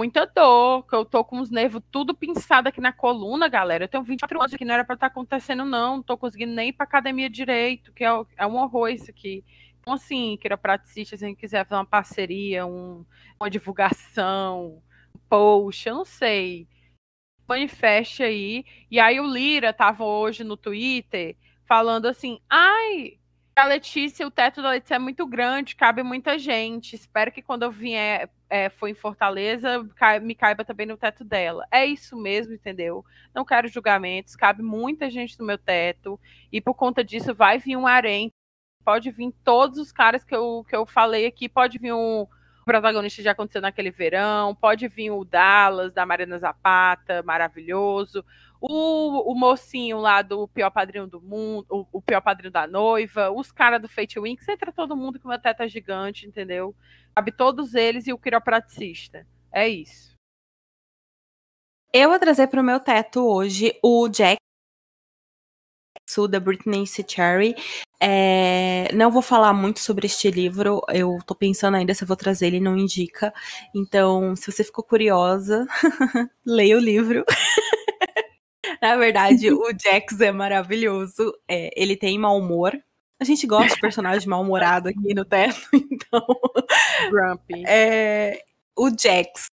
muita 0.00 0.24
dor, 0.24 0.86
que 0.86 0.94
eu 0.94 1.04
tô 1.04 1.22
com 1.22 1.40
os 1.40 1.50
nervos 1.50 1.82
tudo 1.90 2.14
pinçado 2.14 2.70
aqui 2.70 2.80
na 2.80 2.90
coluna, 2.90 3.48
galera. 3.48 3.84
Eu 3.84 3.88
tenho 3.88 4.02
24 4.02 4.40
anos 4.40 4.54
aqui, 4.54 4.64
não 4.64 4.72
era 4.72 4.84
pra 4.84 4.94
estar 4.94 5.08
tá 5.08 5.12
acontecendo, 5.12 5.62
não. 5.62 5.96
Não 5.96 6.02
tô 6.02 6.16
conseguindo 6.16 6.54
nem 6.54 6.70
ir 6.70 6.72
pra 6.72 6.84
academia 6.84 7.28
direito, 7.28 7.92
que 7.92 8.02
é, 8.02 8.08
é 8.38 8.46
um 8.46 8.56
horror 8.56 8.88
isso 8.88 9.10
aqui. 9.10 9.44
Então, 9.78 9.92
assim, 9.92 10.38
quiropraticista, 10.40 11.18
se 11.18 11.24
a 11.24 11.28
gente 11.28 11.36
quiser 11.36 11.66
fazer 11.66 11.78
uma 11.78 11.84
parceria, 11.84 12.64
um, 12.64 13.04
uma 13.38 13.50
divulgação, 13.50 14.82
um 15.14 15.18
post, 15.28 15.86
eu 15.86 15.96
não 15.96 16.04
sei. 16.06 16.66
Manifeste 17.46 18.22
aí. 18.22 18.64
E 18.90 18.98
aí 18.98 19.20
o 19.20 19.30
Lira 19.30 19.70
tava 19.70 20.02
hoje 20.02 20.42
no 20.42 20.56
Twitter 20.56 21.36
falando 21.66 22.06
assim, 22.06 22.40
ai, 22.48 23.19
a 23.60 23.66
Letícia, 23.66 24.26
o 24.26 24.30
teto 24.30 24.62
da 24.62 24.70
Letícia 24.70 24.94
é 24.94 24.98
muito 24.98 25.26
grande, 25.26 25.76
cabe 25.76 26.02
muita 26.02 26.38
gente. 26.38 26.96
Espero 26.96 27.30
que 27.30 27.42
quando 27.42 27.62
eu 27.62 27.70
vier 27.70 28.30
é, 28.48 28.70
foi 28.70 28.90
em 28.90 28.94
Fortaleza, 28.94 29.86
me 30.22 30.34
caiba 30.34 30.64
também 30.64 30.86
no 30.86 30.96
teto 30.96 31.22
dela. 31.22 31.66
É 31.70 31.84
isso 31.84 32.16
mesmo, 32.16 32.54
entendeu? 32.54 33.04
Não 33.34 33.44
quero 33.44 33.68
julgamentos, 33.68 34.34
cabe 34.34 34.62
muita 34.62 35.10
gente 35.10 35.38
no 35.38 35.44
meu 35.44 35.58
teto, 35.58 36.18
e 36.50 36.60
por 36.60 36.74
conta 36.74 37.04
disso 37.04 37.34
vai 37.34 37.58
vir 37.58 37.76
um 37.76 37.86
harém, 37.86 38.32
pode 38.84 39.10
vir 39.10 39.32
todos 39.44 39.78
os 39.78 39.92
caras 39.92 40.24
que 40.24 40.34
eu, 40.34 40.64
que 40.68 40.74
eu 40.74 40.86
falei 40.86 41.26
aqui, 41.26 41.48
pode 41.48 41.78
vir 41.78 41.92
um 41.92 42.26
protagonista 42.64 43.22
já 43.22 43.32
aconteceu 43.32 43.60
naquele 43.60 43.90
verão, 43.90 44.54
pode 44.54 44.86
vir 44.88 45.10
o 45.10 45.24
Dallas, 45.24 45.92
da 45.92 46.06
Mariana 46.06 46.38
Zapata, 46.38 47.22
maravilhoso, 47.22 48.24
o, 48.60 49.32
o 49.32 49.34
mocinho 49.34 49.98
lá 49.98 50.20
do 50.20 50.46
pior 50.48 50.70
padrinho 50.70 51.06
do 51.06 51.20
mundo, 51.20 51.66
o, 51.70 51.86
o 51.92 52.02
pior 52.02 52.20
padrinho 52.20 52.52
da 52.52 52.66
noiva, 52.66 53.30
os 53.30 53.50
caras 53.50 53.80
do 53.80 53.88
Fate 53.88 54.20
Winks, 54.20 54.46
entra 54.48 54.72
todo 54.72 54.96
mundo 54.96 55.18
com 55.18 55.28
uma 55.28 55.38
teta 55.38 55.66
gigante, 55.66 56.26
entendeu? 56.26 56.74
Cabe 57.14 57.32
todos 57.32 57.74
eles 57.74 58.06
e 58.06 58.12
o 58.12 58.18
quiropraticista. 58.18 59.26
É 59.52 59.68
isso. 59.68 60.10
Eu 61.92 62.10
vou 62.10 62.18
trazer 62.18 62.46
para 62.46 62.60
o 62.60 62.64
meu 62.64 62.78
teto 62.78 63.20
hoje 63.26 63.76
o 63.82 64.08
Jack 64.08 64.36
da 66.28 66.40
Britney 66.40 66.84
Cherry. 66.86 67.54
É, 68.00 68.92
não 68.94 69.10
vou 69.10 69.22
falar 69.22 69.52
muito 69.52 69.78
sobre 69.78 70.06
este 70.06 70.30
livro, 70.30 70.80
eu 70.88 71.18
tô 71.26 71.34
pensando 71.34 71.76
ainda 71.76 71.94
se 71.94 72.02
eu 72.02 72.08
vou 72.08 72.16
trazer, 72.16 72.46
ele 72.46 72.58
não 72.58 72.76
indica. 72.76 73.32
Então, 73.74 74.34
se 74.34 74.50
você 74.50 74.64
ficou 74.64 74.82
curiosa, 74.82 75.66
leia 76.44 76.76
o 76.76 76.80
livro. 76.80 77.24
Na 78.82 78.96
verdade, 78.96 79.52
o 79.52 79.70
Jax 79.78 80.20
é 80.20 80.32
maravilhoso. 80.32 81.34
É, 81.48 81.70
ele 81.80 81.96
tem 81.96 82.18
mau 82.18 82.38
humor. 82.38 82.78
A 83.20 83.24
gente 83.24 83.46
gosta 83.46 83.74
de 83.74 83.80
personagem 83.80 84.26
mal-humorado 84.26 84.88
aqui 84.88 85.14
no 85.14 85.26
teto, 85.26 85.60
então. 85.74 86.26
Grumpy. 87.10 87.62
É, 87.66 88.42
o 88.76 88.88
Jax. 88.88 89.50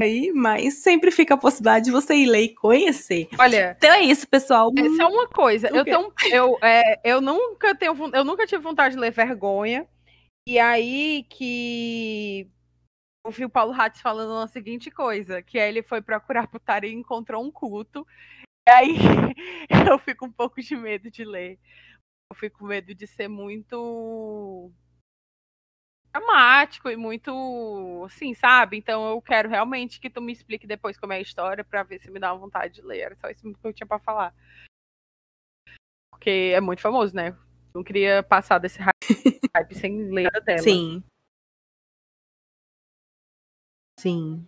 Aí, 0.00 0.32
mas 0.32 0.82
sempre 0.82 1.10
fica 1.10 1.34
a 1.34 1.38
possibilidade 1.38 1.84
de 1.84 1.90
você 1.90 2.14
ir 2.14 2.26
ler 2.26 2.42
e 2.42 2.54
conhecer. 2.54 3.28
Olha. 3.38 3.76
Então 3.76 3.92
é 3.92 4.02
isso, 4.02 4.26
pessoal. 4.28 4.72
É 4.76 4.88
só 4.96 5.08
uma 5.08 5.28
coisa. 5.28 5.68
Eu, 5.68 5.84
tenho, 5.84 6.12
eu, 6.30 6.58
é, 6.62 7.00
eu 7.04 7.20
nunca 7.20 7.74
tenho, 7.74 7.94
eu 8.12 8.24
nunca 8.24 8.46
tive 8.46 8.62
vontade 8.62 8.94
de 8.94 9.00
ler 9.00 9.12
vergonha. 9.12 9.86
E 10.46 10.58
aí 10.58 11.24
que 11.28 12.48
eu 13.24 13.30
vi 13.30 13.44
o 13.44 13.50
Paulo 13.50 13.72
Hatz 13.72 14.00
falando 14.00 14.34
a 14.42 14.48
seguinte 14.48 14.90
coisa, 14.90 15.42
que 15.42 15.58
aí 15.58 15.68
ele 15.68 15.82
foi 15.82 16.00
procurar 16.00 16.48
putaria 16.48 16.90
e 16.90 16.94
encontrou 16.94 17.44
um 17.44 17.50
culto. 17.50 18.06
E 18.66 18.70
aí 18.70 18.94
eu 19.90 19.98
fico 19.98 20.26
um 20.26 20.32
pouco 20.32 20.60
de 20.60 20.76
medo 20.76 21.10
de 21.10 21.24
ler. 21.24 21.58
Eu 22.30 22.36
fico 22.36 22.60
com 22.60 22.66
medo 22.66 22.94
de 22.94 23.06
ser 23.06 23.28
muito 23.28 24.72
dramático 26.12 26.88
e 26.88 26.96
muito 26.96 28.02
assim, 28.06 28.34
sabe? 28.34 28.76
Então 28.76 29.10
eu 29.10 29.22
quero 29.22 29.48
realmente 29.48 30.00
que 30.00 30.10
tu 30.10 30.20
me 30.20 30.32
explique 30.32 30.66
depois 30.66 30.98
como 30.98 31.12
é 31.12 31.16
a 31.16 31.20
história 31.20 31.62
para 31.62 31.82
ver 31.82 32.00
se 32.00 32.10
me 32.10 32.18
dá 32.18 32.32
uma 32.32 32.40
vontade 32.40 32.74
de 32.74 32.82
ler. 32.82 33.00
Era 33.00 33.16
só 33.16 33.28
isso 33.28 33.42
que 33.42 33.66
eu 33.66 33.72
tinha 33.72 33.86
para 33.86 33.98
falar. 33.98 34.34
Porque 36.10 36.52
é 36.54 36.60
muito 36.60 36.80
famoso, 36.80 37.14
né? 37.14 37.36
Não 37.74 37.84
queria 37.84 38.22
passar 38.22 38.58
desse 38.58 38.78
hype 38.80 38.94
sem 39.74 40.10
ler 40.10 40.30
a 40.34 40.40
dela. 40.40 40.58
Sim. 40.62 41.02
Sim. 44.00 44.46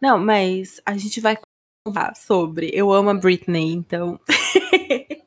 Não, 0.00 0.18
mas 0.18 0.80
a 0.86 0.96
gente 0.96 1.20
vai 1.20 1.36
contar 1.84 2.14
sobre. 2.14 2.70
Eu 2.72 2.92
amo 2.92 3.10
a 3.10 3.14
Britney, 3.14 3.72
então. 3.72 4.20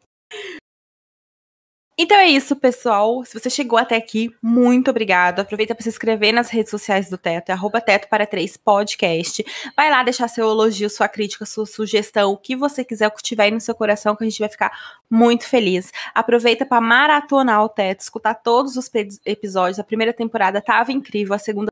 Então 2.02 2.18
é 2.18 2.28
isso, 2.28 2.56
pessoal. 2.56 3.26
Se 3.26 3.38
você 3.38 3.50
chegou 3.50 3.78
até 3.78 3.98
aqui, 3.98 4.34
muito 4.42 4.90
obrigado. 4.90 5.42
Aproveita 5.42 5.76
para 5.76 5.84
se 5.84 5.90
inscrever 5.90 6.34
nas 6.34 6.50
redes 6.50 6.72
sociais 6.72 7.10
do 7.10 7.18
Teto, 7.18 7.50
é 7.50 7.52
arroba 7.52 7.82
Teto 7.82 8.08
para 8.08 8.26
3 8.26 8.56
podcast. 8.56 9.44
Vai 9.76 9.90
lá 9.90 10.02
deixar 10.02 10.30
seu 10.30 10.50
elogio, 10.50 10.90
sua 10.90 11.10
crítica, 11.10 11.46
sua 11.46 11.66
sugestão, 11.66 12.32
o 12.32 12.38
que 12.38 12.56
você 12.56 12.86
quiser, 12.86 13.08
o 13.10 13.12
que 13.12 13.22
tiver 13.22 13.44
aí 13.44 13.52
no 13.52 13.60
seu 13.60 13.76
coração, 13.76 14.16
que 14.16 14.24
a 14.24 14.30
gente 14.30 14.40
vai 14.40 14.48
ficar 14.48 14.72
muito 15.10 15.46
feliz. 15.46 15.92
Aproveita 16.16 16.66
para 16.66 16.80
maratonar 16.80 17.62
o 17.66 17.68
Teto, 17.68 18.00
escutar 18.00 18.36
todos 18.36 18.78
os 18.78 18.90
episódios. 19.26 19.78
A 19.78 19.84
primeira 19.84 20.14
temporada 20.14 20.62
tava 20.62 20.94
incrível, 20.94 21.36
a 21.36 21.38
segunda 21.38 21.70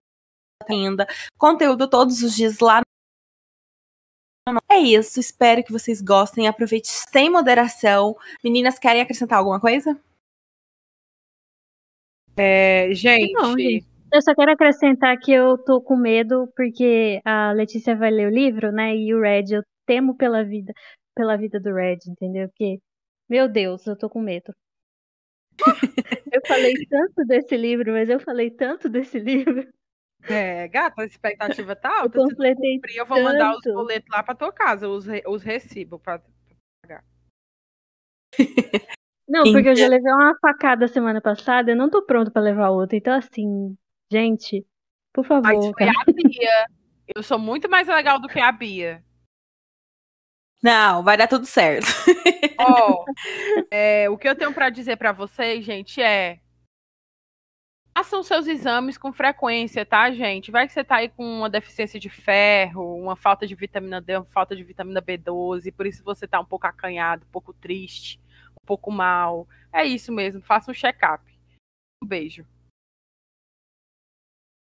ainda. 0.72 1.08
Conteúdo 1.38 1.90
todos 1.90 2.22
os 2.22 2.36
dias 2.36 2.60
lá 2.60 2.82
é 4.72 4.80
isso, 4.80 5.20
espero 5.20 5.64
que 5.64 5.72
vocês 5.72 6.02
gostem. 6.02 6.48
Aproveite 6.48 6.88
sem 6.88 7.30
moderação. 7.30 8.16
Meninas, 8.44 8.80
querem 8.80 9.02
acrescentar 9.02 9.40
alguma 9.40 9.60
coisa? 9.60 10.00
É, 12.38 12.94
gente. 12.94 13.34
Não, 13.34 13.58
gente. 13.58 13.86
Eu 14.14 14.22
só 14.22 14.34
quero 14.34 14.52
acrescentar 14.52 15.18
que 15.20 15.32
eu 15.34 15.58
tô 15.58 15.82
com 15.82 15.98
medo 15.98 16.48
porque 16.56 17.20
a 17.26 17.52
Letícia 17.52 17.96
vai 17.96 18.10
ler 18.10 18.28
o 18.28 18.34
livro, 18.34 18.72
né? 18.72 18.96
E 18.96 19.14
o 19.14 19.20
Red, 19.20 19.46
eu 19.52 19.64
temo 19.86 20.16
pela 20.16 20.44
vida, 20.44 20.72
pela 21.14 21.36
vida 21.36 21.60
do 21.60 21.74
Red, 21.74 22.00
entendeu? 22.08 22.48
Porque, 22.48 22.80
meu 23.30 23.50
Deus, 23.50 23.86
eu 23.86 23.98
tô 23.98 24.10
com 24.10 24.22
medo. 24.22 24.54
eu 26.32 26.42
falei 26.48 26.74
tanto 26.90 27.26
desse 27.26 27.58
livro, 27.58 27.92
mas 27.92 28.08
eu 28.10 28.20
falei 28.20 28.50
tanto 28.52 28.88
desse 28.88 29.20
livro. 29.20 29.68
É, 30.24 30.68
gata, 30.68 31.02
a 31.02 31.06
expectativa 31.06 31.76
tá 31.76 32.02
alta. 32.02 32.18
Eu 32.18 32.30
completei 32.30 32.76
cumprir, 32.76 32.98
eu 32.98 33.06
vou 33.06 33.22
mandar 33.22 33.56
os 33.56 33.64
boletos 33.64 34.10
lá 34.10 34.24
pra 34.24 34.36
tua 34.36 34.52
casa, 34.52 34.88
os, 34.88 35.06
os 35.26 35.44
recibos 35.44 36.02
pra 36.02 36.22
pagar. 36.82 37.04
Não, 39.28 39.44
porque 39.44 39.70
eu 39.70 39.76
já 39.76 39.88
levei 39.88 40.12
uma 40.12 40.38
facada 40.40 40.88
semana 40.88 41.20
passada, 41.20 41.70
eu 41.70 41.76
não 41.76 41.90
tô 41.90 42.02
pronto 42.02 42.32
para 42.32 42.42
levar 42.42 42.70
outra. 42.70 42.96
Então, 42.96 43.14
assim, 43.14 43.78
gente, 44.10 44.66
por 45.14 45.26
favor. 45.26 45.44
Mas 45.44 45.72
foi 45.72 45.84
a 45.84 45.92
Bia. 46.16 46.66
Eu 47.14 47.22
sou 47.22 47.38
muito 47.38 47.70
mais 47.70 47.90
legal 47.90 48.22
do 48.22 48.30
que 48.30 48.40
a 48.40 48.52
Bia. 48.54 49.04
Não, 50.64 51.04
vai 51.04 51.18
dar 51.18 51.28
tudo 51.28 51.46
certo. 51.46 51.88
Ó, 52.58 53.04
oh, 53.04 53.06
é, 53.70 54.10
o 54.10 54.18
que 54.18 54.28
eu 54.28 54.36
tenho 54.36 54.54
para 54.54 54.70
dizer 54.70 54.96
para 54.96 55.12
vocês, 55.12 55.64
gente, 55.64 56.02
é 56.02 56.40
façam 57.98 58.22
seus 58.22 58.46
exames 58.48 58.98
com 58.98 59.12
frequência, 59.12 59.84
tá, 59.84 60.12
gente? 60.12 60.52
Vai 60.52 60.68
que 60.68 60.74
você 60.74 60.84
tá 60.84 60.98
aí 60.98 61.10
com 61.10 61.24
uma 61.24 61.50
deficiência 61.50 62.00
de 62.00 62.10
ferro, 62.10 62.96
uma 62.96 63.16
falta 63.16 63.48
de 63.48 63.56
vitamina 63.56 64.00
D, 64.00 64.18
uma 64.18 64.26
falta 64.26 64.56
de 64.56 64.64
vitamina 64.64 65.02
B12, 65.02 65.74
por 65.74 65.88
isso 65.88 66.04
você 66.04 66.28
tá 66.28 66.40
um 66.40 66.46
pouco 66.46 66.68
acanhado, 66.68 67.26
um 67.26 67.32
pouco 67.32 67.54
triste 67.54 68.20
pouco 68.68 68.92
mal. 68.92 69.48
É 69.74 69.86
isso 69.86 70.12
mesmo, 70.12 70.42
faça 70.42 70.70
um 70.70 70.74
check-up. 70.74 71.24
Um 72.04 72.08
beijo. 72.08 72.46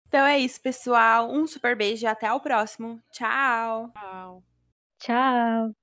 Então 0.06 0.24
é 0.24 0.38
isso, 0.38 0.60
pessoal. 0.60 1.32
Um 1.32 1.46
super 1.46 1.74
beijo 1.74 2.04
e 2.04 2.06
até 2.06 2.32
o 2.32 2.38
próximo. 2.38 3.02
Tchau. 3.10 3.90
Tchau. 3.92 4.44
Tchau. 5.00 5.74